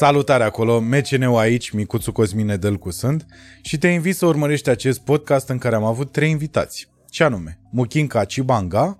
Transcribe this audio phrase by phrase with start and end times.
[0.00, 3.26] Salutare acolo, MCN-ul aici, Micuțu Cosmine Dălcu sunt
[3.62, 6.88] și te invit să urmărești acest podcast în care am avut trei invitați.
[7.08, 7.60] Ce anume?
[7.72, 8.96] Muchinca Cibanga,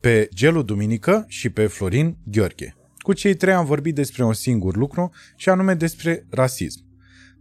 [0.00, 2.76] pe Gelu Duminică și pe Florin Gheorghe.
[2.98, 6.84] Cu cei trei am vorbit despre un singur lucru și anume despre rasism.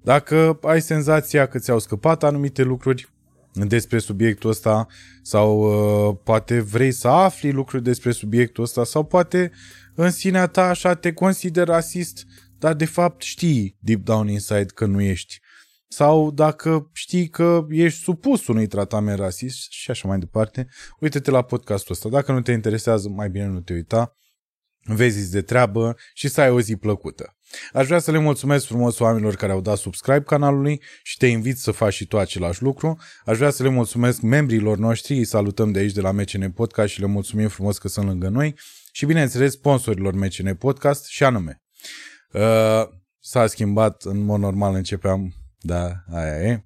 [0.03, 3.09] Dacă ai senzația că ți-au scăpat anumite lucruri
[3.51, 4.87] despre subiectul ăsta
[5.21, 9.51] sau uh, poate vrei să afli lucruri despre subiectul ăsta sau poate
[9.95, 12.25] în sinea ta așa te consideri rasist,
[12.65, 15.39] dar de fapt știi deep down inside că nu ești.
[15.87, 20.67] Sau dacă știi că ești supus unui tratament rasist și așa mai departe,
[20.99, 22.09] uite-te la podcastul ăsta.
[22.09, 24.15] Dacă nu te interesează, mai bine nu te uita
[24.83, 27.37] vezi de treabă și să ai o zi plăcută.
[27.73, 31.57] Aș vrea să le mulțumesc frumos oamenilor care au dat subscribe canalului și te invit
[31.57, 32.99] să faci și tu același lucru.
[33.25, 36.93] Aș vrea să le mulțumesc membrilor noștri, îi salutăm de aici de la MCN Podcast
[36.93, 38.55] și le mulțumim frumos că sunt lângă noi
[38.91, 41.59] și bineînțeles sponsorilor MCN Podcast și anume.
[42.35, 42.87] Uh,
[43.19, 46.63] s-a schimbat, în mod normal începeam, da, aia e.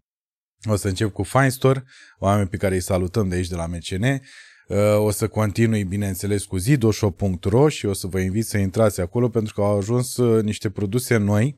[0.70, 1.84] O să încep cu Fine Store,
[2.20, 4.04] oameni pe care îi salutăm de aici de la MCN.
[4.04, 9.30] Uh, o să continui, bineînțeles, cu zidoshop.ro și o să vă invit să intrați acolo
[9.30, 11.56] pentru că au ajuns uh, niște produse noi,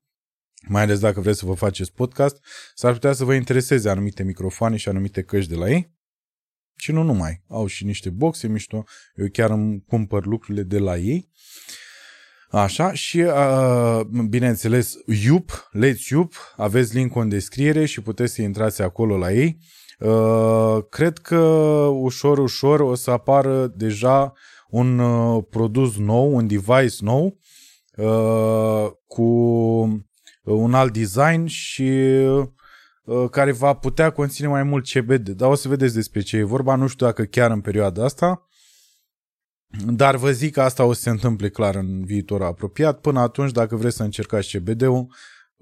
[0.67, 2.37] mai ales dacă vreți să vă faceți podcast,
[2.75, 5.99] s-ar putea să vă intereseze anumite microfoane și anumite căști de la ei.
[6.75, 7.43] Și nu numai.
[7.47, 8.83] Au și niște boxe mișto.
[9.15, 11.29] Eu chiar îmi cumpăr lucrurile de la ei.
[12.51, 18.81] Așa, și uh, bineînțeles, Yup, Let's Yup, aveți link în descriere și puteți să intrați
[18.81, 19.57] acolo la ei.
[19.99, 21.37] Uh, cred că
[21.93, 24.33] ușor, ușor o să apară deja
[24.69, 27.37] un uh, produs nou, un device nou
[27.95, 29.23] uh, cu
[30.43, 31.91] un alt design și
[33.31, 35.29] care va putea conține mai mult CBD.
[35.29, 38.47] Dar o să vedeți despre ce e vorba, nu știu dacă chiar în perioada asta,
[39.85, 42.99] dar vă zic că asta o să se întâmple clar în viitor apropiat.
[42.99, 45.07] Până atunci, dacă vreți să încercați CBD-ul,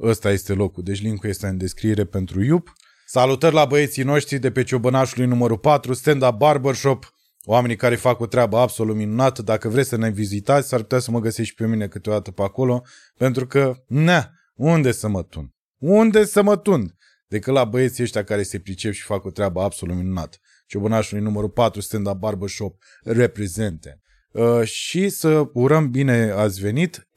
[0.02, 0.84] ăsta este locul.
[0.84, 2.74] Deci linkul este în descriere pentru IUP.
[3.06, 7.14] Salutări la băieții noștri de pe Ciobănașului numărul 4, Stand Up Barbershop,
[7.46, 9.42] oamenii care fac o treabă absolut minunată.
[9.42, 12.42] Dacă vreți să ne vizitați, s-ar putea să mă găsești și pe mine câteodată pe
[12.42, 12.84] acolo,
[13.18, 15.54] pentru că, na, unde să mă tun?
[15.78, 16.96] Unde să mă tun?
[17.28, 20.38] Decât la băieții ăștia care se pricep și fac o treabă absolut minunată.
[20.70, 24.02] Ciobănașului numărul 4, Stand Up Barbershop, reprezente.
[24.32, 27.08] Uh, și să urăm bine ați venit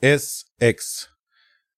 [0.00, 1.08] ESX.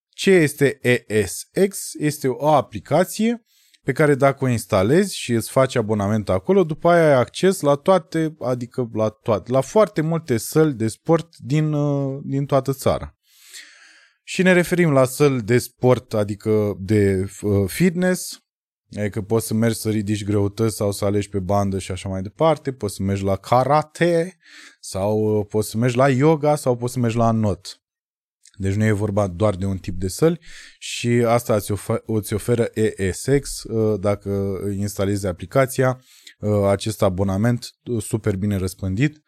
[0.09, 1.95] Ce este ESX?
[1.99, 3.45] Este o aplicație
[3.83, 7.75] pe care dacă o instalezi și îți faci abonament acolo, după aia ai acces la
[7.75, 13.17] toate, adică la toate, la foarte multe săli de sport din, uh, din toată țara.
[14.23, 18.40] Și ne referim la săli de sport, adică de uh, fitness,
[18.97, 22.23] adică poți să mergi să ridici greutăți sau să alegi pe bandă și așa mai
[22.23, 24.37] departe, poți să mergi la karate
[24.81, 27.81] sau uh, poți să mergi la yoga sau poți să mergi la not.
[28.61, 30.41] Deci nu e vorba doar de un tip de săli
[30.79, 36.01] și asta îți, ofer- îți oferă ESX uh, dacă instalezi aplicația,
[36.39, 39.23] uh, acest abonament uh, super bine răspândit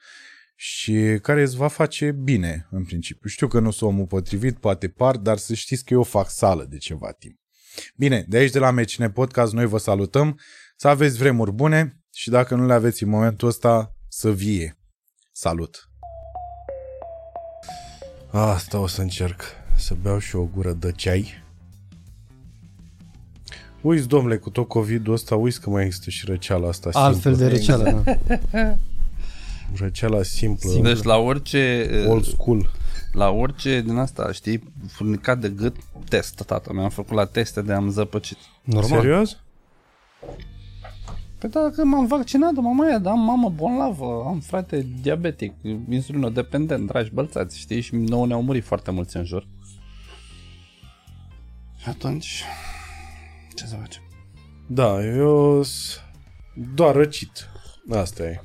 [0.54, 3.28] și care îți va face bine în principiu.
[3.28, 6.64] Știu că nu sunt omul potrivit, poate par, dar să știți că eu fac sală
[6.64, 7.41] de ceva timp.
[7.96, 10.38] Bine, de aici de la Mecine Podcast noi vă salutăm,
[10.76, 14.78] să aveți vremuri bune și dacă nu le aveți în momentul ăsta, să vie.
[15.32, 15.88] Salut!
[18.30, 19.42] Asta o să încerc.
[19.76, 21.42] Să beau și o gură de ceai.
[23.80, 27.48] Uiți, domnule, cu tot COVID-ul ăsta, uiți că mai există și răceala asta Altfel simplă.
[27.48, 28.02] de răceală,
[28.52, 28.76] da.
[29.76, 32.70] Răceala simplă, Deci la orice old school.
[33.12, 35.76] La orice din asta, știi, furnicat de gât,
[36.08, 36.72] test, tata.
[36.72, 38.36] Mi-am făcut la teste de am zăpăcit.
[38.62, 39.00] Normal.
[39.00, 39.36] Serios?
[41.38, 45.52] Păi dacă m-am vaccinat, mamaia, da, am mamă bolnavă, am frate diabetic,
[45.90, 49.46] insulinodependent, dragi bălțați, știi, și nouă ne-au murit foarte mulți în jur.
[51.76, 52.42] Și atunci,
[53.54, 54.02] ce să facem?
[54.66, 56.00] Da, eu s-
[56.74, 57.48] doar răcit.
[57.90, 58.40] Asta e.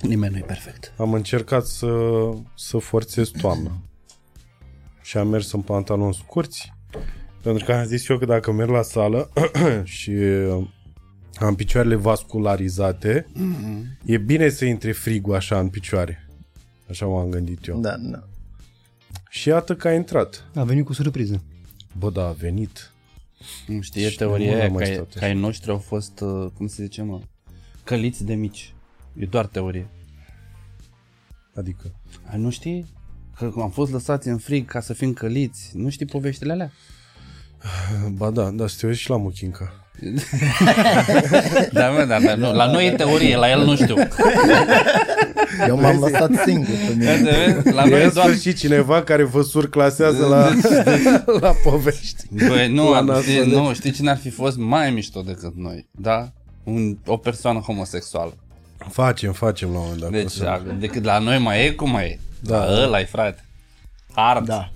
[0.00, 0.92] Nimeni nu e perfect.
[0.98, 1.88] Am încercat să,
[2.54, 3.70] să forțez toamna.
[5.12, 6.72] Și am mers în pantaloni scurți.
[7.42, 9.30] Pentru că am zis eu că dacă merg la sală
[9.98, 10.66] și uh,
[11.34, 14.04] am picioarele vascularizate, mm-hmm.
[14.04, 16.28] e bine să intre frigul așa în picioare.
[16.88, 17.80] Așa m-am gândit eu.
[17.80, 18.22] Da, da.
[19.30, 20.50] Și iată că a intrat.
[20.54, 21.42] A venit cu surpriză.
[21.98, 22.92] Bă, da, a venit.
[23.66, 25.26] Nu știi, e Și teoria nu aia am mai că, ai- stat că așa.
[25.26, 27.20] ai noștri au fost, uh, cum se zice, mă,
[27.84, 28.74] căliți de mici.
[29.16, 29.88] E doar teorie.
[31.54, 31.94] Adică.
[32.30, 32.86] Ai nu știi?
[33.38, 35.70] Că am fost lăsați în frig ca să fim căliți.
[35.72, 36.72] Nu știi poveștile alea?
[38.12, 39.72] Ba da, da, să te uiți și la Muchinca.
[41.72, 42.52] Da, mă, da, da, nu.
[42.52, 43.94] La noi e teorie, la el nu știu.
[45.68, 47.62] Eu m-am lăsat singur pe mine.
[47.72, 48.26] La E noi în doar...
[48.26, 50.50] sfârșit cineva care vă surclasează la,
[51.40, 52.24] la povești.
[52.48, 53.46] Băi, nu, La am, nasol, știi, deci.
[53.52, 56.32] nu, știi cine ar fi fost mai mișto decât noi, da?
[56.64, 58.36] Un, o persoană homosexuală.
[58.90, 60.10] Facem, facem la un moment dat.
[60.10, 62.18] Deci, o să- a, decât la noi mai e, cum mai e?
[62.42, 62.58] Da.
[62.58, 62.82] Da.
[62.82, 63.44] ăla e, frate.
[64.14, 64.46] Hard.
[64.46, 64.70] Da.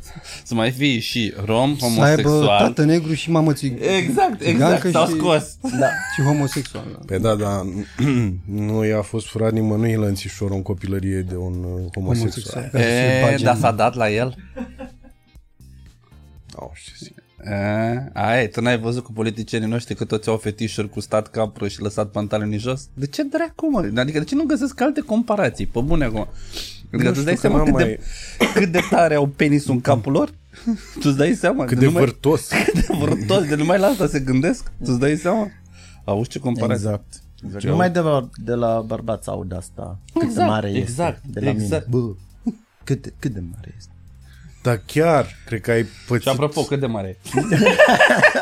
[0.45, 2.59] Să mai fii și rom, Să aibă homosexual.
[2.59, 5.57] tată negru și mamă țig- Exact, țigancă exact, s-au și- scos.
[5.79, 5.87] Da.
[6.15, 6.85] și homosexual.
[6.93, 6.99] Da.
[7.07, 7.63] Pe da, da,
[8.69, 12.05] nu i-a fost furat nimănui lănțișorul în copilărie de un uh, homosexual.
[12.05, 12.69] Homosexual.
[12.73, 14.35] Care se E, bage dar în- s-a dat la el?
[16.59, 17.15] Nu știu ce zic.
[17.45, 21.69] E, ai, tu n-ai văzut cu politicienii noștri că toți au fetișuri cu stat capră
[21.69, 22.89] și lăsat pantalonii jos?
[22.95, 23.91] De ce dracu, mă?
[24.01, 25.67] Adică de ce nu găsesc alte comparații?
[25.67, 26.29] Pe bune acum.
[26.93, 28.01] Adică Nu tu știu dai că seama n-am cât, de,
[28.55, 30.29] cât de tare au penisul în capul lor?
[31.01, 31.65] Tu îți dai seama?
[31.65, 32.49] Cât de numai, vârtos.
[32.75, 34.63] de vârtos, de numai la asta se gândesc?
[34.85, 35.49] Tu îți dai seama?
[36.05, 36.85] Auzi ce comparație?
[36.89, 37.05] Exact.
[37.45, 37.65] Exact.
[37.65, 39.99] Numai de la, de la bărbați aud asta.
[40.13, 41.41] Cât de Exact, mare exact, este.
[41.41, 41.87] De la exact.
[41.89, 42.03] mine.
[42.07, 42.51] Bă,
[42.85, 43.91] cât de, cât de mare este.
[44.63, 47.41] Dar chiar, cred că ai Și pățit, apropo, cât de mare e?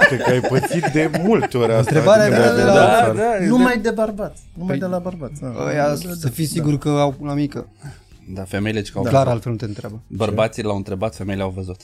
[0.06, 1.80] cred că ai pățit de multe ori asta.
[1.94, 3.12] Întrebarea adică era de de la la- țară.
[3.16, 4.42] da, Numai de bărbați.
[4.54, 5.40] Numai de la bărbați.
[5.40, 5.54] da.
[5.66, 7.68] Ăia să fii sigur că au una mică.
[8.28, 10.02] Da, femeile ce că au Clar altfel nu te întreabă.
[10.06, 11.80] Bărbații l-au întrebat, femeile au văzut.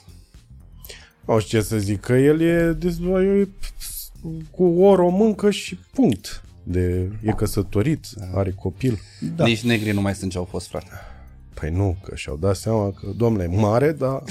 [1.26, 2.96] Nu știu ce să zic, că el e, de,
[3.40, 3.48] e
[4.50, 6.42] cu o româncă și punct.
[6.62, 8.98] De, e căsătorit, are copil.
[9.36, 9.44] Da.
[9.44, 10.90] Nici negrii nu mai sunt ce au fost, frate.
[11.54, 14.22] Păi nu, că și-au dat seama că, domnule, e mare, dar...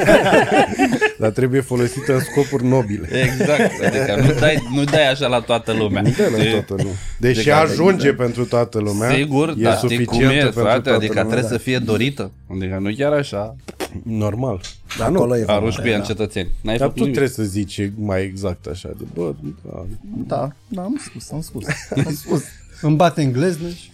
[1.18, 3.08] dar trebuie folosită în scopuri nobile.
[3.12, 6.02] Exact, adică nu dai, nu dai așa la toată lumea.
[6.02, 6.92] Nu de la toată lumea.
[7.18, 10.80] Deși Adică- ajunge pentru toată lumea, Sigur, e dar știi cum suficientă e, pentru frate,
[10.80, 11.32] toată adică lumea.
[11.32, 12.30] trebuie să fie dorită.
[12.50, 13.56] Adică nu chiar așa,
[14.02, 14.60] Normal.
[14.98, 16.06] Dar nu, Acolo e arunci valoarea, pe ea în da.
[16.06, 16.48] cetățeni.
[16.60, 17.16] N-ai dar făcut tu nimic.
[17.16, 19.84] trebuie să zici mai exact așa, de bă, da.
[20.26, 21.64] Da, da, am spus, am spus.
[22.06, 22.42] Am spus.
[22.80, 23.90] Îmi bate engleză și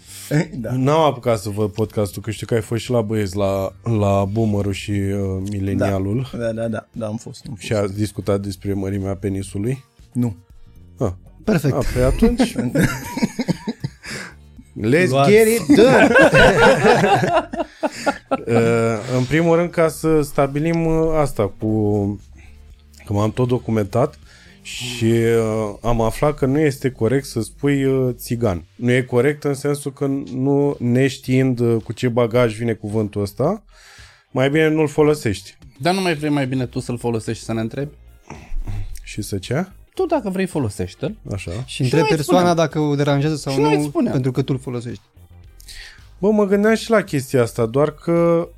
[0.54, 0.72] da.
[0.72, 4.24] N-am apucat să văd podcastul, că știu că ai fost și la băieți, la, la
[4.24, 7.44] Boomerul și uh, Milenialul Da, da, da, da, am fost.
[7.48, 7.66] Am fost.
[7.66, 9.84] și a discutat despre mărimea penisului.
[10.12, 10.36] Nu.
[10.98, 11.12] Ah,
[11.44, 11.74] perfect.
[11.74, 12.54] a, pe atunci...
[14.90, 15.30] Let's Luați.
[15.30, 16.08] get it done!
[18.46, 22.20] uh, în primul rând, ca să stabilim uh, asta cu...
[23.04, 24.18] Că m-am tot documentat
[24.64, 28.64] și uh, am aflat că nu este corect să spui uh, țigan.
[28.76, 33.64] Nu e corect în sensul că nu neștiind uh, cu ce bagaj vine cuvântul ăsta,
[34.30, 35.56] mai bine nu-l folosești.
[35.78, 37.94] Dar nu mai vrei mai bine tu să-l folosești și să ne întrebi?
[39.02, 39.66] Și să ce?
[39.94, 41.16] Tu dacă vrei folosește-l.
[41.32, 41.50] Așa.
[41.66, 42.64] Și întreb noi îți persoana spunem.
[42.64, 44.12] dacă o deranjează sau Și noi îți nu, spunem.
[44.12, 45.02] pentru că tu îl folosești.
[46.18, 48.48] Bă, mă gândeam și la chestia asta, doar că...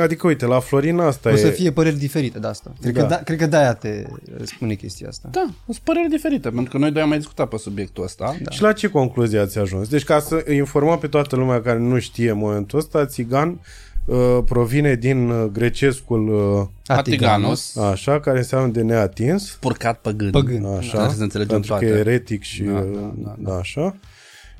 [0.00, 1.36] Adică, uite, la Florina asta O e...
[1.36, 2.72] să fie păreri diferite de asta.
[2.80, 3.00] Cred, Da.
[3.00, 4.04] că, da, cred că de-aia te
[4.44, 5.28] spune chestia asta.
[5.32, 8.36] Da, sunt păreri diferite, pentru că noi doi am mai discutat pe subiectul ăsta.
[8.42, 8.50] Da.
[8.50, 9.88] Și la ce concluzie ați ajuns?
[9.88, 13.60] Deci ca să informăm pe toată lumea care nu știe în momentul ăsta, țigan
[14.04, 20.30] uh, provine din uh, grecescul uh, Atiganos, așa, care înseamnă de neatins, purcat păgân.
[20.30, 20.64] Păgân.
[20.64, 21.86] așa, Trebuie să înțelegem pentru toate.
[21.86, 23.96] că e eretic și Da, da, da, da, da, așa.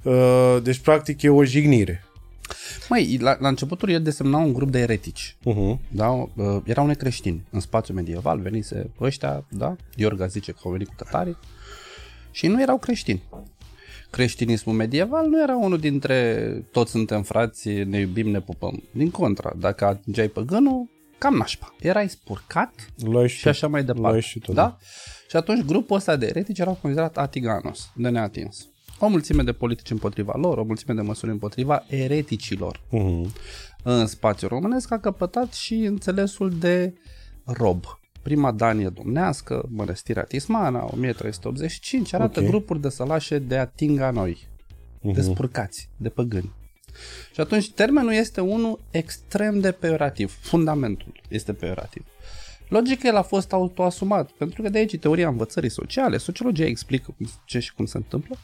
[0.02, 2.04] Uh, deci practic e o jignire.
[2.88, 5.36] Măi, la, la începutul el desemna un grup de eretici.
[5.40, 5.78] Uh-huh.
[5.88, 6.08] Da?
[6.08, 6.28] Uh,
[6.64, 7.44] erau necreștini.
[7.50, 9.76] În spațiu medieval venise ăștia, da?
[9.96, 11.36] Iorga zice că au venit cu tătarii
[12.30, 13.22] și nu erau creștini.
[14.10, 18.82] Creștinismul medieval nu era unul dintre toți suntem frați, ne iubim, ne pupăm.
[18.90, 21.74] Din contra, dacă atingeai păgânul, cam nașpa.
[21.80, 24.20] Erai spurcat L-ai și, și așa mai L-ai departe.
[24.20, 24.78] și tu, da?
[25.28, 28.68] Și atunci grupul ăsta de eretici erau considerat atiganos, de neatins.
[29.04, 32.80] O mulțime de politici împotriva lor, o mulțime de măsuri împotriva ereticilor.
[32.80, 33.32] Uh-huh.
[33.82, 36.94] În spațiul românesc a căpătat și înțelesul de
[37.44, 37.84] rob.
[38.22, 42.46] Prima danie domnească, mănăstirea Tismana, 1385, arată Ok.
[42.46, 44.48] grupuri de sălașe de atinga noi,
[45.00, 46.52] de spurcați, de păgâni.
[47.34, 50.36] Și atunci termenul este unul extrem de peorativ.
[50.40, 52.04] Fundamentul este peorativ.
[52.68, 56.16] Logic, el a fost autoasumat, pentru că de aici e teoria învățării sociale.
[56.16, 58.36] Sociologia explică cum- ce și cum se întâmplă.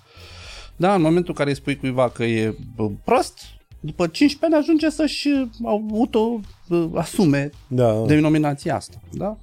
[0.78, 3.38] Da, în momentul în care îi spui cuiva că e bă, prost,
[3.80, 5.48] după 15 ani ajunge să-și uh,
[5.92, 9.00] auto-asume Da, denominația asta.
[9.10, 9.36] Da?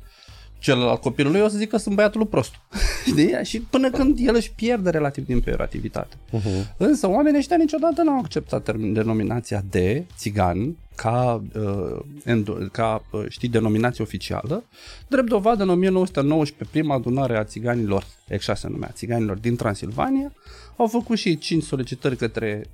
[0.59, 2.53] Celălalt copilul lui o să zică sunt băiatul lui prost.
[3.09, 3.33] Știi?
[3.43, 6.15] Și până când el își pierde relativ din peorativitate.
[6.15, 6.77] Uh-huh.
[6.77, 13.25] Însă oamenii ăștia niciodată n-au acceptat termen, denominația de țigan ca, uh, endo, ca uh,
[13.29, 14.63] știi, denominație oficială.
[15.07, 20.33] Drept dovadă, în 1919, prima adunare a țiganilor, exact se numea, țiganilor din Transilvania,
[20.75, 22.65] au făcut și 5 solicitări către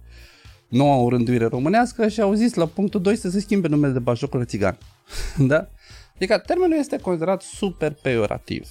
[0.67, 4.39] noua orânduire românească și au zis la punctul 2 să se schimbe numele de bajocul
[4.39, 4.77] la țigan.
[5.51, 5.67] da?
[6.15, 8.67] Adică termenul este considerat super peorativ.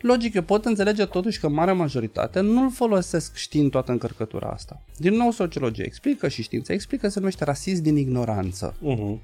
[0.00, 4.82] Logic, eu pot înțelege totuși că marea majoritate nu-l folosesc știind toată încărcătura asta.
[4.96, 8.74] Din nou, sociologia explică și știința explică, se numește rasism din ignoranță.
[8.74, 9.18] Uh-huh.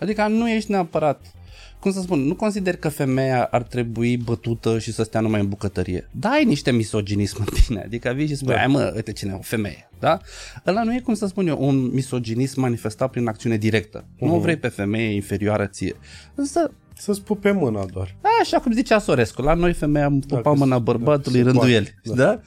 [0.00, 1.34] Adică nu ești neapărat,
[1.80, 5.48] cum să spun, nu consider că femeia ar trebui bătută și să stea numai în
[5.48, 6.08] bucătărie.
[6.12, 8.60] Da, ai niște misoginism în tine, adică vii și spui, da.
[8.60, 10.20] ai mă, uite cine e o femeie, da?
[10.66, 14.02] Ăla nu e, cum să spun eu, un misoginism manifestat prin acțiune directă.
[14.04, 14.18] Uh-huh.
[14.18, 15.96] Nu o vrei pe femeie inferioară ție.
[16.34, 18.16] Însă Să-ți pupe mâna doar.
[18.40, 21.94] Așa cum zicea Sorescu, la noi femeia pupa Dacă mâna se- bărbatului dacă se rânduieli.
[22.04, 22.40] poate, Da.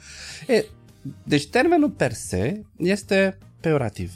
[0.46, 0.54] da?
[0.54, 0.64] E,
[1.24, 4.12] deci termenul per se este peorativ.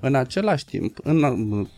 [0.00, 1.70] În același timp, în um,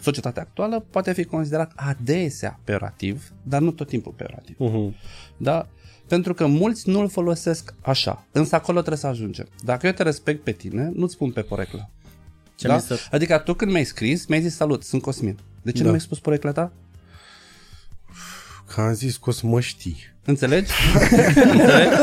[0.00, 4.56] societatea actuală poate fi considerat adesea peorativ, dar nu tot timpul peorativ.
[4.60, 4.94] Uh-huh.
[5.36, 5.68] Da?
[6.06, 8.26] Pentru că mulți nu-l folosesc așa.
[8.32, 9.46] Însă acolo trebuie să ajungem.
[9.64, 11.90] Dacă eu te respect pe tine, nu-ți spun pe poreclă.
[12.54, 12.74] Ce da?
[12.74, 13.00] mi se...
[13.10, 15.38] Adică tu când mi-ai scris, mi-ai zis salut, sunt Cosmin.
[15.62, 15.82] De ce Da.
[15.82, 16.72] nu mi-ai spus porecla ta?
[18.74, 19.96] Că am zis că o să mă știi.
[20.24, 20.72] Înțelegi?
[21.52, 21.96] Înțelegi?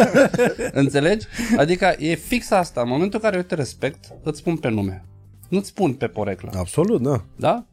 [0.72, 1.26] Înțelegi?
[1.58, 2.82] Adică e fix asta.
[2.82, 5.06] În momentul în care eu te respect, îți spun pe nume.
[5.50, 6.52] Nu-ți spun pe poreclă.
[6.56, 7.24] Absolut, da.
[7.36, 7.66] Da?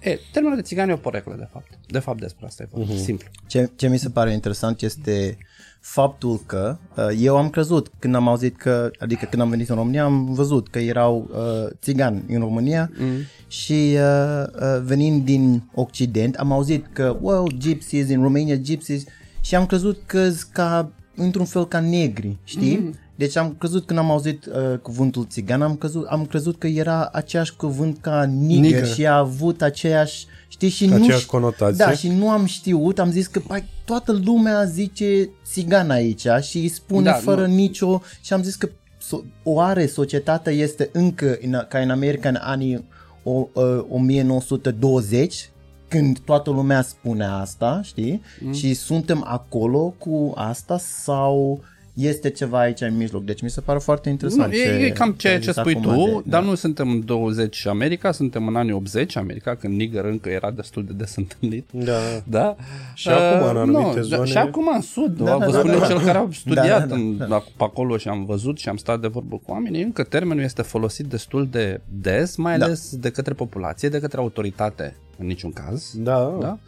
[0.00, 1.78] E, termenul de țigan e o poreclă, de fapt.
[1.86, 2.94] De fapt despre asta e vorba.
[2.94, 3.28] Simplu.
[3.46, 5.38] Ce, ce mi se pare interesant este
[5.80, 9.76] faptul că uh, eu am crezut când am auzit că, adică când am venit în
[9.76, 13.18] România, am văzut că erau uh, țigani în România mm.
[13.48, 19.04] și uh, uh, venind din Occident am auzit că, wow, gypsies în România, gypsies
[19.40, 22.76] și am crezut că ca, într-un fel ca negri, știi?
[22.76, 22.94] Mm.
[23.16, 27.08] Deci am crezut când am auzit uh, cuvântul țigan, am crezut, am crezut că era
[27.12, 28.86] aceeași cuvânt ca nigger, Nigger.
[28.86, 31.84] și a avut aceeași, știi, și nu Aceeași ș- conotație.
[31.84, 36.58] Da, și nu am știut, am zis că pai, toată lumea zice țigan aici și
[36.58, 37.46] îi spune Da, da, fără nu.
[37.46, 37.54] nu.
[37.54, 38.68] nicio și am zis că
[38.98, 42.84] so, oare societatea este încă în, ca în America în anii
[43.22, 45.48] o, uh, 1920
[45.88, 48.20] când toată lumea spune asta, știi?
[48.40, 48.52] Mm.
[48.52, 51.60] Și suntem acolo cu asta sau
[51.94, 53.24] este ceva aici în mijloc?
[53.24, 54.52] Deci mi se pare foarte interesant.
[54.52, 57.04] Nu, e, e cam ceea ce zis spui acum tu, de- dar nu suntem în
[57.04, 61.16] 20 și America, suntem în anii 80 America, când nigger încă era destul de des
[61.16, 61.68] întâlnit.
[61.72, 61.98] Da.
[62.24, 62.56] Da?
[62.94, 65.66] Și acum, în anumite nu, zone- Și acum în sud, da, Da, vă da, spun
[65.66, 65.86] da, eu da.
[65.86, 67.38] cel care am studiat Da, da, da, în, da.
[67.56, 70.62] pe acolo și am văzut și am stat de vorbă cu oamenii, încă termenul este
[70.62, 72.64] folosit destul de des, mai Da.
[72.64, 75.90] ales de către populație, de către autoritate în niciun caz.
[75.96, 76.36] Da.
[76.40, 76.58] Da?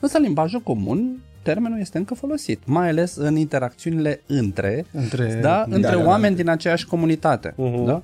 [0.00, 5.64] Însă în limbajul comun termenul este încă folosit, mai ales în interacțiunile între, Între- da,
[5.68, 6.06] între da, da.
[6.08, 7.54] oameni din aceeași comunitate.
[7.56, 7.84] Mhm.
[7.84, 8.02] Da?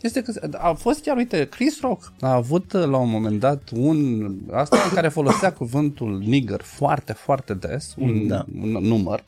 [0.00, 4.30] Este că a fost chiar, uite, Chris Rock a avut la un moment dat un,
[4.52, 8.44] asta în care folosea cuvântul nigger foarte, foarte des, un, Da.
[8.62, 9.24] un număr.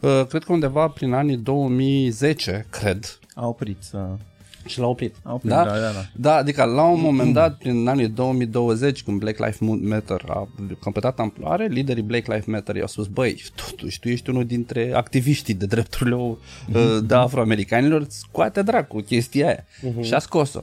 [0.00, 4.06] Uh, Cred că undeva prin anii 2010, cred, A oprit să...
[4.68, 5.14] și l-a oprit.
[5.22, 5.64] A oprit, da?
[5.64, 6.04] da, da, da.
[6.16, 9.58] Da, adică la un moment dat, prin anii 2020, când Black Lives
[9.88, 10.48] Matter a
[10.80, 15.54] completat amploare, liderii Black Lives Matter i-au spus, băi, totuși, tu ești unul dintre activiștii
[15.54, 16.38] de drepturile uh,
[17.04, 19.64] de afroamericanilor, scoate dracu chestia aia.
[20.02, 20.60] Și a scos-o.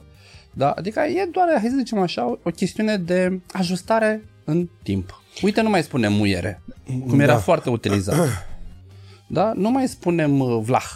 [0.52, 5.20] Da, adică e doar, hai să zicem așa, o, o chestiune de ajustare în timp.
[5.42, 6.62] Uite, nu mai spunem muiere,
[7.08, 7.38] cum era Da.
[7.38, 8.46] foarte utilizat.
[9.28, 9.52] Da?
[9.56, 10.90] Nu mai spunem uh, vlah.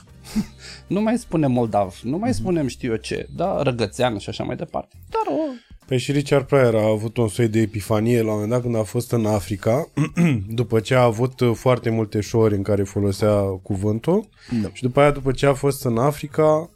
[0.91, 2.01] Nu mai spunem moldav.
[2.03, 3.29] Nu mai spunem știu eu ce.
[3.37, 3.63] Da?
[3.63, 4.97] Răgățean și așa mai departe.
[5.09, 5.41] Dar o...
[5.87, 8.77] Păi și Richard Pryor a avut un soi de epifanie la un moment dat când
[8.77, 9.89] a fost în Africa,
[10.61, 13.33] după ce a avut uh, foarte multe show-uri în care folosea
[13.63, 14.29] cuvântul
[14.63, 14.69] Da.
[14.73, 16.71] și după aia, după ce a fost în Africa,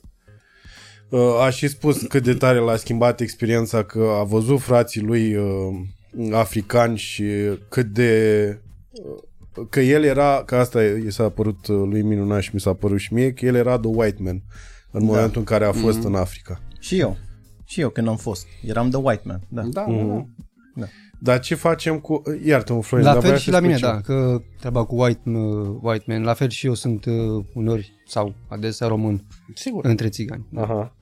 [1.08, 5.34] uh, a și spus cât de tare l-a schimbat experiența că a văzut frații lui
[5.36, 7.24] uh, africani și
[7.68, 8.58] cât de
[8.90, 9.22] uh,
[9.70, 12.98] că el era, că asta i s-a părut uh, lui minunat și mi s-a părut
[12.98, 14.42] și mie, că el era the white man
[14.90, 16.60] în momentul în care a fost în Africa.
[16.78, 17.16] Și eu.
[17.64, 18.46] Și eu când am fost.
[18.62, 19.40] Eram the white man.
[19.48, 19.62] Da.
[19.62, 20.34] Da, mm.
[20.74, 20.86] da.
[21.20, 22.22] Dar ce facem cu...
[22.44, 25.02] Iartă-mă, Florin, La dar fel voiam și să la mine, spun da, că treaba cu
[25.02, 29.84] white, uh, white man, la fel și eu sunt uh, uneori sau adesea român Sigur.
[29.84, 30.46] între țigani.
[30.50, 30.62] ceva.
[30.62, 30.96] Aha.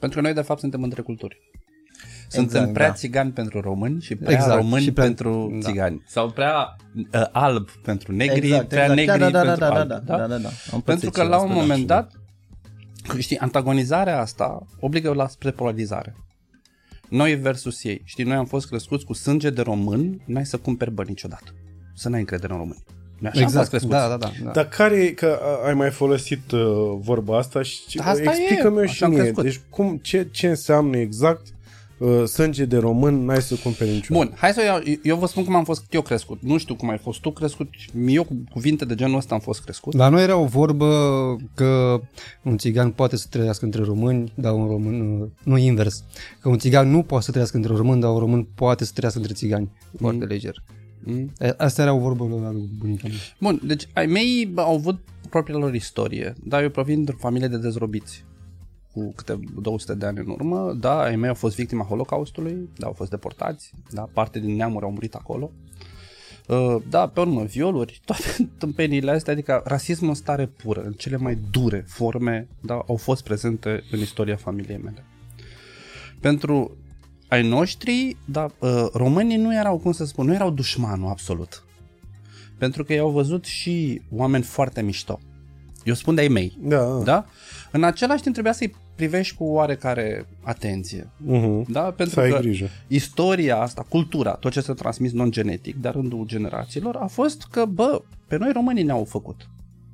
[0.00, 1.51] Pentru că noi, de fapt, suntem între culturi.
[2.32, 2.92] Suntem Exact, prea da.
[2.94, 5.68] țigani pentru români și prea Exact, români și prea- pentru da.
[5.68, 6.02] țigani.
[6.06, 6.76] Sau prea
[7.14, 8.98] uh, alb pentru negri, Exact, prea exact.
[8.98, 9.88] negri Da, da, da, pentru da, da, albi.
[10.06, 10.48] da, da, da, da.
[10.48, 12.10] Am Pentru pățit că și la asta, un da, moment și- dat,
[13.18, 16.14] știi, antagonizarea asta obligă la spre polarizare.
[17.08, 18.02] Noi versus ei.
[18.04, 21.54] Știi, noi am fost crescuți cu sânge de român, n-ai să cumperi bani niciodată.
[21.94, 22.82] Să n-ai încredere în români.
[23.18, 23.92] Noi Așa am fost Exact, crescuți.
[23.94, 24.30] da, da, da.
[24.44, 24.50] da.
[24.50, 26.60] Dar care e, că a- ai mai folosit uh,
[27.00, 29.20] vorba asta și Da, asta explică-mi e, eu și așa am mie.
[29.20, 29.42] crescut.
[29.44, 31.46] Deci cum, ce, ce înseamnă exact
[32.02, 34.26] uh, sânge de român, n-ai să cumperi niciodată.
[34.26, 36.38] Bun, hai să iau, eu vă spun cum am fost eu crescut.
[36.42, 37.68] Nu știu cum ai fost tu crescut,
[38.06, 39.94] eu cu cuvinte de genul ăsta am fost crescut.
[39.94, 40.86] La noi era o vorbă
[41.54, 42.00] că
[42.42, 46.04] un țigan poate să trăiască între români, dar un român, uh, nu invers,
[46.40, 49.20] că un țigan nu poate să trăiască între români, dar un român poate să trăiască
[49.20, 50.62] între țigani, foarte leger.
[51.04, 51.32] Mm?
[51.38, 53.16] E, Asta era o vorbă la lui bunica mea.
[53.40, 54.98] Bun, deci ai mei bă, au avut
[55.30, 58.24] propria lor istorie, dar eu provin dintr-o familie de dezrobiți
[58.92, 62.86] cu câte 200 de ani în urmă, da, ai mei au fost victima Holocaustului, da,
[62.86, 65.50] au fost deportați, da, parte din neamuri au murit acolo.
[66.48, 71.16] Uh, Da, pe urmă, violuri, toate tâmpeniile astea, adică rasismul în stare pură, în cele
[71.16, 75.04] mai dure forme, da, au fost prezente în istoria familiei mele.
[76.20, 76.76] Pentru
[77.28, 81.64] ai noștri, da, uh, românii nu erau, cum să spun, nu erau dușmanul absolut.
[82.58, 85.20] Pentru că i-au văzut și oameni foarte mișto.
[85.84, 87.00] Eu spun de ai mei, Da.
[87.04, 87.26] da?
[87.70, 91.10] În același timp trebuia să-i privești cu oarecare atenție.
[91.30, 91.66] Uh-huh.
[91.68, 91.80] Da?
[91.80, 92.68] Pentru Să ai că grijă.
[92.86, 98.02] istoria asta, cultura, tot ce s-a transmis non-genetic, de rândul generațiilor, a fost că, bă,
[98.26, 99.48] pe noi românii ne-au făcut.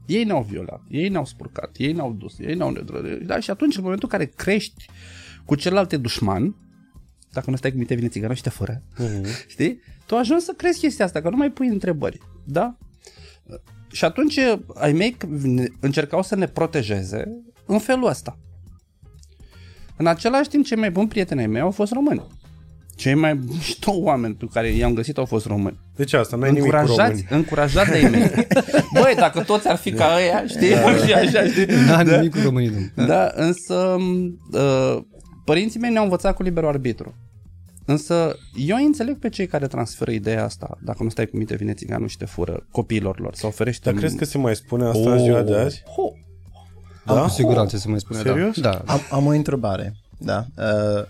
[0.07, 3.27] Ei ne-au violat, ei ne-au spurcat, ei ne-au dus, ei ne-au nedrărit.
[3.27, 3.41] Da?
[3.41, 4.87] Și atunci, în momentul în care crești
[5.45, 6.57] cu celelalte dușman,
[7.33, 8.83] dacă nu stai cu minte, vine țiganul și te fără.
[8.95, 9.27] Uh-huh.
[9.49, 9.81] Știi?
[10.07, 12.19] Tu ajungi să crezi chestia asta, că nu mai pui întrebări.
[12.45, 12.77] Da?
[13.93, 14.39] Și atunci
[14.75, 15.17] ai mei
[15.81, 18.39] încercau să ne protejeze în felul ăsta.
[19.99, 22.27] În același timp, cei mai buni prieteni ai mei au fost români.
[22.97, 25.79] Cei mai mișto oameni pe care i-am găsit au fost români.
[25.97, 27.27] Deci asta, n-ai nimic cu Încurajați, români.
[27.31, 28.31] încurajați de ei mei.
[29.01, 30.69] Băi, dacă toți ar fi ca ăia, știi?
[31.07, 31.67] Și așa, știi?
[31.87, 32.93] N-am nimic cu românii, domnule.
[33.15, 33.97] Da, însă
[34.53, 34.99] uh,
[35.45, 37.15] părinții mei ne-au învățat cu liberul arbitru.
[37.85, 41.73] Însă eu înțeleg pe cei care transferă ideea asta, dacă nu stai cu minte, vine
[41.73, 43.91] țiganul și te fură copiilor lor, sau oferește...
[43.91, 45.83] Dar crezi că se mai spune asta în ziua de azi?
[45.97, 46.03] Ho,
[47.15, 47.21] Da?
[47.23, 48.21] Cu siguranță se mai spune.
[48.21, 48.61] Serios?
[48.61, 48.71] Da.
[48.87, 48.93] da.
[48.93, 49.97] Am, am o întrebare.
[50.19, 50.47] Da.
[50.59, 51.05] Uh,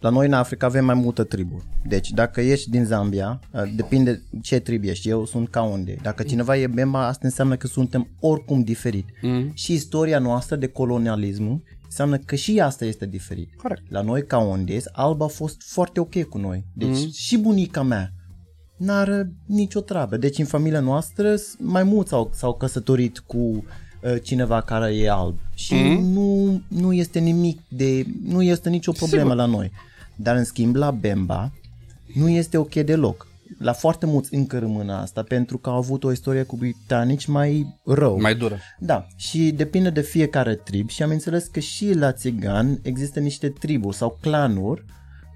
[0.00, 1.64] la noi în Africa avem mai multe triburi.
[1.86, 5.08] Deci dacă ești din Zambia, uh, depinde ce tribu ești.
[5.08, 5.96] Eu sunt ca unde.
[6.02, 9.06] Dacă cineva e Bemba, asta înseamnă că suntem oricum diferit.
[9.22, 9.50] Mm.
[9.54, 13.48] Și istoria noastră de colonialism înseamnă că și asta este diferit.
[13.56, 13.82] Corect.
[13.90, 16.64] La noi ca unde, alba a fost foarte ok cu noi.
[16.74, 18.12] Deci și bunica mea
[18.76, 20.16] n-are nicio treabă.
[20.16, 23.62] Deci în familia noastră s- mai mulți s-au, s-au căsătorit cu uh,
[24.22, 26.02] cineva care e alb și Mhm.
[26.12, 29.36] nu, nu este nimic de, nu este nicio problemă Sigur.
[29.36, 29.70] la noi.
[30.16, 31.52] Dar în schimb la Bemba
[32.14, 33.28] nu este ok deloc.
[33.58, 37.78] La foarte mulți încă rămân asta pentru că au avut o istorie cu britanici mai
[37.84, 38.20] rău.
[38.20, 38.58] mai dură.
[38.78, 43.48] Da, și depinde de fiecare trib și am înțeles că și la țigan există niște
[43.48, 44.84] triburi sau clanuri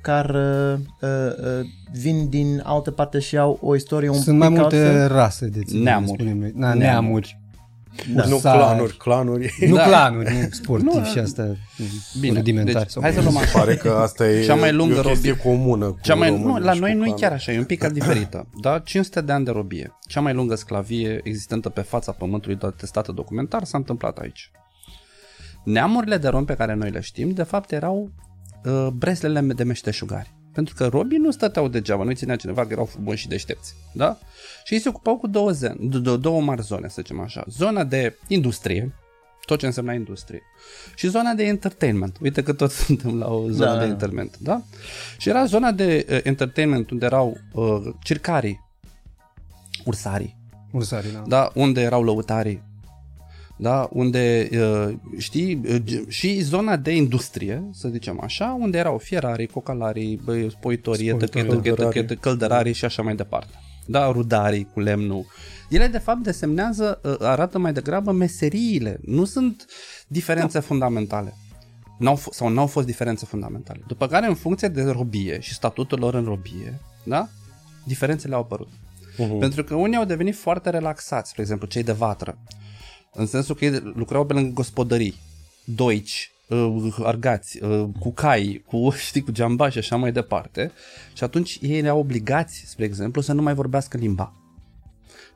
[0.02, 1.66] care uh, uh,
[2.00, 5.08] vin din altă parte și au o istorie un Sunt mai pic multe altfel.
[5.08, 6.12] rase de țigani, Neamuri.
[6.12, 6.52] spunem noi.
[6.54, 6.78] Na, Neamuri.
[6.84, 7.40] neamuri.
[8.14, 8.24] Da.
[8.26, 8.58] Nu Sari.
[8.58, 9.54] clanuri, clanuri.
[9.68, 9.82] Nu Da.
[9.84, 11.56] clanuri, nu sportivi Nu, și astea
[12.20, 12.76] Bine, rudimentari.
[12.78, 13.58] deci, sau- hai să luăm așa.
[13.58, 15.44] Pare că asta e, Cea mai lungă e o chestie robie.
[15.50, 17.20] comună cu Cea mai, nu, românii la și noi cu nu e clanuri.
[17.22, 18.46] chiar așa, e un pic diferită.
[18.60, 18.78] Da?
[18.78, 19.92] 500 de ani de robie.
[20.06, 24.50] Cea mai lungă sclavie existentă pe fața pământului testată documentar s-a întâmplat aici.
[25.64, 28.10] Neamurile de romi pe care noi le știm, de fapt erau
[28.64, 30.34] uh, breslele de meșteșugari.
[30.54, 33.74] Pentru că robii nu stăteau degeaba, nu-i ținea cineva că erau frumoși și deștepți.
[33.92, 34.18] Da?
[34.64, 37.44] Și ei se ocupau cu două, zen, d- două mari zone, să zicem așa.
[37.48, 38.94] Zona de industrie,
[39.46, 40.42] tot ce însemna industrie.
[40.94, 42.16] Și zona de entertainment.
[42.20, 43.84] Uite că tot suntem la o zonă Da, de da.
[43.84, 44.38] entertainment.
[44.38, 44.62] Da?
[45.18, 48.60] Și era zona de uh, entertainment unde erau uh, circarii,
[49.84, 50.36] ursarii,
[50.72, 51.22] Ursarii, da.
[51.26, 51.50] da?
[51.54, 52.62] unde erau lăutarii,
[53.56, 53.88] da?
[53.92, 59.46] unde, uh, știi, uh, g- și zona de industrie, să zicem așa, unde erau fierarii,
[59.46, 63.54] cocalarii, bă, spoitorii, etc., Spoitorii, etc., etc., etc., căldărarii și așa mai departe.
[63.86, 65.26] Da, rudarii cu lemnul.
[65.70, 68.98] Ele, de fapt, desemnează, uh, arată mai degrabă meseriile.
[69.02, 69.64] Nu sunt
[70.06, 71.34] diferențe fundamentale.
[71.98, 73.80] N-au f- sau n-au fost diferențe fundamentale.
[73.86, 77.28] După care, în funcție de robie și statutul lor în robie, da?
[77.84, 78.68] diferențele au apărut.
[79.16, 79.38] Mhm.
[79.38, 82.38] Pentru că unii au devenit foarte relaxați, spre exemplu, cei de vatră.
[83.14, 85.14] În sensul că ei lucrau pe lângă gospodării,
[85.64, 90.72] doici, uh, argați, uh, cu cai, cu, știi, cu geamba și așa mai departe.
[91.12, 94.43] Și atunci ei erau obligați, spre exemplu, să nu mai vorbească limba.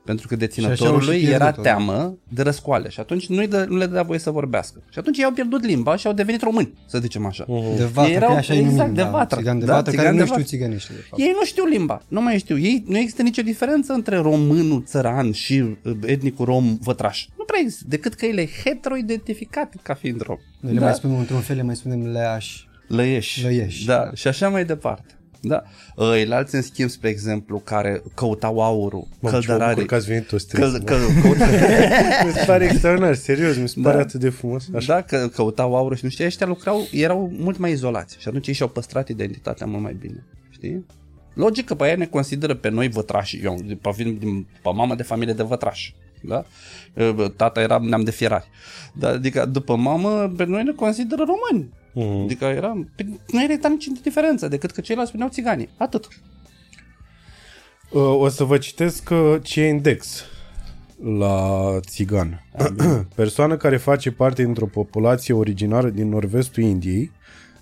[0.09, 1.69] Pentru că Și așa au deținătorului și era pierdut-o, da.
[1.69, 4.83] teamă de răscoale și atunci nu, dă, nu le dădea voie să vorbească.
[4.91, 7.45] Și atunci ei au pierdut limba și au devenit români, să zicem așa.
[7.77, 9.37] De vatră, Ei erau, erau- așa exact, numim, de da, vatră.
[9.37, 10.55] Țigan de Da, vatră, țigan care de nu știu vatră.
[10.57, 11.21] țiganește, de fapt.
[11.21, 12.57] Ei nu știu limba, nu mai știu.
[12.59, 17.27] Ei, nu există nicio diferență între românul țăran și uh, etnicul rom vătraș.
[17.37, 20.37] Nu prea există, decât că el e hetero-identificat ca fiind rom.
[20.59, 22.67] Noi le mai spunem într-un fel, le mai spunem leași.
[22.87, 23.43] Lăieși.
[23.43, 24.09] Lăieși, Da, da.
[24.13, 25.13] și așa mai departe.
[25.41, 25.63] Da.
[26.15, 29.73] Ei, alții, în schimb, spre exemplu, care căutau aurul, Mă, ce mă căldărarii.
[29.73, 30.61] bucur că ați venit toți trei.
[30.71, 31.45] Căl, căl, căuta,
[32.25, 34.01] Mi se pare extraordinar, serios, mi se pare Da.
[34.01, 34.67] atât de frumos.
[34.75, 34.93] Așa.
[34.93, 38.47] da, că căutau aurul și nu știu, ăștia lucrau, erau mult mai izolați și atunci
[38.47, 40.85] ei și-au păstrat identitatea mult mai bine, știi?
[41.33, 44.95] Logic că pe aia ne consideră pe noi vătrași, eu pe, vin din, pe mamă
[44.95, 46.45] de familie de vătrași, da?
[47.35, 48.49] Tata era neam de fierari.
[48.93, 51.69] Da, adică după mamă, pe noi ne consideră români.
[51.93, 52.23] Mhm.
[52.23, 55.69] Adică era, pe- nu era nicio diferență decât că ceilalți spuneau țigani.
[55.77, 56.07] Atât.
[57.91, 60.23] Uh, O să vă citesc uh, ce e index
[61.17, 62.45] la țigan.
[63.15, 67.11] Persoană care face parte dintr-o populație originară din nord-vestul Indiei,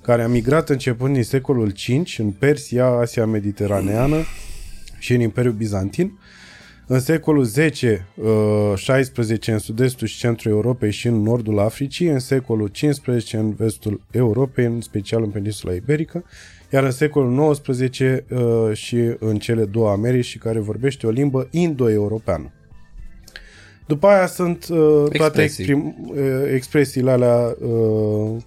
[0.02, 4.24] care a migrat începând din secolul V în Persia, Asia Mediteraneană
[5.00, 6.20] și în Imperiul Bizantin,
[6.88, 13.08] în secolul X-16 în sud-estul și centrul Europei și în nordul Africii, în secolul XV
[13.32, 16.23] în vestul Europei, în special în peninsula iberică,
[16.71, 18.19] iar în secolul XIX uh,
[18.73, 22.52] și în cele două Americi și care vorbește o limbă indo-europeană.
[23.88, 25.63] După aia sunt uh, toate Expresii.
[25.63, 28.38] exprim, uh, expresiile alea, uh,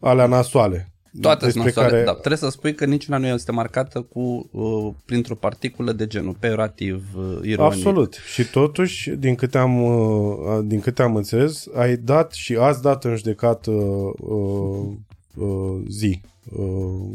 [0.00, 0.92] alea nasoale.
[1.20, 4.48] Toate despre sunt nasoale, care- dar trebuie să spui că niciuna nu este marcată cu
[4.52, 7.72] uh, printr-o particulă de genul peorativ, uh, ironic.
[7.72, 8.14] Absolut.
[8.32, 13.04] Și totuși, din câte am, uh, din câte am înțeles, ai dat și ați dat
[13.04, 14.86] în judecată uh,
[15.34, 16.20] uh, zi
[16.56, 16.64] uh,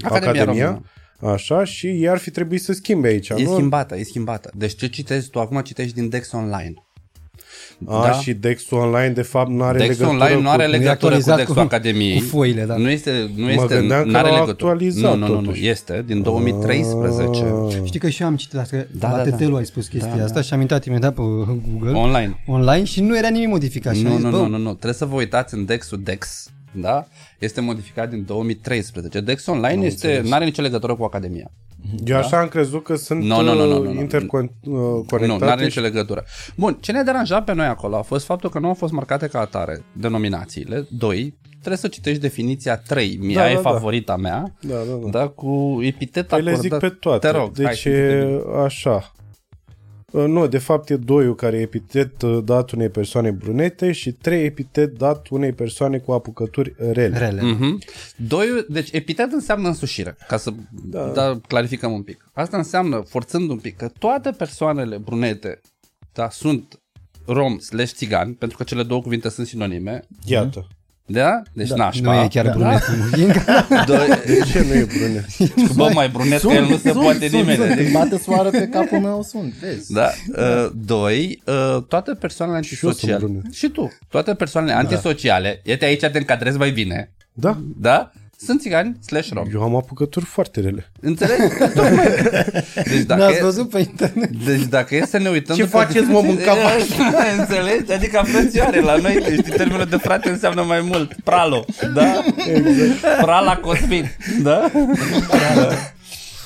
[0.01, 1.33] Academia Academia, Română.
[1.35, 3.53] așa, și ei ar fi trebuit să schimbe aici, E nu?
[3.53, 4.51] schimbată, e schimbată.
[4.55, 5.39] Deci ce citezi tu?
[5.39, 6.73] Acum citești din Dex Online.
[7.87, 8.11] A, Da.
[8.11, 10.69] și Dexul Online, de fapt, nu are Dex legătură Online nu are cu...
[10.69, 12.17] Nu e legătură cu actualizat Dexul cu- Academiei.
[12.19, 12.75] cu foile, da.
[12.77, 14.69] Nu este, nu Mă este, gândeam că n-are l-au legătură.
[14.71, 15.67] actualizat, nu, nu, nu, nu, totuși.
[15.67, 17.45] este din 2013.
[17.45, 17.75] Ah.
[17.83, 19.35] Știi că și eu am citit asta, Da, la da, da.
[19.35, 22.43] TTL ai spus chestia Da, asta și am intrat imediat pe Google Online.
[22.47, 23.95] online și nu era nimic modificat.
[23.95, 24.69] și am Nu, zis, nu, bă, nu, nu, nu.
[24.69, 26.47] Trebuie să vă uitați în Dexul Dex.
[26.73, 27.05] Da?
[27.39, 29.19] Este modificat din 2013.
[29.19, 31.51] Dex Online este, nu are nicio legătură cu Academia.
[32.05, 33.99] Eu așa am crezut că sunt Nu, nu, nu, nu, nu, nu.
[33.99, 35.25] interconectate.
[35.25, 36.23] Nu, nu are nicio legătură.
[36.55, 39.27] Bun, ce ne deranja pe noi acolo a fost faptul că nu au fost marcate
[39.27, 40.87] ca atare denominațiile.
[40.89, 43.69] Doi, trebuie să citești definiția 3, mie Da, e da, da.
[43.69, 45.09] favorita mea, Da, da, da.
[45.19, 46.89] da, cu epitet Păi le zic acordat.
[46.91, 47.27] pe toate.
[47.27, 48.63] Te rog, hai, deci zi-te e bine.
[48.63, 49.11] așa.
[50.13, 54.11] Uh, Nu, de fapt e doiul care e epitet uh, dat unei persoane brunete și
[54.11, 57.17] trei epitet dat unei persoane cu apucături rele.
[57.17, 57.41] rele.
[57.41, 57.79] Mhm.
[58.15, 60.51] Doi, deci epitet înseamnă însușire, ca să
[60.83, 61.05] da.
[61.07, 62.29] Da, clarificăm un pic.
[62.33, 65.61] Asta înseamnă, forțând un pic, că toate persoanele brunete
[66.13, 66.81] da, sunt
[67.25, 70.67] rom slash țigani, pentru că cele două cuvinte sunt sinonime, Iată.
[71.05, 71.41] Da?
[71.53, 71.75] Deci da.
[71.75, 72.13] nașpa.
[72.13, 72.51] Nu e chiar da.
[72.51, 72.81] brunet.
[73.87, 75.25] Doi, De ce nu e brunet?
[75.75, 77.55] bă, mai brunet că el nu se poate nimeni.
[77.57, 79.93] Sunt, adică- când bate soară pe capul meu, sunt, vezi.
[79.93, 80.09] Da.
[80.37, 83.17] Uh, doi, uh, toate persoanele eu sunt antisociale.
[83.25, 83.53] brunet.
[83.53, 83.91] Și tu.
[84.09, 88.11] Toate persoanele antisociale, iată aici te încadrezi mai bine, Da, da?
[88.45, 89.45] Sunt țigani slash rom.
[89.53, 90.91] eu am apucături foarte rele.
[90.99, 91.41] Înțelegi?
[91.75, 92.07] Tocmai.
[92.75, 94.29] Deci dacă, N-ați e, văzut pe internet?
[94.45, 95.55] deci dacă e să ne uităm...
[95.55, 96.55] Ce după- faceți, mă, mânca
[97.39, 97.91] Înțelegi?
[97.91, 101.13] Adică frățioare, la noi, știi, termenul de frate înseamnă mai mult.
[101.23, 102.23] Pralo, da?
[102.53, 103.21] Exact.
[103.21, 104.71] Prala Cosmin, da?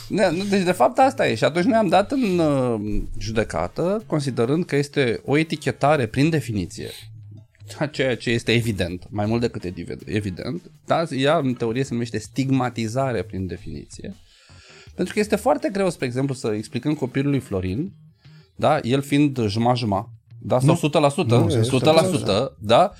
[0.10, 2.80] Da, nu, deci de fapt asta e și atunci noi am dat în uh,
[3.20, 6.90] judecată considerând că este o etichetare prin definiție
[7.92, 12.18] ceea ce este evident, mai mult decât evi- evident, dar ea în teorie se numește
[12.18, 14.16] stigmatizare prin definiție.
[14.96, 17.94] Pentru că este foarte greu, spre exemplu, să explicăm copilului Florin,
[18.56, 20.10] da, el fiind juma-juma,
[20.42, 22.92] da, sau 100%, Nu, e 100%, da,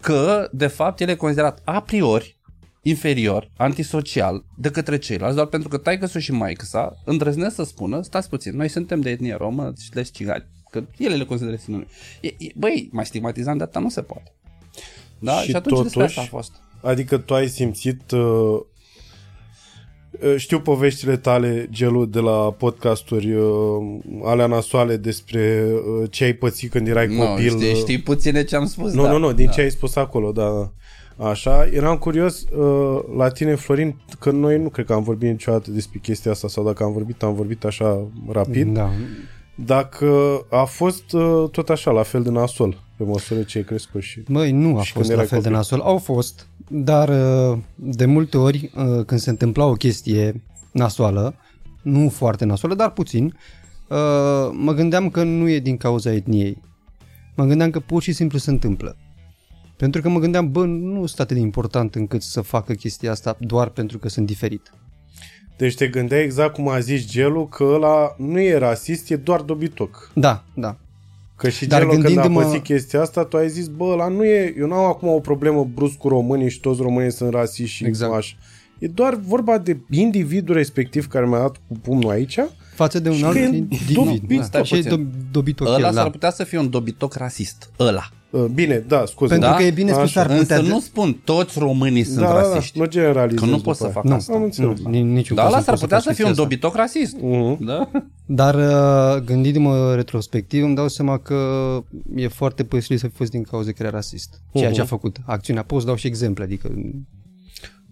[0.00, 2.36] că de fapt el e considerat a priori
[2.82, 8.02] inferior, antisocial de către ceilalți, doar pentru că taică și maică sa îndrăznesc să spună,
[8.02, 10.46] stați puțin, noi suntem de etnie romă și le cigani,
[10.80, 11.88] că ele le consideră sinonime.
[12.20, 14.32] E, e, băi, mai stigmatizant de atâta nu se poate.
[15.18, 15.32] Da?
[15.32, 16.52] Și, Și și atunci despre totuși- asta a fost.
[16.82, 18.10] Adică tu ai simțit...
[18.10, 18.60] Uh,
[20.20, 23.52] uh, știu poveștile tale, Gelu, de la podcasturi uh,
[24.24, 27.48] alea nasoale despre uh, ce ai pățit când erai Nu, copil.
[27.48, 28.92] știi, uh, știi puține ce am spus.
[28.92, 29.10] Nu, da.
[29.10, 29.52] nu, nu, din da.
[29.52, 30.72] ce ai spus acolo, da.
[31.18, 35.70] Așa, eram curios uh, la tine, Florin, că noi nu cred că am vorbit niciodată
[35.70, 38.74] despre chestia asta sau dacă am vorbit, am vorbit așa rapid.
[38.74, 38.90] Da.
[39.64, 44.02] Dacă a fost uh, tot așa, la fel de nasol, pe măsură ce ai crescut
[44.02, 44.22] și...
[44.28, 45.56] Măi, nu a Și fost când la erai fel de copil?
[45.56, 45.80] nasol.
[45.80, 50.42] Au fost, dar uh, de multe ori uh, când se întâmpla o chestie
[50.72, 51.34] nasoală,
[51.82, 53.96] nu foarte nasoală, dar puțin, uh,
[54.52, 56.62] mă gândeam că nu e din cauza etniei.
[57.36, 58.96] Mă gândeam că pur și simplu se întâmplă.
[59.76, 63.36] Pentru că mă gândeam, bă, nu sunt atât de important încât să facă chestia asta
[63.40, 64.72] doar pentru că sunt diferit.
[65.56, 69.40] Deci te gândeai exact cum a zis Gelu, că ăla nu e rasist, e doar
[69.40, 70.10] dobitoc.
[70.14, 70.76] Da, da.
[71.36, 74.08] Că și Dar Gelu când a gândindu-mă- pățit chestia asta, tu ai zis, bă, ăla
[74.08, 77.76] nu e, eu n-am acum o problemă brusc cu românii și toți românii sunt rasiști
[77.76, 78.12] și Exact.
[78.14, 78.34] așa.
[78.78, 82.38] E doar vorba de individul respectiv care mi-a dat cu pumnul aici
[82.74, 83.94] Față de un Și alt că e individ.
[83.96, 84.42] dobit, Da.
[84.42, 85.06] stai Și e puțin.
[85.08, 86.10] do- dobitoc Ăla el, s-ar da.
[86.10, 87.70] putea să fie un dobitoc rasist.
[87.78, 88.02] Ăla.
[88.36, 89.30] Uh, Bine, da, scuze.
[89.32, 89.56] Pentru Da?
[89.56, 90.20] că e bine spus, Așa.
[90.20, 90.56] ar putea...
[90.58, 92.78] Însă nu spun toți românii sunt da, da, da, rasiști.
[92.78, 93.92] nu generalizez Că nu după pot să aia.
[93.92, 94.32] fac Nu, asta.
[94.32, 94.78] Am înțeles.
[94.80, 96.30] nu, ni- niciun Dar caz ăla nu s-ar pot putea faci să fie un chestia
[96.30, 96.42] asta.
[96.42, 97.16] dobitoc rasist.
[97.20, 97.64] Mhm.
[97.64, 97.90] Da?
[98.26, 101.36] Dar uh, gândindu-mă retrospectiv, îmi dau seama că
[102.16, 104.40] e foarte posibil să fi fost din cauza că era rasist.
[104.54, 105.62] Ceea ce a făcut acțiunea.
[105.62, 106.70] Pot să dau și exemple, adică...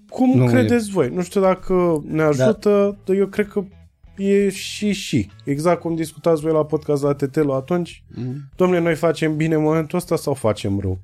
[0.08, 1.10] Cum Nu, credeți voi?
[1.14, 3.64] Nu știu dacă ne ajută, dar eu cred că
[4.16, 5.30] e și și.
[5.44, 8.04] Exact cum discutați voi la podcast la Tetelo atunci.
[8.14, 8.36] Mm.
[8.56, 10.98] Domnule, noi facem bine în momentul ăsta sau facem rău?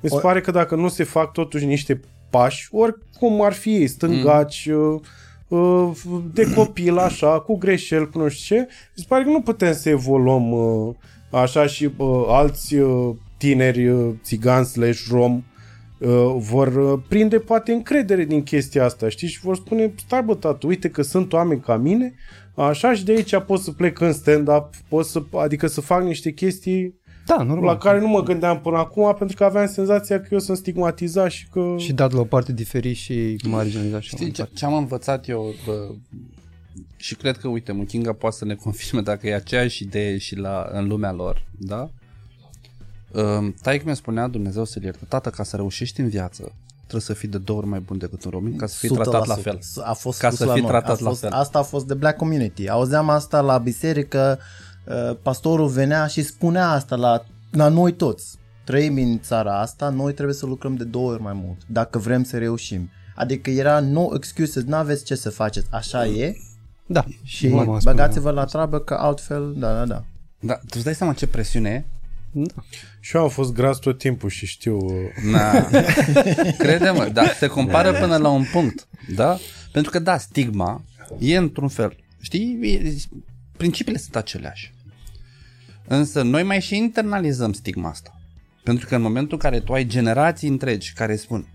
[0.00, 3.74] Mi se O- pare că dacă nu se fac totuși niște pași, oricum ar fi
[3.74, 5.02] ei, stângaci, mm.
[5.48, 5.90] uh,
[6.32, 9.72] de copil, așa, cu greșeli, cu nu știu ce, mi se pare că nu putem
[9.72, 10.94] să evoluăm uh,
[11.30, 15.42] așa și uh, alți uh, tineri uh, țigani slash rom
[15.98, 19.32] uh, vor uh, prinde poate încredere din chestia asta, știți?
[19.32, 22.14] Și vor spune, stai bă, tatu, uite că sunt oameni ca mine,
[22.54, 26.30] așa și de aici pot să plec în stand-up, pot să, adică să fac niște
[26.32, 27.64] chestii Da, normal.
[27.64, 31.30] la care nu mă gândeam până acum, pentru că aveam senzația că eu sunt stigmatizat
[31.30, 31.74] și că...
[31.78, 35.54] Și dat la o parte diferit și marginalizat și Știi ce, ce am învățat eu
[35.66, 35.88] bă,
[36.96, 40.68] și cred că, uite, Muchinga poate să ne confirme dacă e aceeași idee și la,
[40.72, 41.90] în lumea lor, da?
[43.12, 46.52] Um, Taic mi-a spunea Dumnezeu să-l ierte, tată, ca să reușești în viață,
[46.86, 49.26] trebuie să fii de două ori mai bun decât un român, ca să fii tratat
[49.26, 49.40] la 100%.
[49.42, 49.58] fel.
[49.84, 50.70] A fost Ca spus să la fii noi.
[50.70, 51.30] tratat a la fost, fel.
[51.30, 52.68] Asta a fost de black community.
[52.68, 54.38] Auzeam asta la biserică,
[54.84, 58.38] uh, pastorul venea și spunea asta la, la noi toți.
[58.64, 62.24] Trăim în țara asta, noi trebuie să lucrăm de două ori mai mult, dacă vrem
[62.24, 62.90] să reușim.
[63.14, 66.36] Adică era no excuses, n-aveți ce să faceți, așa e
[66.86, 67.04] Da.
[67.22, 67.94] și mama spunea.
[67.96, 70.04] băgați-vă la treabă că altfel, da, da, da.
[70.40, 71.84] Da, tu îți dai seama ce presiune e?
[72.32, 72.62] Da.
[73.00, 74.76] Și eu am fost gras tot timpul și știu...
[74.76, 74.94] uh,
[75.30, 75.68] Na.
[76.58, 79.38] Crede-mă, da, se compară până la un punct, da?
[79.72, 80.82] Pentru că, da, stigma
[81.18, 82.94] e într-un fel, știi, e,
[83.56, 84.72] principiile sunt aceleași.
[85.88, 88.20] Însă noi mai și internalizăm stigma asta.
[88.64, 91.46] Pentru că în momentul în care tu ai generații întregi care spun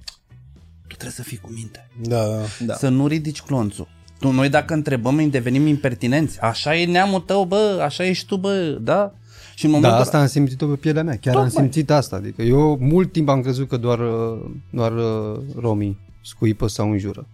[0.87, 2.45] tu trebuie să fii cu minte, Da, da.
[2.65, 2.73] Da.
[2.73, 3.87] să nu ridici clonțul.
[4.19, 6.39] Tu, noi dacă întrebăm, îi devenim impertinenți.
[6.41, 9.13] Așa e neamul tău, bă, așa ești tu, bă, da?
[9.57, 11.17] Și în Da, momentul asta am simțit-o pe pielea mea.
[11.17, 11.63] Chiar am Tocmai.
[11.63, 12.15] simțit asta.
[12.15, 17.27] Adică eu mult timp am crezut că doar, uh, doar uh, romii scuipă sau înjură.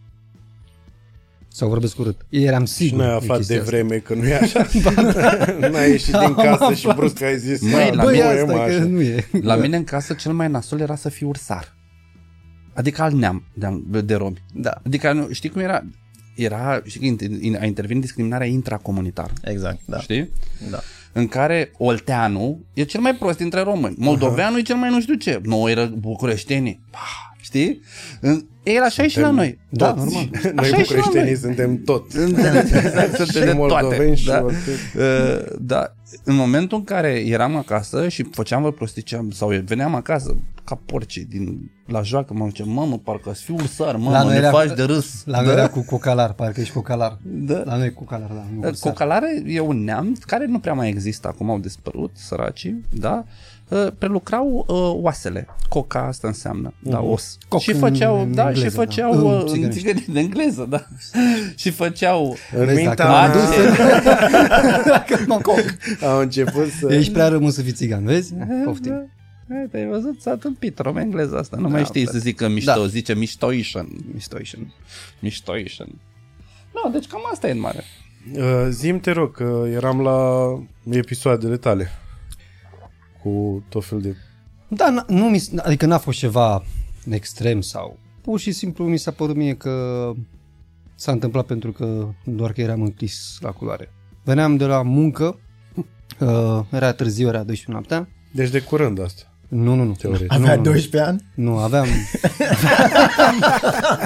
[1.48, 2.26] Sau vorbesc urât.
[2.30, 2.98] Eram Și sigur.
[2.98, 3.76] noi ai de aflat chestia de asta.
[3.76, 4.68] vreme că nu e așa.
[5.72, 6.96] N-ai ieșit din Am casă și aflat.
[6.96, 9.26] brusc ai zis Măi, "Da, la nu Băi, e, asta mă, că așa." nu e.
[9.42, 11.76] La mine în casă cel mai nasol era să fii ursar.
[12.74, 14.44] Adică alt neam de, de romi.
[14.54, 14.74] Da.
[14.86, 15.84] Adică nu, știi cum era?
[16.36, 19.34] Era, știi că inter- a intervenit discriminarea intracomunitară.
[19.44, 20.00] Exact, da.
[20.00, 20.30] Știi?
[20.72, 20.80] da.
[21.14, 23.96] În care Olteanu e cel mai prost dintre români.
[23.98, 25.40] Moldoveanu e cel mai nu știu ce.
[25.44, 26.80] Noi era bucureștenii.
[26.92, 27.82] Pah, Știi?
[28.22, 29.60] În- Era așa e și la noi.
[29.70, 30.04] Da, Toți.
[30.04, 30.30] normal.
[30.44, 31.36] Noi Așa e și la bucureștenii noi.
[31.36, 32.12] suntem tot.
[32.12, 33.56] Suntem, exact, suntem de toate.
[33.56, 34.44] moldoveni și Da?
[34.44, 34.60] orice.
[34.98, 35.94] Uh, da.
[36.24, 41.18] În momentul în care eram acasă și făceam vă prosticeam sau veneam acasă ca porci
[41.30, 44.50] din la joacă, mă ziceam, mamă, parcă să fiu ursar, mamă, La noi ne era-
[44.50, 45.24] faci de râs.
[45.26, 47.18] La noi era cu cocalar, parcă ești cocalar.
[47.22, 47.62] Da.
[47.66, 48.44] La noi e cocalar, da.
[48.56, 48.92] Nu cu sar.
[48.92, 53.24] Cocalare e un neam care nu prea mai există, acum au dispărut, săracii, da?
[53.68, 55.48] Uh, Prelucrau uh, oasele.
[55.70, 57.38] Coca asta înseamnă, da, os.
[57.48, 59.22] Coc și făceau, în da, engleză, și făceau da.
[59.22, 59.80] uh, În în țigănește.
[59.80, 60.86] țigănește, de engleză, da.
[61.56, 63.38] și făceau În Vezi, mintea dacă
[65.10, 65.64] mea mă coc.
[66.02, 66.94] au început să...
[66.94, 68.34] Ești prea rămâns să fii țigan, vezi?
[68.66, 69.10] Poftim.
[69.54, 70.22] Hai, te-ai văzut?
[70.22, 71.58] S-a tâmpit rom engleza asta.
[71.58, 72.88] Nu mai știi să zică mișto, Da.
[72.88, 73.88] zice miștoition.
[74.14, 74.74] Mistoition.
[75.20, 75.88] Miștoition.
[76.84, 77.84] Nu, deci cam asta e în mare.
[78.36, 80.48] Uh, Zim te rog, că eram la
[80.90, 81.88] episoadele tale
[83.24, 84.16] cu tot fel de...
[84.68, 86.64] Da, n- nu mi, s- adică n-a fost ceva
[87.10, 90.12] extrem sau pur și simplu mi s-a părut mie că
[90.96, 93.92] s-a întâmplat pentru că doar că eram închis la culoare.
[94.24, 95.40] Veneam de la muncă,
[96.20, 98.08] uh, era târziu, era 12 noaptea.
[98.32, 99.92] Deci de curând asta, Nu, nu, nu.
[99.94, 100.32] teoretic.
[100.34, 100.64] Avea nu, nu.
[100.64, 101.22] 12 ani?
[101.36, 101.86] Nu, aveam...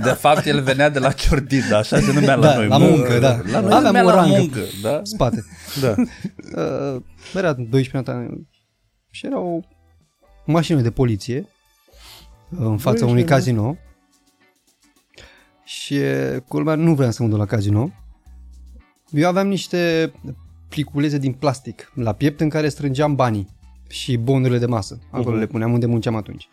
[0.03, 2.67] De fapt, el venea de la Ciordid, așa se numea la Da, noi.
[2.67, 3.41] la muncă, da.
[3.51, 4.37] La noi Aveam se numea o la rangă.
[4.37, 4.99] muncă, da?
[5.03, 5.45] spate.
[5.81, 5.95] Da.
[6.55, 7.01] Uh,
[7.35, 8.27] era 12 noaptea
[9.11, 9.59] și era o
[10.45, 11.47] mașină de poliție
[12.49, 13.77] uh, în fața Băi, unui și- casino
[15.63, 17.91] și uh, culmea nu vreau să mă duc la casino.
[19.11, 20.11] Eu aveam niște
[20.69, 23.47] pliculețe din plastic la piept în care strângeam banii
[23.87, 24.99] și bonurile de masă.
[25.09, 25.39] Acolo Mhm.
[25.39, 26.47] le puneam unde munceam atunci.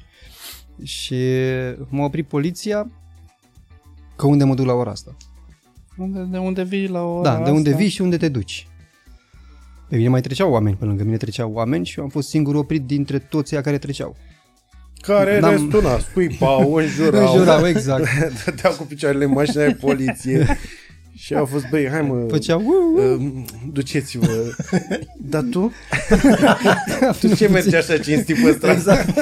[0.82, 1.16] Și
[1.88, 2.90] m-a oprit poliția
[4.16, 5.16] că unde mă duc la ora asta.
[5.96, 7.80] Unde, de unde vii la ora Da, de unde asta?
[7.80, 8.66] vii și unde te duci.
[9.88, 12.54] Pe mine mai treceau oameni, pe lângă mine treceau oameni și eu am fost singur
[12.54, 14.16] oprit dintre toți ea care treceau.
[15.00, 18.04] Care N-am- restul, na, scuipau, înjurau, Înjurau, exact.
[18.44, 20.46] dădeau cu picioarele în mașina de poliție
[21.14, 24.56] și au fost, băi, hai mă, Făceau, uh, uh, uh, duceți-vă.
[25.18, 25.72] Dar tu?
[27.20, 28.72] tu ce mergi așa cinstit pe stradă?
[28.72, 29.18] Exact.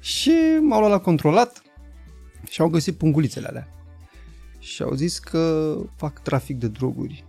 [0.00, 1.62] și m-au luat la controlat
[2.50, 3.68] și au găsit pungulițele alea.
[4.58, 7.24] Și au zis că fac trafic de droguri.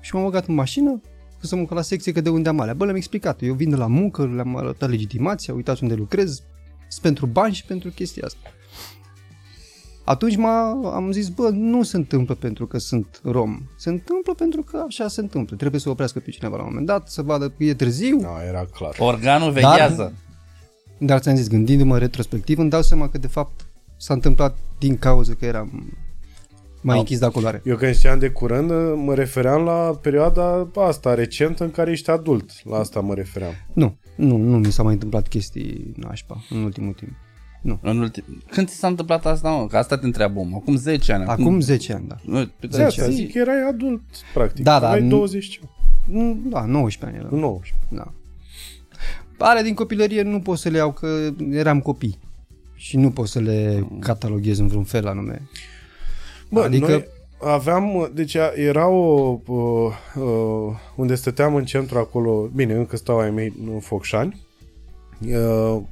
[0.00, 1.00] Și m-au băgat în mașină
[1.40, 2.74] că să mă duc la secție că de unde am alea.
[2.74, 3.42] Bă, le-am explicat.
[3.42, 6.42] Eu vin de la muncă, le-am arătat legitimația, uitați unde lucrez,
[6.88, 8.50] sunt pentru bani și pentru chestia asta.
[10.04, 13.60] Atunci m-a, am zis, bă, nu se întâmplă pentru că sunt rom.
[13.76, 15.56] Se întâmplă pentru că așa se întâmplă.
[15.56, 18.16] Trebuie să oprească pe cineva la un moment dat, să vadă că e târziu.
[18.20, 18.96] Da, era clar.
[18.98, 20.12] Organul veghează.
[20.98, 25.32] Dar ți-am zis, gândindu-mă retrospectiv, îmi dau seama că de fapt s-a întâmplat din cauza
[25.38, 25.92] că eram
[26.82, 27.00] mai Au.
[27.00, 27.62] închis de culoare.
[27.64, 32.50] Eu când știam de curând, mă refeream la perioada asta recentă în care ești adult.
[32.64, 33.52] La asta mă refeream.
[33.72, 37.10] Nu, nu, nu mi s-a mai întâmplat chestii nașpa în ultimul timp.
[37.62, 37.78] Nu.
[37.82, 38.24] În ultim...
[38.50, 39.66] Când ți s-a întâmplat asta, mă?
[39.66, 40.54] Că asta te întreabă, om.
[40.54, 41.24] Acum 10 ani.
[41.24, 42.16] Acum 10 ani, da.
[42.24, 43.12] Nu, pe De asta zi.
[43.14, 44.00] zic, erai adult,
[44.34, 44.64] practic.
[44.64, 45.66] Da, da, Aveai nu- 20 ceva.
[46.08, 47.26] Mm, Da, 19 ani.
[47.28, 47.38] eram.
[47.40, 47.74] 19.
[47.88, 48.12] Da.
[49.38, 52.18] Ale din copilărie nu pot să le iau că eram copii
[52.74, 55.48] și nu pot să le cataloghez în vreun fel anume.
[56.50, 57.06] Bă, Adică- adică...
[57.40, 62.96] noi aveam, deci a- era o, uh, uh, unde stăteam în centru acolo, bine, încă
[62.96, 64.40] stau ai mei în Focșani, uh,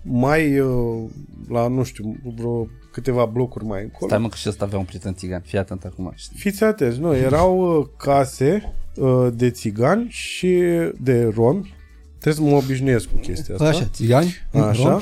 [0.03, 1.09] mai uh,
[1.49, 4.07] la, nu știu, vreo câteva blocuri mai încolo.
[4.07, 5.41] Stai mă că și ăsta avea un prieten țigan.
[5.45, 6.15] Fii atent acum.
[6.35, 10.63] Fiți atenți, nu, erau uh, case uh, de țigani și
[11.01, 11.75] de romi.
[12.19, 13.69] Trebuie să mă obișnuiesc cu chestia asta.
[13.69, 14.91] Așa, țigani, Așa.
[14.91, 15.01] rom,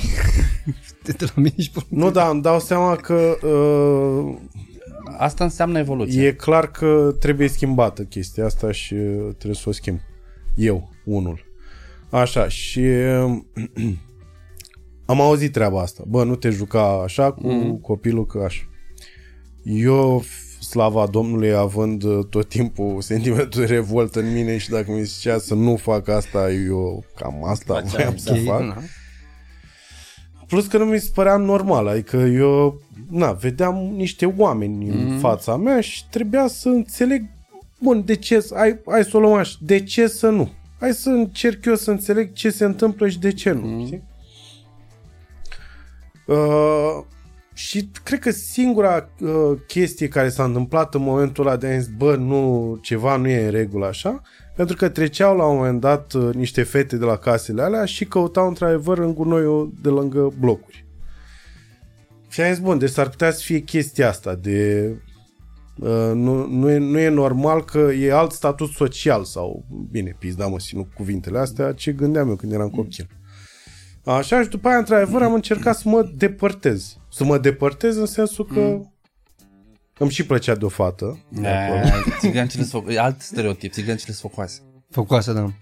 [1.04, 4.36] de la mine și pe Nu, dar îmi dau seama că uh,
[5.18, 6.26] Asta înseamnă evoluție.
[6.26, 9.98] e clar că trebuie schimbată chestia asta și uh, trebuie să o schimb.
[10.54, 11.44] Eu, unul.
[12.10, 13.38] Așa, și uh,
[15.10, 16.02] am auzit treaba asta.
[16.06, 17.76] Bă, nu te juca așa cu mm.
[17.78, 18.62] copilul că așa.
[19.64, 24.90] Eu, f- slava Domnului, având uh, tot timpul sentimentul de revoltă în mine și dacă
[24.92, 28.60] mi zicea să nu fac asta, eu cam asta voiam să Ok, fac.
[28.60, 28.76] da.
[30.46, 35.10] Plus că nu mi se părea normal, adică eu na, vedeam niște oameni mm.
[35.10, 37.24] în fața mea și trebuia să înțeleg,
[37.80, 40.48] bun, de ce, să- hai, hai să o luăm așa, de ce să nu?
[40.80, 43.84] Hai să încerc eu să înțeleg ce se întâmplă și de ce nu, mm.
[43.86, 44.02] știi?
[46.28, 47.04] Uh,
[47.52, 51.88] și cred că singura uh, chestie care s-a întâmplat în momentul ăla de a zis,
[51.96, 54.22] bă, nu, ceva nu e în regulă așa,
[54.56, 58.04] pentru că treceau la un moment dat uh, niște fete de la casele alea și
[58.04, 60.86] căutau într-adevăr în gunoiul de lângă blocuri.
[62.28, 64.90] Și am zis, bun, deci s-ar putea să fie chestia asta de...
[65.78, 70.46] Uh, nu, nu, e, nu e normal că e alt statut social sau, bine, pizda
[70.46, 73.06] mă, și nu cuvintele astea, ce gândeam eu când eram copil.
[74.12, 76.96] Așa și după aia, într-adevăr, am încercat să mă depărtez.
[77.10, 78.94] Să mă depărtez în sensul că mm.
[79.98, 81.18] îmi și plăcea de o fată.
[81.28, 81.80] de acolo.
[81.80, 82.92] Da, Țigancile sunt foc...
[82.92, 84.60] e alt stereotip, țigancile sunt focoase.
[84.90, 85.52] Făcoasă, da.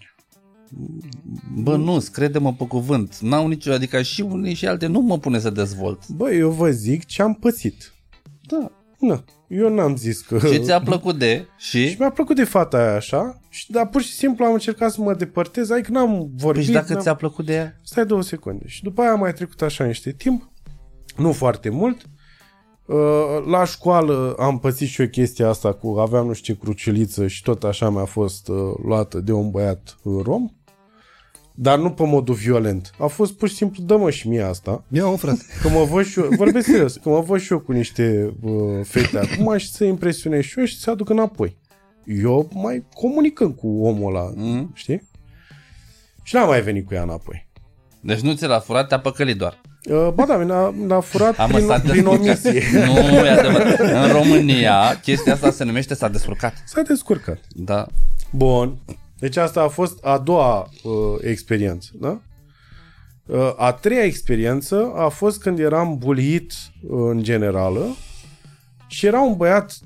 [1.54, 3.18] Bă, nu, crede-mă pe cuvânt.
[3.18, 6.08] N-au nicio, adică și unii și alte nu mă pune să dezvolt.
[6.08, 7.94] Bă, eu vă zic ce am pățit.
[8.40, 8.70] Da.
[8.98, 10.38] Na, eu n-am zis că...
[10.38, 11.88] Ce ți-a plăcut de și...
[11.88, 15.00] Și mi-a plăcut de fata aia așa, și, dar pur și simplu am încercat să
[15.00, 16.40] mă depărtez, adică n-am vorbit.
[16.42, 17.02] Păi și dacă n-am...
[17.02, 17.80] ți-a plăcut de ea?
[17.82, 18.64] Stai două secunde.
[18.66, 20.50] Și după aia a mai trecut așa niște timp,
[21.16, 22.02] nu foarte mult.
[22.86, 27.26] Uh, La școală am pățit și eu chestia asta cu aveam nu știu ce cruciuliță
[27.26, 30.48] și tot așa mi-a fost uh, luată de un băiat uh, rom.
[31.58, 32.90] Dar nu pe modul violent.
[32.98, 34.84] A fost pur și simplu, dă-mă și mie asta.
[34.88, 35.42] Ia o frate.
[35.62, 38.52] Că mă văd și eu, vorbesc serios, că mă văd și eu cu niște uh,
[38.84, 41.56] fete acum și să impresionez și eu și să aduc înapoi.
[42.04, 44.70] Eu mai comunicând cu omul ăla, Mm.
[44.74, 45.08] știi?
[46.22, 47.48] Și n-am mai venit cu ea înapoi.
[48.00, 49.60] Deci nu ți l-a furat, te-a păcălit doar.
[49.90, 52.18] Uh, ba da, mi-a, mi-a furat Am prin, s-a prin descurcat.
[52.26, 52.62] omisie.
[52.86, 52.92] Nu,
[53.26, 53.78] e adevărat.
[53.78, 56.54] În România, chestia asta se numește s-a descurcat.
[56.66, 57.38] S-a descurcat.
[57.54, 57.86] Da.
[58.30, 58.76] Bun.
[59.18, 62.20] Deci asta a fost a doua uh, experiență, da?
[63.26, 67.86] Uh, a treia experiență a fost când eram bulit uh, în generală
[68.86, 69.78] și era un băiat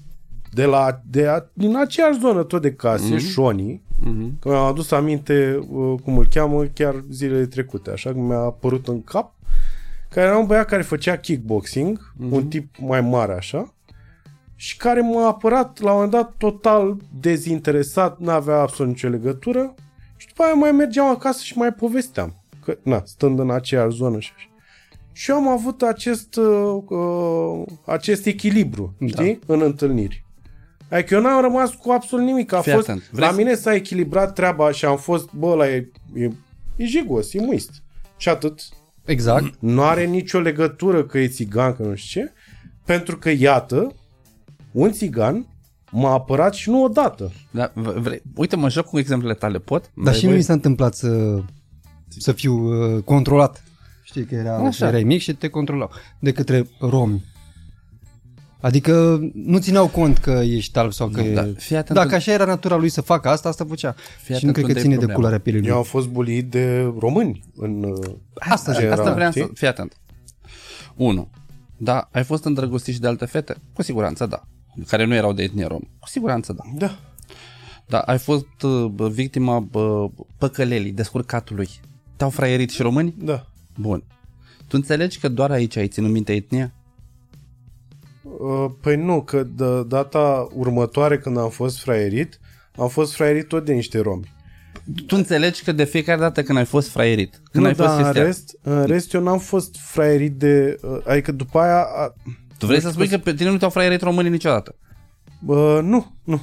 [0.53, 3.31] de la, de a, din aceeași zonă tot de case, mm-hmm.
[3.31, 4.38] Șoni, Mhm.
[4.38, 8.88] că mi-am adus aminte uh, cum îl cheamă chiar zilele trecute, așa că mi-a apărut
[8.88, 9.35] în cap,
[10.09, 12.31] care era un băiat care făcea kickboxing, mm-hmm.
[12.31, 13.75] un tip mai mare așa,
[14.61, 19.75] și care m-a apărat la un moment dat total dezinteresat, n-avea absolut nicio legătură
[20.16, 24.18] și după aia mai mergeam acasă și mai povesteam, că, na, stând în aceeași zonă
[24.18, 24.49] și așa.
[25.12, 30.25] Și eu am avut acest, uh, uh, acest echilibru, știi, în întâlniri.
[30.90, 32.53] Adică eu n-am rămas cu absolut nimic.
[32.53, 33.11] A Fii fost, atent.
[33.11, 36.31] Vrei la să- mine s-a echilibrat treaba și am fost, bă, ăla e, e,
[36.77, 37.71] e jigos, e muist.
[38.17, 38.61] Și atât.
[39.04, 39.54] Exact.
[39.58, 42.33] Nu are nicio legătură că e țigan, că nu știu ce,
[42.85, 43.94] pentru că, iată,
[44.73, 45.46] un țigan
[45.90, 47.33] m-a apărat și nu odată.
[47.50, 48.23] da v- vrei...
[48.35, 49.90] Uite, mă joc cu exemplele tale, pot?
[50.04, 51.40] Dar și nu mi s-a întâmplat să,
[52.08, 52.54] să fiu
[52.96, 53.64] uh, controlat.
[54.02, 54.87] Știi că era, Așa.
[54.87, 57.25] erai mic și te controlau de către romi.
[58.60, 61.33] Adică nu țineau cont că ești alb sau că Nu, e...
[61.35, 63.94] dar fii atent Dacă că- așa era natura lui să facă asta, asta făcea.
[64.23, 65.14] Fii și nu atent cred că unde e ține de problema.
[65.14, 65.71] culoarea pielii lui.
[65.71, 67.83] Eu am fost bulit de români în...
[67.83, 69.38] uh, Asta, general, asta vreau să...
[69.38, 69.50] știi?
[69.54, 69.96] Fii atent.
[70.96, 71.31] 1.
[71.77, 73.56] Da, ai fost îndrăgostit și de alte fete?
[73.73, 74.42] Cu siguranță da.
[74.87, 75.81] Care nu erau de etnie rom.
[75.98, 76.62] Cu siguranță da.
[76.74, 76.98] Da.
[77.87, 80.08] Da, ai fost uh, bă, victima bă,
[80.38, 81.68] păcălelii, descurcatului.
[82.16, 83.14] Te-au fraierit și români?
[83.18, 83.46] Da.
[83.76, 84.04] Bun.
[84.58, 86.72] Tu înțelegi că doar aici ai ținut minte etnia?
[88.22, 92.40] Uh, Păi nu, că de data următoare când am fost fraierit,
[92.76, 94.35] am fost fraierit tot de niște romi.
[95.06, 97.98] Tu înțelegi că de fiecare dată când ai fost fraierit, când nu, ai fost dar
[97.98, 100.78] în chestia, rest, în rest eu n-am fost fraierit de...
[100.83, 101.87] uh, Adică după aia...
[102.61, 104.79] a- tu vrei să spui că pe tine nu te-au fraierit românii niciodată?
[105.44, 106.40] Bă, nu, nu.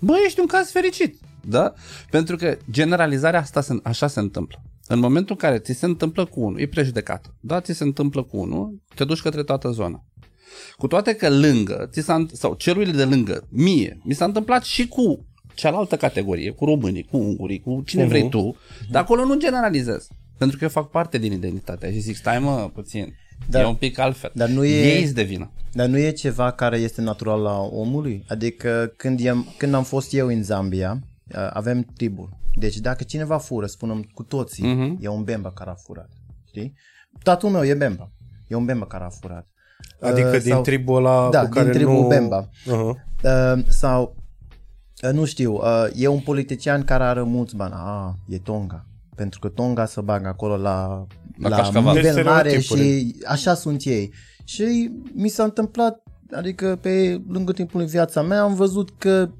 [0.00, 1.18] Bă, ești un caz fericit.
[1.44, 1.72] Da?
[2.10, 4.62] Pentru că generalizarea asta se, așa se întâmplă.
[4.86, 7.36] În momentul în care ți se întâmplă cu unul, e prejudecată.
[7.40, 10.04] Da, ți se întâmplă cu unul, te duci către toată zona.
[10.76, 14.88] Cu toate că lângă, ți s-a, sau cerurile de lângă, mie, mi s-a întâmplat și
[14.88, 18.56] cu cealaltă categorie, cu românii, cu ungurii, cu cine vrei tu,
[18.90, 20.06] dar acolo nu generalizez.
[20.38, 23.14] Pentru că eu fac parte din identitatea și zic, stai mă, puțin,
[23.48, 23.60] Da.
[23.60, 24.30] e un pic altfel.
[24.34, 25.50] Dar nu e- Ei de vină.
[25.72, 28.24] Dar nu e ceva care este natural la omului?
[28.28, 30.98] Adică când, am, când am fost eu în Zambia,
[31.34, 32.28] uh, avem tribul.
[32.54, 34.98] Deci dacă cineva fură, spunem cu toții, Mhm.
[35.00, 36.08] e un bemba care a furat.
[36.48, 36.74] Știi?
[37.22, 38.10] Tatăl meu e bemba.
[38.48, 39.46] E un bemba care a furat.
[40.00, 42.06] Adică Uh, din sau- tribul ăla Da, cu care din tribul nu...
[42.06, 42.48] Bemba.
[42.48, 42.94] Uh-huh.
[43.24, 44.16] Uh, sau,
[45.04, 47.72] uh, nu știu, uh, e un politician care are mulți bani.
[47.76, 48.86] Ah, e Tonga.
[49.16, 51.06] Pentru că Tonga se bagă acolo la,
[51.38, 51.94] La la, cașcaval.
[51.96, 52.80] nivel Deci mare stereotipuri.
[52.80, 54.12] și așa sunt ei.
[54.44, 59.30] Și mi s-a întâmplat, adică pe lângă timpul în viața mea am văzut că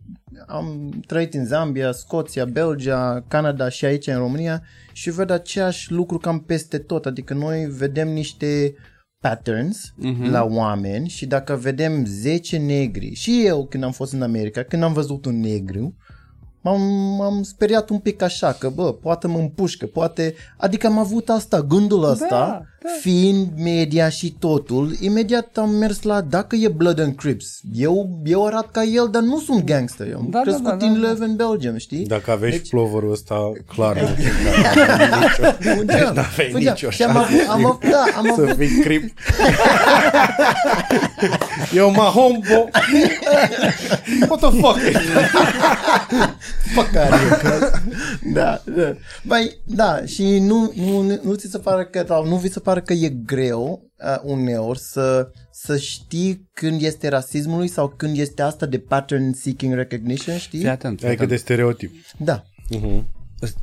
[0.47, 4.63] am trăit în Zambia, Scoția, Belgia, Canada și aici în România
[4.93, 7.07] și văd aceeași lucru cam peste tot.
[7.07, 8.75] Adică noi vedem niște
[9.21, 10.23] patterns Mhm.
[10.27, 10.31] uh-huh.
[10.31, 14.83] la oameni și dacă vedem 10 negri și eu când am fost în America, când
[14.83, 15.97] am văzut un negru,
[16.63, 16.81] m-am,
[17.17, 21.61] m-am speriat un pic așa, că bă, poate mă împușcă, poate, adică am avut asta,
[21.61, 22.63] gândul ăsta, da.
[23.01, 28.47] Fiind media și totul, imediat am mers la, dacă e Blood and Crips, eu, eu
[28.47, 30.93] arat ca el, dar nu sunt gangster, eu am Da, da, crescut da, da, în
[30.93, 30.99] da.
[31.07, 32.07] Leuven, Belgium, știi?
[32.07, 33.97] Dacă aveai Deci- și ploverul ăsta, clar.
[34.01, 34.07] nu
[35.77, 36.59] Făceam, n-aveai făceam.
[36.75, 39.13] nicio Și am avut, am avut, da, am avut, să fii crip.
[41.75, 42.69] Eu mă hombo.
[44.29, 44.79] What the fuck?
[46.75, 47.17] păcare.
[48.33, 48.95] da, da.
[49.23, 52.72] Băi, da, și nu, nu, nu ți se pare că, sau nu vi se pare
[52.81, 58.67] că e greu uh, uneori să, să știi când este rasismului sau când este asta
[58.67, 60.59] de pattern seeking recognition, știi?
[60.59, 60.99] Fii atent.
[60.99, 61.39] fii Adică atent.
[61.39, 61.95] de stereotip.
[62.19, 62.43] Da.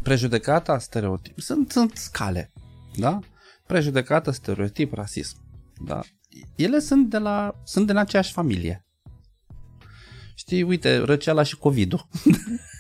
[0.03, 2.51] prejudecata, stereotip, sunt, sunt scale,
[2.95, 3.19] da?
[3.67, 5.37] Prejudecată, stereotip, rasism,
[5.85, 6.01] da?
[6.55, 8.85] Ele sunt de la, sunt din aceeași familie.
[10.35, 12.07] Știi, uite, răceala și COVID-ul.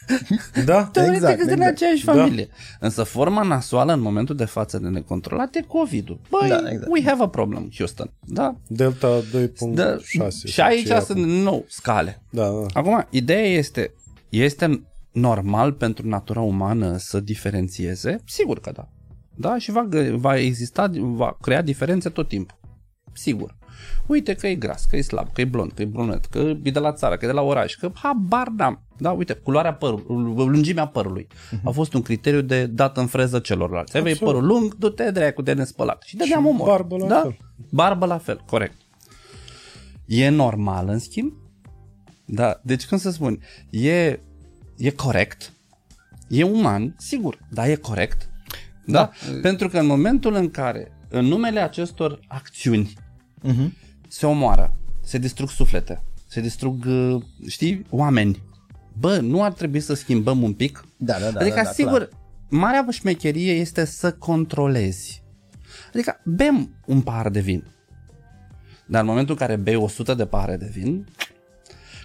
[0.65, 0.83] Da?
[0.93, 1.75] Teoretic Exact, sunt din exact.
[1.75, 2.13] aceeași Da.
[2.13, 2.47] familie.
[2.79, 6.19] Însă forma nasoală în momentul de față de necontrolat e COVID-ul.
[6.29, 6.91] Băi, Da, exact.
[6.91, 8.13] we have a problem, Houston.
[8.25, 8.55] Da?
[8.67, 9.73] Delta 2.6.
[9.73, 9.97] da.
[10.45, 11.23] Și aici ce e sunt acum.
[11.31, 12.21] din nou scale.
[12.29, 12.65] Da, da.
[12.73, 13.93] Acum, ideea este,
[14.29, 18.19] este normal pentru natura umană să diferențieze?
[18.25, 18.89] Sigur că da.
[19.35, 22.57] Da, și va, gă- va exista, va crea diferențe tot timpul.
[23.13, 23.57] Sigur.
[24.07, 26.71] Uite că e gras, că e slab, că e blond, că e brunet, că e
[26.71, 28.83] de la țară, că e de la oraș, că habar n-am.
[28.99, 31.27] Da, uite, culoarea părului, lungimea părului
[31.63, 33.95] a fost un criteriu de dat în freză celorlalți.
[33.95, 34.19] Ai Absolut.
[34.33, 36.01] părul lung, du-te dracu de nespălat.
[36.05, 36.67] Și dădeam Și omor.
[36.67, 37.19] barbă la da?
[37.21, 37.37] fel.
[37.71, 38.75] Barbă la fel, corect.
[40.05, 41.33] E normal, în schimb?
[42.25, 43.39] Da, deci cum să spun,
[43.69, 44.19] e,
[44.77, 45.53] e corect,
[46.27, 48.29] e uman, sigur, dar e corect.
[48.85, 48.91] Da?
[49.31, 49.39] da?
[49.41, 52.93] Pentru că în momentul în care, în numele acestor acțiuni,
[53.41, 53.73] Mhm.
[54.07, 58.41] se omoară, se distrug suflete, se distrug, uh, știi, oameni.
[58.99, 60.85] Bă, nu ar trebui să schimbăm un pic?
[60.97, 61.39] Da, da, da.
[61.39, 62.09] adică, da, da, sigur, clar.
[62.49, 65.23] marea șmecherie este să controlezi.
[65.93, 67.63] Adică, bem un pahar de vin.
[68.85, 71.07] Dar în momentul în care bei 100 de pahare de vin,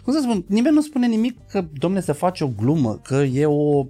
[0.05, 3.47] cum să spun, nimeni nu spune nimic că, domne, se face o glumă, că e
[3.47, 3.87] o,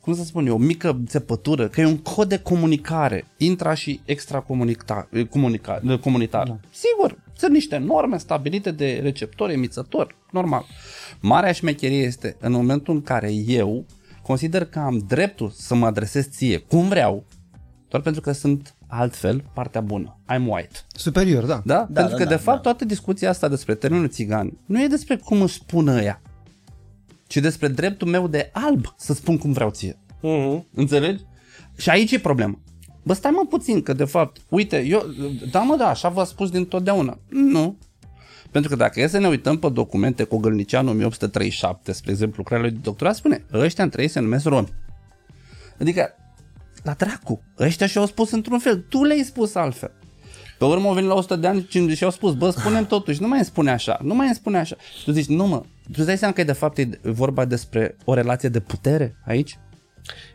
[0.00, 4.00] cum să spun eu, o mică țepătură, că e un cod de comunicare, intra și
[4.04, 6.46] extra comunica, comunica, comunitar.
[6.46, 6.58] Da.
[6.70, 10.64] Sigur, sunt niște norme stabilite de receptor, emițător, normal.
[11.20, 13.86] Marea șmecherie este în momentul în care eu
[14.22, 17.24] consider că am dreptul să mă adresez ție cum vreau,
[17.88, 20.18] doar pentru că sunt altfel partea bună.
[20.34, 20.78] I'm white.
[20.92, 21.62] Superior, da.
[21.64, 21.74] Da?
[21.90, 22.62] Da, Pentru da, că, da, de fapt, da.
[22.62, 26.20] toată discuția asta despre termenul țigan nu e despre cum își spun ăia,
[27.26, 29.98] ci despre dreptul meu de alb să spun cum vreau ție.
[30.20, 30.66] Mhm.
[30.74, 31.22] Înțelegi?
[31.76, 32.58] Și aici e problema.
[33.02, 35.02] Bă, stai mă puțin, că de fapt, uite, eu,
[35.50, 37.18] da mă, da, așa v-a spus din totdeauna.
[37.28, 37.76] Nu.
[38.50, 42.64] Pentru că dacă e să ne uităm pe documente cu Gălnicianu 1837, spre exemplu, lucrarea
[42.64, 44.68] lui de doctorat, spune, ăștia în trei se numesc romi.
[45.80, 46.14] Adică,
[46.82, 49.92] la dracu, ăștia și-au spus într-un fel, tu le-ai spus altfel.
[50.58, 53.28] Pe urmă au venit la 100 de ani și au spus, bă, spunem totuși, nu
[53.28, 54.76] mai îmi spune așa, nu mai îmi spune așa.
[55.04, 58.14] Tu zici, nu mă, tu îți dai seama că de fapt e vorba despre o
[58.14, 59.58] relație de putere aici?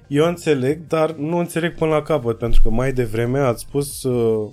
[0.08, 4.52] Eu înțeleg, dar nu înțeleg până la capăt, pentru că mai devreme ați spus, uh,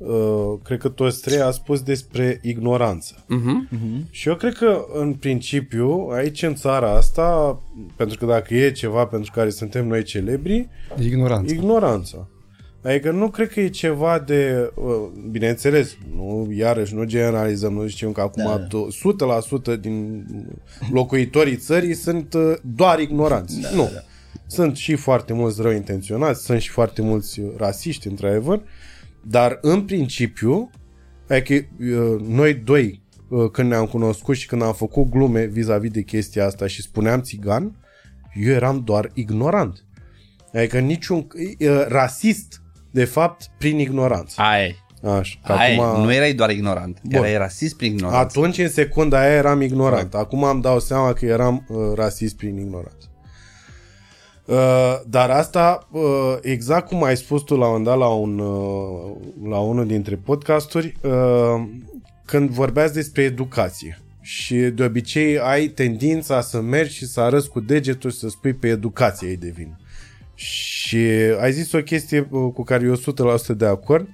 [0.00, 3.14] uh, cred că toți trei a spus despre ignoranță.
[3.14, 3.76] Uh-huh.
[3.76, 4.10] Uh-huh.
[4.10, 7.60] Și eu cred că, în principiu, aici în țara asta,
[7.96, 10.68] pentru că dacă e ceva pentru care suntem noi celebri,
[11.00, 11.54] Ignoranță.
[11.54, 12.28] ignoranța.
[12.82, 18.12] Adică nu cred că e ceva de, uh, bineînțeles, nu, iarăși nu generalizăm, nu zicem
[18.12, 18.66] că acum Da.
[19.72, 20.26] 100% din
[20.92, 23.60] locuitorii țării sunt uh, doar ignoranți.
[23.60, 23.82] Da, nu.
[23.82, 24.00] da, da.
[24.46, 28.60] Sunt și foarte mulți rău intenționați, sunt și foarte mulți rasiști, într-adevăr,
[29.22, 30.70] dar în principiu,
[31.28, 36.02] adică uh, noi doi, uh, când ne-am cunoscut și când am făcut glume vis-a-vis de
[36.02, 37.76] chestia asta și spuneam țigan,
[38.34, 39.84] eu eram doar ignorant.
[40.54, 41.26] Adică niciun
[41.58, 44.40] uh, rasist, de fapt, prin ignoranță.
[44.40, 45.38] Ai, Așa.
[45.46, 47.18] Că ai, acum, nu erai doar ignorant, Bun.
[47.18, 48.38] erai rasist prin ignoranță.
[48.38, 50.14] atunci, în secunda aia, eram ignorant.
[50.14, 53.09] Acum îmi dau seama că eram uh, rasist prin ignoranță.
[54.44, 59.16] Uh, dar asta, uh, exact cum ai spus tu la un dat la, un, uh,
[59.48, 61.62] la unul dintre podcasturi, uh,
[62.24, 67.60] când vorbeați despre educație și de obicei ai tendința să mergi și să arăți cu
[67.60, 69.76] degetul și să spui pe educație ei de vină.
[70.34, 70.96] Și
[71.40, 72.96] ai zis o chestie uh, cu care eu
[73.52, 74.08] 100% de acord,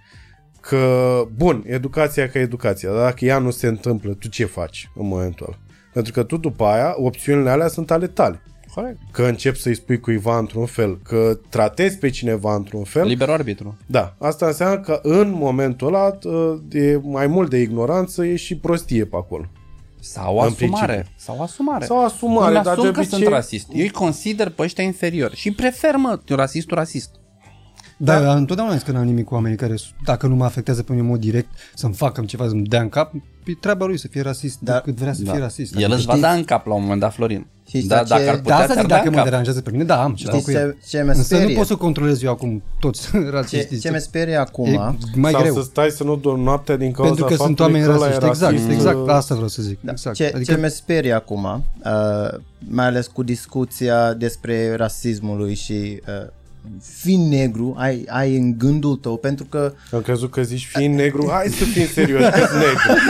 [0.61, 5.07] că, bun, educația ca educația, dar dacă ea nu se întâmplă, tu ce faci în
[5.07, 5.59] momentul ăla?
[5.93, 8.43] Pentru că tu după aia, opțiunile alea sunt ale tale.
[8.77, 8.99] Corect.
[9.13, 13.07] Că începi să-i spui cuiva într-un fel, că tratezi pe cineva într-un fel.
[13.07, 13.77] Liber arbitru.
[13.87, 16.19] Da, asta înseamnă că în momentul ăla
[16.63, 19.45] de mai mult de ignoranță e și prostie pe acolo.
[20.01, 20.87] Sau În asumare.
[20.93, 21.13] principiu.
[21.17, 21.85] Sau asumare.
[21.85, 23.67] Sau asumare, Îmi dar asum de că obicei- sunt rasist.
[23.73, 25.37] Eu îi consider pe ăștia inferiori.
[25.37, 27.11] Și prefer, mă, rasistul rasist.
[27.97, 28.35] Da, da.
[28.35, 29.75] întotdeauna zis că n-am nimic cu oamenii care,
[30.05, 32.89] dacă nu mă afectează pe mine în mod direct, să-mi facă ceva, să-mi dea în
[32.89, 33.13] cap,
[33.45, 34.73] e treaba lui să fie rasist, Da.
[34.73, 34.81] da.
[34.81, 35.77] cât vrea să fie rasist.
[35.77, 37.47] El îți va Știți- da în cap la un moment dat, Florin.
[37.69, 39.21] Știți Da, ce- dacă ar Da, putea, Da, asta ți-ar zic, da dacă în mă
[39.21, 39.29] cap.
[39.29, 40.77] deranjează pe mine, da, am ceva Știți cu el.
[40.85, 41.57] ce, ce mă Însă nu sperie?
[41.57, 43.79] pot să controlez eu acum toți Ce, rasiștii.
[43.79, 44.67] ce mă sperie acum...
[44.67, 44.79] E
[45.15, 45.55] mai Sau greu.
[45.55, 48.15] să stai să nu dormi noaptea din cauza Pentru că sunt faptului oameni că ăla
[48.15, 48.29] e rasiști.
[48.29, 48.97] Exact, rasist, exact.
[48.97, 49.79] uh, Asta vreau să zic.
[49.81, 49.91] Da.
[49.91, 50.17] Exact.
[50.17, 52.39] Ce, adică, ce mă sperie acum, uh,
[52.69, 56.29] mai ales cu discuția despre rasismului și uh,
[56.81, 61.29] fiind negru, ai, ai în gândul tău, pentru că Am crezut că zici fiind negru,
[61.31, 63.01] hai să fim serios, că negru.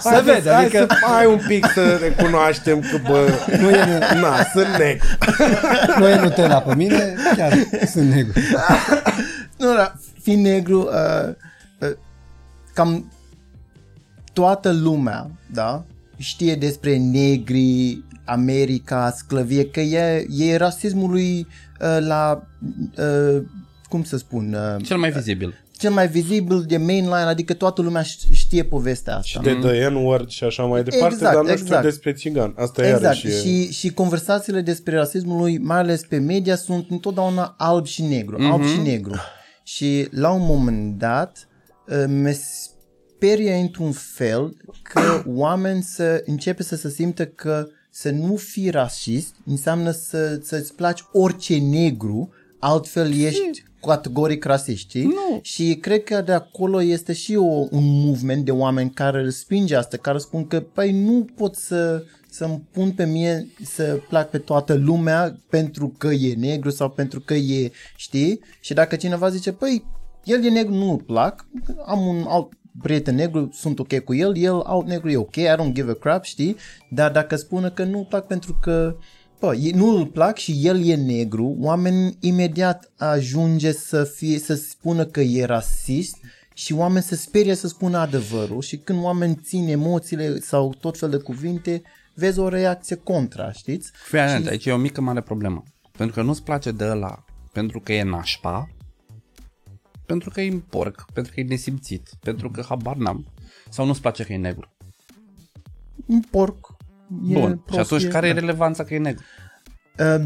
[0.00, 3.28] se vede, Hai adică să hai un pic să recunoaștem că, bă,
[3.60, 5.06] nu e, na, sunt negru.
[5.98, 7.52] nu e Nutella pe mine, chiar
[7.92, 8.40] sunt negru.
[9.58, 11.34] Nu, da, fiind negru, uh,
[11.78, 11.96] uh,
[12.74, 13.12] cam
[14.32, 15.84] toată lumea, da,
[16.16, 21.67] știe despre negri, America, sclăvie, că e, e rasismului uh,
[21.98, 22.42] la,
[22.98, 23.42] uh,
[23.88, 25.54] cum să spun, uh, Cel mai vizibil.
[25.78, 29.26] cel mai vizibil de mainline, adică toată lumea ș- știe povestea asta.
[29.28, 31.84] Și de the N-word și așa mai departe, Exact, dar nu știu exact.
[31.84, 32.54] despre țigan.
[32.56, 33.30] Asta Exact, iarăși e...
[33.30, 38.36] și, și conversațiile despre rasismul lui, mai ales pe media, sunt întotdeauna alb și negru,
[38.36, 38.52] mm-hmm.
[38.52, 39.14] alb și negru.
[39.62, 41.48] Și la un moment dat
[41.88, 42.36] uh, mă
[43.18, 47.66] sperie într-un fel că oameni să începe să se simtă că
[48.00, 52.28] să nu fii rasist înseamnă să, să-ți placi orice negru,
[52.58, 55.02] altfel ești categoric rasist, știi?
[55.02, 55.38] Nu.
[55.42, 59.76] Și cred că de acolo este și o, un movement de oameni care îl spinge
[59.76, 64.38] asta, care spun că, păi, nu pot să să-mi pun pe mie să plac pe
[64.38, 68.40] toată lumea pentru că e negru sau pentru că e, știi?
[68.60, 69.84] Și dacă cineva zice, păi,
[70.24, 71.46] el e negru, nu-mi plac,
[71.86, 72.48] am un alt
[72.82, 75.94] prieten negru, sunt ok cu el, el alt negru e ok, I don't give a
[75.94, 76.56] crap, știi?
[76.90, 78.96] Dar dacă spune că nu-mi plac pentru că
[79.38, 84.54] Pă, e- nu îl plac și el e negru, oamenii imediat ajunge să fie, să
[84.54, 86.16] spună că e rasist
[86.54, 91.10] și oameni se sperie să spună adevărul și când oameni țin emoțiile sau tot fel
[91.10, 91.82] de cuvinte,
[92.14, 93.90] vezi o reacție contra, știți?
[94.08, 95.62] Fii atent, aici e o mică mare problemă.
[95.96, 98.68] Pentru că nu-ți place de ăla pentru că e nașpa,
[100.08, 103.26] pentru că e un porc, pentru că e nesimțit, pentru că habar n-am,
[103.68, 104.68] sau nu-ți place că e negru.
[106.06, 106.76] Un porc.
[107.28, 108.40] E Bun, și prost, atunci care e da.
[108.40, 109.22] relevanța că e negru?
[109.98, 110.24] Uh,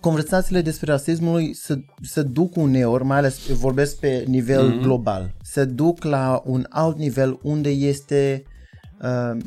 [0.00, 4.82] conversațiile despre rasismul se, se duc uneori, mai ales vorbesc pe nivel mm-hmm.
[4.82, 8.42] global, se duc la un alt nivel unde este
[9.00, 9.38] uh,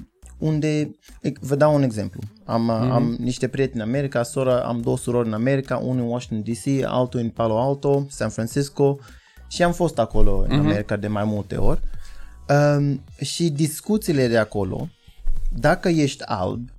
[0.43, 0.95] unde,
[1.39, 2.91] vă dau un exemplu, am, mm-hmm.
[2.91, 6.85] am niște prieteni în America, sora, am două surori în America, unul în Washington DC,
[6.85, 8.99] altul în Palo Alto, San Francisco
[9.47, 10.65] și am fost acolo în Mhm.
[10.65, 11.81] America de mai multe ori
[12.77, 14.89] um, și discuțiile de acolo,
[15.55, 16.69] dacă ești alb,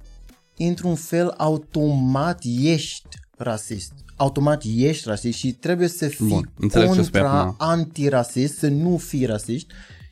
[0.58, 3.92] într-un fel automat ești rasist.
[4.16, 7.54] Automat ești rasist și trebuie să fii Bun, înțeleg ce spui contra acum.
[7.58, 9.66] antirasist, să nu fii rasist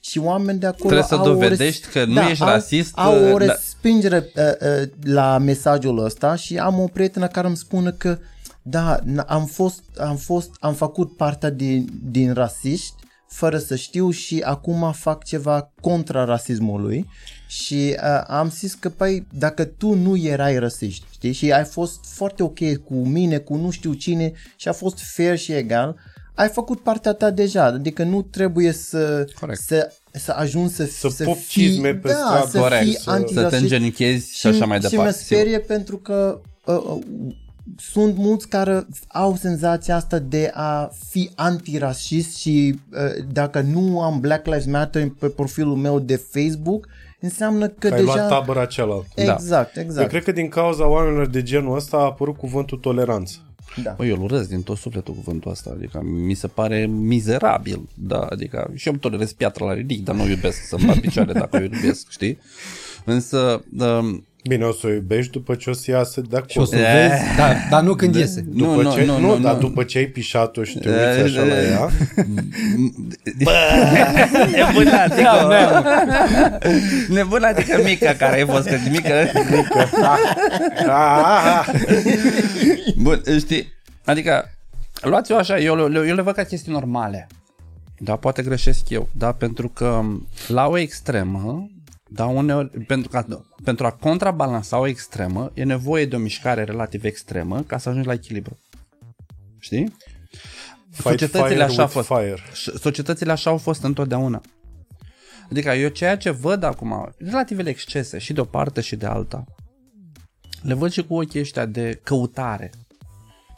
[0.05, 3.15] și oameni de acolo Trebuie să au o dovedești că nu ești au, rasist, Au
[3.15, 3.53] o uh, da.
[3.53, 8.19] respingere uh, uh, la mesajul ăsta și am o prietenă care îmi spune că
[8.63, 12.95] da, n- am fost, am fost, am făcut partea din, din rasiști
[13.29, 17.07] fără să știu și acum fac ceva contra rasismului
[17.47, 22.05] și uh, am zis că păi dacă tu nu erai rasist, știi, și ai fost
[22.05, 25.97] foarte ok cu mine, cu nu știu cine și a fost fair și egal,
[26.35, 29.61] ai făcut partea ta deja, adică nu trebuie să, Corect.
[29.61, 32.49] să, să ajungi să, Să să pop fii, cizme pe da, stradă.
[32.51, 33.61] să Corect, fii să- să te antirasist.
[33.63, 36.99] îngenunchezi și așa mai Și mă departe, sperie pentru că uh, uh,
[37.79, 44.21] sunt mulți care au senzația asta de a fi antirasist și uh, dacă nu am
[44.21, 46.87] Black Lives Matter pe profilul meu de Facebook,
[47.21, 48.15] înseamnă că, Că ai deja...
[48.15, 49.07] luat tabăra cealaltă.
[49.15, 50.09] Exact, Eu exact.
[50.09, 53.37] cred că din cauza oamenilor de genul ăsta a apărut cuvântul toleranță.
[53.83, 53.95] Da.
[53.97, 58.21] Băi, eu îl urăsc din tot sufletul cuvântul ăsta, adică mi se pare mizerabil, da,
[58.21, 61.57] adică și eu îmi tolerez piatra la ridic, dar nu iubesc să-mi bat picioare dacă
[61.57, 62.39] o iubesc, știi?
[63.05, 66.63] Însă, um, Bine, o să o iubești după ce o să iasă de Și o
[66.63, 66.67] acolo.
[66.67, 68.41] să vezi, dar, dar nu când iese.
[68.41, 69.61] După nu, nu, ce, nu, nu, nu, dar nu.
[69.61, 71.89] după ce ai pișat-o și te uiți așa la ea,
[74.57, 75.53] nebunatică,
[77.09, 79.13] nebunatică mică care ai fost, că mică,
[80.89, 81.69] Ah,
[82.97, 83.73] Bun, știi,
[84.05, 84.51] adică
[85.03, 87.27] luați-o așa, eu, le- eu le văd ca chestii normale.
[87.99, 90.01] Da, poate greșesc eu, da, pentru că
[90.49, 91.71] la o extremă,
[92.15, 97.05] da, uneori, pentru, ca, pentru a contrabalansa o extremă, e nevoie de o mișcare relativ
[97.05, 98.59] extremă ca să ajungi la echilibru.
[99.59, 99.97] Știi?
[100.91, 102.21] fight Societățile fire așa au with fost.
[102.21, 102.43] fire.
[102.53, 104.41] Și Societățile așa au fost întotdeauna.
[105.51, 109.45] Adică eu ceea ce văd acum, relativele excese și de o parte și de alta,
[110.63, 112.71] le văd și cu ochii ăștia de căutare.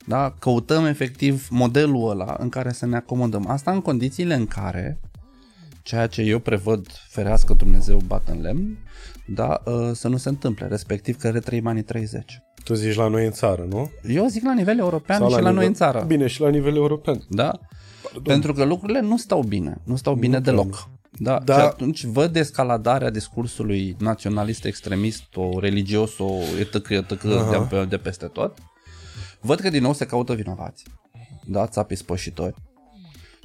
[0.06, 0.34] Da?
[0.38, 3.46] Căutăm efectiv modelul ăla în care să ne acomodăm.
[3.46, 5.00] Asta în condițiile în care
[5.84, 8.78] ceea ce eu prevăd, ferească Dumnezeu bat în lemn,
[9.26, 12.42] da, ă, să nu se întâmple, respectiv că retrăim anii 30.
[12.64, 13.90] Tu zici la noi în țară, nu?
[14.08, 15.54] Eu zic la nivel european Sau și la, nivel...
[15.54, 16.04] noi în țară.
[16.06, 17.22] Bine, și la nivel european.
[17.28, 17.60] Da?
[18.22, 19.80] Pentru că lucrurile nu stau bine.
[19.84, 20.88] Nu stau bine Nu deloc.
[21.18, 21.54] Da, Da.
[21.54, 27.22] Și atunci văd escaladarea discursului naționalist, extremist, o religios, o etc, etc
[27.70, 28.58] de, de peste tot.
[29.40, 30.84] Văd că din nou se caută vinovați.
[31.46, 32.54] Da, țapii spășitori.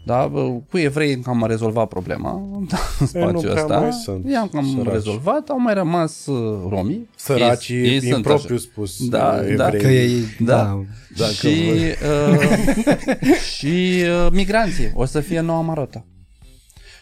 [0.06, 3.80] Da, bă, cu evrei am rezolvat problema da, în spațiul prea ăsta.
[3.80, 4.94] mai sunt I-am cam săraci.
[4.94, 7.10] rezolvat, au mai rămas uh, romii.
[7.16, 8.64] Săracii, Ei- ei ei, sunt impropriu așa.
[8.72, 9.56] spus, Da, evrei.
[9.56, 9.70] da.
[9.70, 10.56] Că ei, Da.
[10.56, 10.80] da,
[11.18, 11.72] Dacă și
[12.32, 12.40] uh,
[13.58, 16.06] și uh, migranții o să fie noua marotă.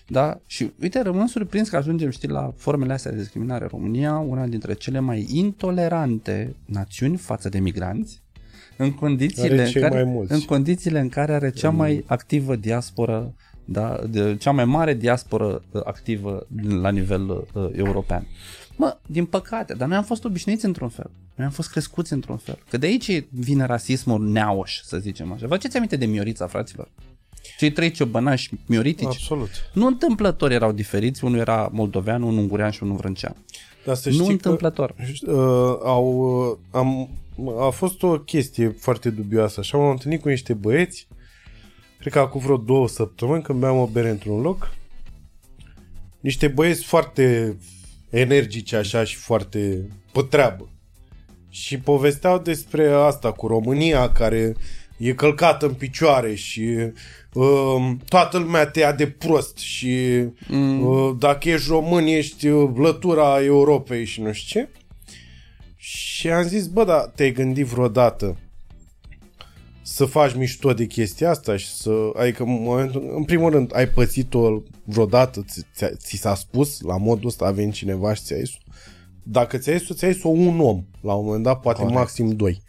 [0.10, 0.40] Da?
[0.46, 3.68] Și uite, rămân surprins că ajungem, știi, la formele astea de discriminare.
[3.72, 8.22] România, una dintre cele mai intolerante națiuni față de migranți,
[8.78, 10.34] în condițiile, Are în cei care, mai mulți.
[10.34, 13.34] în condițiile în care are cea mai activă diasporă,
[13.66, 16.48] da, de, cea mai mare diasporă uh, activă
[16.82, 18.28] la nivel uh, european.
[18.76, 21.10] Mă, din păcate, dar noi am fost obișnuiți într-un fel.
[21.36, 22.60] Noi am fost crescuți într-un fel.
[22.70, 25.48] Că de aici vine rasismul neauș, să zicem așa.
[25.48, 26.90] Vă aduceți aminte de Miorița, fraților?
[27.58, 29.06] Cei trei ciobănași mioritici?
[29.06, 29.50] Absolut.
[29.74, 33.36] Nu întâmplător erau diferiți, unul era moldovean, unul ungurean și unul vrâncean.
[33.86, 34.96] Dar să Nu știi întâmplător.
[35.26, 36.08] Că, uh, au,
[36.52, 37.10] uh, am,
[37.60, 39.60] a fost o chestie foarte dubioasă.
[39.60, 41.08] Așa m-am întâlnit cu niște băieți,
[42.00, 44.76] cred că acum vreo două săptămâni, când beam o bere într-un loc.
[46.20, 47.58] Niște băieți foarte
[48.10, 50.70] energici așa și foarte pe treabă.
[51.50, 54.56] Și povesteau despre asta cu România care
[54.98, 56.76] e călcată în picioare și
[57.34, 59.96] uh, toată lumea te ia de prost și
[60.48, 60.86] mm.
[60.86, 64.70] uh, dacă ești român ești uh, lătura Europei și nu știu ce.
[65.90, 68.38] Și am zis, bă, dar te-ai gândit vreodată
[69.82, 73.88] să faci mișto de chestia asta și să, adică în, momentul, în primul rând ai
[73.88, 78.38] pățit-o vreodată, ți, ți, ți s-a spus la modul ăsta, a venit cineva și ți-a
[78.38, 78.50] zis
[79.30, 81.98] dacă ți-a zis ți-a zis un om la un moment dat, poate Corect.
[81.98, 82.62] maxim doi.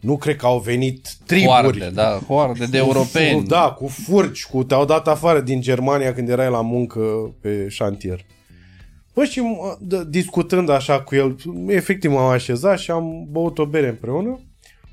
[0.00, 1.50] Nu cred că au venit triburi.
[1.50, 3.40] Hoarde, da, hoarde de europeni.
[3.40, 7.00] Cu, da, cu furci, cu te-au dat afară din Germania când erai la muncă
[7.40, 8.24] pe șantier.
[9.20, 13.66] Bă, și mă, d- discutând așa cu el, efectiv m-am așezat și am băut o
[13.66, 14.40] bere împreună.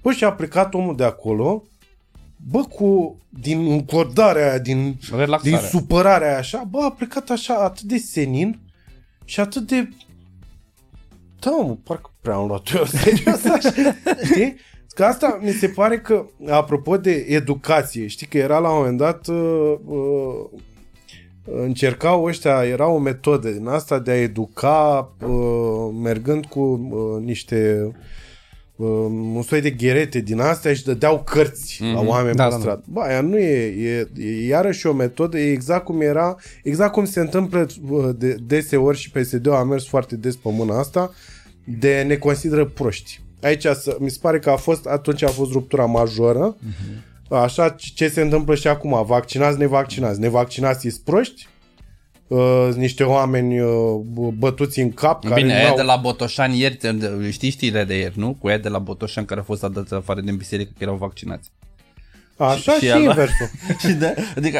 [0.01, 1.63] Bă, și a plecat omul de acolo,
[2.49, 5.49] bă, cu, din încordarea aia, din, Relaxare.
[5.49, 8.59] din supărarea aia așa, bă, a plecat așa atât de senin
[9.25, 9.89] și atât de...
[11.39, 13.71] Da, mă, parcă prea am luat eu serios așa,
[14.23, 14.55] știi?
[14.87, 18.97] Că asta mi se pare că, apropo de educație, știi că era la un moment
[18.97, 20.59] dat, uh, uh,
[21.51, 27.91] încercau ăștia, era o metodă din asta de a educa uh, mergând cu uh, niște
[28.75, 31.93] um, un soi de gherete din astea și dădeau cărți mm-hmm.
[31.93, 32.61] la oameni Da, pe da, da.
[32.61, 32.83] stradă.
[32.87, 37.05] Bă, aia nu e, e, e iarăși o metodă, e exact cum era, exact cum
[37.05, 41.11] se întâmplă uh, de, deseori și PSD-ul a mers foarte des pe mâna asta,
[41.63, 43.21] de ne consideră proști.
[43.41, 47.05] Aici să, mi se pare că a fost, atunci a fost ruptura majoră, Mhm.
[47.29, 49.05] Așa, ce se întâmplă și acum?
[49.05, 50.19] Vaccinați, nevaccinați.
[50.19, 51.47] Nevaccinați sunt proști?
[52.27, 54.01] Uh, niște oameni uh,
[54.37, 55.75] bătuți în cap care Bine, nu aia au...
[55.75, 56.79] de la Botoșan ieri,
[57.31, 58.33] știi știrile de ieri, nu?
[58.33, 61.51] Cu aia de la Botoșan care au fost adați afară din biserică că erau vaccinați.
[62.37, 63.49] Așa și, și și ala- inversul.
[63.87, 64.59] și de, adică,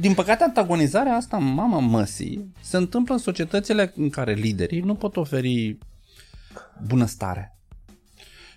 [0.00, 5.16] din păcate, antagonizarea asta, mama măsii, se întâmplă în societățile în care liderii nu pot
[5.16, 5.78] oferi
[6.86, 7.57] bunăstare.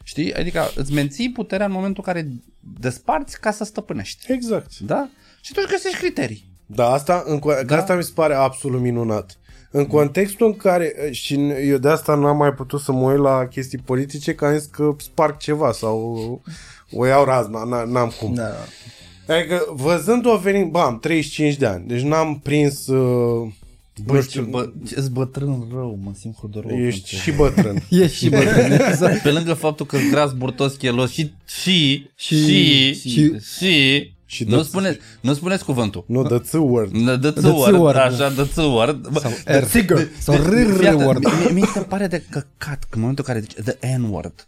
[0.04, 0.34] Știi?
[0.34, 2.30] Adică îți menții puterea în momentul în care
[2.80, 4.32] desparți ca să stăpânești.
[4.32, 4.80] Exact.
[4.80, 5.10] Da?
[5.42, 6.50] Și tu își găsești criterii.
[6.66, 7.64] Da, asta, în, da.
[7.66, 7.78] Da.
[7.78, 9.36] asta mi se pare absolut minunat.
[9.72, 13.48] În contextul în care, și eu de asta n-am mai putut să mă uit la
[13.48, 16.42] chestii politice, că am zis că sparg ceva sau
[16.92, 18.34] o iau razna, n- n-am cum.
[18.34, 18.52] Da.
[19.28, 23.52] Adică văzând-o venind, bă, am 35 de ani, deci n-am prins, uh,
[24.06, 26.78] Bă, nu ce, știu, bă, ce bătrân rău, mă simt hudorou.
[26.80, 27.84] ești pentru- și bătrân.
[28.04, 28.72] Ești și bătrân.
[28.90, 29.22] exact.
[29.22, 34.44] Pe lângă faptul că gras, burtos, chelos și și Și- și și- și, și, Și
[34.44, 36.04] nu dă- spuneți, nu spuneți cuvântul.
[36.08, 36.92] Nu, the ți word.
[36.92, 38.94] The The țuăr, țuăr, așa, the țuăr.
[39.12, 39.64] Bă, Sau the- R.
[39.64, 41.24] the- Sau the- R fii atent, word.
[41.26, 44.48] mie- Mie se pare de căcat că în momentul în care zice the N-word.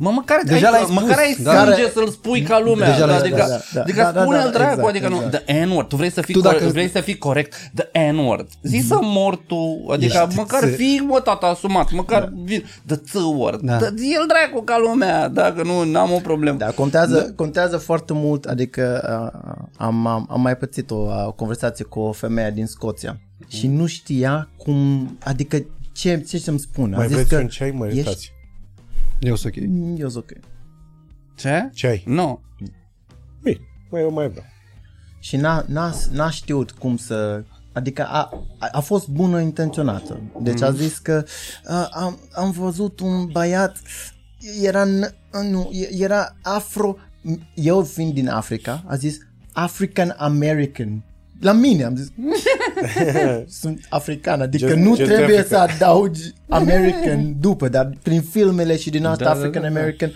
[0.00, 1.64] Mă, măcar, Deja ai, l-ai spus, măcar ai da.
[1.64, 2.90] sânge să-l spui ca lumea.
[2.90, 5.16] Deja l-ai adică, spus, da, da, adică da, da, spune-l da, dracu, exact, adică nu,
[5.24, 5.44] exact.
[5.44, 5.88] the N-word.
[5.88, 8.48] Tu vrei să fii, Tu corect, dacă- vrei să fii corect, the N-word.
[8.62, 12.96] Zi să mor tu, adică Ești măcar ță- fii, mă, tata, asumat, măcar vin, the
[12.96, 13.60] ț-word.
[13.60, 13.76] Da.
[13.76, 13.86] Da.
[13.96, 16.58] Zi-l dracu ca lumea, dacă nu, n-am o problemă.
[16.58, 18.82] Da, contează, contează foarte mult, adică
[19.34, 23.66] uh, am, am, am mai pățit o, uh, conversație cu o femeie din Scoția și
[23.66, 25.56] nu știa cum, adică
[25.92, 26.96] ce, ce să-mi spună.
[26.96, 27.70] Mai A zis vreți că un ceai?
[27.70, 28.32] Mă iertați.
[29.20, 29.62] Eu sunt ok.
[29.66, 30.30] Mm, Eu zic ok.
[31.36, 31.70] Ce?
[31.74, 32.02] Ceai.
[32.06, 32.40] Nu.
[33.42, 33.58] Bine,
[33.90, 34.44] mai eu mai vreau.
[35.20, 37.44] Și n-a, n-a, n-a știut cum să...
[37.72, 40.20] Adică a, a, a fost bună intenționată.
[40.42, 41.24] Deci a zis că
[41.64, 43.76] a, am, am văzut un băiat,
[44.62, 46.96] era, n- nu, era afro...
[47.54, 49.18] Eu fiind din Africa, a zis
[49.52, 51.04] African American.
[51.40, 52.12] La mine am zis
[53.60, 55.66] sunt african, adică Just- nu just trebuie Africa.
[55.66, 59.78] să adaugi American după, dar prin filmele și din asta Da, da, African da, da.
[59.78, 60.12] American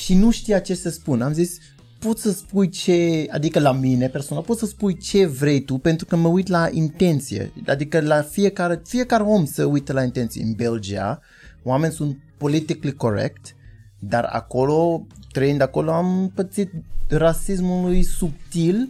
[0.00, 1.22] și nu știa ce să spun.
[1.22, 1.58] Am zis,
[1.98, 6.06] poți să spui ce, adică la mine personal, poți să spui ce vrei tu pentru
[6.06, 7.52] că mă uit la intenție.
[7.66, 10.42] Adică la fiecare, fiecare om să uită la intenție.
[10.42, 11.20] În Belgia,
[11.62, 13.54] oameni sunt politically correct,
[13.98, 16.70] dar acolo, trăind acolo, am pățit
[17.08, 18.88] rasismului subtil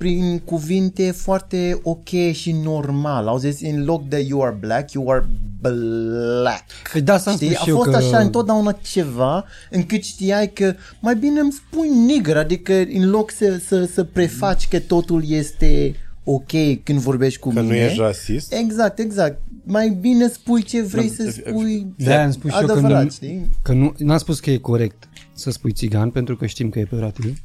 [0.00, 3.26] prin cuvinte foarte ok și normal.
[3.26, 5.26] Au zis, în loc de you are black, you are
[5.60, 6.64] black.
[6.92, 7.46] Păi da, să-mi Știi?
[7.46, 7.96] spui A și eu fost că...
[7.96, 13.60] așa întotdeauna ceva încât știai că mai bine îmi spui nigger, adică în loc să,
[13.66, 15.94] să, să prefaci că totul este
[16.24, 17.72] ok când vorbești cu Că mine.
[17.74, 18.52] nu ești rasist.
[18.52, 19.40] Exact, exact.
[19.64, 23.02] Mai bine spui ce vrei Da, să spui De-aia am spus și eu că adevărat,
[23.02, 23.48] nu, știi?
[23.62, 26.84] că nu, n-am spus că e corect să spui țigan, pentru că știm că e
[26.84, 27.38] peorativ.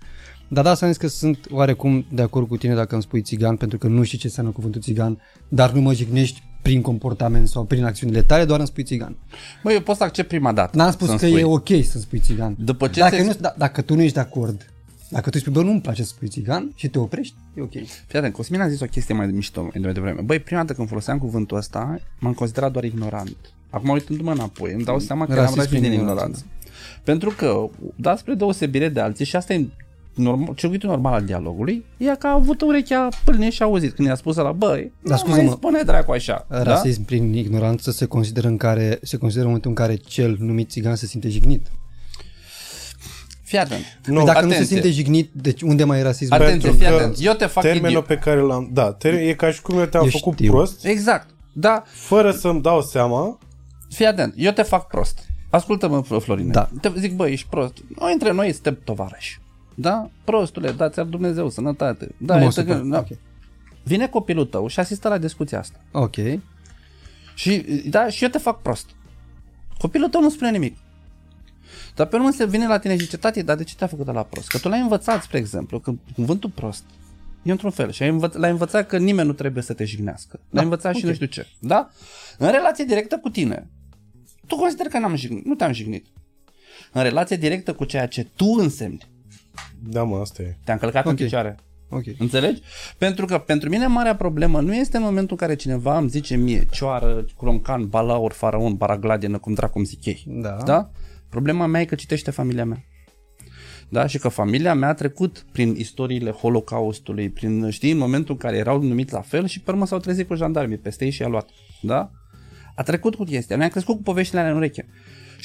[0.47, 3.21] Dar da, să am zis că sunt oarecum de acord cu tine dacă îmi spui
[3.21, 7.47] țigan, pentru că nu știi ce înseamnă cuvântul țigan, dar nu mă jignești prin comportament
[7.47, 9.15] sau prin acțiunile tale, doar îmi spui țigan.
[9.63, 10.77] Bă, eu pot să accept prima dată.
[10.77, 11.39] N-am spus să-mi că spui.
[11.39, 12.55] e ok să spui țigan.
[12.59, 14.73] După ce dacă, ți-ai- nu, da, dacă tu nu ești de acord,
[15.09, 17.71] dacă tu spui, bă, nu-mi place să spui țigan și te oprești, e ok.
[18.07, 20.21] Fii atent, Cosmin a zis o chestie mai mișto mai devreme.
[20.21, 23.37] Băi, prima dată când foloseam cuvântul ăsta, m-am considerat doar ignorant.
[23.69, 26.45] Acum uitându-mă înapoi, îmi dau seama că Rasism eram rasist prin din ignoranță, ignoranță.
[27.03, 27.65] Pentru că,
[27.95, 29.67] da, spre deosebire de alții, și asta e
[30.16, 34.07] normal, circuitul normal al dialogului, e că a avut urechea pâlnie și a auzit când
[34.07, 36.45] i-a spus la băi, Dar da, scuză-mă, mai spune dracu așa.
[36.49, 36.63] Da?
[36.63, 40.70] Rasism prin ignoranță se consideră în care se consideră în momentul în care cel numit
[40.70, 41.68] țigan se simte jignit.
[43.43, 43.99] Fii atent.
[44.05, 44.59] Nu, Păi dacă atenție.
[44.59, 46.34] nu se simte jignit, deci unde mai e rasism?
[46.34, 47.16] Atenție, Pentru fii că atent.
[47.20, 48.05] Eu te fac Termenul idiot.
[48.05, 48.70] pe care l-am...
[48.74, 50.51] Da, ter- e ca și cum eu te-am Eu făcut știu.
[50.51, 51.28] prost, Exact.
[51.53, 53.38] Da, fără să-mi dau seama.
[53.89, 55.20] Fii atent, eu te fac prost.
[55.49, 56.51] Ascultă-mă, Fl- Florine.
[56.51, 56.70] Da.
[56.82, 57.74] Te zic, bă, ești prost.
[57.99, 59.39] Noi între noi suntem tovarăși.
[59.76, 60.09] Da?
[60.23, 62.15] Prostule, dați ar Dumnezeu sănătate.
[62.17, 62.78] Da, Nu mă este supăr.
[62.78, 62.97] că, da.
[62.97, 63.07] Ok.
[63.84, 65.80] Vine copilul tău și asistă la discuția asta.
[65.91, 66.15] Ok.
[67.36, 67.57] Și,
[67.89, 68.89] da, și eu te fac prost.
[69.78, 70.78] Copilul tău nu spune nimic.
[71.95, 74.05] Dar pe urmă se vine la tine și zice, tati, dar de ce te-a făcut
[74.05, 74.47] de la prost?
[74.47, 76.84] Că tu l-ai învățat, spre exemplu, că cuvântul prost
[77.43, 80.39] e într-un fel și ai învăț- l-ai învățat că nimeni nu trebuie să te jignească.
[80.49, 81.07] L-ai învățat și ok.
[81.09, 81.47] nu știu ce.
[81.59, 81.89] Da?
[82.38, 83.69] În relație directă cu tine,
[84.47, 86.05] tu consideri că n-am jignit, nu te-am jignit.
[86.91, 89.07] În relație directă cu ceea ce tu însemni,
[89.84, 90.58] Da, mă, asta e.
[90.64, 91.12] te-am călcat Ok.
[91.12, 91.56] în picioare.
[91.89, 92.03] Ok.
[92.18, 92.62] Înțelegi?
[92.97, 96.36] Pentru că pentru mine marea problemă nu este în momentul în care cineva îmi zice
[96.36, 100.24] mie cioară, cromcan, balaur, faraon, baragladină, cum dracu îmi zic ei.
[100.28, 100.58] Da.
[100.66, 100.89] da?
[101.30, 102.84] Problema mea e că citește familia mea.
[103.89, 104.08] Da?
[104.08, 108.58] Și că familia mea a trecut prin istoriile Holocaustului, prin, știi, în momentul în care
[108.58, 111.28] erau numiți la fel și pe urmă s-au trezit cu jandarmii peste ei și i-a
[111.28, 111.49] luat.
[111.82, 112.12] Da?
[112.76, 113.56] A trecut cu chestia.
[113.56, 114.88] Noi am crescut cu poveștile alea în ureche.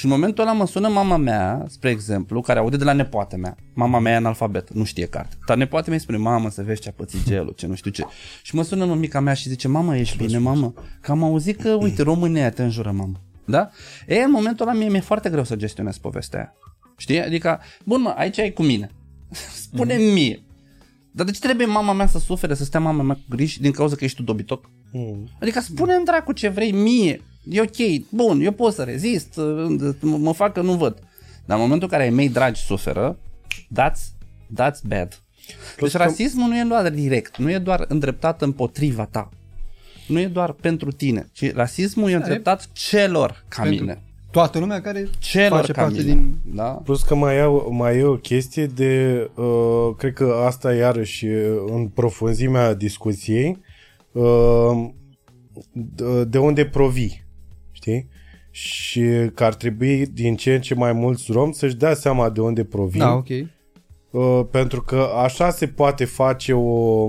[0.00, 3.36] Și în momentul ăla mă sună mama mea, spre exemplu, care aude de la nepoată
[3.36, 3.56] mea.
[3.74, 5.36] Mama mea e analfabet, nu știe carte.
[5.46, 7.90] Dar nepoată mea îi spune, mamă, să vezi ce a pățit gelul, ce nu știu
[7.90, 8.04] ce.
[8.42, 10.74] Și mă sună mămica mea și zice, mamă, ești bine, mamă?
[11.00, 13.20] Că am auzit că, uite, România te înjură, mamă.
[13.44, 13.70] Da?
[14.06, 16.54] E, în momentul ăla mie mi-e foarte greu să gestionez povestea aia.
[16.96, 17.22] Știi?
[17.22, 18.90] Adică, bun mă, aici ai cu mine.
[19.64, 20.12] spune mm.
[20.12, 20.42] mie.
[21.10, 23.72] Dar de ce trebuie mama mea să sufere, să stea mama mea cu griji din
[23.72, 24.70] cauza că ești tu dobitoc?
[24.92, 25.28] Mm.
[25.40, 27.20] Adică spune-mi dracu ce vrei mie.
[27.42, 29.40] E ok, bun, eu pot să rezist,
[30.00, 30.98] mă fac că nu văd.
[31.44, 33.18] Dar în momentul în care ai mei dragi suferă,
[33.52, 34.00] that's,
[34.52, 35.22] that's bad.
[35.80, 39.28] Deci rasismul nu e luat direct, nu e doar îndreptat împotriva ta.
[40.08, 44.02] Nu e doar pentru tine, ci rasismul e îndreptat celor ca pentru mine.
[44.30, 46.12] Toată lumea care celor face ca parte mine.
[46.12, 46.38] din...
[46.54, 46.64] Da?
[46.64, 51.26] Plus că mai e, mai e o chestie de, uh, cred că asta iarăși
[51.66, 53.58] în profunzimea discuției,
[54.12, 54.88] uh,
[56.26, 57.24] de unde provii,
[57.80, 58.08] știi?
[58.50, 62.40] Și că ar trebui din ce în ce mai mulți romi să-și dea seama de
[62.40, 63.00] unde provin.
[63.00, 63.28] Da, ok.
[64.10, 67.06] Uh, pentru că așa se poate face o,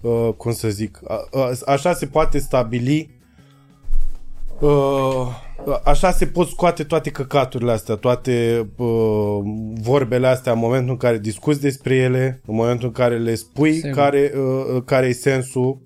[0.00, 3.10] uh, cum să zic, a, a, așa se poate stabili
[4.60, 5.26] uh,
[5.84, 9.38] așa se pot scoate toate căcaturile astea, toate uh,
[9.80, 13.72] vorbele astea în momentul în care discuți despre ele, în momentul în care le spui
[13.72, 13.90] Sigur.
[13.90, 15.78] care, uh, care e sensul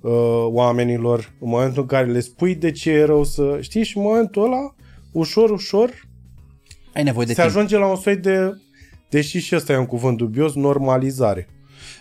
[0.00, 0.12] uh,
[0.46, 3.58] oamenilor, în momentul în care le spui de ce e rău să...
[3.60, 3.84] Știi?
[3.84, 4.74] Și în momentul ăla,
[5.12, 6.08] ușor, ușor,
[6.94, 7.54] Ai nevoie de se timp.
[7.54, 8.60] ajunge la un soi de,
[9.08, 11.48] deși și ăsta e un cuvânt dubios, normalizare.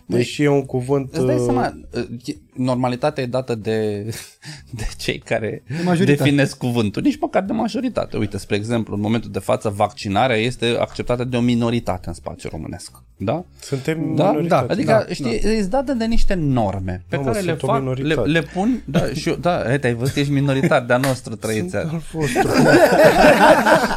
[0.06, 1.14] Deși e un cuvânt...
[1.14, 4.04] Îți dai uh, seama, uh, normalitatea e dată de,
[4.80, 6.24] de cei care majoritate.
[6.24, 8.18] definesc cuvântul, nici măcar de majoritate.
[8.18, 12.52] Uite, spre exemplu, în momentul de față, vaccinarea este acceptată de o minoritate în spațiul
[12.56, 12.92] românesc.
[13.22, 13.44] Da?
[13.62, 14.72] Suntem Da, minoritate.
[14.72, 15.50] Adică, da, știi, da.
[15.50, 18.28] îți dată de niște norme pe Nu, mă, care le sunt o fac, le, minoritate.
[18.30, 21.76] le pun, da, și eu, da, uite, ai văzut, ești minoritar de-a nostru trăiți.
[21.76, 22.48] Al vostru.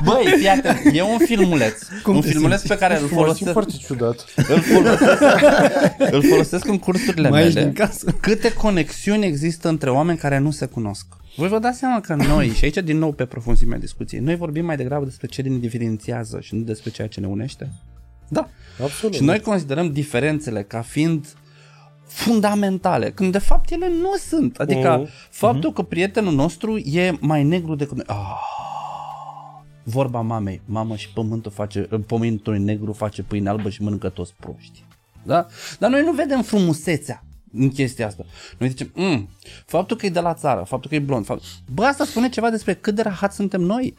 [0.05, 3.19] Băi, fii atent, e un filmuleț, Cum un te filmuleț pe care îl Mă simt
[3.21, 4.25] folosesc, foarte ciudat.
[4.37, 5.23] îl folosesc,
[6.13, 7.67] îl folosesc în cursurile Mai ești mele.
[7.71, 8.15] din casă?
[8.21, 11.07] Câte conexiuni există între oameni care nu se cunosc?
[11.37, 14.65] Voi vă dați seama că noi, și aici din nou pe profunzimea discuției, noi vorbim
[14.65, 17.73] mai degrabă despre ce ne diferențiază și nu despre ceea ce ne unește?
[18.29, 18.49] Da.
[18.83, 19.15] Absolut.
[19.15, 21.27] Și noi considerăm diferențele ca fiind
[22.07, 24.57] fundamentale, când de fapt ele nu sunt.
[24.57, 25.09] Adică Mhm.
[25.31, 28.05] faptul că prietenul nostru e mai negru decât noi.
[28.09, 28.37] Ah,
[29.85, 34.85] vorba mamei, mamă și pământul face, pământul negru face pâine albă și mănâncă toți proști.
[35.23, 35.47] Da?
[35.79, 38.25] Dar noi nu vedem frumusețea în chestia asta.
[38.59, 39.29] Noi zicem, mm,
[39.67, 41.43] faptul că e de la țară, faptul că e blond, fapt...
[41.73, 43.95] bă, asta spune ceva despre cât de rahat suntem noi.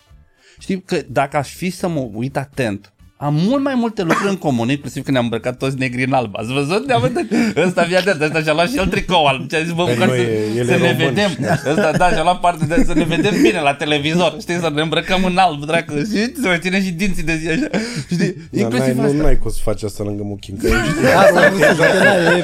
[0.60, 2.94] Știi că dacă aș fi să mă uit atent,
[3.24, 6.36] am mult mai multe lucruri în comun, inclusiv când ne-am îmbrăcat toți negri în alb.
[6.38, 6.88] Ați văzut?
[6.88, 7.32] Ne-am văzut?
[7.68, 9.50] Ăsta fii atent, ăsta și-a luat și el tricou alb.
[9.50, 11.06] Ce a zis, bă, Păi măcar nu, să, e- el să e ne român.
[11.14, 11.32] vedem.
[11.70, 14.36] Ăsta, da, și-a luat parte de să ne vedem bine la televizor.
[14.40, 15.94] Știi, să ne îmbrăcăm în alb, dracu.
[15.98, 17.68] Și să mai ține și dinții de zi așa.
[18.12, 18.18] Știi?
[18.34, 19.16] Dar n-ai, Inclusiv nu, asta.
[19.22, 22.44] n-ai cum să faci asta lângă muchin, că ești Asta nu știu, că n-ai, e...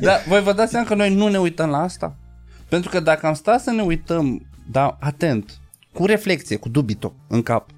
[0.00, 2.16] Da, voi vă dați seama că noi nu ne uităm la asta?
[2.68, 5.50] Pentru că dacă am stat să ne uităm, da, atent,
[5.92, 7.70] cu reflexie, cu dubito în cap,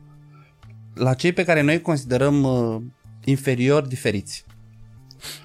[0.96, 2.82] la cei pe care noi îi considerăm uh,
[3.24, 4.44] inferiori diferiți,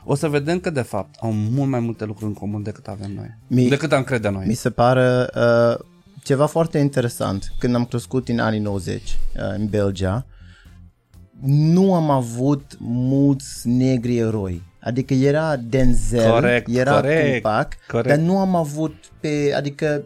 [0.04, 3.12] o să vedem că de fapt au mult mai multe lucruri în comun decât avem
[3.16, 3.38] noi.
[3.48, 4.46] Mi- decât am crede noi.
[4.48, 5.78] Mi se pare uh,
[6.24, 7.54] ceva foarte interesant.
[7.60, 10.26] Când am crescut în anii 90 uh, în Belgia,
[11.46, 14.62] nu am avut mulți negri eroi.
[14.80, 18.08] Adică era Denzel, Corect, era corect, Tupac, corect.
[18.08, 20.04] dar nu am avut pe, adică ha,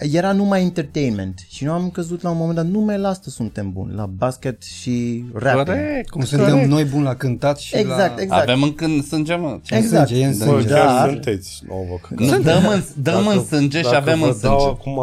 [0.00, 3.72] era numai entertainment și nu am căzut la un moment dat numai la asta suntem
[3.72, 5.54] buni, la basket și rap.
[5.66, 8.22] Corect, Cum suntem noi buni la cântat și Exact, la...
[8.22, 8.42] exact.
[8.48, 9.58] Avem încă în sânge, mă.
[9.62, 10.08] Ce Exact.
[10.08, 10.66] sânge, e în Bă, sânge.
[10.68, 14.26] chiar Dar- sunteți nouă vă Nu, dăm în, dăm în sânge și dacă avem vă
[14.26, 14.76] în dau sânge.
[14.80, 14.96] acum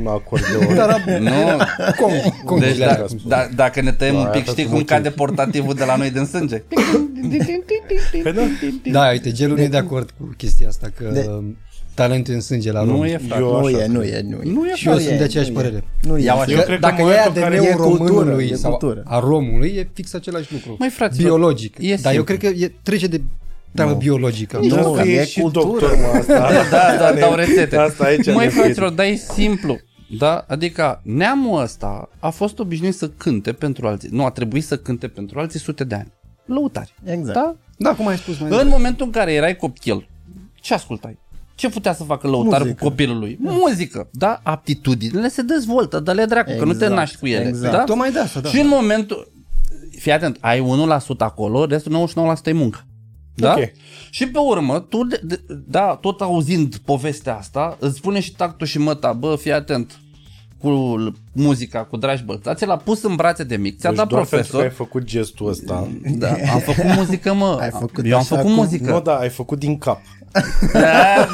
[0.00, 0.74] un acordeon.
[1.22, 1.30] Nu,
[2.00, 2.12] Cum?
[2.44, 2.58] Cum?
[2.58, 4.96] deci Deci, da, da, dacă ne tăiem Da, un pic, asta știi cu cum motiv.
[4.96, 6.62] cade portativul de la noi din sânge?
[8.22, 8.42] Păi da.
[8.90, 11.04] Da, uite, gelul nu e de acord cu chestia asta, că
[11.96, 13.02] De- talentul e în sânge la Nu rom.
[13.02, 13.42] e, frate.
[13.42, 14.12] Eu Nu așa e, nu cred.
[14.12, 14.52] e, nu e.
[14.52, 15.62] Nu e, Și eu Nu sunt e, de aceeași nu e.
[15.62, 15.84] părere.
[16.02, 16.22] Nu e.
[16.22, 16.44] Iau așa.
[16.46, 16.58] așa.
[16.58, 18.70] Eu cred că Dacă în e momentul în ADN-ul care- E cultură, românului e sau
[18.76, 19.02] cultură.
[19.04, 20.76] a romului, e fix același lucru.
[20.78, 21.76] Măi, fraților, biologic.
[21.78, 22.24] e Dar eu simplu.
[22.24, 23.20] cred că e, trece de
[23.74, 24.58] treabă biologică.
[24.62, 25.64] Nu, Nu, că e e și cultură.
[25.66, 26.48] doctor, mă, asta.
[26.70, 27.76] Da, da, dau rețete.
[27.76, 29.76] Asta aici Măi, ne fraților, dar e simplu.
[30.18, 30.44] Da?
[30.48, 34.08] Adică neamul ăsta a fost obișnuit să cânte pentru alții.
[34.12, 36.12] Nu, a trebuit să cânte pentru alții sute de ani.
[36.44, 36.94] Lăutari.
[37.04, 37.34] Exact.
[37.34, 37.54] Da?
[37.78, 40.08] Da, cum ai spus mai În momentul în care erai copil,
[40.60, 41.18] ce ascultai?
[41.56, 42.78] Ce putea să facă lăutar Muzică.
[42.82, 43.38] cu copilul lui?
[43.40, 44.40] Muzică, da?
[44.42, 47.46] Aptitudinile se dezvoltă, dă-le dracu, că nu te Exact, naști cu ele.
[47.48, 47.72] exact.
[47.72, 47.84] Da?
[47.84, 48.48] Tocmai de asta, da.
[48.48, 49.32] Și în momentul,
[49.98, 52.08] fii atent, ai 1% acolo, restul
[52.44, 52.86] 99% e muncă.
[53.34, 53.52] Da?
[53.56, 53.72] Ok.
[54.10, 58.66] Și pe urmă, tu, de, de, da, tot auzind povestea asta, îți spune și tactul
[58.66, 60.00] și măta, bă, fii atent
[60.70, 64.20] cu muzica, cu dragi bălțați, l-a pus în brațe de mic, ți-a Deci dat doar
[64.24, 64.62] pentru că profesor.
[64.70, 65.88] ai făcut gestul ăsta.
[66.18, 67.58] Da, am făcut muzică, mă.
[67.60, 68.90] Ai făcut Eu am așa făcut cum- muzică.
[68.90, 70.00] Nu, da, ai făcut din cap.
[70.72, 70.80] Da,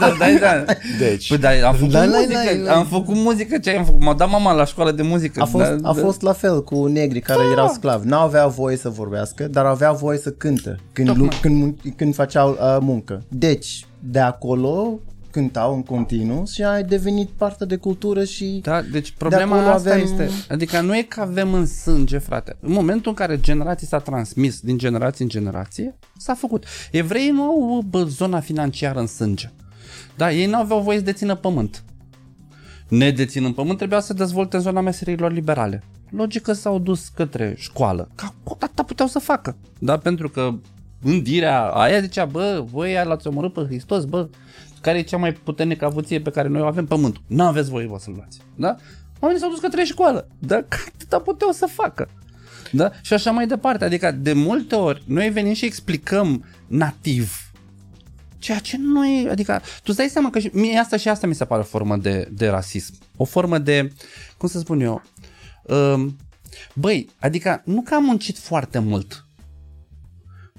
[0.00, 0.64] da, da, da.
[0.98, 2.76] Deci, Păi, da, am făcut Da, la, muzică, la, la.
[2.76, 4.00] am făcut muzică, ce am făcut?
[4.00, 5.40] M-a dat mama la școală de muzică.
[5.42, 6.00] A fost, da, a da.
[6.00, 7.50] fost la fel cu negri care Da.
[7.50, 8.06] erau sclavi.
[8.08, 11.38] N-aveau voie să vorbească, dar aveau voie să cântă când, lu- Tocmai.
[11.40, 13.22] când, mun- când făceau uh, muncă.
[13.28, 14.98] Deci, de acolo
[15.32, 19.90] cântau în continuu și a devenit parte de cultură și Da, deci problema acolo asta
[19.90, 22.56] avem- este, adică nu e că avem în sânge, frate.
[22.60, 26.64] În momentul în care generații s-a transmis din generație în generație, s-a făcut.
[26.90, 29.50] Evreii nu au bă, zona financiară în sânge.
[30.16, 31.82] Da, ei nu aveau voie să dețină pământ.
[32.88, 35.82] Nedeținând pământ, trebuia să dezvolte zona meserilor liberale.
[36.10, 38.08] Logic că s-au dus către școală.
[38.14, 39.56] Ca atâta puteau să facă.
[39.78, 40.54] Da, pentru că
[41.02, 44.28] gândirea aia zicea, bă, voi aia l-ați omorât pe Hristos, bă,
[44.82, 46.86] care e cea mai puternică avuție pe care noi o avem?
[46.86, 47.22] Pământul.
[47.26, 48.38] Nu aveți voie vă să-l luați.
[48.56, 48.76] Da?
[49.20, 50.28] Oamenii s-au dus către școală.
[50.38, 50.56] Da?
[50.68, 52.08] Că atâta puteau să facă.
[52.72, 52.90] Da?
[53.02, 53.84] Și așa mai departe.
[53.84, 57.52] Adică de multe ori noi venim și explicăm nativ
[58.42, 61.26] Ceea ce nu e, adică tu îți dai seama că și, mie asta și asta
[61.26, 62.94] mi se pare o formă de, de rasism.
[63.16, 63.92] O formă de,
[64.36, 65.02] cum să spun eu,
[65.62, 66.16] um,
[66.74, 69.26] băi, adică nu că am muncit foarte mult.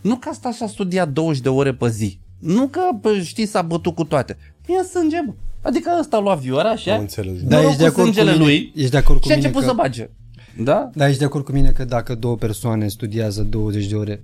[0.01, 2.19] Nu că asta și-a studiat 20 de ore pe zi.
[2.43, 4.37] Nu că, bă, știi, s-a bătut cu toate.
[4.67, 5.33] E în sânge, bă.
[5.61, 7.33] Adică ăsta a luat viora, așa, Am înțeles.
[7.43, 9.31] Da, noroc ești de cu acord cu sângele mine- lui ești de acord cu și
[9.31, 10.09] a mine început că- să bage.
[10.63, 10.89] Da?
[10.93, 14.23] Da, ești de acord cu mine că dacă două persoane studiază 20 de ore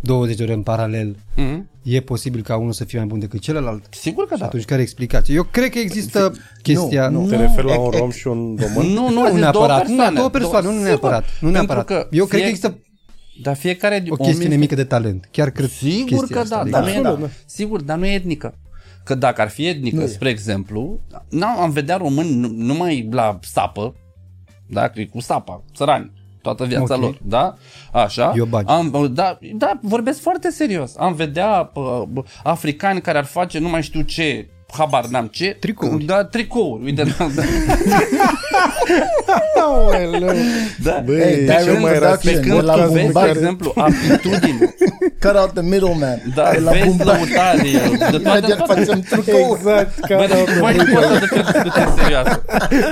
[0.00, 1.62] 20 de ore în paralel, Mm-hmm.
[1.82, 3.84] e posibil ca unul să fie mai bun decât celălalt?
[3.90, 4.46] Sigur că Și da.
[4.46, 5.34] atunci care e explicația?
[5.34, 6.32] Eu cred că există
[6.62, 7.08] chestia...
[7.08, 8.92] nu, Te Nu, referi la un ec- rom și un român?
[8.92, 10.16] Nu, nu, Nu a zis două neapărat, nu, persoane.
[10.16, 11.84] două persoane, nu Sigur, neapărat, nu pentru neapărat.
[11.84, 12.78] că Eu cred că fie- există
[13.42, 15.28] Dar fiecare o om chestiune este- mică de talent.
[15.32, 16.56] Chiar cred Sigur chestia că asta.
[16.56, 17.24] da, Deci, dar nu e, Absolut, da.
[17.26, 17.32] da.
[17.46, 18.54] Sigur, dar nu e etnică.
[19.04, 20.06] Că dacă ar fi etnică, Nu e.
[20.06, 23.94] spre exemplu, n-am am vedea români nu- numai la sapă,
[24.66, 26.12] da, că e cu sapa, țărani,
[26.42, 27.00] toată viața Ok.
[27.00, 27.54] lor, da?
[27.92, 28.32] Așa.
[28.36, 28.70] Eu bagi.
[28.70, 30.96] Am, da, da, vorbesc foarte serios.
[30.96, 35.56] Am vedea pă, bă, africani care ar face nu mai știu ce, habar n-am ce.
[35.60, 36.04] Tricouri.
[36.04, 36.84] Da, tricouri.
[36.84, 37.42] Uite, da, da.
[40.84, 41.02] da.
[41.04, 42.10] Băi, Hey, e direct cel mai production.
[42.10, 43.30] rasist Pe de când la podcast vezi, în de care...
[43.30, 44.58] exemplu, aptitudini,
[45.24, 46.22] cut out the middleman.
[46.34, 47.06] da, De la vezi Bumbac.
[47.06, 47.70] lăutari,
[48.10, 49.54] de toate, Imediat toate, facem trucou.
[49.56, 52.42] Exact, ca Bă, la deci voi nu poți să duceți o discuție serioasă.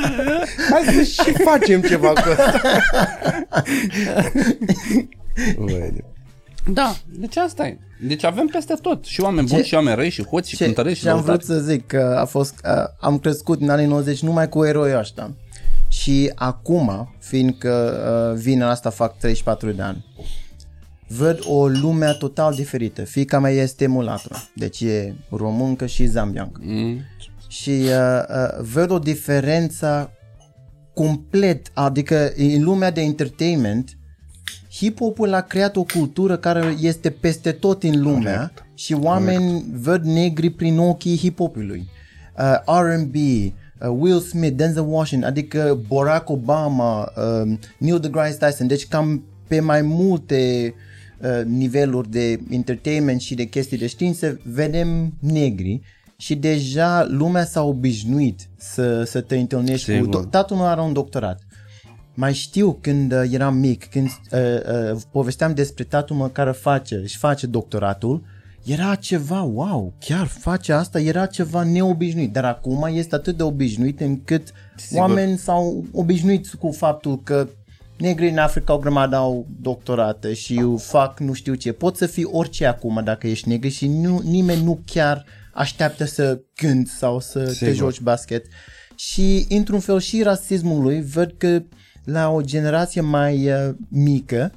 [0.70, 2.60] Hai să și facem ceva cu asta.
[5.58, 5.92] Băi,
[6.72, 7.78] Da, deci asta e.
[8.06, 9.04] Deci avem peste tot.
[9.04, 11.16] Și oameni buni, Ce- și oameni răi, și hoți, și Ce, cântărești, și ce am
[11.16, 11.44] lăutari.
[11.44, 14.98] vrut să zic că a fost, uh, am crescut în anii 90 numai cu eroi
[14.98, 15.34] ăștia.
[15.88, 17.96] Și acum, fiindcă
[18.34, 20.04] uh, vin în asta fac 34 de ani,
[21.08, 23.04] văd o lume total diferită.
[23.04, 26.60] Fica mea este mulatră, deci e româncă și zambiancă.
[26.64, 27.00] Mm.
[27.48, 30.10] Și uh, uh, văd o diferență
[30.94, 33.97] complet, adică în lumea de entertainment,
[34.78, 40.50] hip-hopul a creat o cultură care este peste tot în lumea și oameni văd negri
[40.50, 41.88] prin ochii hip-hopului.
[42.38, 43.52] Uh, R&B, uh,
[43.98, 49.82] Will Smith, Denzel Washington, adică Barack Obama, uh, Neil deGrasse Tyson, deci cam pe mai
[49.82, 50.74] multe
[51.18, 55.80] uh, niveluri de entertainment și de chestii de știință vedem negri
[56.16, 60.20] și deja lumea s-a obișnuit să, să te întâlnești Sigur.
[60.20, 60.26] cu...
[60.26, 61.47] Tatăl meu are un doctorat.
[62.20, 64.40] Mai știu când uh, eram mic, când uh,
[64.92, 68.22] uh, povesteam despre tatăl meu care face, își face doctoratul,
[68.64, 74.00] era ceva, wow, chiar face asta, era ceva neobișnuit, dar acum este atât de obișnuit
[74.00, 75.00] încât Sigur.
[75.00, 77.48] oameni s-au obișnuit cu faptul că
[77.98, 81.72] negrii în Africa o grămadă au doctorate și fac nu știu ce.
[81.72, 86.40] Poți să fii orice acum dacă ești negru și nu, nimeni nu chiar așteaptă să
[86.54, 87.52] cânti sau să Sigur.
[87.52, 87.74] te Sigur.
[87.74, 88.46] joci basket.
[88.94, 91.62] Și într-un fel și rasismul lui văd că
[92.09, 94.52] la o generație mai uh, mică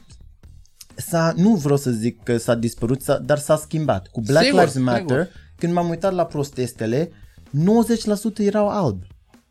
[0.95, 4.07] s-a, nu vreau să zic că s-a dispărut, s-a, dar s-a schimbat.
[4.07, 5.27] Cu Black Sigur, Lives Matter, sigur.
[5.57, 9.07] când m-am uitat la protestele, 90% erau albi.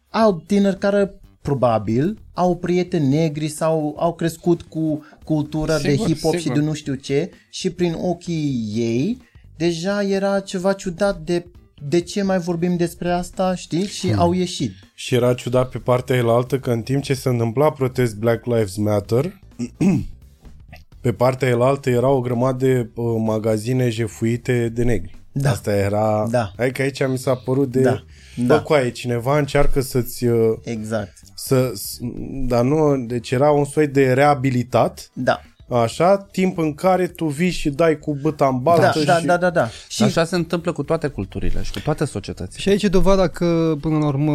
[0.09, 6.35] Albi tineri care probabil au prieteni negri sau au crescut cu cultura de Sigur, hip-hop
[6.35, 6.59] și sigur.
[6.59, 9.23] de nu știu ce și prin ochii ei
[9.57, 11.47] deja era ceva ciudat de
[11.89, 13.87] de ce mai vorbim despre asta, știi?
[13.87, 14.19] Și Hmm.
[14.21, 14.73] au ieșit.
[14.95, 18.77] Și era ciudat pe partea elaltă că în timp ce se întâmpla protest Black Lives
[18.77, 19.41] Matter,
[21.01, 25.15] pe partea elaltă era o grămadă de uh, magazine jefuite de negri.
[25.33, 25.51] Da.
[25.51, 26.27] Asta era...
[26.31, 26.53] Da.
[26.57, 27.81] Adică aici mi s-a părut de...
[27.81, 28.03] Da.
[28.37, 28.63] Bă, Da.
[28.63, 30.25] coaie, cineva încearcă să-ți...
[30.27, 31.13] uh, Exact.
[31.35, 31.99] Să, s-
[32.47, 35.41] dar nu, deci era un soi de reabilitat, Da.
[35.77, 39.05] Așa, timp în care tu vii și dai cu băta în baltă Da, și...
[39.05, 39.69] da, da, da, da.
[39.89, 42.59] Și Așa se întâmplă cu toate culturile și cu toate societățile.
[42.61, 44.33] Și aici e dovada că, până la urmă,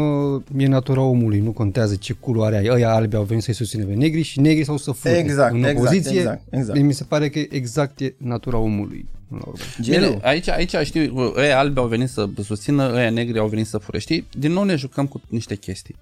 [0.57, 2.69] e natura omului, nu contează ce culoare ai.
[2.69, 5.57] Ăia albi au venit să-i susțină pe negri și negri sau să fute Exact, în
[5.63, 6.19] exact, opoziție.
[6.19, 6.79] exact, exact.
[6.79, 9.63] Mi se pare că exact e natura omului, până la urmă.
[9.81, 10.19] Bine, Gelu.
[10.21, 13.99] aici, aici știi, ăia albi au venit să susțină, ăia negri au venit să fure.
[13.99, 15.95] Știi, din nou ne jucăm cu niște chestii.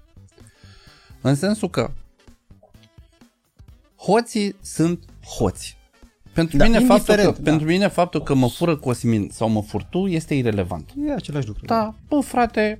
[1.20, 1.90] În sensul că
[3.96, 5.02] hoții sunt
[5.38, 5.76] hoți.
[6.32, 7.50] Pentru, Da, mine faptul că, indiferent, da.
[7.50, 10.90] pentru mine faptul că mă fură Cosmin sau mă fur tu este irelevant.
[11.08, 11.64] E același lucru.
[11.64, 12.78] Da, bă, frate,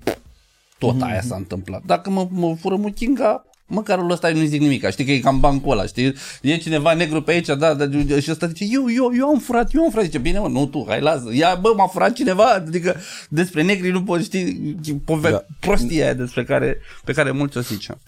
[0.78, 1.26] tot aia Mhm.
[1.26, 1.82] s-a întâmplat.
[1.86, 4.90] Dacă mă, mă fură muchinga, măcar ăla ăsta nu zic nimic.
[4.90, 6.14] Știi că e cam bancul ăla, știi?
[6.42, 7.88] E cineva negru pe aici, da, da
[8.20, 10.04] și ăsta zice, eu, eu, eu am furat, eu am furat.
[10.04, 11.28] Zice, bine, mă, nu tu, hai, lasă.
[11.32, 12.44] Ia, bă, m-a furat cineva.
[12.44, 12.96] Adică
[13.28, 14.56] despre negri nu poți ști
[15.04, 15.44] pove- da.
[15.60, 18.00] prostia aia despre care, pe care mulți o zicem.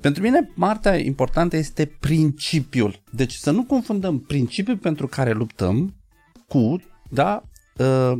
[0.00, 3.02] Pentru mine, partea importantă este principiul.
[3.10, 5.94] Deci să nu confundăm principiul pentru care luptăm
[6.48, 7.42] cu, da,
[7.76, 8.18] uh,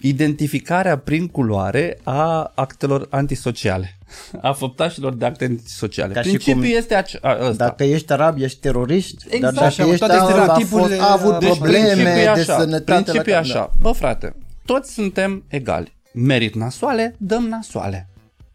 [0.00, 3.98] identificarea prin culoare a actelor antisociale,
[4.40, 6.12] a făptașilor de acte antisociale.
[6.12, 7.64] Ca și Principiul cum- este ace- a, ăsta.
[7.64, 9.40] Dacă ești arab, ești terorist, Exact.
[9.42, 12.22] dar dacă Așa, ești toate alb, a, fost, stereotipurile- a avut Deci probleme principiul e
[12.22, 13.02] de așa, sănătate.
[13.02, 13.54] Principiul e la așa.
[13.58, 15.92] cap, Bă, frate, toți suntem egali.
[16.14, 18.08] Merit nasoale, dăm nasoale.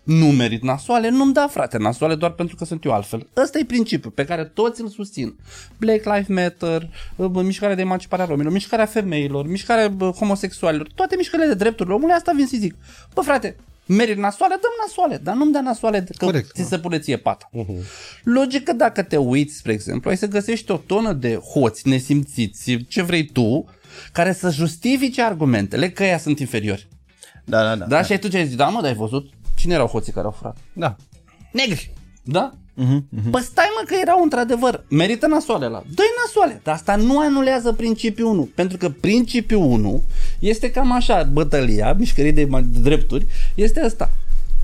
[0.08, 3.28] Nu merit nasoale, nu-mi da, frate, nasoale doar pentru că sunt eu altfel.
[3.36, 5.36] Ăsta e principiul pe care toți îl susțin.
[5.78, 11.16] Black Lives Matter, bă, mișcarea de emancipare a romilor, mișcarea femeilor, mișcarea bă, homosexualilor, toate
[11.16, 12.76] mișcările de drepturile omului, asta vin să zic.
[13.14, 13.56] Bă, frate,
[13.86, 16.52] merit nasoale, dăm nasoale, dar nu-mi da nasoale că Corect.
[16.54, 17.50] ți se pune ție pata.
[18.24, 22.78] Logic că dacă te uiți, spre exemplu, ai să găsești o tonă de hoți nesimțiți,
[22.88, 23.66] ce vrei tu,
[24.12, 26.88] care să justifice argumentele că ea sunt inferiori.
[27.50, 27.86] Da, da, da.
[27.86, 28.04] Da?
[28.04, 29.30] Și ai tu ce ai zis, da mă, dar ai văzut?
[29.58, 30.58] Cine erau hoții care au furat?
[30.74, 30.96] Da.
[31.52, 31.94] Negri.
[32.24, 32.52] Da?
[32.78, 35.84] Uh-huh, Păi stai mă că erau într-adevăr, merită nasoale la.
[35.94, 40.04] Dă-i nasoale, dar asta nu anulează principiul 1, pentru că principiul 1
[40.40, 44.12] este cam așa, bătălia, mișcării de ma- de drepturi, este asta.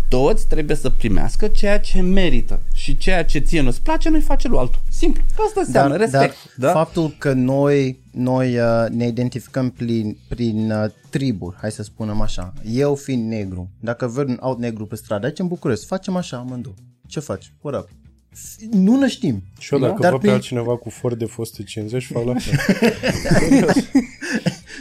[0.07, 4.47] Toți trebuie să primească ceea ce merită și ceea ce ție nu-ți place, nu-i face
[4.47, 4.81] lui altul.
[4.89, 5.23] Simplu.
[5.35, 6.35] Că asta înseamnă respect.
[6.55, 6.79] dar da?
[6.79, 12.53] faptul că noi, noi uh, ne identificăm prin, prin uh, triburi, hai să spunem așa,
[12.71, 16.37] eu fiind negru, dacă văd un alt negru pe stradă, aici în București, facem așa
[16.37, 16.73] amândouă.
[17.07, 17.53] Ce faci?
[17.61, 17.89] What up?
[18.35, 19.43] F- Nu ne știm.
[19.59, 22.33] Și eu dacă Dar văd pe prin- altcineva cu for de foste 50, fac la
[22.33, 23.69] fel.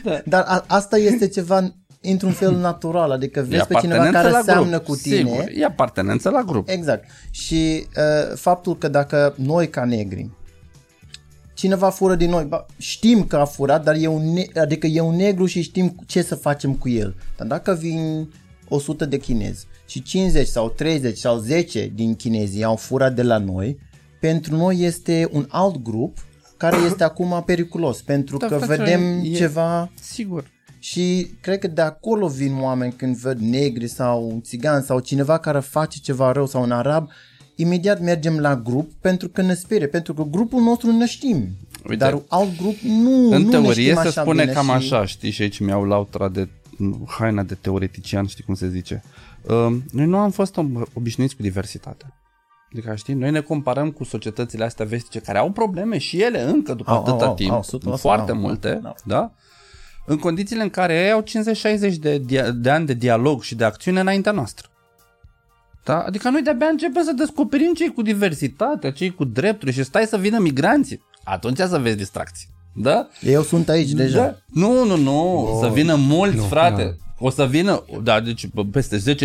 [0.25, 4.31] Dar a, asta este ceva într-un fel natural, adică E vezi pe cineva apartenență care
[4.47, 4.85] la seamnă grup.
[4.85, 5.17] cu tine.
[5.17, 6.69] Sigur, e apartenență la grup.
[6.69, 7.05] Exact.
[7.31, 10.31] Și uh, faptul că dacă noi ca negri
[11.55, 15.01] cineva fură din noi, ba, știm că a furat, dar e un ne- adică e
[15.01, 17.15] un negru și știm ce să facem cu el.
[17.37, 18.29] Dar dacă vin
[18.69, 23.39] 100 de chinezi și 50 sau 30 sau 10 din chinezii au furat de la
[23.39, 23.79] noi,
[24.21, 26.19] pentru noi este un alt grup
[26.57, 30.51] care este acum periculos, pentru Da, că frate, vedem e- ceva Sigur.
[30.79, 35.39] și cred că de acolo vin oameni când văd negri sau un țigan sau cineva
[35.39, 37.09] care face ceva rău sau un arab,
[37.63, 41.49] imediat mergem la grup pentru că ne sperie, pentru că grupul nostru ne știm.
[41.83, 44.65] Uite, dar alt grup nu, În nu ne teorie știm se așa spune bine cam
[44.65, 44.71] și...
[44.71, 46.49] așa, știi, și aici mi-au lautra de
[47.07, 49.03] haina de teoretician, știi cum se zice.
[49.43, 52.17] Uh, noi nu am fost ob- obișnuiți cu diversitatea.
[52.73, 56.75] Adică, știi, noi ne comparăm cu societățile astea vestice care au probleme și ele încă
[56.75, 58.97] după Au, atâta au, au, timp, au, 100%, foarte au, multe, au.
[59.05, 59.33] da?
[60.07, 61.25] În condițiile în care ei au
[61.93, 64.67] 50-60 de, dia- de ani de dialog și de acțiune înaintea noastră.
[65.85, 65.99] Da?
[66.01, 70.17] Adică noi de-abia începem să descoperim cei cu diversitatea, cei cu drepturi și stai să
[70.17, 71.01] vină migranții.
[71.25, 72.49] Atunci să vezi distracții.
[72.75, 73.09] Da?
[73.21, 74.19] Eu sunt aici deja.
[74.25, 74.37] Da.
[74.47, 76.83] Nu, nu, nu, o să vină mulți, Nu, frate.
[76.85, 76.91] nu.
[77.25, 79.23] O să vină, da, deci bă, peste 10-15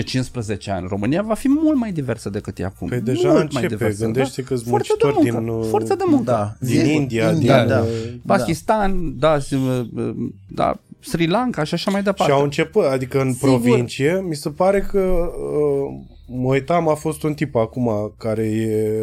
[0.67, 2.87] ani, România va fi mult mai diversă decât e acum.
[2.87, 4.47] Păi deja mult începe, mai diversă, gândește da?
[4.47, 6.23] că-s Forță de muncitori muncă, din, uh, Forță de muncă.
[6.31, 6.53] Da.
[6.59, 7.79] din Zi- India, India, din, da.
[7.81, 7.87] uh,
[8.25, 10.15] Pakistan, da, și, uh, uh,
[10.47, 12.33] da, Sri Lanka și așa mai departe.
[12.33, 13.49] Și au început, adică în Sigur.
[13.49, 19.01] provincie, mi se pare că uh, mă uitam, a fost un tip acum care e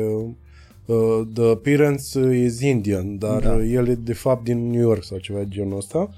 [0.84, 3.64] uh, the appearance is Indian, dar da.
[3.64, 6.10] el e de fapt din New York sau ceva de genul ăsta.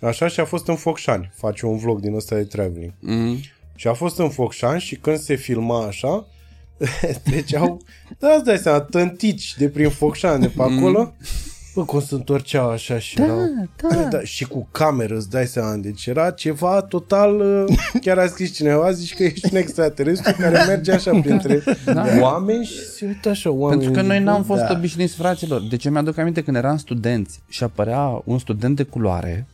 [0.00, 2.92] Așa și a fost în Focșani, face un vlog din ăsta de traveling.
[3.00, 3.38] Mm.
[3.74, 6.26] Și a fost în Focșani și când se filma așa,
[7.24, 7.80] treceau,
[8.18, 11.14] da, îți dai seama, tântici de prin Focșani, de pe acolo,
[11.74, 13.38] bă, cum se întorceau așa și da, erau,
[13.90, 14.02] da.
[14.16, 14.20] da.
[14.22, 18.90] Și cu cameră, îți dai seama, deci era ceva total, uh, chiar a scris cineva,
[18.92, 22.04] zici că ești un extraterestru care merge așa printre da.
[22.20, 23.80] oameni și se uită așa oameni.
[23.80, 24.72] Pentru că noi n-am fost Da.
[24.76, 25.60] obișnuiți, fraților.
[25.60, 29.46] Deci mi-aduc aminte când eram studenți și apărea un student de culoare,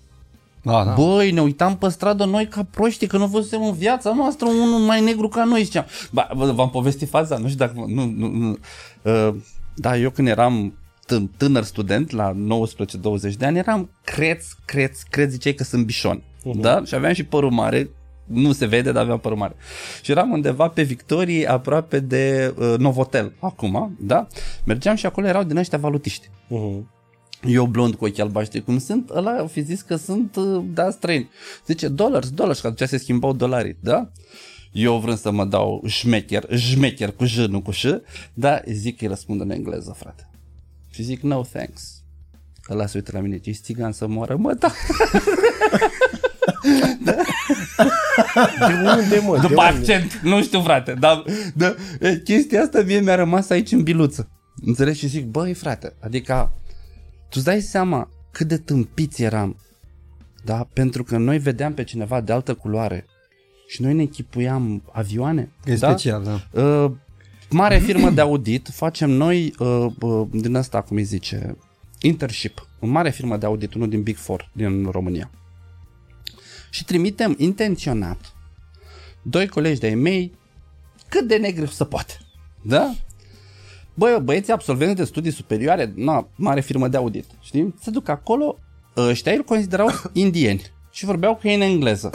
[0.63, 0.93] Da, da.
[0.99, 4.79] Băi, ne uitam pe stradă noi ca proști, că nu văzusem în viața noastră unul
[4.79, 5.85] mai negru ca noi, ziceam.
[6.11, 7.85] Ba, vă- v-am povestit faza, nu știu dacă...
[7.87, 8.57] Nu, nu, nu.
[9.03, 9.35] Uh,
[9.75, 10.87] da, eu când eram t-
[11.37, 12.37] tânăr student, la 19-20
[13.39, 16.23] de ani, eram creț, creț, creț, ziceai că sunt bișon.
[16.55, 16.85] Da?
[16.85, 17.91] Și aveam și părul mare,
[18.25, 19.55] nu se vede, dar aveam părul mare.
[20.03, 24.27] Și eram undeva pe Victorie, aproape de uh, Novotel, acum, da?
[24.65, 26.31] Mergeam și acolo erau din ăștia valutiști.
[26.49, 26.91] Mhm.
[27.47, 30.91] Eu blond cu ochi albaștri cum sunt, ăla au fi zis că sunt, uh, da,
[30.91, 31.31] străini.
[31.67, 34.11] Zice, dollars, dollars, că atunci se schimbau dolarii, da?
[34.73, 37.85] Eu vrând să mă dau șmecher, șmecher cu J, nu cu Ș,
[38.35, 40.28] dar zic că îi răspund în engleză, frate.
[40.99, 42.03] Și zic, no thanks.
[42.71, 44.73] Ăla se uită la mine, ești țigan să moară, mă, da.
[48.59, 49.37] De unde, mă?
[49.37, 49.61] După de unde?
[49.61, 54.29] accent, nu știu, frate, dar da, e, chestia asta mie mi-a rămas aici în biluță.
[54.65, 54.99] Înțelegi?
[54.99, 56.53] Și zic, băi, frate, adică
[57.21, 59.57] tu îți dai seama cât de tâmpiți eram,
[60.45, 60.69] da?
[60.73, 63.07] Pentru că noi vedeam pe cineva de altă culoare
[63.69, 65.53] și noi ne echipuiam avioane.
[65.65, 65.89] E da?
[65.91, 66.23] special,
[66.53, 66.63] da.
[66.63, 66.93] Uh,
[67.51, 71.57] mare firmă de audit, facem noi uh, uh, din asta, cum îi zice,
[72.01, 72.67] internship.
[72.81, 75.31] O mare firmă de audit, unul din Big Four din România.
[76.71, 78.33] Și trimitem intenționat
[79.23, 80.33] doi colegi de-ai mei
[81.09, 82.19] cât de negri se poate.
[82.63, 82.95] Da?
[83.95, 87.75] Băi, băieții absolvenți de studii superioare, na, mare firmă de audit, știi?
[87.81, 88.59] Se duc acolo,
[88.97, 92.11] ăștia îl considerau indieni și vorbeau cu ei în engleză.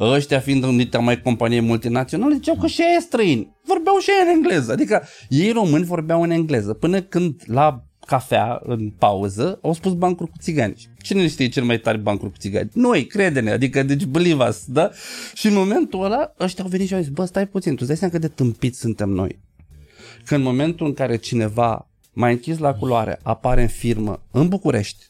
[0.00, 3.56] Ăștia fiind unite mai companie multinaționale, ziceau că și ei e străini.
[3.64, 4.72] Vorbeau și ei în engleză.
[4.72, 6.72] Adică ei români vorbeau în engleză.
[6.72, 10.74] Până când la cafea, în pauză, au spus bancuri cu țigani.
[11.02, 12.70] Cine știe cel mai tare bancuri cu țigani?
[12.72, 14.90] Noi, crede-ne, adică deci believe us, da?
[15.34, 17.86] Și în momentul ăla, ăștia au venit și au zis, bă, stai puțin, tu îți
[17.86, 19.40] dai seama cât de tâmpiți suntem noi.
[20.24, 25.04] Că în momentul în care cineva mai închis la culoare apare în firmă în București,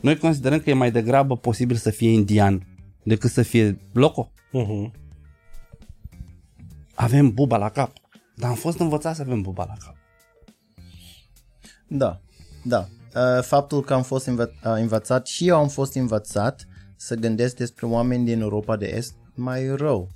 [0.00, 2.66] noi considerăm că e mai degrabă posibil să fie indian
[3.08, 4.30] decât să fie loco.
[4.52, 4.92] Mhm.
[6.94, 7.92] Avem buba la cap.
[8.36, 9.94] Dar am fost învățat să avem buba la cap.
[11.88, 12.20] Da,
[12.64, 12.88] da.
[13.14, 16.66] Uh, Faptul că am fost învă- uh, învățat și eu am fost învățat
[16.96, 20.08] să gândesc despre oameni din Europa de Est mai rău.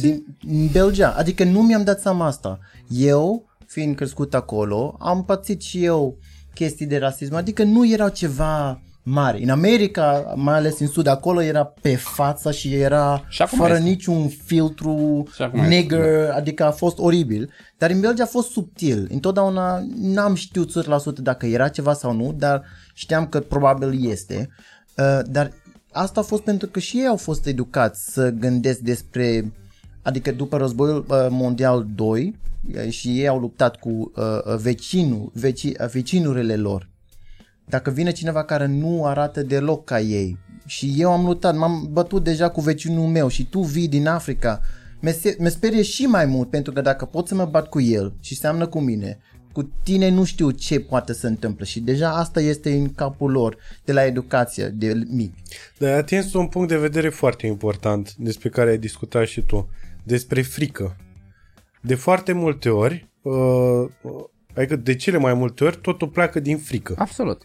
[0.00, 1.10] Din în Belgia.
[1.10, 2.58] Adică nu mi-am dat seama asta.
[2.88, 6.18] Eu, fiind crescut acolo, am pățit și eu
[6.54, 7.34] chestii de rasism.
[7.34, 9.42] Adică nu erau ceva mare.
[9.42, 13.72] În America, mai ales în sud, acolo era pe față și era Și acum fără
[13.72, 13.84] este.
[13.84, 16.02] niciun filtru Și acum este, negru,
[16.34, 17.50] adică a fost oribil.
[17.78, 19.08] Dar în Belgia a fost subtil.
[19.10, 22.62] Întotdeauna n-am știut 100% dacă era ceva sau nu, dar
[22.94, 24.48] știam că probabil este.
[24.96, 25.52] Uh, dar
[25.92, 29.52] asta a fost pentru că și ei au fost educați să gândesc despre,
[30.02, 32.36] adică după războiul uh, mondial 2
[32.74, 36.92] uh, și ei au luptat cu uh, uh, vecinul, veci, uh, vecinurile lor.
[37.66, 42.24] Dacă vine cineva care nu arată deloc ca ei și eu am luptat, m-am bătut
[42.24, 44.60] deja cu vecinul meu și tu vii din Africa,
[45.00, 47.80] mă se- mă sperie și mai mult pentru că dacă pot să mă bat cu
[47.80, 49.18] el și seamănă cu mine,
[49.52, 53.56] cu tine nu știu ce poate să întâmple și deja asta este în capul lor
[53.84, 55.34] de la educație de mic.
[55.78, 59.68] Dar ai atins un punct de vedere foarte important despre care ai discutat și tu,
[60.02, 60.96] despre frică.
[61.80, 63.88] De foarte multe ori, uh,
[64.56, 66.94] adică de cele mai multe ori, totul pleacă din frică.
[66.98, 67.42] Absolut.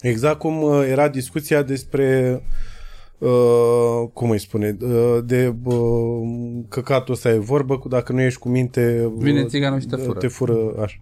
[0.00, 2.40] Exact cum uh, era discuția despre
[3.18, 5.78] uh, cum îi spune, uh, de uh,
[6.68, 9.96] căcatul ăsta e vorbă, cu dacă nu ești cu minte uh, Vine țiganul și te
[9.96, 10.18] fură.
[10.18, 10.96] Te fură așa.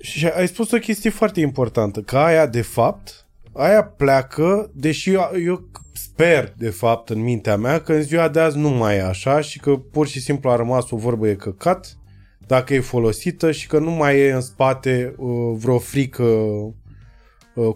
[0.00, 5.30] Și ai spus o chestie foarte importantă, că aia de fapt, aia pleacă, deși eu,
[5.44, 9.02] eu sper de fapt în mintea mea că în ziua de azi nu mai e
[9.02, 11.96] așa și că pur și simplu a rămas o vorbă e căcat
[12.46, 16.72] dacă e folosită și că nu mai e în spate uh, vreo frică uh,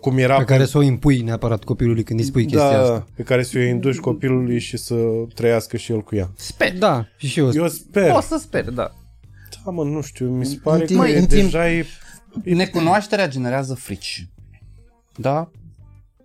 [0.00, 3.06] cum era Pe care să o impui neapărat copilului când îi spui chestia da, asta.
[3.16, 4.94] pe care să o induci copilului și să
[5.34, 6.30] trăiască și el cu ea.
[6.36, 6.78] Sper.
[6.78, 8.10] Da, și eu Eu sper.
[8.12, 8.94] Poți să sper, da.
[9.64, 11.86] Da, mă, nu știu, mi se pare timp- că e în timp- deja e...
[12.44, 14.28] Necunoașterea generează frici.
[15.16, 15.50] Da?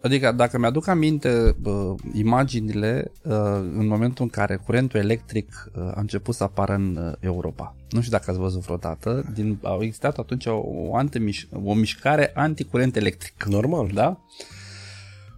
[0.01, 3.33] Adică dacă mi-aduc aminte bă, imaginile uh,
[3.77, 7.75] în momentul în care curentul electric uh, a început să apară în uh, Europa.
[7.89, 12.31] Nu știu dacă ați văzut vreodată, din, au existat atunci o, o, antimiș- o mișcare
[12.33, 13.43] anticurent electric.
[13.43, 13.91] Normal.
[13.93, 14.19] Da?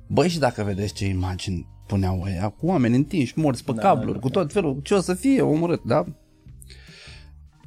[0.08, 4.14] Băi, și dacă vedeți ce imagini puneau ăia, cu oameni întinși, morți pe da, cabluri,
[4.14, 6.06] da, cu tot felul, ce o să fie omorât, da?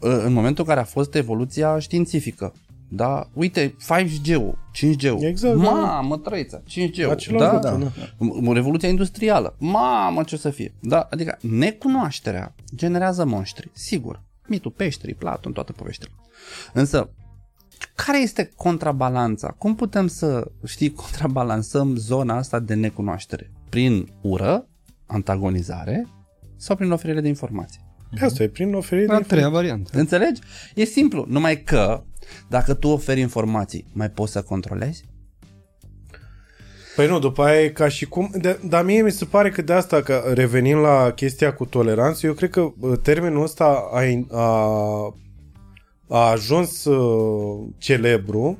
[0.01, 2.53] În momentul în care a fost evoluția științifică,
[2.95, 3.29] da?
[3.33, 5.23] Uite, 5G-ul, 5G-ul.
[5.23, 5.71] Exact, da.
[5.71, 7.11] Mamă, trăița, 5G-ul.
[7.11, 7.53] Același da?
[7.53, 8.45] lucru, da.
[8.45, 8.53] da.
[8.53, 9.57] Revoluția industrială.
[9.59, 10.75] Mamă, ce o să fie.
[10.81, 11.09] Da?
[11.11, 14.23] Adică necunoașterea generează monștri, sigur.
[14.47, 16.11] Mitul peșterii, Platon, toate poveștile.
[16.73, 17.11] Însă,
[17.95, 19.49] care este contrabalanța?
[19.49, 23.51] Cum putem să, știi, contrabalansăm zona asta de necunoaștere?
[23.69, 24.67] Prin ură,
[25.07, 26.09] antagonizare
[26.57, 27.81] sau prin oferire de informații?
[28.21, 29.99] Asta e prin oferire A de treia variantă.
[29.99, 30.41] Înțelegi?
[30.75, 32.05] E simplu, numai că
[32.49, 35.05] dacă tu oferi informații, mai poți să controlezi?
[36.97, 38.31] Păi nu, după aia e ca și cum...
[38.35, 42.27] De, dar mie mi se pare că de asta, că revenind la chestia cu toleranță,
[42.27, 44.01] eu cred că uh, termenul ăsta a,
[44.31, 45.15] a,
[46.09, 48.59] a ajuns uh, celebru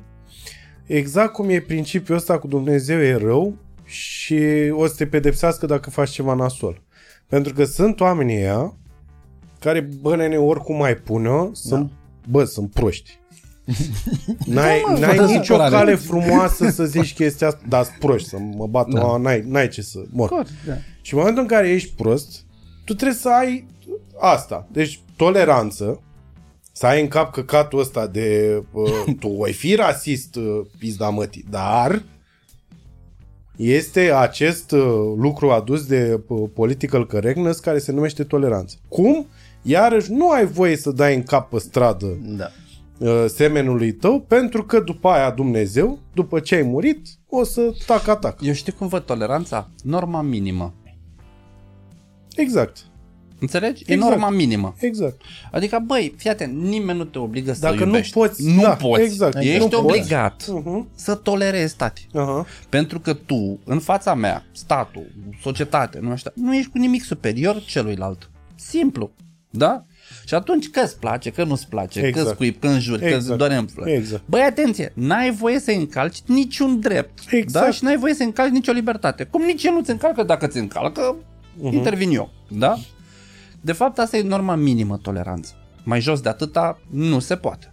[0.85, 4.41] exact cum e principiul ăsta cu Dumnezeu e rău și
[4.71, 6.81] o să te pedepsească dacă faci ceva nasol.
[7.27, 8.77] Pentru că sunt oamenii ăia
[9.59, 11.91] care, bă, nene, oricum mai pune sunt,
[12.29, 13.19] bă, sunt proști.
[14.45, 15.75] N-ai, Da, mă, n-ai fără nicio supărare.
[15.75, 18.99] cale frumoasă să zici chestia asta, dar sunt proști, să mă bată, Da.
[18.99, 19.17] da.
[19.17, 20.29] n-ai, n-ai ce să mor.
[20.29, 20.73] Corect, da.
[21.01, 22.43] Și în momentul în care ești prost,
[22.85, 23.67] tu trebuie să ai
[24.19, 24.67] asta.
[24.71, 26.01] Deci toleranță,
[26.71, 31.45] să ai în cap căcatul ăsta de uh, tu voi fi rasist, uh, pizda mătii,
[31.49, 32.03] dar
[33.55, 34.79] este acest uh,
[35.17, 38.75] lucru adus de uh, political correctness care se numește toleranță.
[38.87, 39.27] Cum?
[39.61, 42.51] Iarăși nu ai voie să dai în cap pe stradă Da.
[43.03, 48.07] Uh, semenului tău pentru că după aia Dumnezeu, după ce ai murit, o să tac
[48.07, 48.37] atac.
[48.41, 49.69] Eu știu cum văd toleranța?
[49.83, 50.73] Norma minimă.
[52.35, 52.77] Exact.
[53.39, 53.83] Înțelegi?
[53.87, 54.11] E Exact.
[54.11, 54.73] norma minimă.
[54.77, 55.21] Exact.
[55.51, 58.13] Adică, băi, fii atent, nimeni nu te obligă să Dacă nu iubești.
[58.13, 59.01] poți, nu da, poți.
[59.01, 59.75] exact, Ești nu poți.
[59.75, 60.95] obligat Uh-huh.
[60.95, 62.07] să tolerezi, tati.
[62.13, 62.45] Aha.
[62.69, 65.05] Pentru că tu, în fața mea, statul,
[65.41, 68.29] societate, nu, știu, nu ești cu nimic superior celuilalt.
[68.55, 69.11] Simplu.
[69.49, 69.85] Da?
[70.25, 72.13] Și atunci că îți place, că nu-ți place, exact.
[72.13, 72.27] că Exact.
[72.27, 73.37] îți cuip, că înjuri, că îți Exact.
[73.37, 73.93] doare în flori.
[73.93, 74.23] Exact.
[74.25, 77.19] Băi, atenție, n-ai voie să încalci niciun drept.
[77.29, 77.65] Exact.
[77.65, 77.71] Da?
[77.71, 79.23] Și n-ai voie să încalci nicio libertate.
[79.23, 81.73] Cum nici el nu ți încalcă, dacă ți încalcă, uh-huh.
[81.73, 82.31] intervin eu.
[82.47, 82.77] Da?
[83.61, 85.53] De fapt, asta e norma minimă toleranță.
[85.83, 87.72] Mai jos de atâta nu se poate.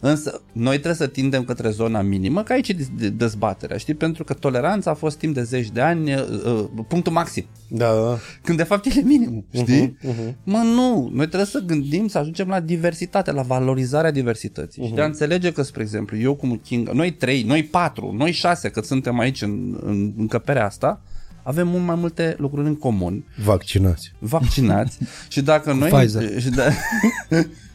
[0.00, 3.94] Însă, noi trebuie să tindem către zona minimă, că aici e de- de- dezbaterea, știi?
[3.94, 7.44] Pentru că toleranța a fost timp de zeci de ani uh, uh, punctul maxim.
[7.68, 8.18] Da, da.
[8.42, 9.96] Când de fapt e minim, știi?
[10.02, 10.36] Mhm, mhm.
[10.44, 14.82] Mă, nu, noi trebuie să gândim să ajungem la diversitate, la valorizarea diversității.
[14.82, 14.86] Uh-huh.
[14.88, 18.32] Și de a înțelege că, spre exemplu, eu cum King, noi trei, noi patru, noi
[18.32, 21.02] șase, că suntem aici în, în încăperea asta,
[21.42, 24.12] avem mult mai multe lucruri în comun, Vaccinați.
[24.18, 25.90] vaccinați și dacă noi...
[25.90, 26.40] Pfizer.
[26.40, 26.64] Și da,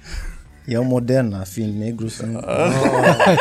[0.71, 2.35] Eu Moderna, fiind negru, sunt...
[2.35, 2.71] Ah.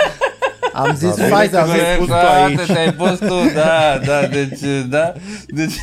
[0.73, 1.81] Am zis bine Pfizer, că am zis...
[1.81, 2.73] ai pus tu Frate, aici.
[2.73, 5.13] te-ai pus tu, da, da, deci, da,
[5.49, 5.75] deci,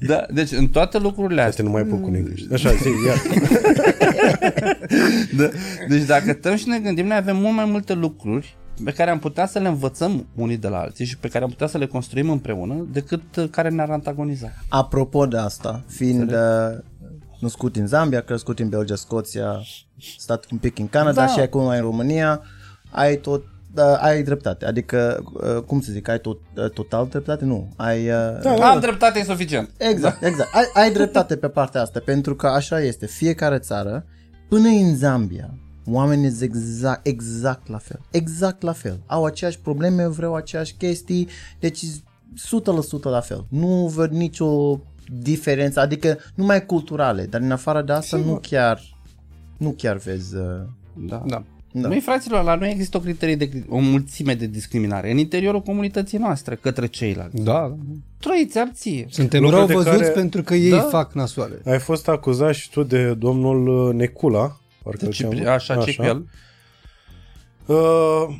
[0.00, 2.32] da, deci în toate lucrurile Asta astea, nu mai pot cu negru.
[2.52, 3.14] Așa, zi, ia.
[5.38, 5.48] da,
[5.88, 9.18] deci dacă stăm și ne gândim, noi avem mult mai multe lucruri pe care am
[9.18, 11.86] putea să le învățăm unii de la alții și pe care am putea să le
[11.86, 14.52] construim împreună decât uh, care ne-ar antagoniza.
[14.68, 16.78] Apropo de asta, fiind uh,
[17.38, 19.60] născut în Zambia, crescut în Belgia, Scoția,
[20.18, 21.26] stat un pic în Canada Da.
[21.26, 22.42] și acum în România,
[22.90, 23.44] ai tot
[23.76, 27.44] da, ai dreptate, adică, uh, cum să zic, ai tot, uh, total dreptate?
[27.44, 28.08] Nu, ai...
[28.08, 28.70] Uh, Da.
[28.70, 29.70] Am dreptate, e suficient.
[29.76, 30.54] Exact, exact.
[30.54, 33.06] Ai, ai dreptate pe partea asta, pentru că așa este.
[33.06, 34.04] Fiecare țară,
[34.48, 35.54] până în Zambia,
[35.86, 38.00] oamenii sunt exact, exact la fel.
[38.10, 39.00] Exact la fel.
[39.06, 41.28] Au aceeași probleme, vreau aceeași chestii,
[41.60, 41.84] deci
[42.36, 43.46] 100% la fel.
[43.48, 44.80] Nu văd nicio
[45.12, 48.80] diferență, adică numai culturale, dar în afară de asta nu chiar,
[49.56, 50.36] nu chiar vezi...
[50.36, 50.42] Uh,
[50.94, 51.22] Da.
[51.26, 51.42] Da.
[51.72, 51.88] da.
[51.88, 56.18] Noi, fraților, la noi există o criterie de, o mulțime de discriminare în interiorul comunității
[56.18, 57.42] noastre către ceilalți.
[57.42, 57.76] Da.
[58.20, 59.06] Trăiți arție.
[59.10, 60.80] Suntem Lucruri rău de văzuți care- pentru că ei Da.
[60.80, 61.60] fac nasoale.
[61.66, 64.60] Ai fost acuzat și tu de domnul uh, Necula.
[64.82, 65.50] Parcă îl Cipri, cheamă.
[65.50, 66.26] așa, ce cu el?
[67.66, 68.36] Uh,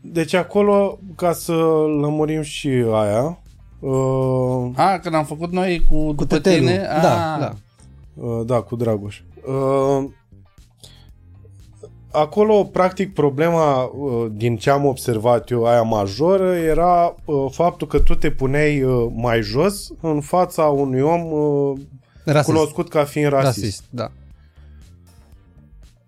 [0.00, 1.52] deci acolo, ca să
[2.00, 3.38] lămurim și aia,
[3.80, 6.58] uh, A, când am făcut noi cu, cu după Tăterul.
[6.58, 6.86] tine?
[6.86, 7.52] A, Da, da.
[8.14, 9.20] Uh, da, cu Dragoș.
[9.46, 10.04] Uh,
[12.12, 17.98] acolo, practic, problema uh, din ce am observat eu, aia majoră, era uh, faptul că
[17.98, 21.78] tu te puneai uh, mai jos în fața unui om uh,
[22.24, 22.44] Rasist.
[22.52, 23.58] cunoscut ca fiind rasist.
[23.58, 24.10] Rasist, da.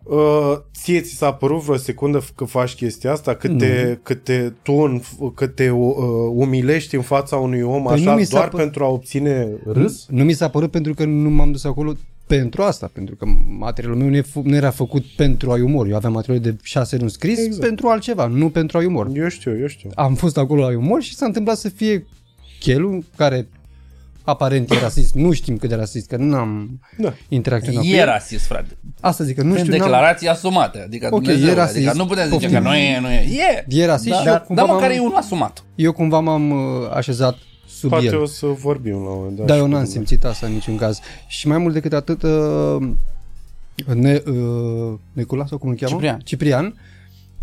[0.02, 3.34] Uh, ție ți s-a părut vreo secundă că faci chestia asta?
[3.34, 5.00] Cât, te, cât te, tu în,
[5.34, 5.94] cât te uh,
[6.32, 9.48] umilești în fața unui om Păi nu așa mi s-a doar pă- pentru a obține
[9.66, 10.06] râs?
[10.08, 11.92] Nu mi s-a părut pentru că nu m-am dus acolo
[12.26, 13.26] pentru asta, pentru că
[13.58, 15.86] materialul meu nu, e f- nu era făcut pentru ai umor.
[15.86, 17.46] Eu aveam material de șase luni scris Exact.
[17.46, 17.66] exact.
[17.66, 19.08] pentru altceva, nu pentru ai umor.
[19.14, 19.90] Eu știu, eu știu.
[19.94, 22.06] Am fost acolo ai umor și s-a întâmplat să fie
[22.60, 23.48] Chelu, care
[24.24, 25.14] aparent e rasist.
[25.14, 27.12] Nu știm cât de rasist, că nu am Da.
[27.28, 28.04] interacționat cu E el.
[28.06, 28.76] rasist, frate.
[29.00, 30.78] Asta zic că nu Prin știu, n-am, declarații asumate.
[30.86, 31.76] Adică, Ok, Dumnezeu, e rasist.
[31.76, 32.52] adică nu putem zice Poftim.
[32.62, 33.16] că nu e, nu e.
[33.18, 33.64] E!
[33.68, 35.64] e rasist Da, și eu dar, cumva, dar măcar m-am, e unul asumat.
[35.74, 37.38] eu cumva m-am uh, așezat
[37.68, 38.20] sub Poate el.
[38.20, 39.46] o să vorbim la un moment dat.
[39.46, 39.94] Dar și eu cu n-am tine.
[39.94, 40.98] simțit asta în niciun caz.
[41.26, 42.76] Și mai mult decât atât, uh,
[43.94, 45.92] ne, uh, Necula, sau cum îl cheamă?
[45.92, 46.20] Ciprian.
[46.24, 46.74] Ciprian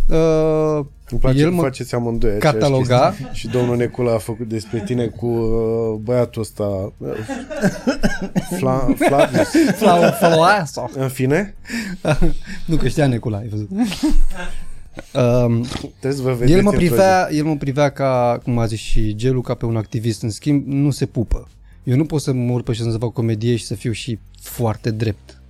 [0.10, 3.08] Uh, Îmi place El El că mă faceți amândoi aceeași cataloga.
[3.10, 3.30] chestie.
[3.34, 6.64] Și domnul Necula a făcut despre tine cu uh, băiatul ăsta
[6.98, 7.10] uh,
[8.58, 9.48] Fla, Flavius.
[9.76, 10.90] Flau- Flauaso.
[10.94, 11.56] În fine,
[12.66, 13.70] Nu că știa Necula, ai văzut.
[15.14, 15.62] Um,
[16.00, 18.80] trebuie să vă vedeți el, mă în privea, el mă privea ca, cum a zis
[18.80, 20.22] și Gelu, ca pe un activist.
[20.22, 21.48] În schimb, nu se pupă.
[21.84, 24.20] Eu nu pot să mă urc pe și să fac comedie și să fiu și
[24.42, 25.42] foarte drept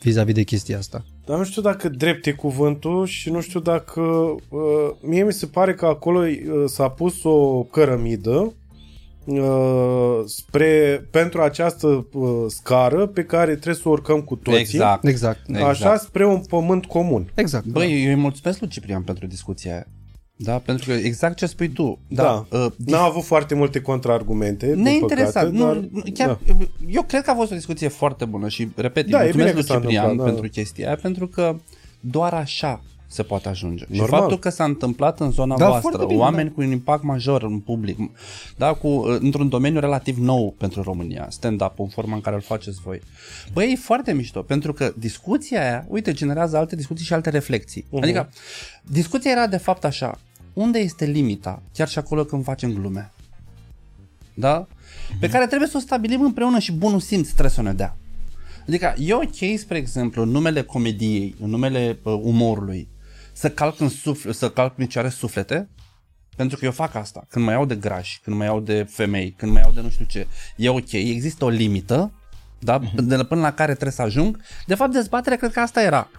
[0.00, 1.04] vis-a-vis de chestia asta.
[1.26, 4.00] Dar nu știu dacă drept e cuvântul și nu știu dacă...
[4.00, 6.36] Uh, mie mi se pare că acolo uh,
[6.66, 8.52] s-a pus o cărămidă
[9.24, 14.60] uh, spre, pentru această uh, scară pe care trebuie să o urcăm cu toții.
[14.60, 15.04] Exact.
[15.04, 15.48] Exact.
[15.48, 15.68] Exact.
[15.68, 17.30] Așa, spre un pământ comun.
[17.34, 17.64] Exact.
[17.64, 19.86] Băi, eu îi mulțumesc lui Ciprian pentru discuția aia.
[20.36, 21.98] Da, pentru că exact ce spui tu.
[22.08, 22.46] Da.
[22.50, 25.50] Uh, N-a avut foarte multe contraargumente, din Neinteresant.
[25.50, 26.54] păcate, Nu, dar, nu, chiar, da.
[26.88, 29.42] Eu cred că a fost o discuție foarte bună și, repet, Da, da, e bine
[29.42, 30.32] mulțumesc că lui s-a Ciprian întâmplat, da.
[30.40, 31.56] pentru chestia aia, pentru că
[32.00, 32.82] doar așa
[33.14, 33.84] se poate ajunge.
[33.88, 34.08] Normal.
[34.08, 37.02] Și faptul că s-a întâmplat în zona Da, voastră, foarte bine, oameni cu un impact
[37.02, 37.98] major în public,
[38.56, 38.88] da, cu,
[39.20, 43.00] într-un domeniu relativ nou pentru România, stand-up, în forma în care îl faceți voi.
[43.52, 47.84] Băi, e foarte mișto, pentru că discuția aia, uite, generează alte discuții și alte reflexii.
[47.88, 47.98] Mhm.
[47.98, 48.02] Uh-huh.
[48.02, 48.30] Adică,
[48.82, 50.18] discuția era de fapt așa,
[50.52, 53.12] unde este limita, chiar și acolo când facem glume?
[54.34, 54.66] Da?
[55.20, 57.96] Pe care trebuie să o stabilim împreună și bunul simț trebuie să ne dea.
[58.68, 62.88] Adică e ok, spre exemplu, în numele comediei, în numele uh, umorului,
[63.34, 65.68] să calc în suflet, să calc în picioare suflete,
[66.36, 67.26] pentru că eu fac asta.
[67.28, 69.88] Când mă iau de grași, când mă iau de femei, când mă iau de nu
[69.90, 72.12] știu ce, e ok, există o limită,
[72.58, 72.80] da?
[72.96, 74.40] De la- până la care trebuie să ajung.
[74.66, 76.10] De fapt, dezbaterea cred că asta era.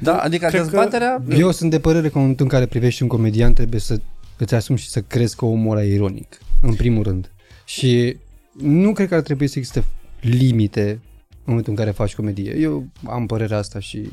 [0.00, 0.16] Da?
[0.18, 1.22] Adică cred că- dezbaterea...
[1.28, 4.00] Eu sunt de părere că în momentul în care privești un comedian trebuie să
[4.38, 7.30] îți asumi și să crezi că omul ăla e ironic, în primul rând.
[7.64, 8.16] Și
[8.58, 9.84] nu cred că ar trebui să existe
[10.20, 11.00] limite
[11.44, 12.56] în momentul în care faci comedie.
[12.58, 14.08] Eu am părerea asta și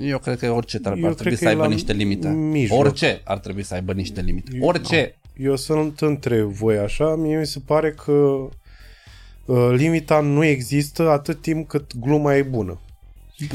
[0.00, 1.92] Eu cred că orice ar, Eu ar cred trebui că să e aibă la niște
[1.92, 2.28] limite.
[2.28, 2.78] mijloc.
[2.78, 4.58] Orice ar trebui să aibă niște limite.
[4.60, 5.16] Orice.
[5.36, 8.12] Eu sunt între voi așa, mie mi se pare că
[9.44, 12.80] uh, limita nu există atât timp cât gluma e bună.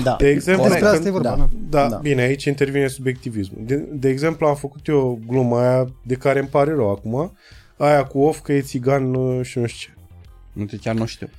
[0.03, 0.15] Da.
[0.19, 1.29] De exemplu, despre când- asta e vorba.
[1.29, 1.35] da.
[1.35, 1.47] Da.
[1.69, 1.89] Da, Da.
[1.89, 3.61] da, bine, aici intervine subiectivismul.
[3.65, 7.33] De, de exemplu, am făcut eu gluma aia de care îmi pare rău acum,
[7.77, 9.99] aia cu of că e țigan uh, și nu știu ce.
[10.53, 11.29] Nu te chiar nu știu.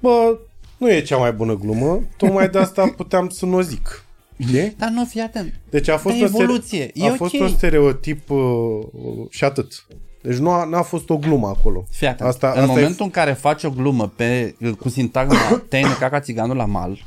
[0.00, 0.38] Bă,
[0.78, 4.04] nu e cea mai bună glumă, tocmai de asta puteam să nu o zic.
[4.38, 4.74] Știi?
[4.78, 5.60] Dar nu, fii atent.
[5.70, 7.16] Deci a fost, Da, un stere- evoluție, e a ok.
[7.16, 8.38] fost un stereotip uh,
[8.92, 9.86] uh, și atât.
[10.22, 11.84] Deci nu a, n-a fost o glumă acolo.
[11.90, 12.28] Fii atent.
[12.28, 16.10] Asta, în asta momentul e, în care faci o glumă pe, cu sintagma te-ai necat
[16.10, 17.04] ca țiganul la mal,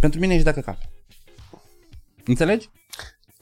[0.00, 0.78] pentru mine ești de căcat.
[2.24, 2.68] Înțelegi?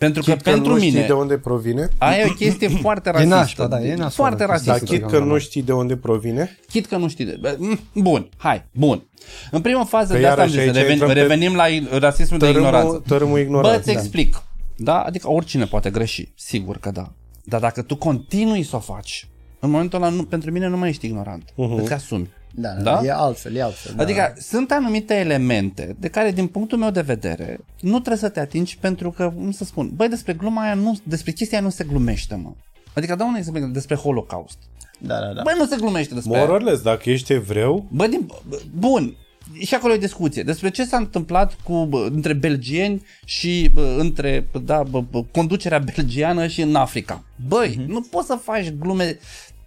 [0.04, 2.68] Pentru că chit că pentru nu mine știi de unde provine, aia e o chestie
[2.68, 3.34] foarte racistă.
[3.34, 4.70] nașpa, da, e nasoală Foarte chestia racistă.
[4.70, 5.38] dar să chit țigan că la nu mal.
[5.38, 7.36] știi de unde provine, Chit că nu știi de...
[7.40, 9.02] Bă, mm, Bun, hai, bun.
[9.50, 11.66] În prima fază Că de asta am iarăși zis, aici reven, intrăm pe revenim la
[11.66, 13.02] i- rasismul de tărâmul, ignoranță.
[13.06, 13.78] tărâmul Bă, ignoranță.
[13.78, 14.42] îți explic.
[14.76, 15.00] Da?
[15.00, 16.32] Adică oricine poate greși.
[16.34, 17.12] Sigur că da.
[17.44, 20.88] Dar dacă tu continui să o faci, în momentul ăla, nu, pentru mine nu mai
[20.88, 21.42] ești ignorant.
[21.50, 21.82] Uh-huh.
[21.82, 22.28] Îți asumi.
[22.54, 22.82] Da, Da?
[22.82, 23.00] da?
[23.04, 23.92] e altfel, e altfel.
[23.96, 24.02] Da.
[24.02, 28.40] Adică sunt anumite elemente de care, din punctul meu de vedere, nu trebuie să te
[28.40, 31.72] atingi pentru că, cum să spun, băi, despre gluma aia nu, despre chestia aia nu
[31.72, 32.52] se glumește, mă.
[32.94, 34.58] Adică dau un exemplu despre Holocaust.
[34.98, 35.42] Da, da, da.
[35.42, 36.52] Băi, nu se glumește despre More aia.
[36.54, 39.16] or less, dacă ești evreu, Bă, din, bă, bun,
[39.60, 44.48] și acolo e discuție despre ce s-a întâmplat cu bă, între belgieni și bă, între
[44.64, 47.24] da, bă, bă, conducerea belgiană și în Africa.
[47.48, 47.90] Băi, Mhm.
[47.90, 49.18] nu poți să faci glume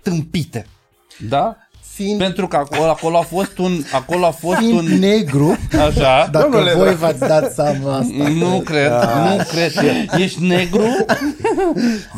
[0.01, 0.65] tâmpite.
[1.29, 1.57] Da?
[1.95, 5.57] Fiind, Pentru că acolo, acolo a fost un acolo a fost fiind un negru,
[5.87, 6.27] așa.
[6.31, 6.93] dacă Domnule, voi da.
[6.95, 8.27] v-ați dat seama asta.
[8.29, 9.71] Nu cred, nu cred.
[10.17, 10.81] Ești negru?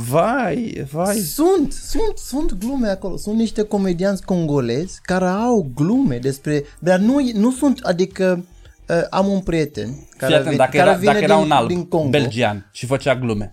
[0.09, 1.15] Vai, vai.
[1.15, 3.17] Sunt, sunt, sunt glume acolo.
[3.17, 6.63] Sunt niște comedianți congolezi care au glume despre...
[6.79, 8.45] Dar nu, nu sunt, adică
[8.89, 11.43] uh, am un prieten care, Fii atent, vi- dacă care era, vine dacă era din,
[11.43, 12.09] un alb din Congo.
[12.09, 13.51] belgian și făcea glume.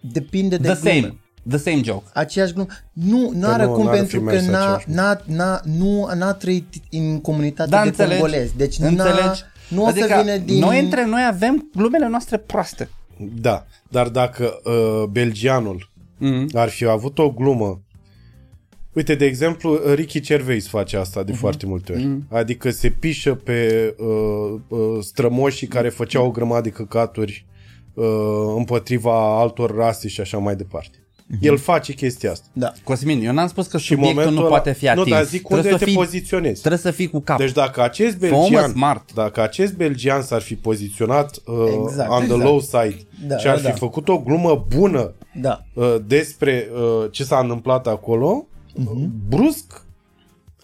[0.00, 1.00] Depinde de The glume.
[1.00, 1.18] same.
[1.48, 2.04] The same joke.
[2.14, 2.68] Aceeași glumă.
[2.92, 6.08] Nu, nu are nu, cum n-ar pentru fi că mers n-a, aceeași n-a, n-a, nu,
[6.14, 8.20] n-a trăit în comunitatea Da, de înțelegi.
[8.20, 8.56] congolezi.
[8.56, 9.42] Deci n-a, înțelegi?
[9.68, 10.58] nu o adică să vină din...
[10.58, 12.88] noi între noi avem glumele noastre proaste.
[13.40, 13.66] da.
[13.88, 16.48] Dar dacă uh, belgianul Mm.
[16.54, 17.80] ar fi avut o glumă
[18.92, 21.30] Uite, de exemplu, Ricky Gervais face asta Mhm.
[21.30, 22.18] de foarte multe ori.
[22.28, 27.46] Adică se pișă pe uh, uh, strămoșii care făceau o grămadă de căcaturi
[27.94, 28.04] uh,
[28.56, 31.05] împotriva altor rase și așa mai departe.
[31.28, 31.38] Mhm.
[31.40, 32.46] El face chestia asta.
[32.52, 32.72] Da.
[32.84, 35.06] Cosmin, eu n-am spus că Și în subiectul momentul nu ăla- poate fi atins.
[35.06, 36.58] Nu, dar zic unde trebuie, te să fii, poziționezi.
[36.60, 37.38] trebuie să fii cu cap.
[37.38, 39.14] Deci dacă acest Fă-mă belgian, smart.
[39.14, 42.42] dacă acest belgian s-ar fi poziționat uh, Exact, on the exact.
[42.42, 42.96] low side
[43.26, 43.72] Da, și ar da, fi da.
[43.72, 45.64] făcut o glumă bună Da.
[45.74, 48.96] uh, despre uh, ce s-a întâmplat acolo, Mhm.
[49.00, 49.84] uh, brusc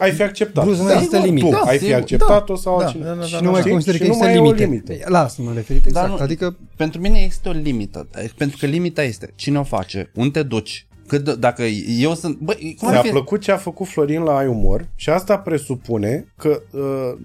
[0.03, 0.65] ai fi acceptat.
[0.65, 1.61] Brusc nu mai există Tu limită.
[1.65, 2.01] ai fi sigur.
[2.01, 3.11] acceptat-o sau Da, altcineva.
[3.11, 3.73] da, da, Și da, nu mai știi?
[3.73, 4.65] consider Și că nu există mai e o limite.
[4.93, 5.11] limită.
[5.11, 6.07] Lasă, mă referit exact.
[6.09, 8.09] Dar nu- adică Pentru mine există o limită.
[8.37, 11.63] Pentru că limita este cine o face, unde te duci, cât de, dacă
[11.99, 12.37] eu sunt...
[12.39, 13.09] Bă, cum ar Ți-a fi?
[13.09, 17.19] plăcut ce a făcut Florin la Ai Umor și asta presupune că uh,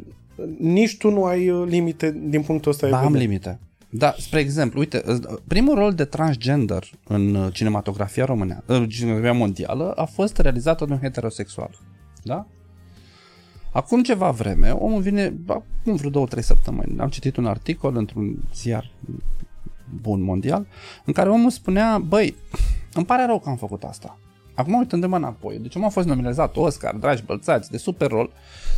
[0.60, 3.24] nici tu nu ai uh, limite din punctul ăsta de Ba, am vedere.
[3.24, 3.60] limite.
[3.90, 5.04] Da, spre exemplu, uite,
[5.48, 10.94] primul rol de transgender în uh, cinematografia română, în cinematografia mondială, a fost realizat de
[10.94, 11.70] un heterosexual.
[12.24, 12.48] Da?
[13.78, 18.38] Acum ceva vreme, omul vine, acum vreo două, trei săptămâni, am citit un articol într-un
[18.56, 18.92] ziar
[20.02, 20.68] bun mondial,
[21.06, 22.36] în care omul spunea, băi,
[22.94, 24.20] îmi pare rău că am făcut asta.
[24.54, 28.32] Acum uitându-mă înapoi, deci omul a fost nominalizat Oscar, dragi bălțați, de super rol,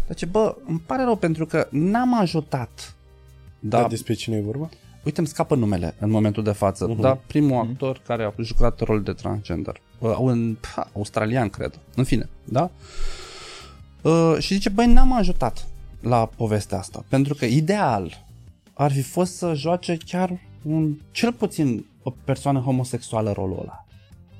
[0.07, 2.95] dar ce, bă, îmi pare rău pentru că n-am ajutat
[3.59, 3.87] Da.
[3.87, 4.69] Despre cine e vorba?
[5.03, 6.99] uite, îmi scapă numele în momentul de față, uh-huh.
[6.99, 12.03] dar primul actor care a jucat rol de transgender, uh, un ha, australian, cred, în
[12.03, 12.61] fine, da?
[12.63, 12.69] Uh,
[14.39, 15.67] și zice, băi, n-am ajutat
[16.01, 18.25] la povestea asta, pentru că ideal
[18.73, 23.85] ar fi fost să joace chiar un, cel puțin o persoană homosexuală rolul ăla.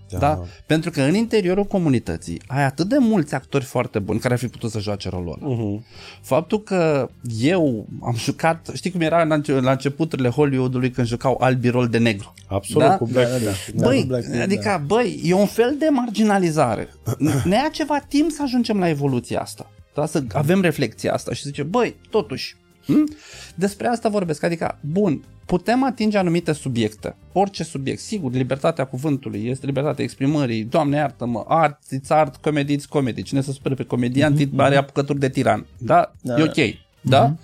[0.10, 0.18] Da.
[0.18, 0.44] da?
[0.66, 4.48] Pentru că în interiorul comunității ai atât de mulți actori foarte buni care ar fi
[4.48, 5.56] putut să joace rolul ăla.
[5.56, 5.84] Uh-huh.
[6.22, 7.10] Faptul că
[7.40, 11.88] eu am jucat, știi cum era la înce- la începuturile Hollywoodului când jucau albi rol
[11.88, 12.34] de negru.
[12.48, 12.98] Absolut, Da?
[12.98, 13.86] cu Black Da, da, da.
[13.86, 16.90] Băi, cu Blackpink, adică, băi, e un fel de marginalizare.
[17.44, 19.72] Ne ia ceva timp să ajungem la evoluția asta.
[19.94, 20.06] Da?
[20.06, 22.69] Să avem reflexia asta și să zice, băi, totuși, hm?
[23.56, 24.44] Despre asta vorbesc.
[24.44, 28.00] Adică, bun, putem atinge anumite subiecte, orice subiect.
[28.00, 33.24] Sigur, libertatea cuvântului, este libertatea exprimării, Doamne iartă-mă, art, it's art, comedy, it's comedy.
[33.24, 34.58] Cine să spune pe comedian, mm-hmm.
[34.58, 35.66] are apucături de tiran.
[35.78, 36.12] Da?
[36.22, 36.40] Da.
[36.40, 36.76] E ok.
[37.02, 37.36] Da?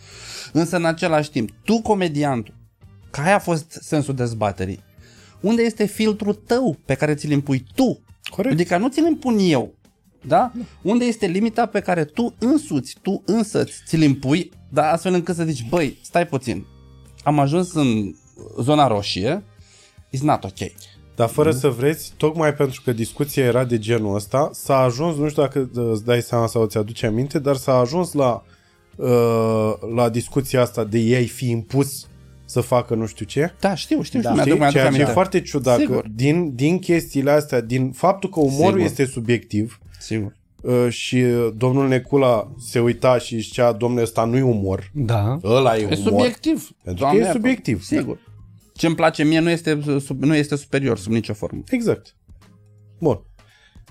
[0.53, 2.53] Însă, în același timp, tu, comediantul,
[3.09, 4.83] că aia a fost sensul dezbaterii,
[5.41, 7.99] unde este filtrul tău pe care ți-l impui tu?
[8.29, 8.53] Corect.
[8.53, 9.74] Adică nu ți-l impun eu.
[10.27, 10.51] Da?
[10.81, 14.91] Unde este limita pe care tu însuți, tu însă ți-l impui, da?
[14.91, 16.65] astfel încât să zici, băi, stai puțin,
[17.23, 18.15] am ajuns în
[18.61, 19.43] zona roșie,
[20.17, 20.71] it's not ok.
[21.15, 25.29] Dar fără să vreți, tocmai pentru că discuția era de genul ăsta, s-a ajuns, nu
[25.29, 28.43] știu dacă îți dai seama sau ți aduce aminte, dar s-a ajuns la,
[28.95, 32.07] uh, la discuția asta de ei fi impus
[32.45, 33.53] să facă nu știu ce.
[33.59, 34.29] Da, știu, știu, Da.
[34.29, 34.57] știu, Știi?
[34.57, 35.11] mi-aduc, mi-aduc Ceea ce e aminte.
[35.11, 36.05] foarte ciudat, că Sigur.
[36.15, 38.79] din, din chestiile astea, din faptul că umorul Sigur.
[38.79, 40.35] este subiectiv Sigur.
[40.61, 45.77] uh, și uh, domnul Necula se uita și zicea, domnule, ăsta nu-i umor, da, ăla
[45.77, 45.95] e, E umor.
[45.97, 46.69] subiectiv.
[46.83, 47.41] Pentru Doamne că e iartă.
[47.41, 47.81] subiectiv.
[47.83, 48.19] Sigur.
[48.73, 51.61] Ce îmi place mie nu este, sub, nu este superior sub nicio formă.
[51.69, 52.15] Exact.
[52.99, 53.19] Bun.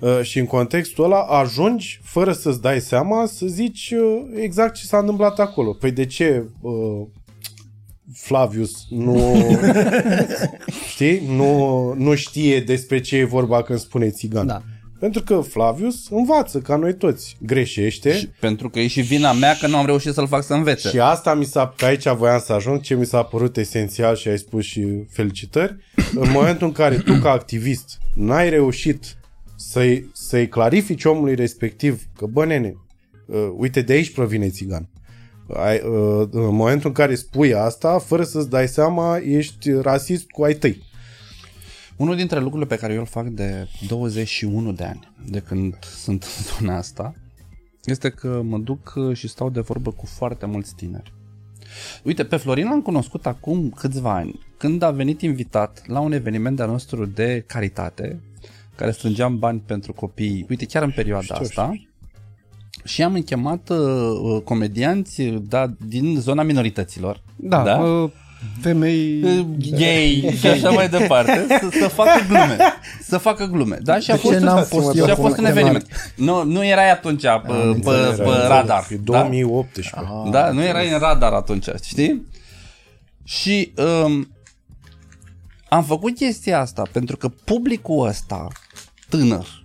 [0.01, 4.85] Uh, și în contextul ăla ajungi, fără să-ți dai seama, să zici uh, exact ce
[4.87, 5.73] s-a întâmplat acolo.
[5.73, 7.07] Păi de ce uh,
[8.15, 9.35] Flavius nu,
[10.91, 14.47] știi, nu, nu știe despre ce e vorba când spune țigan?
[14.47, 14.63] Da.
[15.05, 17.37] Pentru că Flavius învață ca noi toți.
[17.41, 18.17] Greșește.
[18.17, 20.89] Și, pentru că e și vina mea că nu am reușit să-l fac să învețe.
[20.89, 24.29] Și asta mi s-a, pe aici voiam să ajung, ce mi s-a părut esențial și
[24.29, 25.77] ai spus și felicitări,
[26.23, 29.17] în momentul în care tu ca activist n-ai reușit
[29.57, 32.77] să-i, să-i clarifici omului respectiv că, bă, nene,
[33.27, 34.89] uh, uite, de aici provine țigan.
[35.55, 40.43] Ai, uh, în momentul în care spui asta, fără să-ți dai seama, ești rasist cu
[40.43, 40.83] ai tăi.
[41.97, 46.23] Unul dintre lucrurile pe care eu îl fac de 21 de ani, de când sunt
[46.23, 47.15] în zona asta,
[47.85, 51.13] este că mă duc uh, și stau de vorbă cu foarte mulți tineri.
[52.03, 56.57] Uite, pe Florin l-am cunoscut acum câțiva ani, când a venit invitat la un eveniment
[56.57, 58.21] de-al nostru de caritate,
[58.77, 61.73] care strângeam bani pentru copii, uite, chiar în perioada Știu, asta,
[62.85, 67.23] și am închemat uh, uh, comedianți da, din zona minorităților.
[67.37, 67.79] da, da?
[67.79, 68.11] Uh,
[68.61, 69.21] femei...
[69.71, 72.57] gay și așa mai departe, să, să facă glume.
[73.03, 73.79] Să facă glume.
[73.83, 73.99] Da?
[73.99, 75.51] Și a De fost, ce n-am fost și eu a fost un chemat?
[75.51, 76.13] eveniment.
[76.17, 78.87] Nu, nu erai atunci pe, pe, pe radar.
[78.91, 79.19] E Da?
[79.19, 79.95] 2018.
[80.31, 82.27] Da, nu erai în radar atunci, știi?
[83.25, 83.73] Și
[84.05, 84.29] um,
[85.69, 88.49] am făcut chestia asta pentru că publicul ăsta,
[89.09, 89.64] tânăr,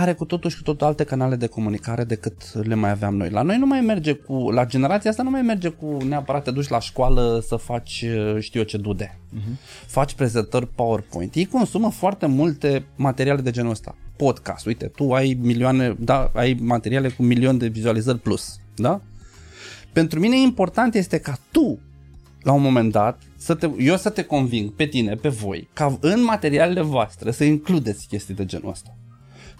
[0.00, 3.30] are cu totul și cu totul alte canale de comunicare decât le mai aveam noi.
[3.30, 6.50] La noi nu mai merge cu, la generația asta nu mai merge cu neapărat te
[6.50, 9.18] duci la școală să faci uh, știu eu ce dude.
[9.34, 9.86] Uh-huh.
[9.86, 11.34] Faci prezentări PowerPoint.
[11.34, 13.94] Ei consumă foarte multe materiale de genul ăsta.
[14.16, 19.00] Podcast, uite, tu ai milioane, da, ai materiale cu milion de vizualizări plus, da?
[19.92, 21.78] Pentru mine important este ca tu,
[22.42, 25.98] la un moment dat, să te, eu să te conving pe tine, pe voi, ca
[26.00, 28.96] în materialele voastre să includeți chestii de genul ăsta.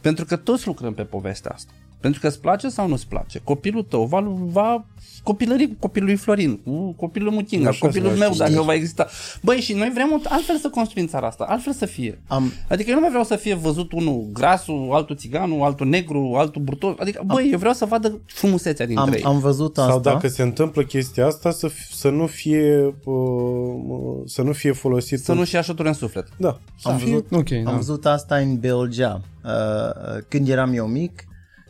[0.01, 1.73] Pentru că toți lucrăm pe povestea asta.
[2.01, 3.41] Pentru că îți place sau nu îți place.
[3.45, 4.85] Copilul tău va, va
[5.23, 8.51] copilări cu copilul lui Florin, cu copilul Muchinga, Așa copilul se meu, face.
[8.53, 9.07] dacă va exista.
[9.43, 12.21] Băi, și noi vrem altfel să construim țara asta, altfel să fie.
[12.27, 16.35] Am, Adică eu nu mai vreau să fie văzut unul grasul, altul țiganul, altul negru,
[16.37, 16.95] altul burtos.
[16.99, 19.23] Adică, băi, eu vreau să vadă frumusețea dintre am, ei.
[19.23, 19.91] am văzut asta.
[19.91, 24.73] Sau dacă se întâmplă chestia asta, să, f- să nu fie uh, să nu fie
[24.73, 25.21] folosit.
[25.21, 26.29] Să nu-și ia șoturi în suflet.
[26.37, 26.59] Da.
[26.79, 27.11] Să Am fie...
[27.11, 27.71] văzut, Ok, am da.
[27.71, 29.21] văzut asta în Belgia.
[29.45, 31.26] Uh, când eram eu mic,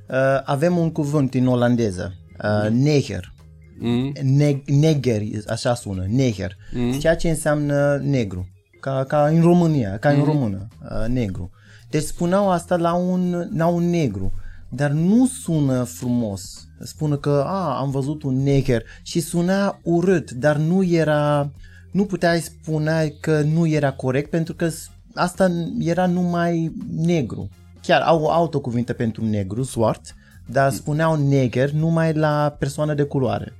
[0.09, 2.15] uh, avem un cuvânt în olandeză,
[2.45, 3.33] uh, neger.
[3.79, 4.13] Mm?
[4.23, 6.57] Ne- neger, așa sună, neger.
[6.99, 8.49] Ceea ce înseamnă negru.
[8.81, 11.51] Ca, ca în România, ca în română, uh, negru.
[11.91, 14.33] Deci spuneau asta la un, la un negru,
[14.69, 16.69] dar nu sună frumos.
[16.81, 21.51] Spune că, a, am văzut un neger și suna urât, dar nu era,
[21.93, 27.49] nu puteai spune că nu era corect pentru că s- asta era numai negru.
[27.87, 30.15] Chiar au altă cuvinte pentru negru, swart,
[30.47, 33.53] dar spuneau neger numai la persoană de culoare.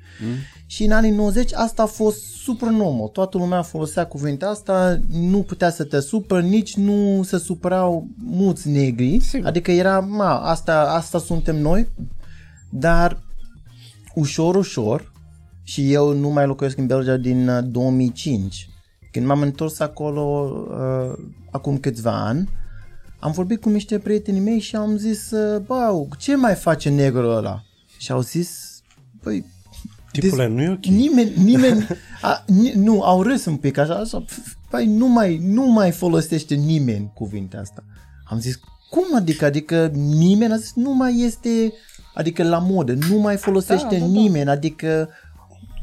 [0.67, 3.09] Și în anii 90 asta a fost super normal.
[3.09, 8.69] Toată lumea folosea cuvântul asta, nu putea să te supăr, nici nu se supărau mulți
[8.69, 9.21] negri.
[9.21, 9.47] Sigur.
[9.47, 11.89] Adică era, ma, asta, asta suntem noi,
[12.71, 13.19] dar
[14.15, 15.13] ușor, ușor,
[15.63, 18.69] și eu nu mai locuiesc în Belgia din uh, 2005.
[19.13, 22.49] Când m-am întors acolo uh, acum câțiva ani,
[23.27, 27.37] am vorbit cu niște prieteni mei și am zis, uh, bă, ce mai face negrul
[27.37, 27.63] ăla?
[27.99, 28.81] Și au zis,
[29.23, 29.45] băi,
[30.13, 30.85] Tipule, nu e ok.
[30.85, 31.87] Nimeni, nimeni,
[32.23, 34.25] a, ni, nu, au râs un pic așa, așa,
[34.71, 37.85] păi nu mai, nu mai folosește nimeni cuvinte asta.
[38.25, 41.73] Am zis, cum adică, adică nimeni, a zis, nu mai este,
[42.15, 44.21] adică la modă, nu mai folosește Da, da, da.
[44.21, 45.09] nimeni, adică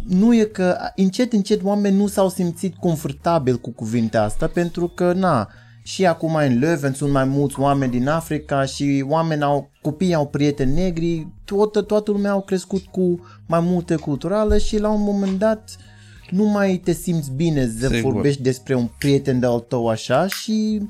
[0.07, 5.13] nu e că încet, încet oameni nu s-au simțit confortabil cu cuvinte asta pentru că,
[5.13, 5.49] na,
[5.85, 10.27] și acum în Leuven sunt mai mulți oameni din Africa și oameni au, copiii au
[10.27, 15.39] prieteni negri, toată, toată lumea au crescut cu mai multe culturală și la un moment
[15.39, 15.75] dat
[16.29, 18.11] nu mai te simți bine să Sigur.
[18.11, 20.81] vorbești despre un prieten de-al tău așa și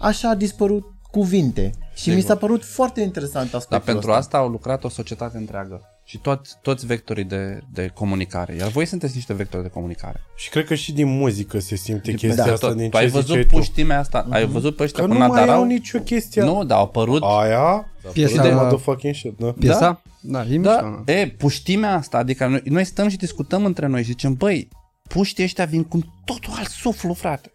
[0.00, 1.70] așa a dispărut cuvinte.
[1.94, 4.20] Și mi s-a părut foarte interesant Dar aspectul pentru ăsta.
[4.20, 5.80] asta au lucrat o societate întreagă.
[6.08, 8.54] Și toți, toți vectorii de, de comunicare.
[8.54, 10.20] Iar voi sunteți niște vectori de comunicare.
[10.36, 12.76] Și cred că și din muzică se simte chestia da, asta Tot.
[12.76, 13.56] din Tu ce ai ziceai văzut tu.
[13.56, 14.26] puștimea asta?
[14.30, 15.54] Ai văzut pe ăștia Că cu nu mai Nadarau?
[15.54, 16.42] au nicio chestie.
[16.42, 19.52] Nu, dar au apărut Aia, Piesa- de motherfucking shit, da.
[19.52, 20.02] Piesa?
[20.20, 21.02] Da, e mișto.
[21.04, 24.68] Da, e, puștimea asta, adică noi, noi stăm și discutăm între noi și zicem, băi,
[25.08, 27.50] puștii ăștia vin cu totul alt suflu, frate.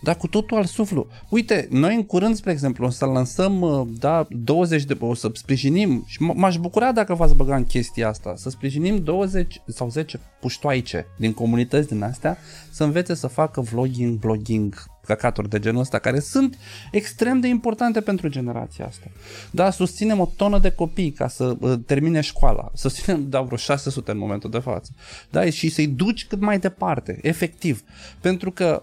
[0.00, 1.06] Da, cu totul alt suflu.
[1.28, 5.30] Uite, noi în curând, spre exemplu, o să lansăm, uh, da, 20 de, o să
[5.32, 9.88] sprijinim și m- m-aș bucura dacă v-ați băga în chestia asta, să sprijinim 20 sau
[9.90, 12.38] 10 puștoaice din comunități din astea
[12.70, 16.58] să învețe să facă vlogging, blogging, căcaturi de genul ăsta, care sunt
[16.92, 19.06] extrem de importante pentru generația asta.
[19.50, 22.70] Da, susținem o tonă de copii ca să uh, termine școala.
[22.74, 24.90] Susținem, da, vreo 600 în momentul de față.
[25.30, 27.82] Da, și să-i duci cât mai departe, efectiv.
[28.20, 28.82] Pentru că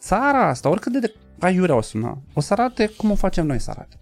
[0.00, 3.58] țara asta, oricât de, de aiurea o suna, o să arate cum o facem noi
[3.58, 3.96] să arate.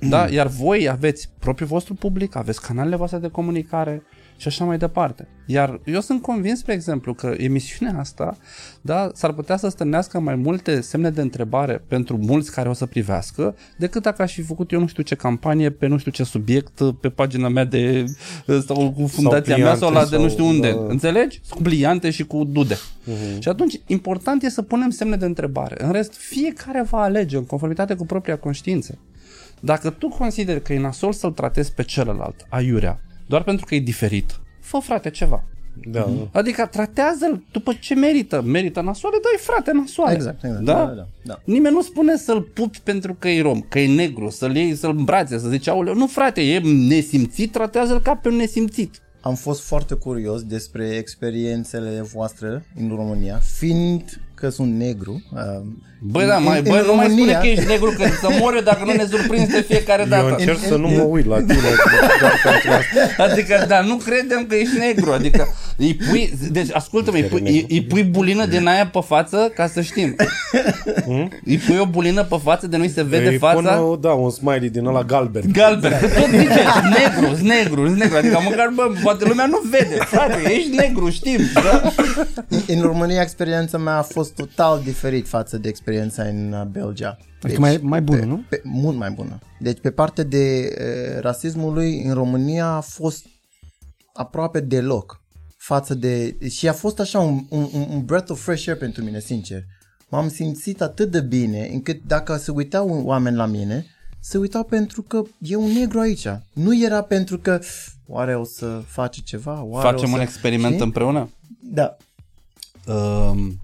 [0.00, 0.28] Da?
[0.28, 4.02] Iar voi aveți propriul vostru public, aveți canalele voastre de comunicare
[4.40, 5.28] și așa mai departe.
[5.46, 8.36] Iar eu sunt convins, spre exemplu, că emisiunea asta
[8.80, 12.86] da, s-ar putea să stârnească mai multe semne de întrebare pentru mulți care o să
[12.86, 16.24] privească, decât dacă aș fi făcut eu nu știu ce campanie pe nu știu ce
[16.24, 18.04] subiect pe pagina mea de
[18.66, 20.70] sau cu fundația mea sau la de nu știu sau, unde.
[20.70, 20.86] da.
[20.88, 21.40] Înțelegi?
[21.48, 22.78] Cu pliante și cu dude.
[23.38, 25.84] Și atunci, important e să punem semne de întrebare.
[25.84, 28.98] În rest, fiecare va alege în conformitate cu propria conștiință.
[29.60, 33.00] Dacă tu consideri că e nasol să-l tratezi pe celălalt, aiurea,
[33.30, 35.44] doar pentru că e diferit, fă frate ceva.
[35.86, 36.38] Da, da.
[36.38, 38.42] Adică tratează-l după ce merită.
[38.42, 40.14] Merită nasoale, dai frate nasoale.
[40.14, 40.64] Exact, exact.
[40.64, 40.72] Da?
[40.72, 41.40] Da, da, da, da.
[41.44, 44.96] Nimeni nu spune să-l pupi pentru că e rom, că e negru, să-l iei, să-l
[44.96, 46.58] îmbrațe, să zici, aoleu, nu frate, e
[46.88, 49.02] nesimțit, tratează-l ca pe un nesimțit.
[49.20, 55.22] Am fost foarte curios despre experiențele voastre în România, fiind că sunt negru.
[55.34, 55.40] Uh,
[56.02, 58.28] Băi, da, în- mai, în băi, nu mai spune România- că ești negru, că să
[58.40, 60.34] mori eu dacă nu ne surprinzi de fiecare Eu dată.
[60.38, 61.54] încerc să nu mă uit la tine
[62.20, 63.22] doar pentru asta.
[63.22, 65.12] Adică, da, nu credem că ești negru.
[65.12, 69.52] Adică, îi pui, deci, ascultă-mă, îi pui, îi, îi pui bulină din aia pe față
[69.54, 70.16] ca să știm.
[71.44, 73.54] Îi pui o bulină pe față de nu-i se vede Îi fața.
[73.72, 75.42] pun, uh, da, un smiley din ăla galben.
[75.52, 76.60] Galben, că tot zice,
[76.98, 81.92] negru, negru, negru, adică măcar, bă, poate lumea nu vede, frate, ești negru, știm, da?
[82.48, 87.18] În, în România experiența mea a fost total diferit față de experiența în uh, Belgia.
[87.42, 88.44] Adică mai, mai bună, nu?
[88.48, 89.38] Pe, mult mai bună.
[89.58, 93.26] Deci pe partea de uh, rasismului în România a fost
[94.12, 95.22] aproape deloc
[95.56, 96.36] față de...
[96.48, 99.62] Și a fost așa un, un, un- un breath of fresh air pentru mine, sincer.
[100.08, 103.86] M-am simțit atât de bine încât dacă se uitau oameni la mine,
[104.20, 106.26] se uitau pentru că e un negru aici.
[106.52, 107.60] Nu era pentru că
[108.06, 110.14] oare o să face ceva, oare Facem o să...
[110.16, 110.84] un experiment știi?
[110.84, 111.30] împreună?
[111.60, 111.96] Da.
[112.86, 113.60] Um,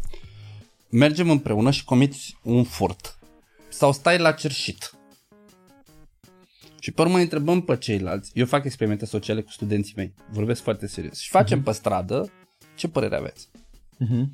[0.91, 3.19] mergem împreună și comiți un furt.
[3.69, 4.91] Sau stai la cerșit.
[6.81, 8.31] Și pe urmă îi întrebăm pe ceilalți.
[8.35, 10.15] Eu fac experimente sociale cu studenții mei.
[10.33, 11.19] Vorbesc foarte serios.
[11.19, 12.31] Și facem pe stradă
[12.75, 13.49] ce părere aveți.
[13.99, 14.33] Mhm.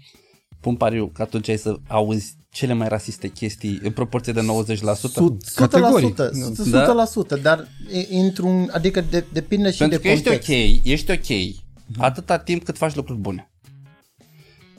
[0.60, 5.08] Pun pariu că atunci ai să auzi cele mai rasiste chestii în proporție de 90%.
[5.08, 6.16] Sud, 100%, categoric.
[6.18, 10.48] 100%, dar e- într-un, adică de, depinde și Pentru de că ești context.
[10.50, 11.54] ok, ești ok
[11.98, 13.51] atâta timp cât faci lucruri bune.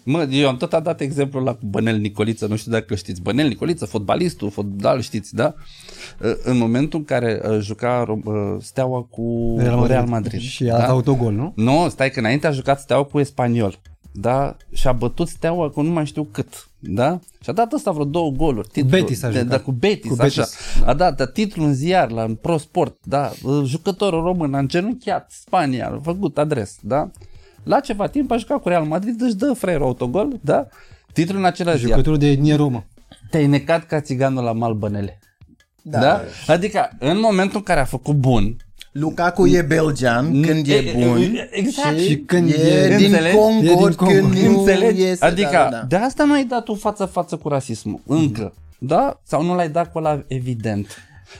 [0.04, 3.22] Mă, eu am tot dat exemplul la cu Bănel Nicoliță, nu știu dacă știți.
[3.22, 5.54] Bănel Nicoliță, fotbalistul, fotbal, știți, da?
[6.44, 9.90] În momentul în care uh, juca uh, Steaua cu Real Madrid.
[9.92, 10.78] Real Madrid Și a da?
[10.78, 11.54] dat autogol, nu?
[11.56, 13.80] Nu, stai că înainte a jucat Steaua cu Espaniol.
[14.12, 14.56] Da?
[14.74, 16.68] Și a bătut Steaua cu nu mai știu cât.
[16.80, 17.20] Da?
[17.42, 18.68] Și a dat ăsta vreo două goluri.
[18.68, 19.50] Titlul, Betis a de, jucat.
[19.50, 20.42] da, cu Betis, Cu cu așa.
[20.42, 23.32] Betis, A dat da, titlul în ziar la în Pro Sport, da?
[23.66, 27.10] Jucătorul român a îngenunchiat Spania, a făcut adres, da?
[27.64, 30.68] La ceva timp a jucat cu Real Madrid, își dă fraierul autogol, da?
[31.14, 31.90] Titlul în același ziar.
[31.90, 32.86] Jucătorul de etnie romă.
[33.30, 35.20] Te-ai necat ca țiganul la Malbănele.
[35.82, 36.00] Da.
[36.00, 36.06] Da.
[36.48, 36.54] da?
[36.54, 38.56] Adică în momentul în care a făcut bun,
[38.92, 41.98] Lukaku e belgian când e bun Exact.
[41.98, 43.36] și, Și când e, e- din Înțelegi?
[43.36, 44.14] Congo, E din Congo.
[44.14, 45.02] când nu Înțelegi?
[45.02, 45.84] iese, adică da, da, da.
[45.88, 48.00] de asta nu ai dat tu față-față cu rasismul.
[48.08, 48.54] Încă.
[48.80, 49.20] Da?
[49.24, 50.88] Sau nu l-ai dat cu ăla evident.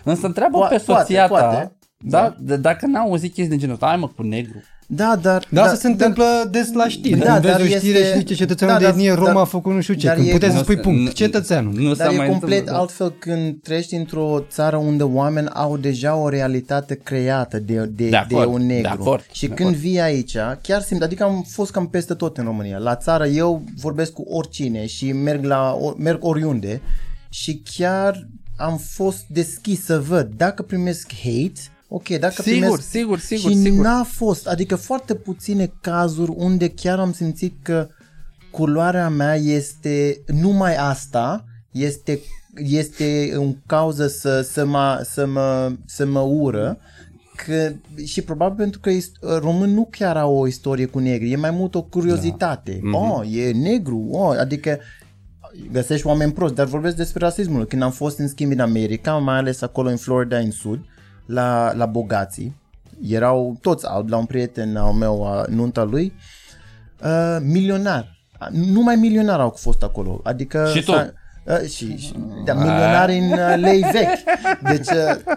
[0.04, 1.72] Însă întreabă Po- pe soția poate, ta, poate.
[2.04, 2.36] Da?
[2.40, 4.62] De, dacă n-a auzit chestii de genul ăsta, hai mă cu negru.
[4.88, 5.46] Da, dar...
[5.50, 7.20] Dar asta se întâmplă des la știri.
[7.20, 9.26] Da, Da, dar vezi o știre este- și zice cetățeanul da, de dar- etnie romă
[9.28, 10.06] dar- a făcut nu știu ce.
[10.08, 11.74] dar Când e- puteți să nu spui se- punct, nu- cetățeanul.
[11.74, 12.80] Nu s-a Dar e mai complet întâmplat.
[12.82, 18.10] altfel când trăiești într-o țară unde oameni au deja o realitate creată de, de, De
[18.10, 18.90] de, acord, un de negru.
[18.92, 19.82] acord, și de când acord.
[19.82, 22.78] vii aici, chiar simt, adică am fost cam peste tot în România.
[22.78, 26.82] La țară eu vorbesc cu oricine și merg, la, o- merg oriunde
[27.30, 28.28] și chiar
[28.58, 31.60] am fost deschis să văd dacă primesc hate,
[31.96, 32.90] ok, dacă Sigur, primesc...
[32.90, 33.86] sigur, sigur, și sigur.
[33.86, 37.88] n-a fost, adică foarte puține cazuri unde chiar am simțit că
[38.52, 42.20] culoarea mea este numai asta, este,
[42.56, 46.78] este în cauză să, să, mă, să, mă, să mă ură,
[47.36, 47.72] că,
[48.06, 51.52] și probabil pentru că ist- român nu chiar au o istorie cu negri, e mai
[51.52, 52.80] mult o curiozitate.
[52.92, 52.98] Da.
[52.98, 54.80] Oh, e negru, oh, adică
[55.72, 57.66] găsești oameni proști, dar vorbesc despre rasismul.
[57.66, 60.80] Când am fost în schimb în America, mai ales acolo în Florida, în sud,
[61.26, 62.56] la, la bogații,
[63.08, 66.14] erau toți albi, la un prieten al meu, a, nunta lui,
[67.04, 68.12] uh, milionar.
[68.52, 70.20] Numai milionari au fost acolo.
[70.24, 70.92] Adică Și tu?
[70.92, 71.14] s-a-
[71.48, 72.14] Uh, și, și
[72.46, 74.20] da, milionari în uh, lei vechi.
[74.62, 75.34] Deci, uh,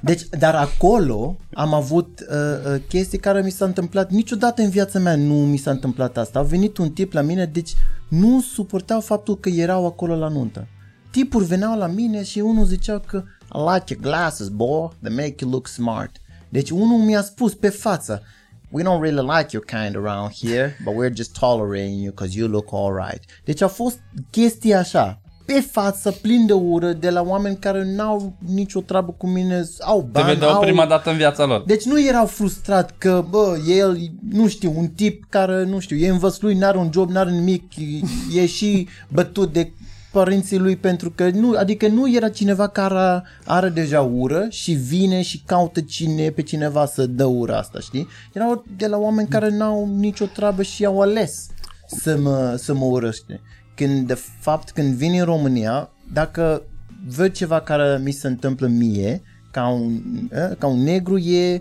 [0.00, 4.98] deci, dar acolo am avut uh, uh, chestii care mi s-a întâmplat niciodată în viața
[4.98, 6.38] mea nu mi s-a întâmplat asta.
[6.38, 7.72] A venit un tip la mine, deci
[8.08, 10.66] nu suportau faptul că erau acolo la nuntă.
[11.10, 13.22] Tipuri veneau la mine și unul zicea că
[13.54, 16.10] I like your glasses, boy, they make you look smart.
[16.48, 18.22] Deci unul mi-a spus pe față,
[18.70, 22.48] we don't really like your kind around here, but we're just tolerating you because you
[22.48, 23.20] look alright.
[23.44, 23.98] Deci a fost
[24.30, 29.26] chestii așa, pe față, plin de ură, de la oameni care n-au nicio treabă cu
[29.26, 30.60] mine, au Te bani, vedeau au...
[30.60, 31.62] prima dată în viața lor.
[31.66, 33.98] Deci nu erau frustrat că, bă, el,
[34.30, 38.40] nu știu, un tip care, nu știu, e învățlui, n-are un job, n-are nimic, e,
[38.40, 39.72] e și bătut de
[40.14, 45.22] părinții lui pentru că nu, adică nu era cineva care are deja ură și vine
[45.22, 48.08] și caută cine pe cineva să dă ura asta, știi?
[48.32, 51.46] Erau de la oameni care n-au nicio treabă și au ales
[51.86, 53.40] să mă, să mă urăște.
[53.74, 56.62] Când, de fapt, când vin în România, dacă
[57.06, 60.00] văd ceva care mi se întâmplă mie, ca un,
[60.30, 61.60] eh, ca un negru, e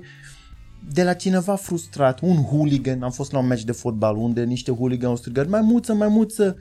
[0.93, 4.71] de la cineva frustrat, un hooligan, am fost la un meci de fotbal unde niște
[4.71, 6.57] hooligan au strigat mai muță, mai muță.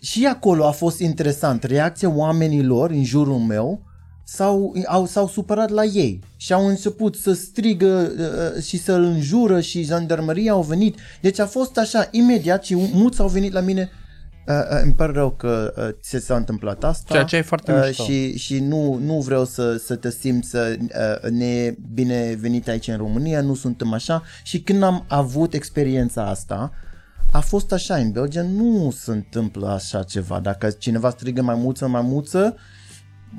[0.00, 3.82] Și acolo a fost interesant, reacția oamenilor în jurul meu
[4.24, 9.60] s-au, au, s-au supărat la ei și au început să strigă uh, și să-l înjură
[9.60, 10.98] și jandarmăria au venit.
[11.20, 13.90] Deci a fost așa, imediat și mulți au venit la mine
[14.48, 17.72] Uh, uh, îmi pare rău că uh, ți s-a întâmplat asta Ceea ce e foarte
[17.72, 18.04] uh, mișto.
[18.04, 22.96] și, și nu, nu vreau să, să te simți să, uh, ne binevenit aici în
[22.96, 26.72] România, nu suntem așa și când am avut experiența asta
[27.32, 31.88] a fost așa, în Belgia nu se întâmplă așa ceva, dacă cineva strigă mai mulță,
[31.88, 32.56] mai mulță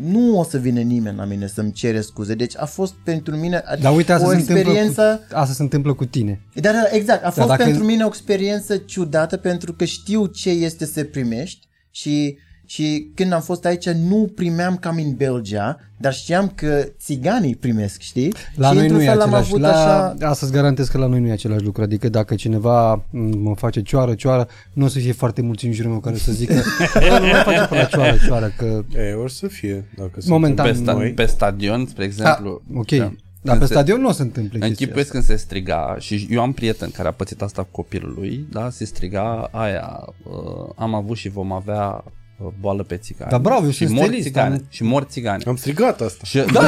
[0.01, 3.63] nu o să vină nimeni la mine să-mi cere scuze, deci a fost pentru mine
[3.81, 6.41] Dar uite, asta o se, întâmplă experiență cu, asta se întâmplă cu tine.
[6.53, 10.49] dar da, exact, a fost dacă- pentru mine o experiență ciudată pentru că știu ce
[10.49, 12.37] este să primești și,
[12.69, 17.99] și când am fost aici nu primeam cam în Belgia, dar știam că țiganii primesc,
[18.01, 18.33] știi?
[18.55, 19.47] La și noi într-un nu e fel am același.
[19.49, 20.15] avut La, așa...
[20.29, 21.81] Asta-ți garantez că la noi nu e același lucru.
[21.81, 25.71] Adică dacă cineva m, mă face cioară, cioară, nu o să fie foarte mulți în
[25.71, 26.53] jurul meu care să zică
[26.93, 30.65] "Bă, nu mai face până la cioară, cioară, că E, or să fie, dacă Momentan
[30.65, 31.13] Pe, suntem sta- noi.
[31.13, 32.61] pe stadion, spre exemplu.
[32.75, 32.87] A, ok.
[32.91, 32.97] da.
[32.97, 35.25] Dar Când pe se- stadion nu o să întâmple chestia Închipuiesc asta.
[35.27, 38.69] când se striga și eu am prieten care a pățit asta cu copilul lui, da,
[38.69, 42.11] se striga aia, uh, am avut și vom avea uh,
[42.59, 43.31] boală pe țigani.
[43.31, 45.43] Da, bravo, eu și sunt mor stilist, țigani, am- și mor țigani.
[45.43, 46.23] Am strigat asta.
[46.25, 46.61] Și, da.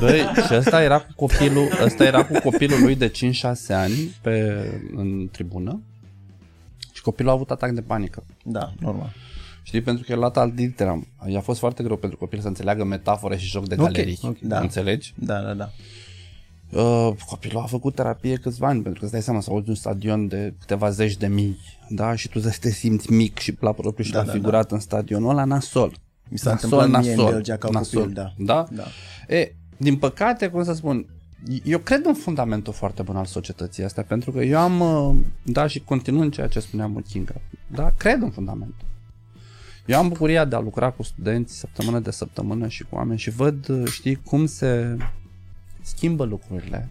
[0.00, 3.12] băi, și ăsta era cu copilul, ăsta era cu copilul lui de 5-6
[3.68, 3.92] ani
[4.22, 4.64] pe,
[4.96, 5.80] în tribună
[6.92, 8.24] și copilul a avut atac de panică.
[8.44, 9.12] Da, normal.
[9.62, 11.06] Știi, pentru că el a luat al literam.
[11.26, 14.18] I-a fost foarte greu pentru copil să înțeleagă metafore și joc de Ok, galerii.
[14.22, 14.38] ok.
[14.38, 14.58] Da.
[14.60, 15.14] Înțelegi?
[15.16, 15.70] Da, da, da.
[16.72, 19.74] Uh, copilul a făcut terapie câțiva ani, pentru că îți dai seama să auzi un
[19.74, 21.58] stadion de câteva zeci de mii,
[21.88, 22.14] da?
[22.14, 24.78] Și tu să te simți mic și la propriu și Da, la da, figurat în
[24.80, 25.96] stadionul ăla nasol.
[26.28, 28.00] Mi s-a Nasol, întâmplat mie în nasol, Belgia ca nasol.
[28.00, 28.32] copil, da.
[28.38, 28.66] Da?
[28.70, 28.84] Da.
[29.34, 31.06] E, din păcate, cum să spun,
[31.64, 35.66] eu cred în fundamentul foarte bun al societății astea, pentru că eu am, uh, da,
[35.66, 37.34] și continuând ceea ce spunea Muchinga,
[37.66, 38.86] da, cred în fundamentul.
[39.86, 43.30] Eu am bucuria de a lucra cu studenți săptămână de săptămână și cu oameni și
[43.30, 44.96] văd, uh, știi, cum se
[45.82, 46.90] schimbă lucrurile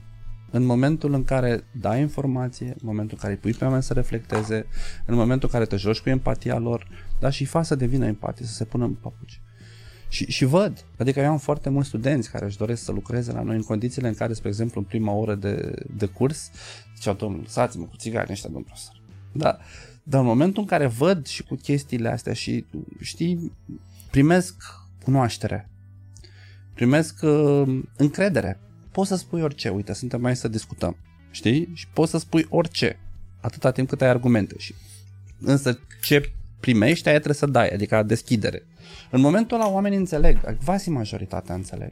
[0.51, 3.93] în momentul în care dai informație, în momentul în care îi pui pe oameni să
[3.93, 4.65] reflecteze,
[5.05, 6.87] în momentul în care te joci cu empatia lor,
[7.19, 9.41] da, și îi faci să devină empatie, să se pună în papuci.
[10.09, 13.41] Și, și văd, adică eu am foarte mulți studenți care își doresc să lucreze la
[13.41, 16.51] noi în condițiile în care, spre exemplu, în prima oră de, de curs,
[16.95, 19.01] ziceau, domnule, lăsați-mă cu țigani ăștia, domnul profesor.
[19.31, 19.57] Da.
[20.03, 22.65] Dar în momentul în care văd și cu chestiile astea și,
[22.99, 23.51] știi,
[24.09, 24.63] primesc
[25.03, 25.69] cunoaștere,
[26.73, 28.59] primesc uh, încredere.
[28.91, 30.97] Poți să spui orice, uite, suntem mai să discutăm,
[31.31, 31.69] știi?
[31.73, 32.99] Și poți să spui orice,
[33.41, 34.55] atâta timp cât ai argumente.
[34.57, 34.73] Și,
[35.41, 38.65] însă ce primești, aia trebuie să dai, adică deschidere.
[39.11, 41.91] În momentul ăla oamenii înțeleg, vasi majoritatea înțeleg.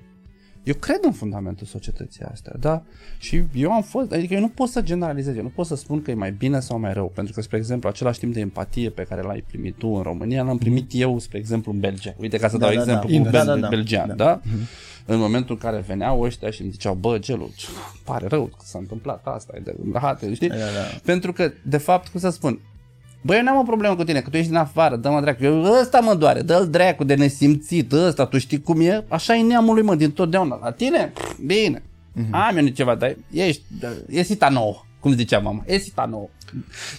[0.64, 2.84] Eu cred în fundamentul societății astea, da?
[3.18, 6.02] Și eu am fost, adică eu nu pot să generalizez, eu nu pot să spun
[6.02, 8.90] că e mai bine sau mai rău, pentru că, spre exemplu, același timp de empatie
[8.90, 12.14] pe care l-ai primit tu în România, l-am primit eu, spre exemplu, în Belgia.
[12.18, 13.18] Uite, ca să Da, dau da, exemplu da.
[13.18, 13.68] cu Da, bel- da, da.
[13.68, 14.14] belgian, Da.
[14.14, 14.42] da?
[15.10, 17.68] În momentul în care veneau ăștia și îmi ziceau, bă, Gelu, ce-
[18.04, 20.48] pare rău că s-a întâmplat asta, e de rahate, știi?
[20.50, 20.98] Da, da.
[21.04, 22.60] Pentru că, de fapt, cum să spun,
[23.22, 25.64] Băi, eu n-am o problemă cu tine, că tu ești din afară, dă-mă dracu, eu,
[25.82, 29.06] ăsta mă doare, dă-l dracu de nesimțit, ăsta, tu știi cum e?
[29.08, 30.60] Așa e neamul lui, mă, din totdeauna.
[30.62, 31.12] La tine?
[31.14, 31.82] Pff, Bine.
[31.82, 32.30] Mm-hmm.
[32.32, 33.62] Am eu ceva, dar ești,
[34.10, 36.30] e sita nouă, cum zicea mama, e sita nouă.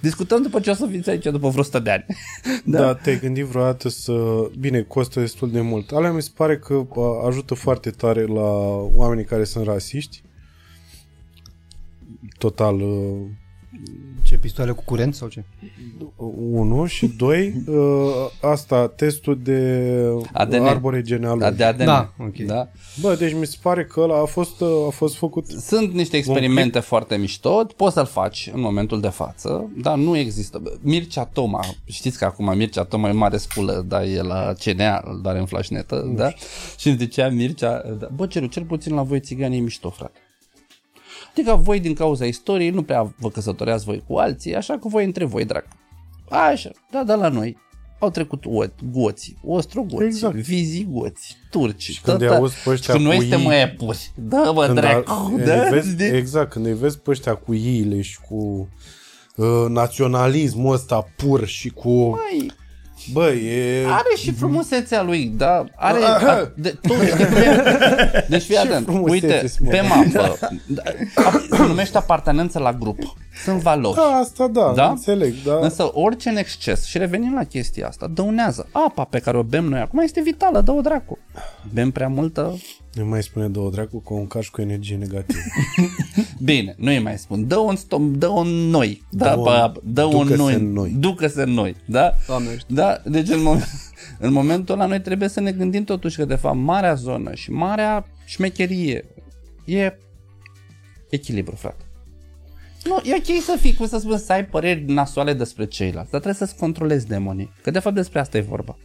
[0.01, 2.05] Discutăm după ce o să fiți aici după vreo 100 de ani.
[2.65, 2.79] Da.
[2.79, 4.13] da, te-ai gândit vreodată să...
[4.59, 5.93] Bine, costă destul de mult.
[5.93, 8.51] Alea mi se pare că a, ajută foarte tare la
[8.95, 10.23] oamenii care sunt rasiști.
[12.39, 13.27] Total, uh,
[14.31, 15.45] Ce, pistoale cu curent sau ce?
[16.51, 17.77] unu și doi, uh,
[18.41, 19.83] asta, testul de
[20.33, 20.63] ADN.
[20.63, 21.57] arbore genealogic.
[21.57, 21.85] De ADN.
[21.85, 22.37] Da, ok.
[22.37, 22.69] da.
[23.01, 25.47] Bă, deci mi se pare că ăla a fost, uh, a fost făcut...
[25.47, 30.63] Sunt niște experimente foarte mișto, poți să-l faci în momentul de față, dar nu există.
[30.81, 35.21] Mircea Toma, știți că acum Mircea Toma e mare spulă, dar e la CNA, îl
[35.23, 36.33] doare în flașnetă, da?
[36.79, 40.19] Și îmi zicea Mircea, da, bă, celu, cel puțin la voi țiganii e mișto, frate.
[41.31, 45.05] Adică voi din cauza istoriei nu prea vă căsătoreați voi cu alții, așa că voi
[45.05, 45.65] între voi, drag.
[46.29, 47.57] Așa, da, da, la noi
[47.99, 48.63] au trecut o,
[48.93, 50.35] goții, ostrogoții, Exact.
[50.37, 50.49] exact.
[50.55, 51.83] vizigoți, turci.
[51.83, 54.13] Și când îi tăta- auzi pe ăștia și noi cu suntem ei- mai epuri.
[54.15, 55.63] Da, mă, Când dracu, a- da?
[55.63, 56.07] îi vezi, știi?
[56.17, 58.69] exact, când îi vezi pe ăștia cu iile și cu
[59.37, 61.91] uh, naționalismul ăsta pur și cu...
[62.11, 62.51] Băi,
[63.13, 63.85] Bă, e...
[63.87, 68.27] are și frumusețea lui, da, are, a, de, tu știi cum e?
[68.29, 69.71] Deci fii atent, frumusețe, uite, Simon.
[69.71, 70.83] pe mapă, da,
[71.15, 72.99] a- se numește apartenență la grup,
[73.45, 73.95] sunt valori.
[73.97, 74.89] Da, asta da, Da?
[74.89, 75.59] înțeleg, da.
[75.61, 78.69] Însă orice în exces, și revenim la chestia asta, dăunează.
[78.73, 81.19] Apa pe care o bem noi acum este vitală, dă-o dracu.
[81.73, 82.59] Bem prea multă,
[82.95, 85.41] Nu mai spune două dracu că un caș cu energie negativă.
[86.43, 89.57] bine, nu îi mai spun, dă-o în, stom- dă-o în noi, da, Dă-o pe în-
[89.57, 90.95] apă, dă-o în ducă-se noi, în noi.
[90.99, 92.15] ducă-se în noi, da?
[92.27, 92.75] Doamne, știu.
[92.75, 93.69] Da, deci în, moment,
[94.19, 97.51] în momentul ăla noi trebuie să ne gândim totuși că de fapt marea zonă și
[97.51, 99.05] marea șmecherie
[99.65, 99.99] e
[101.11, 101.85] echilibru, frate.
[102.85, 106.21] Nu, e ok să fii, cum să spun, să ai păreri nasoale despre ceilalți, dar
[106.21, 108.77] trebuie să-ți controlezi demonii, că de fapt despre asta e vorba.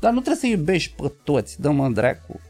[0.00, 2.40] Dar nu trebuie să iubești pe toți, dă-mă dracu.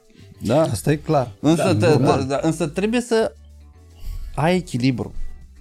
[0.41, 0.61] Da?
[0.63, 1.31] Asta e clar.
[1.41, 3.33] Însă, da, da, da, însă trebuie să
[4.35, 5.15] ai echilibru.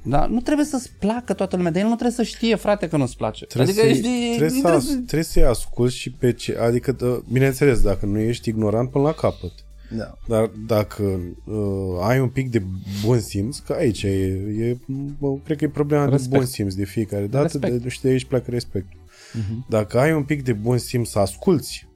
[0.05, 0.25] Da?
[0.25, 3.17] Nu trebuie să-ți placă toată lumea, dar el nu trebuie să știe, frate, că nu-ți
[3.17, 3.45] place.
[3.45, 6.57] Trebuie, adică, să, știi, trebuie, să, as- trebuie să-i asculti și pe ce...
[6.57, 9.51] Adică, dă- bineînțeles, dacă nu ești ignorant până la capăt.
[9.97, 10.17] Da.
[10.27, 11.03] Dar dacă
[11.45, 11.55] uh,
[12.01, 12.63] ai un pic de
[13.05, 14.09] bun simț, că aici e,
[14.59, 14.77] e
[15.19, 16.29] bă, cred că e problema Respect.
[16.31, 17.81] de bun simț de fiecare dată, Respect.
[17.81, 18.99] de, și de aici pleacă respectul.
[18.99, 19.67] Uh-huh.
[19.69, 21.87] Dacă ai un pic de bun simț să asculți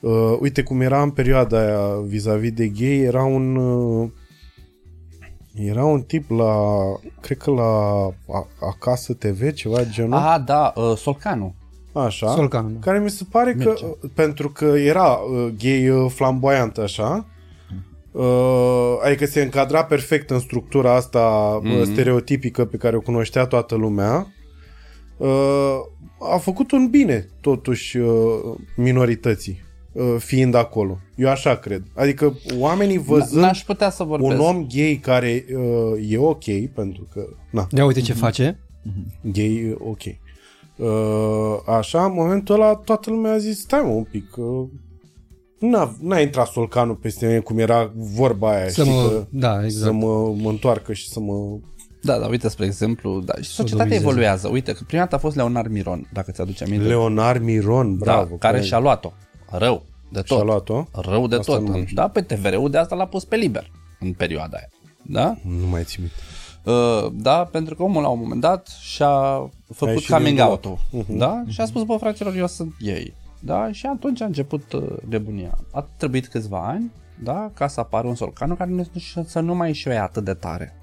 [0.00, 4.10] Uh, uite cum era în perioada aia vis-a-vis de gay, era un uh,
[5.66, 6.54] era un tip la,
[7.20, 7.62] cred că la
[8.36, 11.54] a, Acasă TV, ceva genul, Ah, da, uh, Solcanu.
[11.92, 12.78] așa, Solcanu, da.
[12.80, 13.84] care mi se pare că, Merge.
[14.14, 17.26] pentru că era uh, gay uh, flamboyant așa,
[18.12, 21.84] uh, adică se încadra perfect în structura asta mm-hmm.
[21.84, 24.26] stereotipică pe care o cunoștea toată lumea,
[25.16, 25.78] uh,
[26.34, 28.10] a făcut un bine totuși uh,
[28.76, 29.67] minorității uh,
[30.18, 30.98] fiind acolo.
[31.16, 31.82] Eu așa cred.
[31.94, 34.32] Adică oamenii văzând N-aș putea să vorbesc.
[34.32, 36.44] un om gay care uh, e ok,
[36.74, 38.58] pentru că, na, Ia uite ce face.
[39.22, 40.00] gay e ok.
[40.76, 44.66] Uh, așa, în momentul ăla toată lumea a zis, stai mă un pic, uh,
[45.58, 49.58] n-a, n-a intrat solcanul peste mine cum era vorba aia, Să știi, mă, că, da,
[49.58, 49.92] să exact.
[49.94, 51.58] mă, mă întoarcă și să mă...
[52.02, 54.06] Da, da, uite, spre exemplu, da, și societatea domnizeze.
[54.08, 54.48] evoluează.
[54.48, 56.86] Uite, că prima dată a fost Leonard Miron, dacă ți-aduce aminte.
[56.86, 58.28] Leonard Miron, bravo.
[58.30, 59.12] da, care și-a luat-o.
[59.50, 60.36] Rău, de tot.
[60.36, 60.84] și-a luat-o.
[60.92, 61.68] Rău de Asta tot.
[61.68, 61.94] nu știu.
[61.94, 63.70] Da, pe TVR-ul de asta l-a pus pe liber
[64.00, 64.68] în perioada aia.
[65.02, 65.36] Da?
[65.60, 66.16] Nu mai țin minte.
[66.64, 70.78] Uh, da, pentru că omul la un moment dat și-a făcut ieșit coming din out-ul.
[71.06, 71.42] Da?
[71.48, 73.14] Și a spus, bă, fraților, eu sunt ei.
[73.40, 73.72] Da?
[73.72, 75.58] Și atunci a început uh, nebunia.
[75.72, 76.90] A trebuit câțiva ani,
[77.22, 78.86] da, ca să apară un solcanu care nu,
[79.26, 80.76] să nu mai și atât de tare.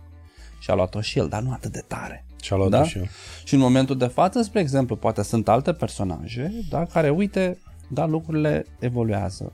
[0.60, 2.26] Și a luat-o și el, dar nu atât de tare.
[2.42, 2.84] Și-a luat Da?
[2.84, 3.08] și el.
[3.44, 7.60] Și în momentul de față, spre exemplu, poate sunt alte personaje, da, care, uite,
[7.90, 9.53] da, lucrurile evoluează.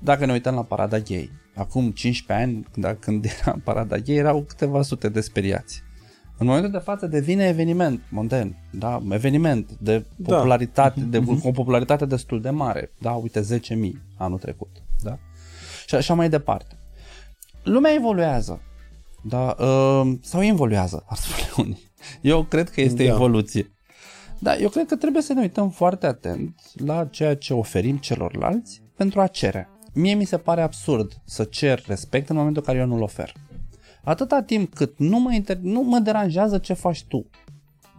[0.00, 4.42] Dacă ne uităm la parada gay, acum 15 ani, da, când era parada gay, erau
[4.48, 5.82] câteva sute de speriați.
[6.38, 10.34] În momentul de față devine eveniment monten, da, eveniment de Da.
[10.34, 14.68] popularitate, de, cu o popularitate destul de mare, da, uite 10.000 anul trecut,
[15.02, 15.18] da,
[15.86, 16.76] și așa mai departe.
[17.62, 18.60] Lumea evoluează,
[19.24, 21.90] da, uh, sau involuează, ar spune unii.
[22.20, 23.12] Eu cred că este Da.
[23.12, 23.70] evoluție.
[24.42, 28.82] Da, eu cred că trebuie să ne uităm foarte atent la ceea ce oferim celorlalți
[28.96, 29.68] pentru a cere.
[29.94, 33.32] Mie mi se pare absurd să cer respect în momentul în care eu nu-l ofer.
[34.04, 37.26] Atâta timp cât nu mă, inter- nu mă deranjează ce faci tu.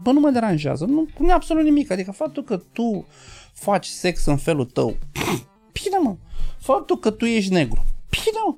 [0.02, 1.91] Bă, nu mă deranjează, nu pune absolut nimic.
[1.91, 3.06] Adică faptul că tu
[3.53, 4.98] faci sex în felul tău,
[5.84, 6.15] bine mă.
[6.57, 8.56] Faptul că tu ești negru, bine mă.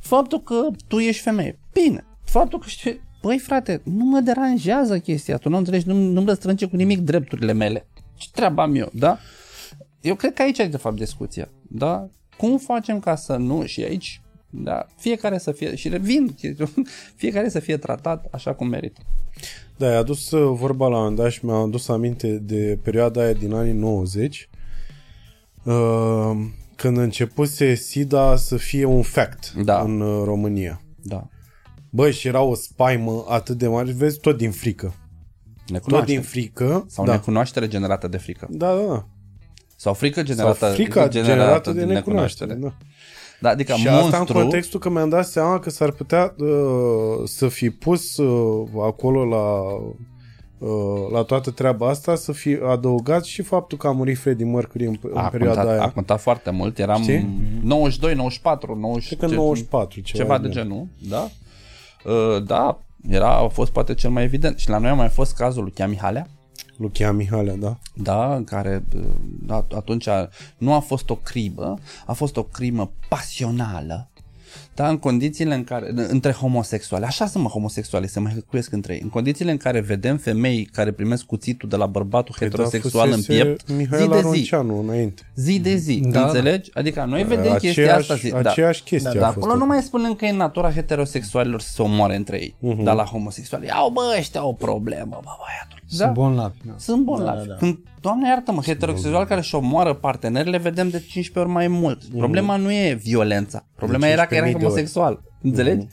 [0.00, 2.06] Faptul că tu ești femeie, bine.
[2.24, 6.66] Faptul că știi, băi frate, nu mă deranjează chestia, tu nu înțelegi, nu, nu-mi răstrânge
[6.66, 7.86] cu nimic drepturile mele.
[8.14, 9.18] Ce treabă am eu, da?
[10.00, 12.08] Eu cred că aici e de fapt discuția, da?
[12.36, 14.20] Cum facem ca să nu, și aici,
[14.50, 16.34] da, fiecare să fie, și revin,
[17.22, 19.00] fiecare să fie tratat așa cum merită.
[19.76, 23.22] Da, ai adus uh, vorba la un moment dat și mi-a adus aminte de perioada
[23.22, 24.48] aia din anii 90
[25.64, 25.74] uh,
[26.76, 29.80] când începuse SIDA să fie un fact Da.
[29.80, 30.80] în uh, România.
[31.02, 31.28] Da.
[31.94, 34.86] Bă, și era o spaimă atât de mare, vezi, tot din frică.
[34.86, 36.18] Tot Necunoaștere.
[36.18, 36.86] din frică.
[36.88, 37.12] Sau da.
[37.12, 38.46] necunoaștere generată de frică.
[38.50, 39.06] da, da, da.
[39.76, 42.54] Sau frică Sau generată, frica generată de necunoaștere.
[42.54, 42.72] Da.
[43.40, 46.48] Da, adică Și monstru, asta în contextul că mi-am dat seama că s-ar putea uh,
[47.24, 49.60] să fi pus uh, acolo la
[50.58, 54.86] uh, la toată treaba asta să fi adăugat și faptul că a murit Freddie Mercury
[54.86, 55.86] în, în a perioada contat, aia.
[55.86, 56.78] a contat foarte mult.
[56.78, 57.28] Eram Știi?
[57.62, 61.28] 92, 94, 90, Cred că 94, ceva, ceva de genul, da?
[62.04, 62.78] Uh, da,
[63.08, 64.58] era, a fost poate cel mai evident.
[64.58, 66.26] Și la noi a mai fost cazul lui Chia Mihalea,
[66.76, 67.76] Luchia Mihalea, da?
[67.94, 69.02] da, în care uh,
[69.42, 70.08] da, atunci
[70.58, 71.74] nu a fost o crimă,
[72.06, 74.08] a fost o crimă pasională,
[74.74, 78.94] da, în condițiile în care, între homosexuali, așa sunt mă homosexuali, se mai hăcuiesc între
[78.94, 83.14] ei, în condițiile în care vedem femei care primesc cuțitul de la bărbatul heterosexual în
[83.14, 85.22] fusese piept, zi Mihaela de zi, Ronceanu înainte.
[85.34, 86.26] zi de zi, Da, da.
[86.26, 86.70] înțelegi?
[86.74, 88.50] Adică noi vedem chestia Aceeași, asta zi, da.
[88.50, 89.36] aceeași chestie Dar a fost.
[89.46, 92.54] acolo nu mai spunem că e natura heterosexualilor să se omoare între ei.
[92.58, 92.80] Mhm.
[92.80, 92.84] Uh-huh.
[92.84, 95.82] Dar la homosexuali, au bă, ăștia o problemă, bă, băiatul.
[95.86, 96.56] Sunt bolnavi.
[96.64, 96.72] Da.
[96.76, 97.36] Sunt bolnavi.
[97.38, 97.54] Da, da, da.
[97.54, 102.04] Când, doamne iartă-mă, heterosexual care și omoară partenerile, vedem de 15 ori mai mult.
[102.04, 103.66] Problema nu e violența.
[103.76, 104.64] Problema De era că era 15.000 de ori.
[104.64, 105.22] homosexual.
[105.42, 105.86] Înțelegi?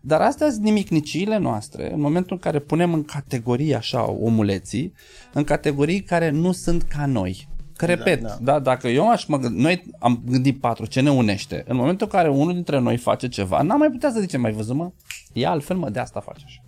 [0.00, 4.92] Dar astea sunt nimicniciile noastre, în momentul în care punem în categorii așa omuleții,
[5.32, 7.48] în categorii care nu sunt ca noi.
[7.80, 8.36] Că repet, da, da.
[8.40, 8.52] da.
[8.52, 11.64] da dacă eu aș mă gând- noi am gândit patru, ce ne unește?
[11.68, 14.52] În momentul în care unul dintre noi face ceva, n-am mai putea să zicem, mai
[14.52, 14.90] văzut mă?
[15.32, 16.62] E altfel, mă, de asta face așa.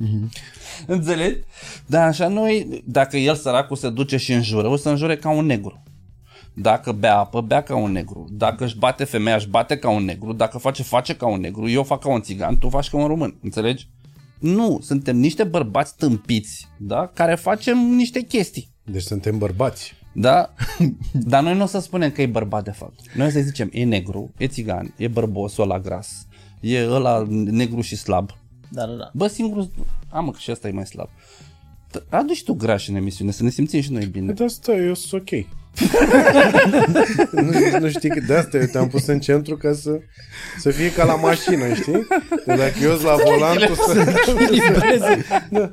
[0.87, 1.39] Înțelegi?
[1.87, 5.47] Dar așa noi, dacă el săracul se duce și înjură, o să înjure ca un
[5.47, 5.83] negru.
[6.55, 8.27] Dacă bea apă, bea ca un negru.
[8.31, 10.33] Dacă își bate femeia, își bate ca un negru.
[10.33, 11.69] Dacă face, face ca un negru.
[11.69, 13.39] Eu fac ca un țigan, tu faci ca un român.
[13.43, 13.89] Înțelegi?
[14.39, 17.11] Nu, suntem niște bărbați tâmpiți, da?
[17.15, 18.71] Care facem niște chestii.
[18.85, 19.95] Deci suntem bărbați.
[20.13, 20.55] Da?
[21.13, 23.15] Dar noi nu o să spunem că e bărbat de fapt.
[23.15, 26.27] Noi o să zicem, e negru, e țigan, e bărbosul ăla gras,
[26.61, 28.31] e ăla negru și slab.
[28.69, 29.11] Da, da, da.
[29.15, 29.71] Bă, singurul...
[30.11, 31.09] Am că și ăsta e mai slab.
[32.09, 34.33] Adu și tu graș în emisiune, să ne simțim și noi bine.
[34.33, 35.47] De asta eu sunt ok.
[37.33, 40.01] nu, nu știi că de asta eu te-am pus în centru ca să,
[40.59, 42.07] să fie ca la mașină, știi?
[42.47, 44.15] De dacă eu sunt la volan, tu să...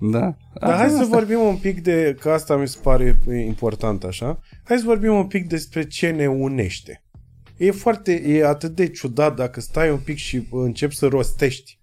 [0.00, 0.36] Da.
[0.60, 4.78] Dar hai să vorbim un pic de, că asta mi se pare important așa, hai
[4.78, 7.02] să vorbim un pic despre ce ne unește.
[7.56, 11.78] E foarte, e atât de ciudat dacă stai un pic și începi să rostești.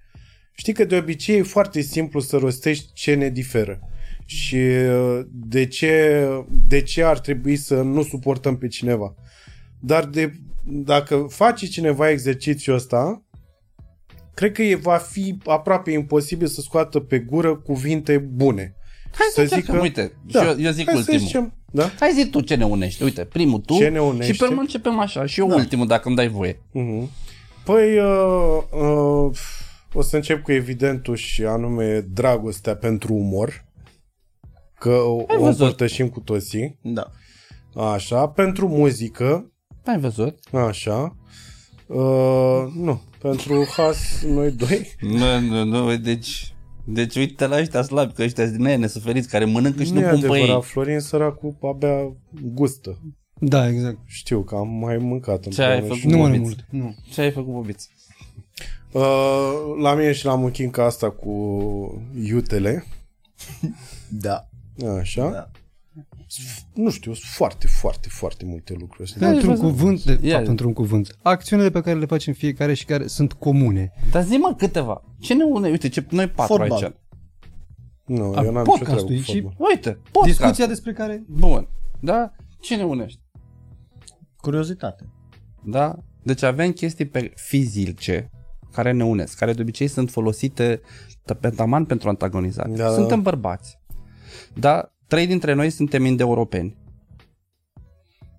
[0.52, 3.80] Știi că de obicei e foarte simplu să rostești ce ne diferă.
[4.26, 6.26] Și uh, de ce,
[6.68, 9.16] de ce ar trebui să nu suportăm pe cineva.
[9.80, 10.34] Dar de,
[10.64, 13.24] dacă face cineva exercițiul ăsta,
[14.34, 18.76] cred că e, va fi aproape imposibil să scoată pe gură cuvinte bune.
[19.12, 21.20] Hai să, să zică, uite, da, și eu, eu zic hai ultimul.
[21.20, 21.92] Să zicem, da?
[22.00, 23.04] Hai zi tu ce ne unește.
[23.04, 24.34] Uite, primul tu Ce ne unește?
[24.34, 25.26] și pe urmă începem așa.
[25.26, 25.56] Și eu da.
[25.56, 26.54] ultimul, dacă îmi dai voie.
[26.54, 27.08] Uh-huh.
[27.64, 29.38] Păi, uh, uh,
[29.94, 33.66] o să încep cu evidentul și anume dragostea pentru umor.
[34.86, 35.60] Că o, Ai o văzut.
[35.60, 36.80] împărtășim cu toții.
[36.82, 37.12] Da.
[37.76, 39.52] Așa, pentru muzică,
[39.86, 40.40] Ai văzut?
[40.52, 41.16] așa.
[41.88, 44.96] Uh, nu, pentru has noi doi.
[45.00, 46.50] Nu, nu, nu, deci...
[46.88, 50.06] Deci uite la ăștia slabi, că ăștia din aia nesuferiți, care mănâncă și nu nu,
[50.06, 50.62] e pun pe adevărat, ei.
[50.62, 52.16] Florin săracul abia
[52.54, 53.00] gustă.
[53.40, 53.98] Da, exact.
[54.06, 56.16] Știu că am mai mâncat Ce ai împreună și- făcut?
[56.16, 56.58] Nu mănânc Bobiț.
[56.72, 56.84] mult.
[56.84, 56.96] Nu.
[57.14, 57.84] Ce ai făcut, Bobiț?
[58.92, 59.02] Uh,
[59.82, 61.32] la mine și la Muchinca asta cu
[62.24, 62.86] iutele.
[64.10, 64.50] Da.
[65.00, 65.30] Așa.
[65.30, 65.50] Da.
[66.74, 69.04] Nu știu, sunt foarte, foarte, foarte multe lucruri.
[69.12, 69.30] astea.
[69.30, 69.70] Pentru un văzut.
[69.72, 70.36] cuvânt, de Ia.
[70.36, 71.18] fapt, într-un cuvânt.
[71.22, 73.92] Acțiunile pe care le facem fiecare și care sunt comune.
[74.12, 75.04] Dar zi mă câteva.
[75.20, 75.70] Ce ne une?
[75.70, 76.84] Uite, ce, noi patru Fotbal.
[76.84, 76.94] aici.
[78.06, 79.68] Nu, A, eu n-am nicio treabă podcastul cu și- fotbal.
[79.70, 80.38] Uite, podcast.
[80.38, 81.24] Discuția despre care...
[81.28, 81.68] Bun.
[82.00, 82.32] Da?
[82.62, 83.22] Ce ne unește?
[84.38, 85.10] Curiozitate.
[85.64, 85.96] Da?
[86.24, 88.30] Deci avem chestii pe fizice
[88.72, 90.82] care ne unesc, care de obicei sunt folosite
[91.34, 92.70] t- pe taman pentru antagonizare.
[92.72, 92.94] Da, da.
[92.94, 93.80] Suntem bărbați.
[94.60, 94.92] Da?
[95.08, 96.76] Trei dintre noi suntem indo-europeni.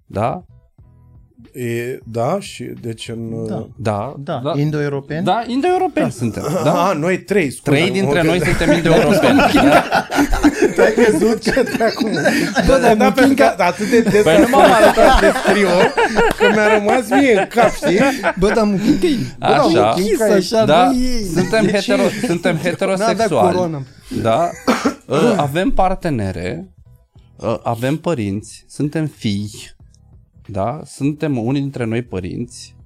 [0.07, 0.43] Da?
[1.53, 3.47] E, da, și deci în...
[3.47, 3.67] Da.
[3.77, 4.15] Da.
[4.19, 4.41] Da.
[4.45, 5.25] Da, Indo-europeni?
[5.25, 6.43] da indo-europeni suntem.
[6.53, 6.63] Da?
[6.71, 6.89] Da?
[6.89, 7.77] A, noi trei, scuze.
[7.77, 8.25] Trei dintre Ok.
[8.27, 9.39] noi suntem indo-europeni.
[9.55, 9.83] da?
[10.75, 12.11] Te-ai crezut ce acum?
[12.67, 15.21] Bă, dar da, pentru că atât de des Păi păi nu m-am arătat.
[15.21, 15.69] de trio,
[16.39, 18.01] că mi-a rămas mie în cap, știi?
[18.39, 19.07] Bă, dar muchincă
[19.39, 19.93] Așa.
[19.97, 21.25] Chis așa, Da, bă, ei.
[21.35, 21.77] suntem, De ce?
[21.77, 23.57] hetero, suntem N-a dat heterosexuali.
[23.57, 23.83] corona.
[24.23, 24.51] Da?
[25.09, 26.75] Uh, avem partenere,
[27.37, 29.51] uh, avem părinți, suntem fii,
[30.47, 30.81] da?
[30.85, 32.77] Suntem unii dintre noi părinți,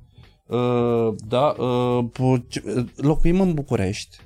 [0.46, 1.40] uh, da?
[1.58, 4.16] Uh, pu- ce- uh, locuim în București,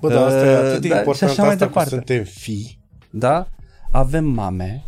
[0.00, 1.90] Bă, dar asta e Uh, atât de da, și important așa mai asta că departe.
[1.94, 2.80] suntem fii.
[3.10, 3.46] da?
[3.90, 4.84] Avem mame,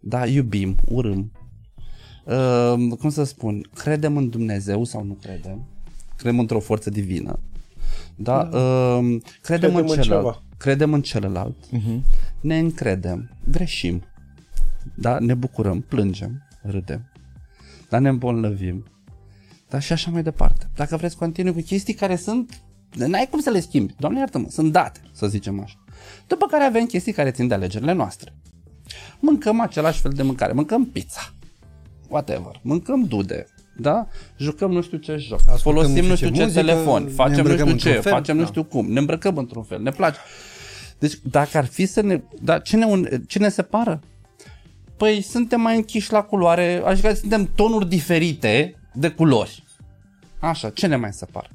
[0.00, 0.26] da?
[0.26, 1.32] Iubim, urâm.
[2.24, 3.68] Uh, cum să spun?
[3.74, 5.64] Credem în Dumnezeu sau nu credem?
[6.16, 7.38] Credem într-o forță divină.
[8.16, 8.48] Da?
[8.52, 10.04] Uh, credem, Credem în în celălalt.
[10.06, 10.42] ceva.
[10.62, 11.56] Credem în celălalt.
[11.70, 12.04] Mhm.
[12.40, 14.02] ne încredem, greșim,
[14.94, 15.18] da?
[15.18, 17.12] ne bucurăm, plângem, râdem,
[17.88, 18.84] dar ne îmbolnăvim,
[19.68, 19.78] da?
[19.78, 20.70] și așa mai departe.
[20.74, 22.62] Dacă vreți, continui cu chestii care sunt,
[22.94, 25.84] n-ai cum să le schimbi, doamne iartă-mă, sunt date, să zicem așa.
[26.26, 28.34] După care avem chestii care țin de alegerile noastre.
[29.20, 31.34] Mâncăm același fel de mâncare, mâncăm pizza,
[32.08, 34.06] whatever, mâncăm dude, da?
[34.36, 37.02] Jucăm nu știu ce joc, Ascultăm folosim nu nu știu știu ce ce muzică, telefon,
[37.02, 38.48] ne facem nu îmbrăcăm știu ce, într-un fel, facem nu da.
[38.48, 40.18] știu cum, ne îmbrăcăm într-un fel, ne place.
[41.02, 42.22] Deci dacă ar fi să ne...
[42.42, 44.00] Dar ce ne, un- ce ne separă?
[44.96, 49.64] Păi suntem mai închiși la culoare, așa că suntem tonuri diferite de culori.
[50.38, 51.48] Așa, ce ne mai separă?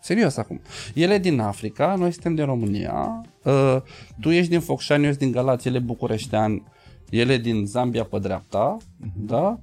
[0.00, 0.60] Serios acum.
[0.94, 3.76] Ele din Africa, noi suntem din România, uh,
[4.20, 6.72] tu ești din Focșani, eu sunt din Galați, ele bucureștean,
[7.10, 8.76] ele din Zambia pe dreapta,
[9.16, 9.60] da?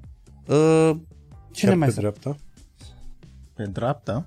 [0.48, 0.92] Uh,
[1.52, 2.14] ce Chiar ne mai pe separă?
[2.20, 2.36] dreapta?
[3.54, 4.26] Pe dreapta?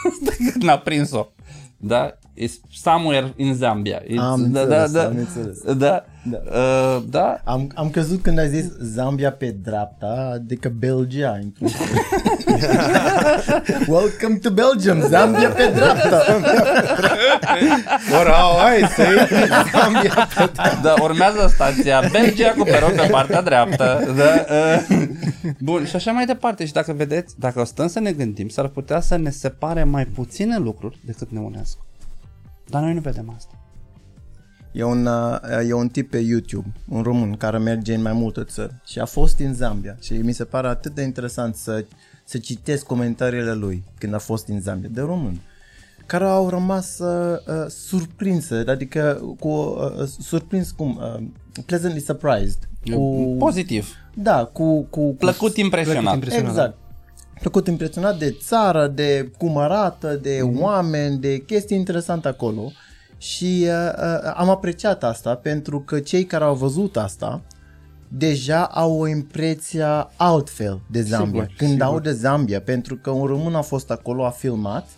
[0.64, 1.26] N-a prins-o.
[1.76, 2.18] Da?
[2.34, 4.02] It's somewhere in Zambia.
[4.04, 5.72] It's, Am da, înțeles, da, da, am înțeles.
[5.76, 6.38] Da, Da.
[6.58, 11.38] Uh, da, Am, am crezut când ai zis Zambia pe dreapta, adică Belgia.
[11.42, 11.86] într-un fel.
[13.86, 16.22] Welcome to Belgium, Zambia pe dreapta.
[18.20, 19.28] Ora, hai să
[20.82, 24.14] da, urmează stația Belgia cu peron pe partea dreaptă.
[24.16, 25.06] Da, uh,
[25.58, 26.66] bun, și așa mai departe.
[26.66, 30.04] Și dacă vedeți, dacă o stăm să ne gândim, s-ar putea să ne separe mai
[30.04, 31.76] puține lucruri decât ne unesc.
[32.68, 33.50] Dar noi nu vedem asta.
[34.76, 35.38] E un, uh,
[35.68, 39.04] e un tip pe YouTube, un român care merge în mai multe țări și a
[39.04, 41.84] fost în Zambia și mi se pare atât de interesant să,
[42.24, 45.40] să citesc comentariile lui când a fost în Zambia, de român,
[46.06, 51.22] care au rămas uh, uh, surprinse, adică cu uh, surprins cum, uh,
[51.66, 52.58] pleasantly surprised.
[52.94, 53.88] Cu, Pozitiv.
[54.14, 56.14] da, cu, cu, Plăcut cu impresionat.
[56.14, 56.48] impresionat.
[56.50, 56.76] Exact.
[57.40, 60.50] Plăcut impresionat de țară, de cum arată, de Mhm.
[60.52, 60.60] mm-hmm.
[60.62, 62.70] oameni, de chestii interesante acolo.
[63.18, 67.42] Și uh, uh, am apreciat asta pentru că cei care au văzut asta
[68.08, 69.84] deja au o impresie
[70.16, 71.42] altfel de Zambia.
[71.42, 71.86] Sigur, Când sigur.
[71.86, 74.88] au de Zambia, pentru că un român a fost acolo, a filmat,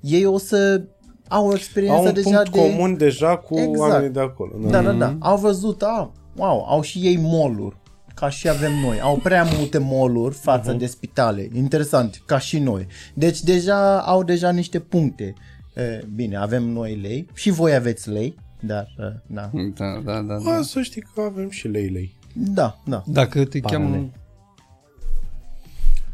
[0.00, 0.82] ei o să
[1.28, 2.58] au o experiență Au un deja punct de...
[2.58, 3.78] comun deja cu Exact.
[3.78, 4.52] oamenii de acolo.
[4.68, 5.16] Da, da, da.
[5.18, 7.76] Au văzut, a, wow, au și ei moluri,
[8.14, 9.00] ca și avem noi.
[9.00, 11.48] Au prea multe moluri față de spitale.
[11.54, 12.86] Interesant, ca și noi.
[13.14, 15.34] Deci deja au deja niște puncte.
[15.74, 19.50] E, bine, avem noi lei și voi aveți lei, dar e, da.
[19.74, 20.36] Da, da, da.
[20.42, 20.62] Bă, da.
[20.62, 22.16] să știi că avem și lei lei.
[22.34, 23.02] Da, da.
[23.06, 24.10] Dacă te cheamă...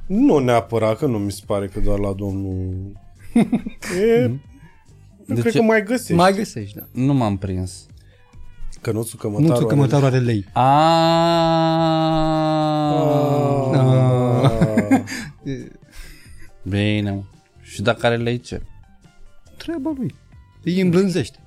[0.06, 2.92] Nu neapărat, că nu mi se pare că doar la domnul...
[4.00, 4.20] e...
[5.28, 5.58] Eu De cred ce?
[5.58, 6.12] că mai găsești.
[6.12, 6.84] Mai găsești, da.
[6.92, 7.86] Nu m-am prins.
[8.80, 10.44] Cănuțul cămătarul Nuțul are- cămătarul are lei.
[10.52, 10.62] Ah.
[13.74, 15.02] Ah.
[16.68, 17.10] Bine.
[17.10, 17.22] mă.
[17.62, 18.62] Și dacă are lei ce?
[19.66, 20.14] Treaba lui.
[20.64, 21.38] Îi îmblânzește.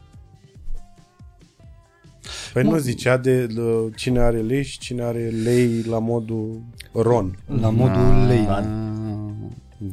[2.53, 6.61] Păi nu zicea de l- cine are lei și cine are lei la modul
[6.93, 7.37] Ron.
[7.61, 8.45] La modul lei.
[8.49, 8.63] Ah.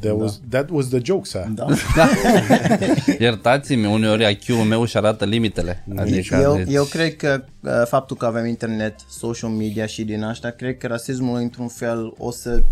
[0.01, 1.45] That, was, that was the joke, sir.
[1.49, 1.67] da.
[3.19, 5.85] Iertați-mi, uneori IQ-ul meu își arată limitele.
[5.97, 10.23] Adică, Eu, deci, eu cred că uh, faptul că avem internet, social media și din
[10.23, 12.63] asta, cred că rasismul într-un fel o să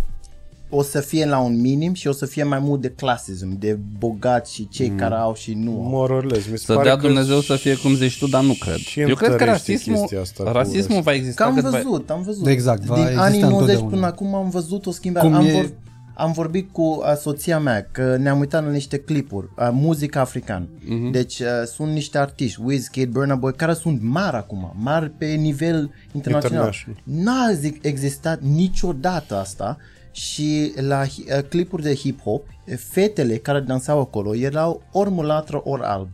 [0.68, 3.78] o să fie la un minim și o să fie mai mult de clasism, de
[3.98, 4.96] bogați și cei mm.
[4.96, 5.88] care au și nu au.
[5.88, 6.46] More or less.
[6.50, 8.76] Mi se Să pare dea că Dumnezeu să fie cum zici tu, dar nu cred.
[8.76, 11.62] și Eu cred că întărește rasismul, chestia asta cu rasismul va Că exista am cât
[11.62, 11.70] va...
[11.70, 12.46] văzut, am văzut.
[12.46, 13.90] Exact, va Din exista anii 90 întotdeauna.
[13.94, 15.26] până acum am văzut o schimbare.
[15.26, 15.70] Cum Am, e- vor,
[16.16, 20.68] am vorbit cu uh, soția mea că ne-am uitat la niște clipuri, uh, muzică african.
[20.88, 21.10] Mhm.
[21.10, 25.90] Deci uh, sunt niște artiști, Wizkid, Burna Boy, care sunt mari acum, mari pe nivel
[26.12, 26.72] internațional.
[26.74, 27.00] International.
[27.04, 29.76] N-a zi- existat niciodată asta
[30.14, 32.42] și la hi- uh, clipuri de hip-hop,
[32.76, 36.08] fetele care dansau acolo erau ori mulatră, ori alb,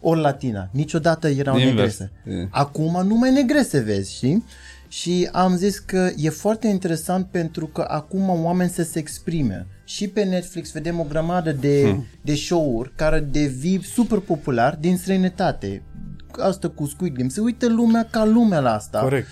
[0.00, 0.68] ori latina.
[0.72, 1.74] Niciodată erau Invers.
[1.74, 2.12] negrese.
[2.42, 2.48] E.
[2.50, 4.44] Acum numai negrese vezi, știi?
[4.88, 9.66] Și am zis că e foarte interesant pentru că acum oameni să se exprime.
[9.84, 12.06] Și pe Netflix vedem o grămadă de, hmm.
[12.22, 15.82] de show-uri care devii super popular din străinătate.
[16.38, 17.28] Asta cu Squid Game.
[17.28, 19.00] Se uită lumea ca lumea la asta.
[19.00, 19.28] Corect.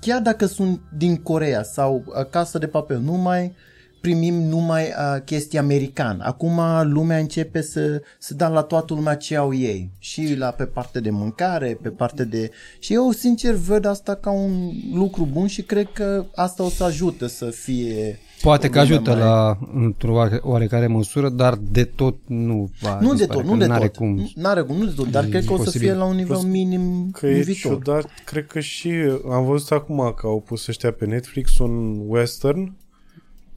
[0.00, 3.52] S- Chiar dacă sunt din Corea sau uh, Casa de Papel, nu mai
[4.00, 6.20] primim numai uh, chestii american.
[6.20, 6.60] Acum
[6.92, 9.90] lumea începe să, să dea la toată lumea ce au ei.
[9.98, 12.50] Și la pe parte de mâncare, pe parte de...
[12.78, 16.84] Și eu sincer văd asta ca un lucru bun și cred că asta o să
[16.84, 18.18] ajută să fie...
[18.42, 22.70] Poate o că lume ajută mai- la, într-o oare- oarecare măsură, dar de tot nu
[22.80, 23.96] va Nu de dispare, tot, că nu de n-are tot.
[23.96, 24.30] Cum.
[24.34, 25.86] N-are cum, nu de tot, dar E cred că o să imposibil.
[25.88, 27.72] fie la un nivel Plus minim Că în e viitor.
[27.72, 28.92] ciudat, cred că și
[29.30, 32.76] am văzut acum că au pus ăștia pe Netflix un western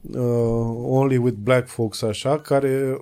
[0.00, 0.20] uh,
[0.88, 2.96] Only with Black Folks așa, care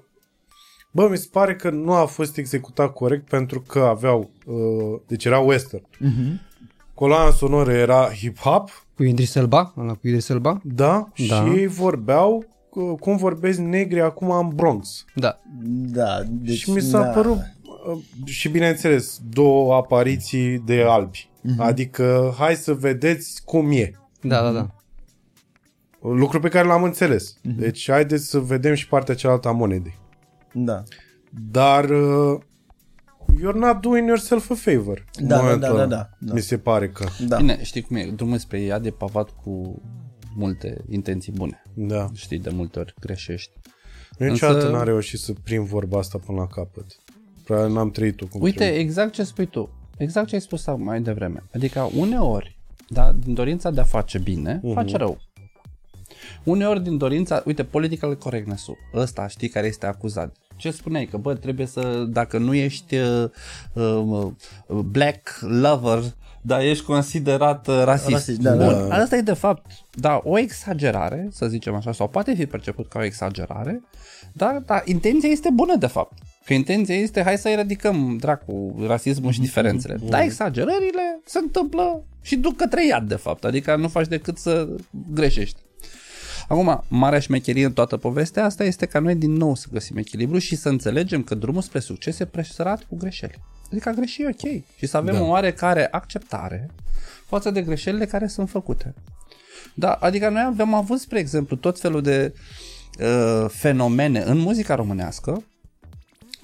[0.91, 5.25] bă, mi se pare că nu a fost executat corect pentru că aveau uh, deci
[5.25, 5.85] era western.
[5.99, 6.41] Mhm.
[6.95, 9.73] Coloana sonoră era hip-hop, Cu Idris Elba?
[9.77, 10.61] Ăla cu Idris Elba?
[10.65, 11.45] da, Da.
[11.45, 15.05] și ei vorbeau uh, cum vorbesc negri acum în Bronx.
[15.15, 15.41] Da.
[15.93, 17.09] Da, deci, și mi s-a da.
[17.09, 21.31] părut uh, și bineînțeles două apariții de albi.
[21.59, 23.91] Adică hai să vedeți cum e.
[24.23, 24.67] Da, da, da.
[26.01, 27.37] Lucru pe care l-am înțeles.
[27.43, 29.99] Deci haideți să vedem și partea cealaltă a monedei.
[30.53, 30.83] Da.
[31.51, 32.41] Dar uh,
[33.41, 35.05] you're not doing yourself a favor.
[35.21, 35.87] în Da, da, momentul da, da, ăla.
[35.87, 36.33] da, da.
[36.33, 37.07] Mi se pare că.
[37.27, 37.37] Da.
[37.37, 39.83] Bine, știi cum e, drumul spre ea de pavat cu
[40.35, 41.63] multe intenții bune.
[41.75, 42.07] Da.
[42.15, 43.51] Știi, de multe ori greșești.
[44.19, 46.87] Eu niciodată Însă- n-am reușit să prind vorba asta până la capăt.
[47.45, 48.79] Probabil n-am trăit-o cum Uite, trebuie.
[48.81, 49.71] exact ce spui tu.
[49.97, 51.43] Exact ce ai spus mai devreme.
[51.55, 54.75] Adică uneori, da, din dorința de a face bine, uh-huh.
[54.75, 55.19] face rău.
[56.45, 60.37] Uneori din dorința, uite, political correctness-ul, ăsta știi care este acuzat.
[60.57, 61.05] Ce spuneai?
[61.05, 63.31] Că bă, trebuie să, dacă nu ești uh,
[63.73, 64.27] uh,
[64.85, 66.03] black lover,
[66.43, 68.11] dar ești considerat uh, rasist.
[68.11, 68.95] Rasist, da, Bun, da.
[68.95, 72.99] asta e de fapt, da, o exagerare, să zicem așa, sau poate fi perceput ca
[72.99, 73.83] o exagerare,
[74.33, 76.19] dar da, intenția este bună de fapt.
[76.45, 79.99] Că intenția este hai să eradicăm dracu rasismul și diferențele.
[80.09, 84.69] Da, exagerările se întâmplă și duc către iad de fapt, adică nu faci decât să
[85.13, 85.61] greșești.
[86.49, 90.39] Acum, marea șmecherie în toată povestea asta este ca noi din nou să găsim echilibru
[90.39, 93.41] și să înțelegem că drumul spre succes e presărat cu greșeli.
[93.71, 95.23] Adică a greși e ok și să avem da.
[95.23, 96.71] o oarecare acceptare
[97.27, 98.95] față de greșelile care sunt făcute.
[99.75, 102.35] Da, adică noi avem avut, spre exemplu, tot felul de
[103.01, 105.45] uh, fenomene în muzica românească,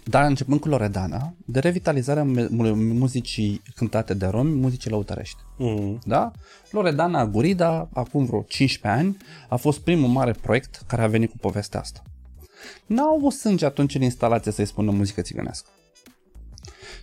[0.09, 5.36] dar începând cu Loredana, de revitalizarea mu- mu- muzicii cântate de romi, muzicii lăutărești.
[5.59, 5.98] Mm.
[6.05, 6.30] Da?
[6.70, 9.16] Loredana Gurida, acum vreo 15 ani,
[9.48, 12.02] a fost primul mare proiect care a venit cu povestea asta.
[12.86, 15.68] N-au avut sânge atunci în instalație să-i spună muzică țigănească.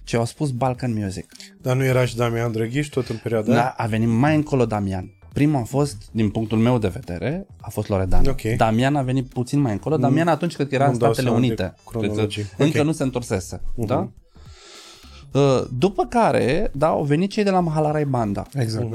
[0.03, 1.31] ce au spus Balkan Music.
[1.61, 3.73] Dar nu era și Damian Drăghiș tot în perioada Da, aia?
[3.77, 5.14] a venit mai încolo Damian.
[5.35, 8.29] Primul a fost, din punctul meu de vedere, a fost Loredana.
[8.29, 8.41] Ok.
[8.41, 9.97] Damian a venit puțin mai încolo.
[9.97, 11.73] Damian atunci cred că era în nu-mi dau Statele seama de Unite.
[11.89, 12.45] Cred că cronologie.
[12.57, 12.85] încă Ok.
[12.85, 13.61] nu se întorsese.
[13.75, 14.09] Da?
[15.33, 18.45] Uh, După care, da, au venit cei de la Mahalarai Banda.
[18.53, 18.87] Exact.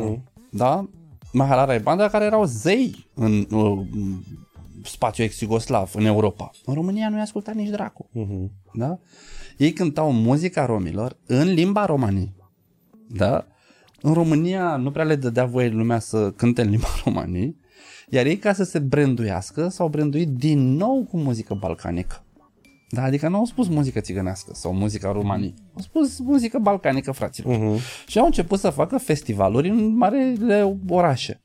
[0.50, 0.88] Da?
[1.32, 3.78] Mahalarai Banda care erau zei în uh,
[4.84, 6.50] spațiu ex-iugoslav, în Europa.
[6.64, 8.08] În România nu i-a ascultat nici dracu.
[8.72, 8.98] Da?
[9.56, 12.34] Ei cântau muzica romilor în limba romanii.
[13.08, 13.46] Da?
[14.02, 17.56] În România nu prea le dădea voie lumea să cânte în limba romanii,
[18.08, 22.24] iar ei ca să se branduiască s-au branduit din nou cu muzică balcanică.
[22.92, 25.54] Da, adică nu au spus muzică țigănească sau muzica romanii.
[25.74, 27.56] Au spus muzică balcanică, fraților.
[27.56, 28.06] Uh-huh.
[28.06, 31.40] Și au început să facă festivaluri în marele orașe.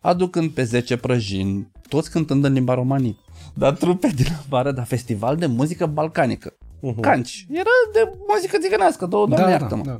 [0.00, 3.18] Aducând pe 10 prăjini, toți cântând în limba romanii.
[3.54, 6.56] Dar trupe din afară, dar festival de muzică balcanică.
[6.58, 7.00] Uh-huh.
[7.00, 7.46] Canci.
[7.50, 9.82] Era de muzică țigănească, două doamne Da, da, iartă-mă.
[9.84, 9.96] da.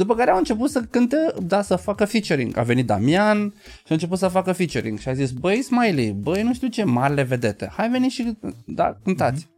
[0.00, 2.56] După care au început să cânte, da, să facă featuring.
[2.56, 4.98] A venit Damian și a început să facă featuring.
[4.98, 8.96] Și a zis, băi Smiley, băi nu știu ce, marile vedete, hai veni și, da,
[9.04, 9.48] cântați.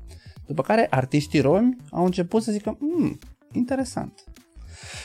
[0.47, 3.19] După care artiștii romi au început să zică, hmm,
[3.52, 4.24] interesant.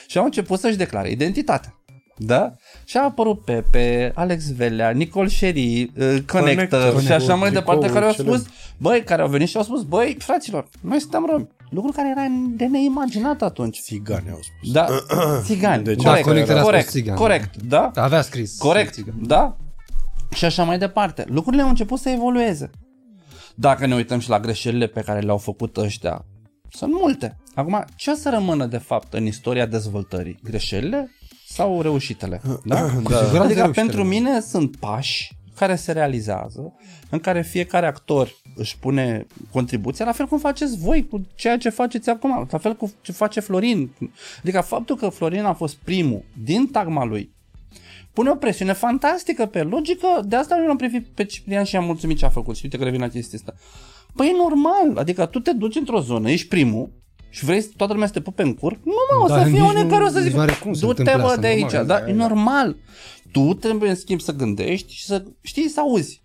[0.07, 1.75] Și au început să-și declare identitatea.
[2.15, 2.53] Da?
[2.85, 7.79] Și a apărut Pepe, Alex Velea, Nicol Sherry, uh, Connector, Connector, și așa mai Tricoul
[7.79, 8.37] departe, care au celebru.
[8.37, 11.47] spus, băi, care au venit și au spus, băi, fraților, noi suntem romi.
[11.69, 13.79] Lucru care era de neimaginat atunci.
[13.81, 14.71] Țigani au spus.
[14.71, 14.85] Da,
[15.45, 17.17] țigani, Deci corect, Da, Connector a spus corect, țigani.
[17.17, 17.91] corect, da?
[17.93, 18.57] Da, Avea scris.
[18.57, 19.57] Corect, da?
[20.33, 21.25] Și așa mai departe.
[21.27, 22.69] Lucrurile au început să evolueze.
[23.55, 26.25] Dacă ne uităm și la greșelile pe care le-au făcut ăștia,
[26.69, 27.37] sunt multe.
[27.55, 30.39] Acum, ce o să rămână de fapt în istoria dezvoltării?
[30.43, 31.11] Greșelile
[31.47, 32.41] sau reușitele?
[32.65, 32.81] Da?
[32.81, 33.71] Cu siguranță Adică reușitele.
[33.71, 36.73] pentru mine sunt pași care se realizează,
[37.09, 41.69] în care fiecare actor își pune contribuția, la fel cum faceți voi cu ceea ce
[41.69, 43.91] faceți acum, la fel cu ce face Florin.
[44.41, 47.35] Adică faptul că Florin a fost primul din tagma lui,
[48.13, 49.67] pune o presiune fantastică pe el.
[49.67, 52.61] logică, de asta nu l-am privit pe Ciprian și am mulțumit ce a făcut și
[52.63, 53.53] uite că revin la chestia asta.
[54.15, 56.89] Păi e normal, adică tu te duci într-o zonă, ești primul
[57.29, 59.49] și vrei să toată lumea să te pupe în cur, nu mă, o Dar să
[59.49, 61.21] fie nici unii nu- care o să nici zică, nu are cum să du-te întâmple
[61.23, 62.75] bă asta, de aici, normal, da, da, e normal.
[63.31, 66.21] Tu trebuie în schimb să gândești și să știi să auzi.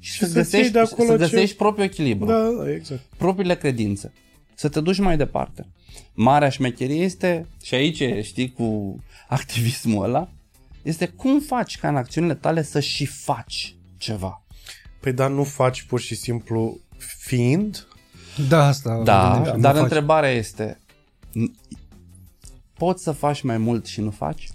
[0.00, 2.70] Și, Și să, să-ți iei găsești, de acolo să ce- găsești propriul echilibru Da, da,
[2.72, 3.00] exact.
[3.16, 4.12] propriile credințe.
[4.54, 5.66] Să te duci mai departe.
[6.14, 8.96] Marea șmecherie este, și aici e, știi, cu
[9.28, 10.28] activismul ăla,
[10.82, 14.42] este cum faci ca în acțiunile tale să și faci ceva.
[15.00, 16.78] Păi dar nu faci pur și simplu
[17.18, 17.86] fiind?
[18.48, 18.90] Da, asta.
[18.94, 19.82] mă Da, gândeam și nu dar faci.
[19.82, 20.78] întrebarea este,
[21.30, 21.68] n-
[22.74, 24.48] poți să faci mai mult și nu faci?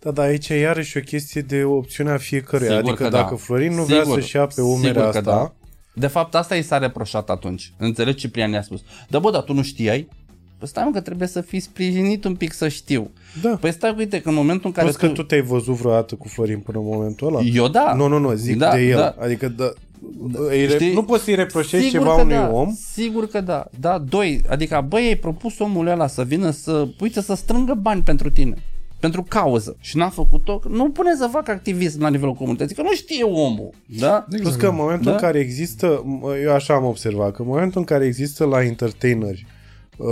[0.00, 2.76] Da, dar aici e iarăși o chestie de opțiunea fiecăruia.
[2.76, 3.36] Sigur adică că dacă da.
[3.36, 5.52] Florin nu vrea Sigur, să-și ia pe umerea sigur că asta, da.
[5.94, 7.72] De fapt, asta i s-a reproșat atunci.
[7.76, 8.80] Înțelegi, Ciprian i-a spus.
[9.08, 10.08] Da, bă, dar tu nu știai?
[10.58, 13.10] Păi stai mă, că trebuie să fii sprijinit un pic să știu.
[13.42, 13.56] Da.
[13.60, 16.28] Păi stai, uite, că în momentul în care Plus că tu te-ai văzut vreodată cu
[16.28, 17.40] Florin până în momentul ăla?
[17.40, 17.94] Eu da.
[17.96, 18.96] Nu, nu, nu, zic Da, de el.
[18.96, 19.14] da.
[19.18, 19.72] Adică da,
[20.48, 20.92] îi re- Știi?
[20.92, 22.74] nu poți să-i reproșezi Sigur ceva că unui da, om.
[22.92, 23.64] Sigur că da.
[23.80, 28.02] Da, doi, adică băi, ai propus omul ăla să vină să, uite, să strângă bani
[28.02, 28.54] pentru tine.
[29.00, 29.76] Pentru cauză.
[29.80, 30.60] Și n-a făcut-o.
[30.68, 33.70] Nu pune să facă activism la nivelul comunității, că nu știe omul.
[33.98, 34.26] Da?
[34.40, 35.10] Plus că în momentul Da.
[35.10, 36.04] în care există,
[36.42, 39.46] eu așa am observat, că în momentul în care există la entertaineri
[39.96, 40.06] uh,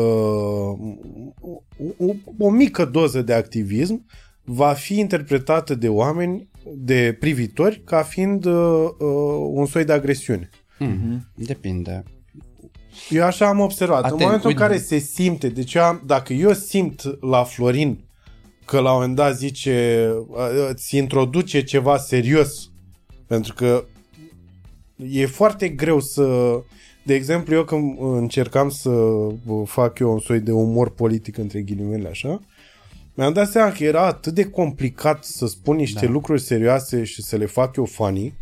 [1.97, 4.07] o, o mică doză de activism,
[4.45, 8.55] va fi interpretată de oameni, de privitori, ca fiind uh,
[8.99, 10.51] uh, un soi de agresiune.
[10.79, 11.27] Mhm.
[11.35, 12.03] Depinde.
[13.11, 13.99] Eu așa am observat.
[14.05, 14.63] Atent, în momentul uite.
[14.63, 18.05] în care se simte, deci eu am, dacă eu simt la Florin
[18.67, 22.71] că la un moment dat zice, uh, îți introduce ceva serios,
[23.27, 23.85] pentru că
[24.97, 26.59] e foarte greu să...
[27.03, 28.91] De exemplu, eu când încercam să
[29.65, 32.41] fac eu un soi de umor politic între ghilimele așa,
[33.15, 36.13] mi-am dat seama că era atât de complicat să spun niște da.
[36.13, 38.35] lucruri serioase și să le fac eu funny,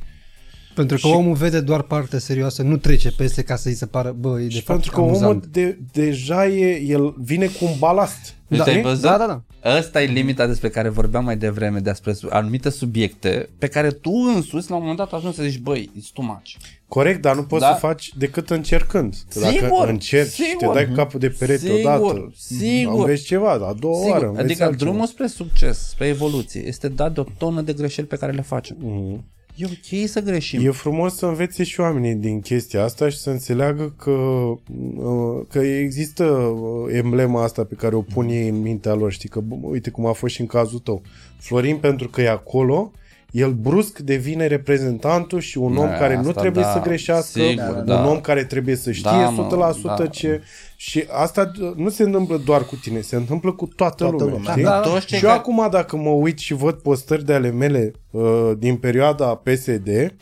[0.74, 4.14] Pentru că Și- omul vede doar partea serioasă, nu trece peste ca să-i se pară,
[4.18, 5.46] bă, e de și fapt pentru că omul amuzant.
[5.46, 8.34] de, deja e, el vine cu un balast.
[8.48, 9.02] Deci Da, ai văzut?
[9.02, 9.42] da, da, da.
[9.78, 14.10] Ăsta e limita despre care vorbeam mai devreme, despre su- anumite subiecte pe care tu
[14.34, 16.51] însuți la un moment dat ajungi să zici, băi, it's too much.
[16.88, 17.72] Corect, dar nu poți Da.
[17.72, 19.14] să faci decât încercând.
[19.32, 20.74] Că Dacă Sigur, încerci și te sigur.
[20.74, 22.98] dai cu capul de perete Sigur, odată, sigur.
[23.01, 24.90] înveți ceva, la două Sigur, ore înveți adică altceva.
[24.90, 28.42] drumul spre succes, spre evoluție, este dat de o tonă de greșeli pe care le
[28.42, 28.76] facem.
[28.80, 29.24] Mhm.
[29.56, 30.66] E ok să greșim.
[30.66, 35.59] E frumos să învețe și oamenii din chestia asta și să înțeleagă că, uh, că
[35.59, 39.12] există uh, emblema asta pe care o pun ei în mintea lor.
[39.12, 41.02] Știi că, bă, uite cum a fost și în cazul tău.
[41.39, 42.93] Florin, pentru că e acolo,
[43.35, 47.40] el brusc devine reprezentantul și un om Da, care nu asta trebuie da, să greșească,
[47.40, 48.09] sigur, un da.
[48.09, 50.06] om care trebuie să știe Da, mă, 100% da.
[50.06, 50.43] ce...
[50.77, 54.32] Și asta nu se întâmplă doar cu tine, se întâmplă cu toată, Toată lumea.
[54.39, 54.51] lumea.
[54.52, 54.65] știi?
[54.65, 57.51] Da, toți cei și eu care- acum dacă mă uit și văd postări de ale
[57.51, 60.15] mele uh, din perioada PSD,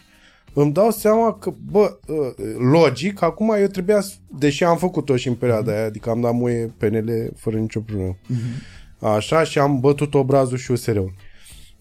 [0.55, 2.17] îmi dau seama că, bă, uh,
[2.73, 6.33] logic, acum eu trebuia, să, deși am făcut-o și în perioada aia, adică am dat
[6.35, 8.17] muie PNL fără nicio problemă.
[8.99, 11.13] Așa, și am bătut obrazul și USR-ul.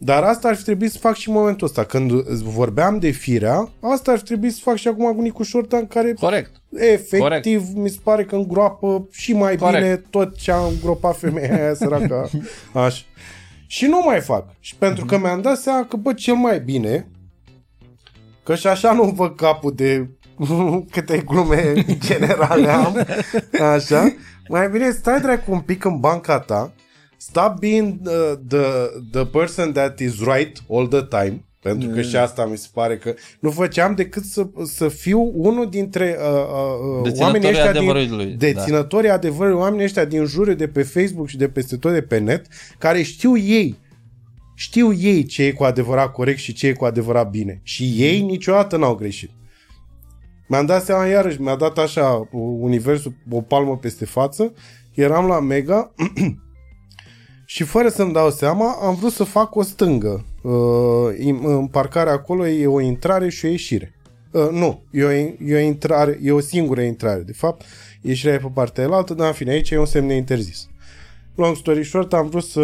[0.03, 1.83] Dar asta ar fi trebuit să fac și în momentul ăsta.
[1.83, 5.77] Când vorbeam de firea, asta ar fi trebuit să fac și acum cu Nicu Șorta,
[5.77, 6.51] în care Corect.
[6.75, 7.75] efectiv Corect.
[7.75, 9.81] mi se pare că îngroapă și mai Corect.
[9.83, 12.29] bine tot ce a îngropat femeia aia săracă.
[12.73, 13.03] Așa.
[13.67, 14.45] Și nu mai fac.
[14.59, 17.07] Și pentru că mi-am dat seama că, bă, cel mai bine,
[18.43, 20.09] că și așa nu văd capul de
[20.91, 23.05] câte glume generale am,
[23.73, 24.13] așa,
[24.47, 26.71] mai bine stai dracu un pic în banca ta,
[27.21, 32.15] stop being uh, the, the person that is right all the time, pentru că și
[32.15, 36.97] asta mi se pare că nu făceam decât să, să fiu unul dintre uh, uh,
[36.97, 38.45] uh, Deținătorii oamenii ăștia adevărului, din, da.
[38.45, 42.17] deținătorii adevărului, oamenii ăștia din jure de pe Facebook și de peste tot de pe
[42.17, 42.45] net,
[42.77, 43.79] care știu ei
[44.55, 47.59] știu ei ce e cu adevărat corect și ce e cu adevărat bine.
[47.63, 49.29] Și ei niciodată n-au greșit.
[50.47, 52.29] Mi-am dat seama iarăși, mi-a dat așa
[52.59, 54.53] universul o palmă peste față,
[54.93, 55.91] eram la Mega
[57.53, 60.25] și fără să-mi dau seama am vrut să fac o stângă.
[60.41, 60.51] Uh,
[61.17, 63.93] în- în parcarea acolo e o intrare și o ieșire.
[64.31, 67.65] Uh, nu, e o, e, o intrare, e o singură intrare, de fapt.
[68.01, 70.69] Ieșirea e pe partea elaltă, dar în fine, aici e un semn de interzis.
[71.35, 72.61] Long story short, am vrut să...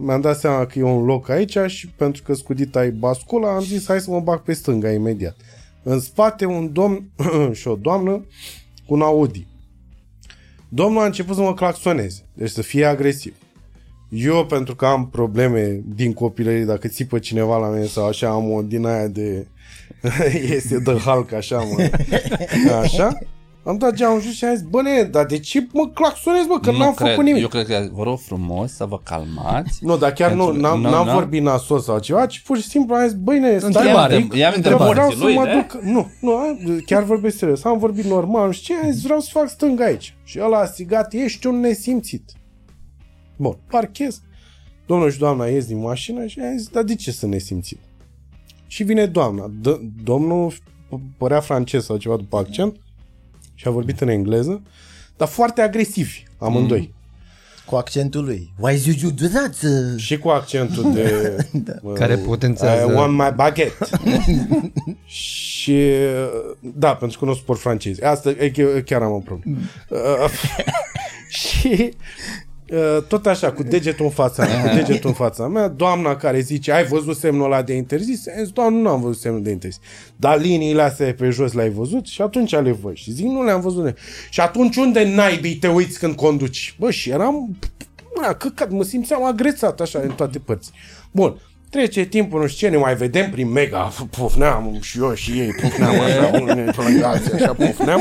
[0.00, 3.62] Mi-am dat seama că e un loc aici și pentru că scudita e bascula, am
[3.62, 5.36] zis hai să mă bag pe stânga imediat.
[5.82, 7.10] În spate un domn
[7.52, 8.24] și o doamnă
[8.86, 9.46] cu un Audi.
[10.68, 13.34] Domnul a început să mă claxoneze, deci să fie agresiv.
[14.08, 18.50] Eu, pentru că am probleme din copilărie, dacă țipă cineva la mine sau așa, am
[18.52, 19.46] o din aia de...
[20.56, 21.90] este de Hulk, așa, mă.
[22.82, 23.18] Așa.
[23.64, 26.58] Am dat geamul jos și am zis, bă, ne, dar de ce mă claxonez, bă,
[26.60, 27.08] că Nu n-am cred.
[27.10, 27.42] făcut nimic.
[27.42, 29.78] Eu cred că vă rog frumos să vă calmați.
[29.80, 31.14] Nu, dar chiar nu, Pentru- n-am, nu, n-am n-am?
[31.14, 34.16] vorbit nasol sau ceva, ci pur și simplu am zis, băi, ne, stai Întrebare.
[34.16, 34.90] un pic, Ia-mi că întrebare.
[34.90, 35.52] vreau să Lui, mă da?
[35.52, 39.02] duc, nu, nu, am- chiar vorbesc serios, am vorbit normal, nu știu ce, am zis,
[39.02, 40.16] vreau să fac stânga aici.
[40.24, 42.22] Și ăla a strigat, ești un nesimțit.
[43.38, 44.20] Bun, parchez.
[44.86, 47.78] Domnul și doamna ies din mașină și am zis, dar de ce să nesimțit?
[48.66, 49.50] Și vine doamna.
[49.60, 52.76] D- domnul p- părea francez sau ceva după accent
[53.54, 54.62] și a vorbit în engleză,
[55.16, 56.94] dar foarte agresivi, amândoi.
[57.66, 58.52] Cu accentul lui.
[58.58, 59.56] Why did you do that?
[59.96, 61.36] Și cu accentul de...
[61.52, 61.72] da.
[61.94, 63.86] Care potențează- I want my baguette.
[65.04, 65.82] și...
[66.60, 68.02] Da, pentru că nu suport francezi.
[68.04, 69.56] Asta e, că- chiar am o problemă.
[69.90, 70.30] Uh,
[71.40, 71.90] și...
[72.72, 76.40] uh, Tot așa, cu degetul în fața mea, cu degetul în fața mea, doamna care
[76.40, 78.28] zice, ai văzut semnul ăla de interzis?
[78.28, 79.80] Am zis, doamnă, nu am văzut semnul de interzis.
[80.16, 82.06] Dar liniile astea pe jos le-ai văzut?
[82.06, 82.94] Și atunci le văd.
[82.94, 83.98] Și zic, nu le-am văzut.
[84.30, 86.74] Și atunci unde naibii te uiți când conduci?
[86.78, 87.56] Bă, și eram
[88.20, 90.70] Mă, căcat, mă simțeam agresat așa în toate părți.
[91.10, 91.40] Bun,
[91.70, 95.48] trece timpul, nu știu ce, ne mai vedem prin mega, pufneam și eu și ei,
[95.60, 98.00] pufneam așa, unii plângați, așa, pufneam.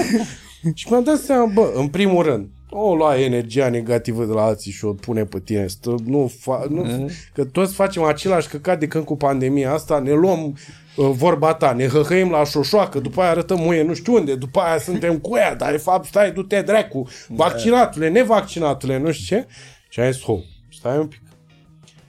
[0.74, 4.72] Și mi-am dat seama, bă, în primul rând, o lua energia negativă de la alții
[4.72, 5.68] și o pune pe tine.
[5.68, 10.12] Stă, nu, fa, nu, că toți facem același căcat de când cu pandemia asta, ne
[10.12, 10.58] luăm
[10.96, 14.60] uh, vorba ta, ne hăhăim la șoșoacă, după aia arătăm muie nu știu unde, după
[14.60, 19.48] aia suntem cu ea, dar de fapt stai, du-te dracu, vaccinatule, nevaccinatule, nu știu ce.
[19.90, 20.38] Și am zis, ho,
[20.72, 21.22] stai un pic.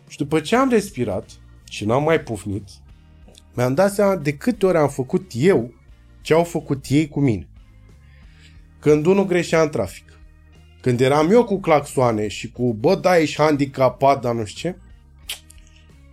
[0.09, 1.31] Și după ce am respirat
[1.71, 2.69] și n-am mai pufnit,
[3.55, 5.73] mi-am dat seama de câte ori am făcut eu
[6.21, 7.49] ce au făcut ei cu mine.
[8.81, 10.08] Când unul greșea în trafic.
[10.89, 14.77] Când eram eu cu claxoane și cu, bă, da, ești handicapat, dar nu știu ce.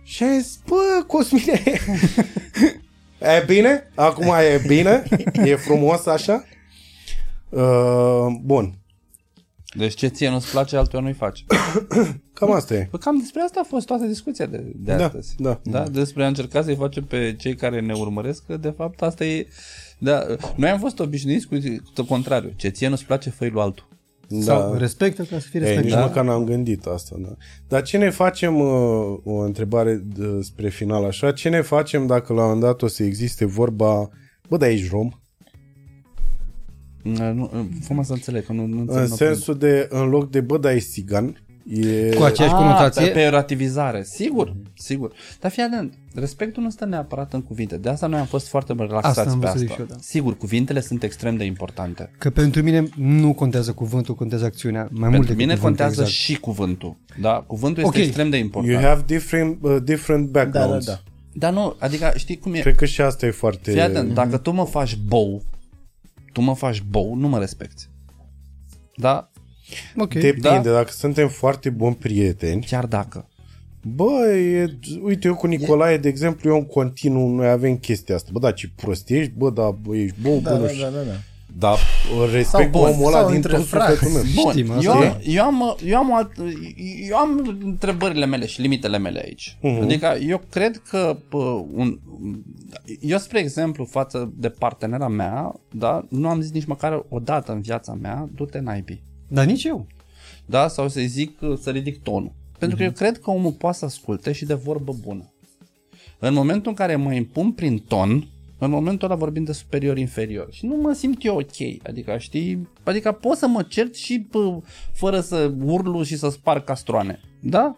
[0.02, 1.62] Și am zis, bă, Cosmine,
[3.38, 3.90] e bine?
[3.94, 5.02] Acum e bine?
[5.44, 6.44] E frumos așa?
[7.48, 8.74] Uh, bun.
[9.74, 11.44] Deci ce ție nu-ți place, altuia nu-i faci.
[12.34, 12.88] Cam asta e.
[12.90, 15.34] Păi cam despre asta a fost toată discuția de, de Da, astăzi.
[15.38, 15.60] da.
[15.62, 15.88] da.
[15.88, 19.46] Despre a încerca să-i facem pe cei care ne urmăresc, că de fapt asta e...
[19.98, 20.26] Da,
[20.56, 21.56] noi am fost obișnuiți cu,
[21.94, 22.52] cu contrariu.
[22.56, 23.94] Ce ție nu-ți place, fă lui altul.
[24.40, 26.08] Sau respectă ca să fie Ei, nici respectat.
[26.08, 27.16] măcar n-am gândit asta.
[27.18, 27.28] Da.
[27.68, 32.32] Dar ce ne facem, uh, o întrebare de, spre final așa, ce ne facem dacă
[32.32, 34.08] la un moment dat o să existe vorba,
[34.48, 35.10] bă, dar ești rom?
[37.02, 37.50] Nu,
[37.82, 39.02] fă să înțeleg, că nu, nu înțeleg.
[39.02, 42.14] În nu sensul de, în loc de, bă, dar ești țigan, e...
[42.14, 43.06] Cu aceeași Ah, conotație.
[43.06, 44.02] pe relativizare.
[44.02, 45.12] Sigur, sigur.
[45.40, 47.76] Dar fii atent, respectul nu stă neapărat în cuvinte.
[47.76, 49.58] De asta noi am fost foarte relaxați Asta am pe vrut să asta.
[49.58, 49.94] zic și eu, da.
[50.00, 52.10] Sigur, cuvintele sunt extrem de importante.
[52.18, 54.80] Că pentru mine nu contează cuvântul, contează acțiunea.
[54.82, 56.18] Mai mult Pentru decât mine cuvântul, contează exact.
[56.22, 56.96] și cuvântul.
[57.20, 57.44] Da?
[57.46, 58.04] Cuvântul este Ok.
[58.04, 58.72] extrem de important.
[58.74, 60.86] You have different, uh, different backgrounds.
[60.86, 61.00] Da, da,
[61.32, 62.60] Dar nu, adică știi cum e?
[62.60, 63.70] Cred că și asta e foarte...
[63.70, 65.42] Fii atent, dacă tu mă faci bou,
[66.32, 67.88] tu mă faci bou, nu mă respecti.
[68.96, 69.30] Da?
[69.96, 70.12] Ok.
[70.12, 70.60] Depinde, Da.
[70.60, 73.28] dacă suntem foarte buni prieteni, Chiar dacă.
[73.94, 78.28] Bă, e, uite, eu cu Nicolae, de exemplu, eu în continuu, noi avem chestia asta.
[78.32, 80.82] Bă, da, ce prost ești, bă, da, bă, ești bou, Da, bă, da, nu știu.
[80.82, 81.12] da, da, da.
[81.58, 81.78] Dar
[82.32, 83.92] respect Sau bun, omul ăla sau din între tot frați.
[83.98, 84.42] sufletul meu.
[84.42, 85.06] Bun, Știm, asta eu, e.
[85.06, 86.30] am, eu, am, eu, am alt,
[87.08, 89.56] eu am întrebările mele și limitele mele aici.
[89.58, 89.82] Uh-huh.
[89.82, 91.98] Adică eu cred că pă, un,
[93.00, 97.52] eu, spre exemplu, față de partenera mea, da, nu am zis nici măcar o dată
[97.52, 99.02] în viața mea, du-te naibii.
[99.28, 99.86] Dar nici eu.
[100.46, 100.68] Da?
[100.68, 102.32] Sau să-i zic să ridic tonul.
[102.58, 105.32] Pentru că eu cred că omul poate să asculte și de vorbă bună.
[106.18, 108.28] În momentul în care mă impun prin ton,
[108.58, 110.48] în momentul ăla vorbim de superior-inferior.
[110.50, 111.86] Și nu mă simt eu ok.
[111.86, 112.68] Adică, știi?
[112.82, 114.60] Adică pot să mă cert și pă,
[114.92, 117.20] fără să urlu și să sparg castroane.
[117.40, 117.76] Da?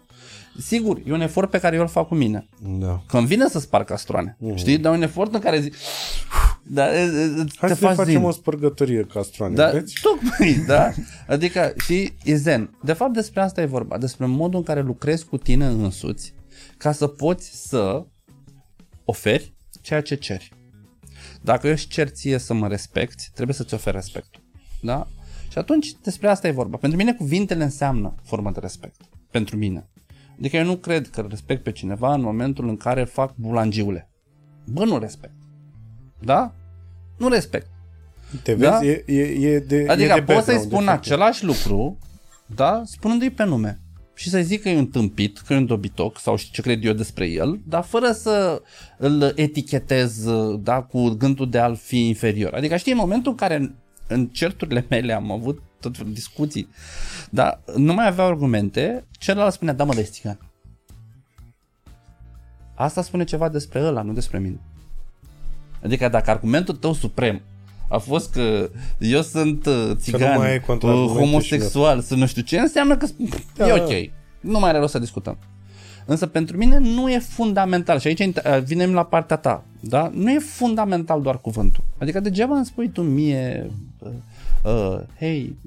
[0.57, 2.47] Sigur, e un efort pe care eu îl fac cu mine.
[2.79, 3.01] Da.
[3.07, 4.37] Când vine să sparg castroane.
[4.55, 4.77] Știi?
[4.77, 5.73] Dar un efort în care zic...
[6.63, 8.23] Da, e, e, Hai te să ne faci facem zen.
[8.23, 9.93] o spărgătorie castroane, Da, vreți?
[10.01, 10.91] tocmai, da?
[11.27, 12.77] Adică, și e zen.
[12.83, 16.33] De fapt, despre asta e vorba, despre modul în care lucrezi cu tine însuți
[16.77, 18.05] ca să poți să
[19.05, 20.51] oferi ceea ce ceri.
[21.41, 24.41] Dacă eu își cer ție să mă respecti, trebuie să-ți oferi respectul.
[24.81, 25.07] Da?
[25.51, 26.77] Și atunci despre asta e vorba.
[26.77, 29.01] Pentru mine cuvintele înseamnă formă de respect.
[29.31, 29.89] Pentru mine.
[30.39, 34.09] Adică eu nu cred că respect pe cineva în momentul în care fac bulangiule.
[34.65, 35.33] Bă, nu respect.
[36.19, 36.53] Da?
[37.17, 37.67] Nu respect.
[38.43, 38.77] Te Da?
[38.77, 38.91] vezi?
[38.91, 40.97] E, e, e de, Adică e de pot să-i background, spun de fapt.
[41.05, 41.97] același lucru,
[42.45, 43.79] da, spunându-i pe nume.
[44.13, 46.85] Și să-i zic că e un tâmpit, că e un dobitoc sau știu ce cred
[46.85, 48.61] eu despre el, dar fără să
[48.97, 50.25] îl etichetez,
[50.59, 52.53] da, cu gândul de a-l fi inferior.
[52.53, 53.73] Adică știi, în momentul în care în,
[54.07, 56.69] în certurile mele am avut tot felul de discuții,
[57.29, 60.39] da, nu mai avea argumente, celălalt spunea, da mă, dar ești țigan.
[62.75, 64.59] Asta spune ceva despre ăla, nu despre mine.
[65.83, 67.41] Adică dacă argumentul tău suprem
[67.89, 68.69] a fost că
[68.99, 73.07] eu sunt uh, țigan, mai ai uh, contraargumente homosexual, să nu știu ce, înseamnă că
[73.55, 73.83] Da, e da.
[73.83, 73.91] ok.
[74.39, 75.37] Nu mai are rost să discutăm.
[76.05, 78.33] Însă pentru mine nu e fundamental și aici uh,
[78.63, 80.11] vinem la partea ta, da?
[80.13, 81.83] Nu e fundamental doar cuvântul.
[81.97, 84.09] Adică degeaba îmi spui tu mie, uh,
[84.63, 85.57] uh, hei,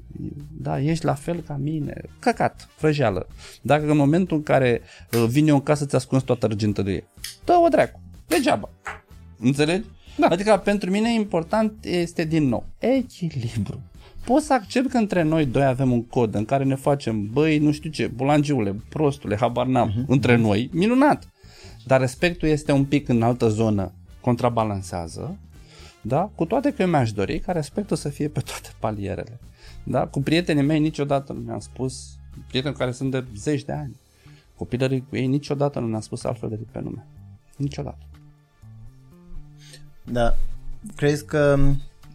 [0.61, 3.27] da, ești la fel ca mine, căcat, vrăjeală.
[3.61, 4.81] Dacă în momentul în care
[5.13, 7.07] uh, vine eu în casă ți ascunzi toată argintărie,
[7.45, 8.69] dă-o dracu, degeaba.
[9.39, 9.85] Înțelegi?
[10.17, 10.27] Da.
[10.27, 13.81] Adică pentru mine important este din nou echilibru.
[14.25, 17.57] Pot să accept că între noi doi avem un cod în care ne facem, băi,
[17.57, 20.07] nu știu ce, bulangiule, prostule, habar n-am, uh-huh.
[20.07, 21.27] între noi, minunat.
[21.85, 23.91] Dar respectul este un pic în altă zonă,
[24.21, 25.37] contrabalansează,
[26.01, 26.31] da?
[26.35, 29.39] Cu toate că eu mi-aș dori ca respectul să fie pe toate palierele.
[29.83, 30.07] Da?
[30.07, 32.15] Cu prietenii mei niciodată nu mi-am spus,
[32.47, 33.95] prieteni care sunt de zeci de ani,
[34.55, 37.07] copilării cu ei niciodată nu mi-am spus altfel decât pe nume.
[37.57, 37.97] Niciodată.
[40.03, 40.35] Da.
[40.95, 41.59] Crezi că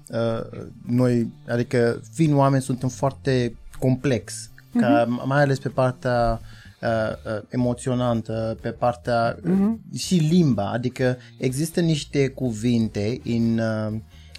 [0.08, 4.80] uh, noi, adică fiind oameni, suntem foarte complex, uh-huh.
[4.80, 6.40] ca, mai ales pe partea
[6.80, 9.96] uh, uh, emoționantă, pe partea uh-huh.
[9.98, 13.92] și limba, adică există niște cuvinte în uh,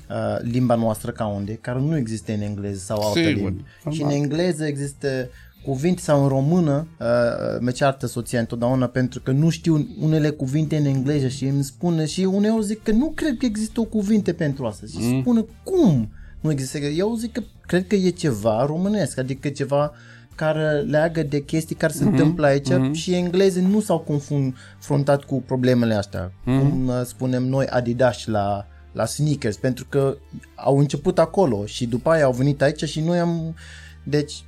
[0.09, 3.63] uh, limba noastră ca unde, care nu există în engleză sau altă Sigur, limbă.
[3.79, 4.15] Și în normal.
[4.15, 5.29] engleză există
[5.63, 10.77] cuvinte sau în română uh, mă ceartă soția întotdeauna pentru că nu știu unele cuvinte
[10.77, 14.33] în engleză și îmi spune și uneori zic că nu cred că există o cuvinte
[14.33, 15.21] pentru asta și mm.
[15.21, 16.09] spune cum
[16.39, 16.77] nu există.
[16.77, 19.91] Eu zic că cred că e ceva românesc, adică ceva
[20.35, 22.07] care leagă de chestii care se mm-hmm.
[22.07, 22.91] întâmplă aici mm-hmm.
[22.91, 26.59] și englezii nu s-au confruntat cu problemele astea, mm-hmm.
[26.59, 30.17] cum uh, spunem noi Adidas la la sneakers, pentru că
[30.55, 33.55] au început acolo și după aia au venit aici și noi am...
[34.03, 34.43] Deci,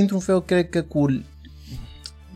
[0.00, 1.22] într-un fel, cred că cu...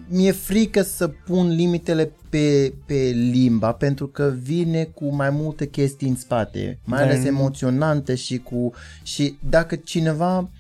[0.09, 6.09] Mi-e frică să pun limitele pe, pe limba pentru că vine cu mai multe chestii
[6.09, 8.73] în spate, mai ales emoționante și cu...
[9.03, 10.51] Și dacă cineva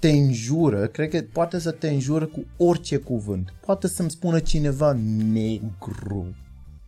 [0.00, 3.54] te înjură, cred că poate să te înjură cu orice cuvânt.
[3.60, 4.92] Poate să-mi spună cineva
[5.32, 6.34] negru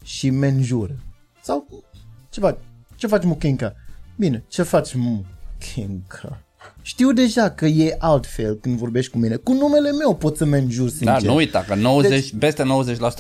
[0.05, 0.97] și mă înjură.
[1.43, 1.85] Sau
[2.31, 2.59] ce faci?
[2.97, 3.74] Ce faci, Muchinca?
[4.16, 6.43] Bine, ce faci, Muchinca?
[6.82, 9.36] Știu deja că e altfel când vorbești cu mine.
[9.36, 11.20] Cu numele meu pot să mă înjur sincer.
[11.20, 12.62] Da, nu uita că 90, deci, peste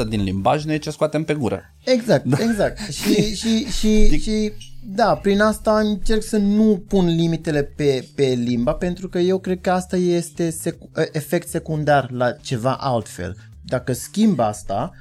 [0.04, 1.74] 90% din limbaj nu e ce scoatem pe gură.
[1.84, 2.36] Exact, da.
[2.40, 2.78] exact.
[2.98, 4.52] Și, și, și, și
[4.90, 9.60] da, prin asta încerc să nu pun limitele pe, pe limba pentru că eu cred
[9.60, 13.36] că asta este sec- efect secundar la ceva altfel.
[13.64, 14.92] Dacă schimb asta,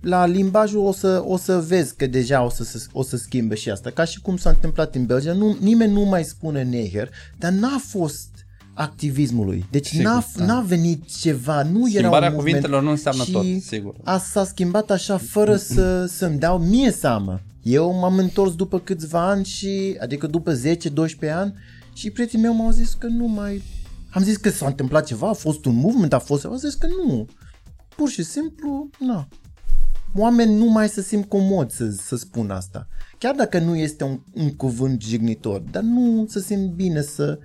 [0.00, 3.70] la limbajul o să, o să vezi că deja o să, o să schimbe și
[3.70, 3.90] asta.
[3.90, 7.82] Ca și cum s-a întâmplat în Belgia, nu, nimeni nu mai spune neger, dar n-a
[7.88, 8.28] fost
[8.74, 9.66] activismului.
[9.70, 10.44] Deci Sigur, n-a, da.
[10.44, 13.94] n-a venit ceva, nu era un Schimbarea movement cuvintelor nu înseamnă și tot, sigur.
[14.04, 17.40] A, s-a schimbat așa fără să, să-mi dau mie seama.
[17.62, 21.54] Eu m-am întors după câțiva ani și, adică după 10-12 ani
[21.92, 23.62] și prietenii mei m-au zis că nu mai...
[24.10, 26.44] Am zis că s-a întâmplat ceva, a fost un movement, a fost...
[26.44, 27.26] Au zis că nu.
[27.96, 29.28] Pur și simplu, na.
[30.16, 32.86] Oameni nu mai se simt comod să, să spun asta.
[33.18, 37.38] Chiar dacă nu este un, un cuvânt jignitor, dar nu se simt bine să...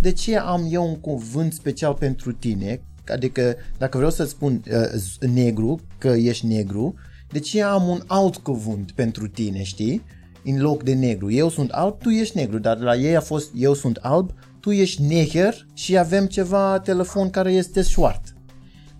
[0.00, 2.82] De ce am eu un cuvânt special pentru tine?
[3.08, 6.94] Adică dacă vreau să spun uh, z- negru, că ești negru,
[7.32, 10.02] de ce am un alt cuvânt pentru tine, știi?
[10.44, 11.30] În loc de negru.
[11.30, 14.30] Eu sunt alb, tu ești negru, dar la ei a fost eu sunt alb,
[14.60, 18.34] tu ești neger și avem ceva telefon care este șoart.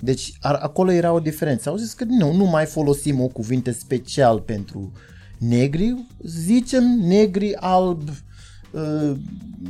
[0.01, 1.69] Deci ar, acolo era o diferență.
[1.69, 4.93] Au zis că nu, nu mai folosim o cuvinte special pentru
[5.39, 8.09] negri, zicem negri, alb,
[8.71, 9.17] uh,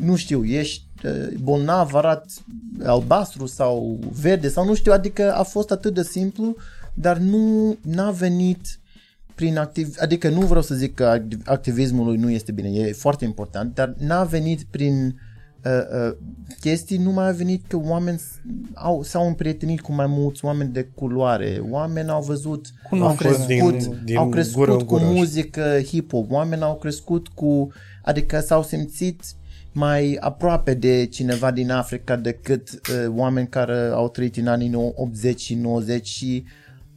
[0.00, 2.26] nu știu, ești uh, bolnav, arat
[2.84, 6.56] albastru sau verde sau nu știu, adică a fost atât de simplu,
[6.94, 8.80] dar nu n-a venit
[9.34, 12.92] prin activ, adică nu vreau să zic că activ- activismul lui nu este bine, e
[12.92, 15.20] foarte important, dar n-a venit prin
[15.64, 15.72] uh,
[16.08, 16.16] uh,
[16.60, 18.40] chestii, nu mai a venit că oameni s-
[18.74, 23.28] au, s-au împrietenit cu mai mulți oameni de culoare, oameni au văzut, au Cunoaștere.
[23.34, 25.04] crescut, Din- din au gură crescut în cu gură.
[25.04, 27.68] muzică hip-hop, oameni au crescut cu,
[28.02, 29.22] adică s-au simțit
[29.72, 34.92] mai aproape de cineva din Africa decât uh, oameni care au trăit în anii nou-
[34.96, 36.44] 80 și 90 și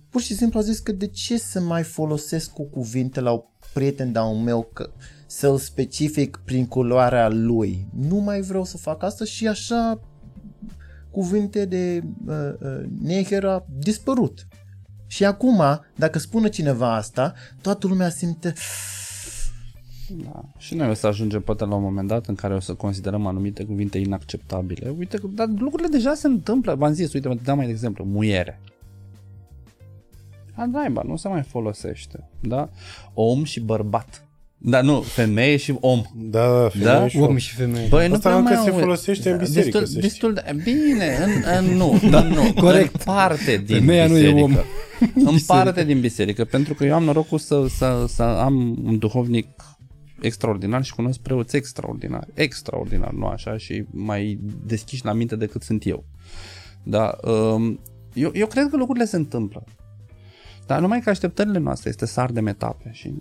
[0.10, 3.42] pur și simplu au zis că de ce să mai folosesc cu cuvinte la un
[3.74, 4.90] prieten de-al meu că
[5.32, 7.88] să-l specific prin culoarea lui.
[7.96, 10.00] Nu mai vreau să fac asta și așa
[11.12, 14.48] cuvinte de uh, uh, neger a dispărut.
[15.08, 15.62] Și acum,
[15.96, 18.54] dacă spune cineva asta, toată lumea simte
[20.24, 20.44] Da.
[20.58, 23.26] Și noi o să ajungem poate la un moment dat în care o să considerăm
[23.26, 24.94] anumite cuvinte inacceptabile.
[24.98, 26.76] Uite, că- dar lucrurile deja se întâmplă.
[26.76, 28.62] V-am zis, uite, mă dau mai de exemplu, muiere.
[30.54, 32.30] A, naiba, nu se mai folosește.
[32.42, 32.70] Da?
[33.14, 34.26] Om și bărbat.
[34.64, 36.02] Da, nu, femeie și om.
[36.16, 37.08] Da, da, femeie Da?
[37.08, 37.38] și Om om.
[37.38, 37.88] și femeie.
[37.88, 38.80] Băi, nu Asta prea încă mai se aud.
[38.82, 40.02] folosește în biserică, Destul, să știi.
[40.02, 40.56] destul de...
[40.64, 42.54] Bine, în, în, nu, în, nu.
[42.62, 42.94] Corect.
[42.96, 44.42] În parte din Femeia nu e biserică.
[44.44, 44.56] om.
[45.26, 49.48] În parte din biserică, pentru că eu am norocul să, să, să am un duhovnic
[50.22, 52.28] extraordinar și cunosc preoți extraordinari.
[52.34, 56.04] Extraordinar, nu așa, și mai deschiși la minte decât sunt eu.
[56.84, 57.80] Da, um,
[58.14, 59.64] eu, eu cred că lucrurile se întâmplă.
[60.66, 63.14] Dar numai că așteptările noastre este sar de metape și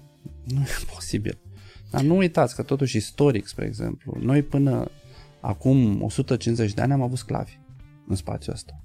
[0.55, 1.39] nu e posibil.
[1.90, 4.90] Dar nu uitați că totuși istoric, spre exemplu, noi până
[5.40, 7.59] acum 150 de ani am avut sclavi
[8.06, 8.81] în spațiul ăsta.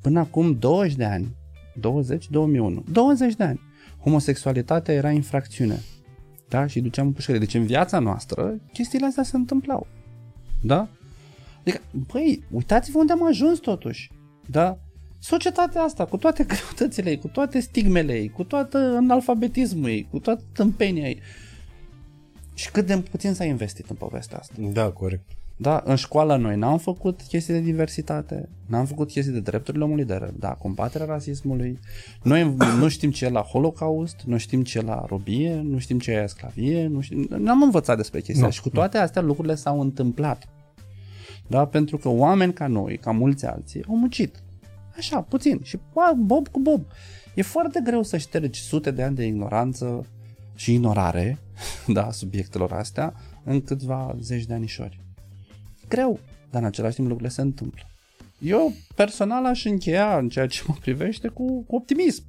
[0.00, 1.36] Până acum 20 de ani,
[1.74, 3.60] 20, 2001, 20 de ani,
[4.02, 5.80] homosexualitatea era infracțiune.
[6.48, 6.66] Da?
[6.66, 7.40] Și duceam în pușcărie.
[7.40, 9.86] Deci în viața noastră chestiile astea se întâmplau.
[10.62, 10.88] Da?
[11.60, 11.80] Adică,
[12.12, 14.10] băi, uitați-vă unde am ajuns totuși.
[14.46, 14.78] Da?
[15.18, 20.18] Societatea asta, cu toate greutățile ei, cu toate stigmele ei, cu toată analfabetismul ei, cu
[20.18, 21.20] toată tâmpenia ei.
[22.54, 24.54] Și cât de puțin s-a investit în povestea asta.
[24.72, 25.22] Da, corect.
[25.60, 30.04] Da, în școală noi n-am făcut chestii de diversitate, n-am făcut chestii de drepturile omului,
[30.04, 31.78] de da, combaterea rasismului.
[32.22, 35.98] Noi nu știm ce e la Holocaust, nu știm ce e la robie, nu știm
[35.98, 39.54] ce e sclavie, nu știm, n-am învățat despre chestia Nu, și cu toate astea lucrurile
[39.54, 40.48] s-au întâmplat.
[41.46, 44.42] Da, pentru că oameni ca noi, ca mulți alții, au muncit.
[44.98, 45.60] Așa, puțin.
[45.62, 46.84] Și bă, bob cu bob.
[47.34, 50.06] E foarte greu să ștergi sute de ani de ignoranță
[50.54, 51.38] și ignorare,
[51.86, 55.06] da, subiectelor astea, în câțiva zeci de anișori
[55.88, 56.18] greu,
[56.50, 57.82] dar în același timp lucrurile se întâmplă.
[58.38, 62.22] Eu personal aș încheia în ceea ce mă privește cu, cu optimism.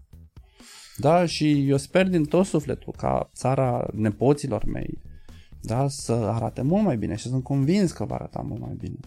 [0.97, 4.99] Da, și eu sper din tot sufletul ca țara nepoților mei
[5.61, 8.97] da, să arate mult mai bine și sunt convins că va arata mult mai bine.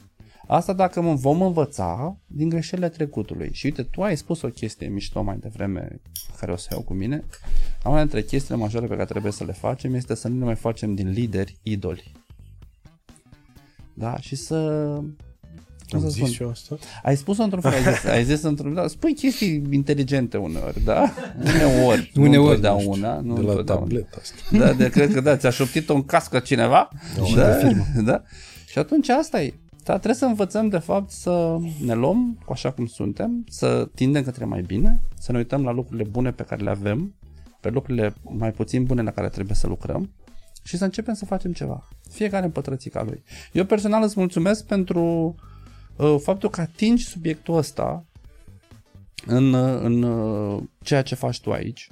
[0.53, 3.51] Asta dacă mă vom învăța din greșelile trecutului.
[3.53, 6.01] Și uite, tu ai spus o chestie mișto mai devreme,
[6.39, 7.25] care o să iau cu mine.
[7.85, 10.55] Una dintre chestiile majore pe care trebuie să le facem este să nu ne mai
[10.55, 12.13] facem din lideri idoli.
[13.95, 14.57] Da, și să...
[15.89, 16.29] cum Am să zis spun?
[16.29, 16.77] și eu asta?
[17.03, 21.13] Ai spus-o într-un fel, ai zis, ai zis într-un da, spui chestii inteligente uneori, da?
[21.39, 23.85] Uneori, nu Uneori, întotdeauna, nu De la întotdeauna.
[23.85, 24.57] tableta asta.
[24.59, 26.89] Da, de, cred că da, ți-a șoptit-o în cască cineva.
[27.35, 27.59] Da,
[28.03, 28.23] da.
[28.67, 29.55] Și atunci asta e.
[29.85, 34.23] Da, trebuie să învățăm de fapt să ne luăm cu așa cum suntem, să tindem
[34.23, 37.15] către mai bine, să ne uităm la lucrurile bune pe care le avem,
[37.61, 40.11] pe lucrurile mai puțin bune la care trebuie să lucrăm
[40.62, 41.89] și să începem să facem ceva.
[42.11, 43.23] Fiecare în pătrățica lui.
[43.52, 45.35] Eu personal îți mulțumesc pentru
[45.97, 48.05] uh, faptul că atingi subiectul ăsta
[49.27, 51.89] în, uh, în uh, ceea ce faci tu aici.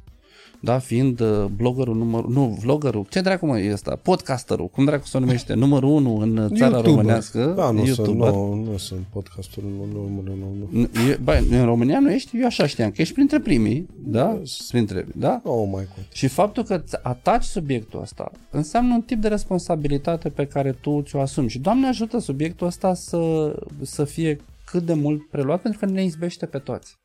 [0.63, 5.07] Da, fiind uh, bloggerul numărul, nu, vloggerul, ce dracu mă e ăsta, podcasterul, cum dracu
[5.07, 6.85] se numește, numărul unu în țara YouTuber.
[6.85, 8.31] românească, Da, nu sunt, YouTuber.
[8.31, 10.87] nu, nu sunt podcasturi, nu, nu, nu, nu, nu.
[10.87, 14.41] N- e- Bă, în România nu ești, eu așa știam, că ești printre primii, da?
[14.69, 15.41] Printre, da?
[15.45, 16.03] Oh, mai cum.
[16.13, 21.03] Și faptul că îți ataci subiectul ăsta înseamnă un tip de responsabilitate pe care tu
[21.07, 21.49] ți-o asumi.
[21.49, 26.05] Și Doamne ajută subiectul ăsta să, să fie cât de mult preluat pentru că ne
[26.05, 26.99] izbește pe toți.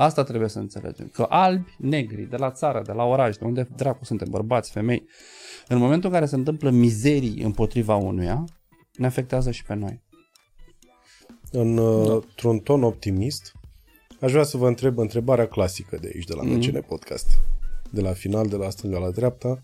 [0.00, 1.08] Asta trebuie să înțelegem.
[1.12, 5.08] Că albi, negri, de la țară, de la oraș, de unde dracu suntem, bărbați, femei,
[5.68, 8.44] în momentul în care se întâmplă mizerii împotriva unuia,
[8.92, 10.02] ne afectează și pe noi.
[11.50, 11.82] În, da.
[12.12, 13.52] într-un ton optimist,
[14.20, 16.52] aș vrea să vă întreb întrebarea clasică de aici, de la Mhm.
[16.54, 17.26] MCN Podcast.
[17.90, 19.62] De la final, de la stânga la dreapta.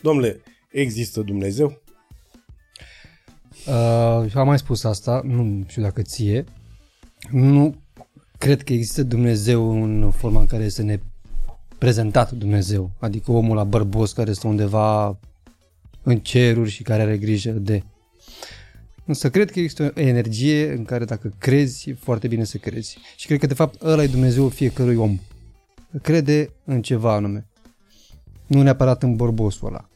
[0.00, 0.40] Domnule,
[0.70, 1.82] există Dumnezeu?
[3.66, 6.44] Uh, am mai spus asta, nu știu dacă ție.
[7.30, 7.74] Nu
[8.38, 10.98] cred că există Dumnezeu în forma în care este ne
[11.78, 12.90] prezentat Dumnezeu.
[12.98, 15.18] Adică omul la bărbos care stă undeva
[16.02, 17.82] în ceruri și care are grijă de.
[19.04, 22.98] Însă cred că există o energie în care dacă crezi, e foarte bine să crezi.
[23.16, 25.18] Și cred că de fapt ăla e Dumnezeu fiecărui om.
[26.02, 27.46] Crede în ceva anume.
[28.46, 29.88] Nu neapărat în bărbosul ăla.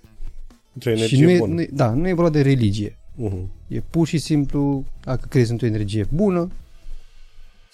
[0.73, 1.55] Într-o Și energie nu e, bună.
[1.55, 2.99] nu e, da, nu e vorba de religie.
[3.23, 3.47] Uh-huh.
[3.69, 6.51] E pur și simplu dacă crezi într-o energie bună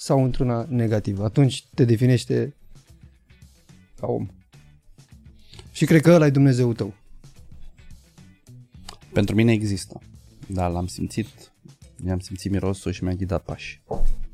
[0.00, 1.24] sau într-una negativă.
[1.24, 2.54] Atunci te definește
[4.00, 4.28] ca om.
[5.72, 6.94] Și cred că ăla e Dumnezeu tău.
[9.12, 10.00] Pentru mine există.
[10.46, 11.26] Da, l-am simțit,
[11.96, 13.82] mi-am simțit mirosul și mi-a ghidat pași.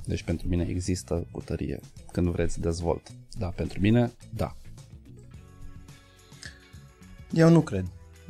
[0.04, 1.80] Deci pentru mine există cu tărie.
[2.12, 3.12] Când vreți, dezvolt.
[3.38, 4.56] Da, pentru mine, da.
[7.32, 7.86] Eu nu cred.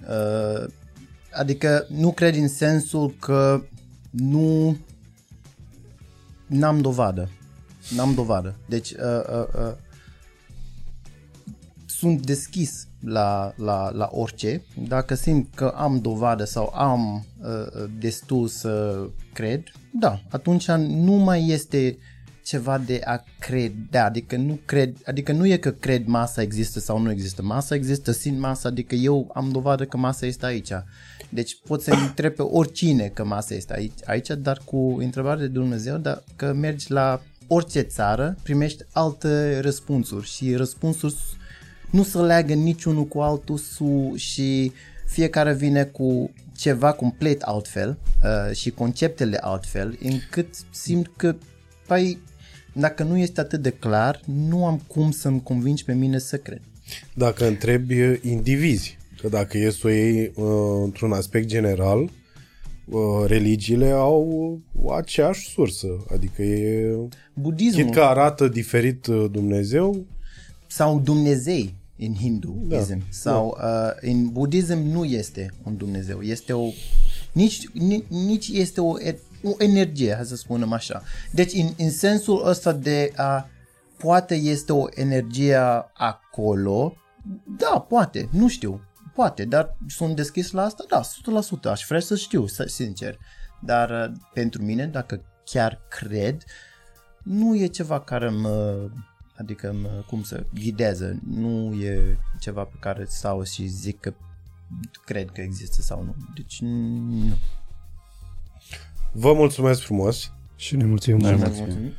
[0.08, 0.72] Uh,
[1.32, 3.64] adică nu cred în sensul că
[4.10, 4.76] nu
[6.58, 7.30] n-am dovadă.
[7.96, 8.54] N-am dovadă.
[8.68, 9.72] Deci uh, uh, uh,
[11.86, 14.62] sunt deschis la, la, la orice.
[14.88, 21.48] Dacă simt că am dovadă sau am uh, destul să cred, da, atunci nu mai
[21.48, 21.98] este
[22.44, 26.98] ceva de a crede, adică nu cred, adică nu e că cred masa există sau
[26.98, 27.42] nu există.
[27.42, 30.72] Masa există, simt masa, adică eu am dovadă că masa este aici.
[31.34, 35.46] Deci pot să întreb pe oricine că masa este aici, aici dar cu întrebare de
[35.46, 41.14] Dumnezeu, dar că mergi la orice țară, primești alte răspunsuri și răspunsuri
[41.90, 44.72] nu se leagă niciunul cu altul su- și
[45.06, 51.34] fiecare vine cu ceva complet altfel uh, și conceptele altfel, încât simt că,
[51.86, 52.18] păi,
[52.72, 56.60] dacă nu este atât de clar, nu am cum să-mi convingi pe mine să cred.
[57.14, 60.44] Dacă întrebi uh, indivizi, că dacă e să o iei uh,
[60.82, 64.60] într-un aspect general, uh, religiile au
[64.96, 65.86] aceeași sursă.
[66.12, 66.96] Adică e...
[67.34, 67.84] Budismul.
[67.84, 70.06] Chit că arată diferit uh, Dumnezeu,
[70.66, 73.66] sau Dumnezei în hinduism da, sau da.
[73.66, 76.68] Uh, în budism nu este un Dumnezeu, este o
[77.32, 81.02] nici, nici, nici este o, e- o energie, hai să spunem așa.
[81.30, 83.48] Deci în, în sensul ăsta de a
[83.96, 85.58] poate este o energie
[85.94, 86.94] acolo,
[87.56, 88.80] da, poate, nu știu,
[89.14, 93.18] poate, dar sunt deschis la asta, da, 100%, aș vrea să știu, să, sincer.
[93.60, 96.44] Dar uh, pentru mine, dacă chiar cred,
[97.22, 98.88] nu e ceva care mă,
[99.36, 104.14] adică mă, cum să ghidează, nu e ceva pe care stau și zic că
[105.04, 106.14] cred că există sau nu.
[106.34, 107.36] Deci nu.
[109.12, 110.32] Vă mulțumesc frumos.
[110.56, 111.56] Și ne mulțumim Noi mult.
[111.56, 111.92] mulțumim.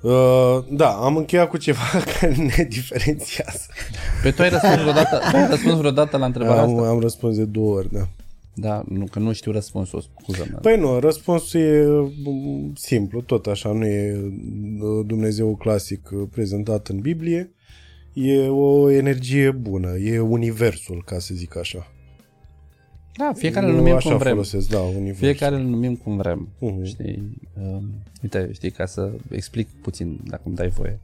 [0.00, 1.82] Uh, da, am încheiat cu ceva
[2.20, 3.66] care ne diferențiază.
[4.22, 6.88] Pe tu ai răspuns vreodată, tu ai răspuns vreodată la întrebarea Am, asta?
[6.88, 8.08] am răspuns de două ori, da.
[8.54, 10.58] Da, nu, că nu știu răspunsul, scuză-mă.
[10.58, 11.86] Păi nu, răspunsul e
[12.24, 17.50] mm, simplu, tot așa, nu e uh, Dumnezeu clasic uh, prezentat în Biblie,
[18.12, 21.86] e o energie bună, e universul, ca să zic așa.
[23.18, 24.32] Da, fiecare îl Eu numim așa cum vrem.
[24.32, 25.14] folosesc, da, universul.
[25.14, 26.48] Fiecare îl numim cum vrem.
[26.58, 26.84] Mhm.
[26.84, 27.40] Știi?
[27.60, 27.82] Uh,
[28.22, 31.00] uite, știi, ca să explic puțin, dacă îmi dai voie.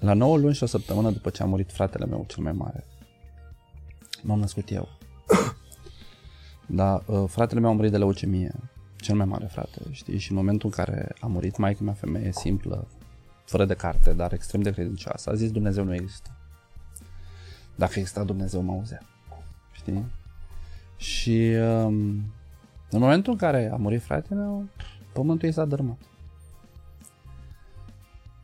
[0.00, 2.84] La 9 luni și o săptămână după ce a murit fratele meu cel mai mare,
[4.22, 4.88] m-am născut eu.
[6.72, 8.54] Da, uh, fratele meu a murit de leucemie,
[9.00, 10.18] cel mai mare frate, știi?
[10.18, 12.86] Și în momentul în care a murit maica mea femeie simplă,
[13.44, 16.30] fără de carte, dar extrem de credincioasă, a zis Dumnezeu nu există.
[17.76, 19.00] Dacă exista Dumnezeu, mă auzea.
[19.72, 20.04] Știi?
[21.00, 21.94] Și um,
[22.90, 24.68] în momentul în care a murit fratele meu,
[25.12, 25.98] pământul ei s-a dărâmat.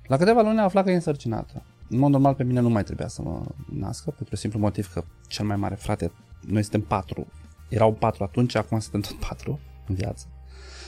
[0.07, 1.63] La câteva luni a aflat că e însărcinată.
[1.89, 5.05] În mod normal pe mine nu mai trebuia să mă nască, pentru simplu motiv că
[5.29, 6.13] cel mai mare frate,
[6.47, 7.27] noi suntem patru,
[7.69, 10.27] erau patru atunci, acum suntem tot patru în viață.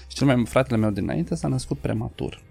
[0.07, 2.43] Și cel mai fratele meu dinainte s-a născut prematur.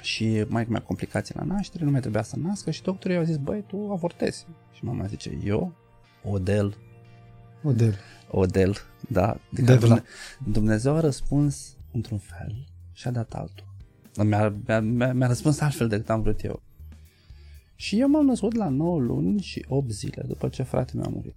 [0.00, 3.36] Și mai mai complicații la naștere, nu mai trebuia să nască și doctorii au zis,
[3.36, 4.46] băi, tu avortezi.
[4.72, 5.72] Și mama zice, eu,
[6.24, 6.76] Odel,
[7.64, 7.98] Odel.
[8.30, 8.76] Odel,
[9.08, 9.40] da.
[9.50, 9.76] De Devla.
[9.78, 10.04] Dumnezeu,
[10.52, 13.66] Dumnezeu a răspuns într-un fel și a dat altul.
[14.24, 16.62] Mi-a, mi-a, mi-a, mi-a răspuns altfel decât am vrut eu.
[17.74, 21.14] Și eu m-am născut la 9 luni și 8 zile după ce fratele meu a
[21.14, 21.36] murit.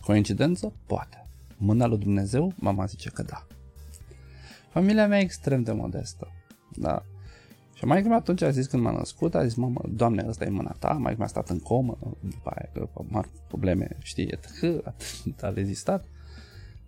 [0.00, 0.72] Coincidență?
[0.86, 1.26] Poate.
[1.56, 2.52] Mâna lui Dumnezeu?
[2.56, 3.46] Mama zice că da.
[4.70, 6.32] Familia mea e extrem de modestă.
[6.76, 7.04] Da.
[7.80, 10.48] Și mai mea atunci a zis când m-a născut, a zis, mamă, doamne, ăsta e
[10.48, 14.92] mâna ta, mai mi-a stat în comă, după aia că mari probleme, știi, că
[15.46, 16.04] a rezistat.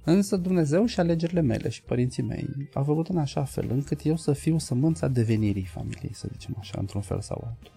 [0.05, 4.17] Însă Dumnezeu și alegerile mele și părinții mei au făcut în așa fel încât eu
[4.17, 7.73] să fiu sămânța devenirii familiei, să zicem așa, într-un fel sau altul.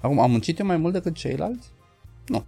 [0.00, 1.68] Acum, am muncit eu mai mult decât ceilalți?
[2.26, 2.44] Nu.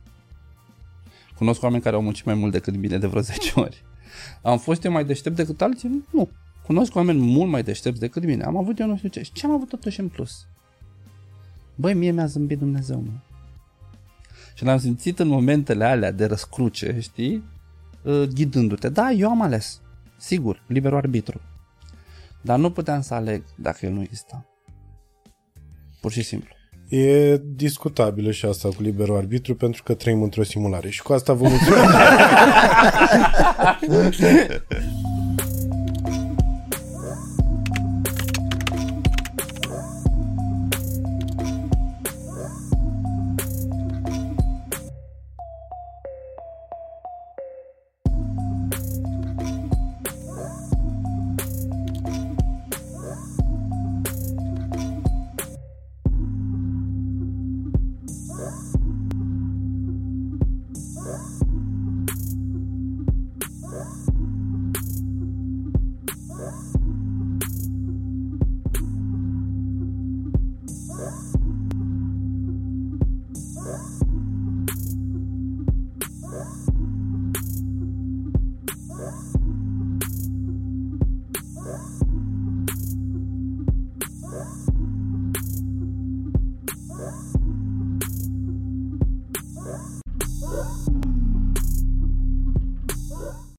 [1.37, 3.85] Cunosc oameni care au muncit mai mult decât mine de vreo 10 ori.
[4.43, 6.05] Am fost eu mai deștept decât alții?
[6.11, 6.29] Nu.
[6.67, 8.45] Cunosc oameni mult mai deștepți decât mine.
[8.45, 9.23] Am avut eu nu știu ce.
[9.23, 10.47] Și ce am avut totuși în plus?
[11.75, 13.13] Băi, mie mi-a zâmbit Dumnezeu, mă.
[14.55, 17.45] Și l-am simțit în momentele alea de răscruce, știi?
[18.03, 18.89] Uh, Ghidându-te.
[18.89, 19.81] Da, eu am ales.
[20.17, 21.41] Sigur, liberul arbitru.
[22.41, 24.47] Dar nu puteam să aleg dacă el nu exista.
[26.01, 26.55] Pur și simplu.
[26.89, 30.91] E discutabilă și asta cu liberul arbitru pentru că trăim într-o simulare.
[30.91, 31.93] Și cu asta vă mulțumesc.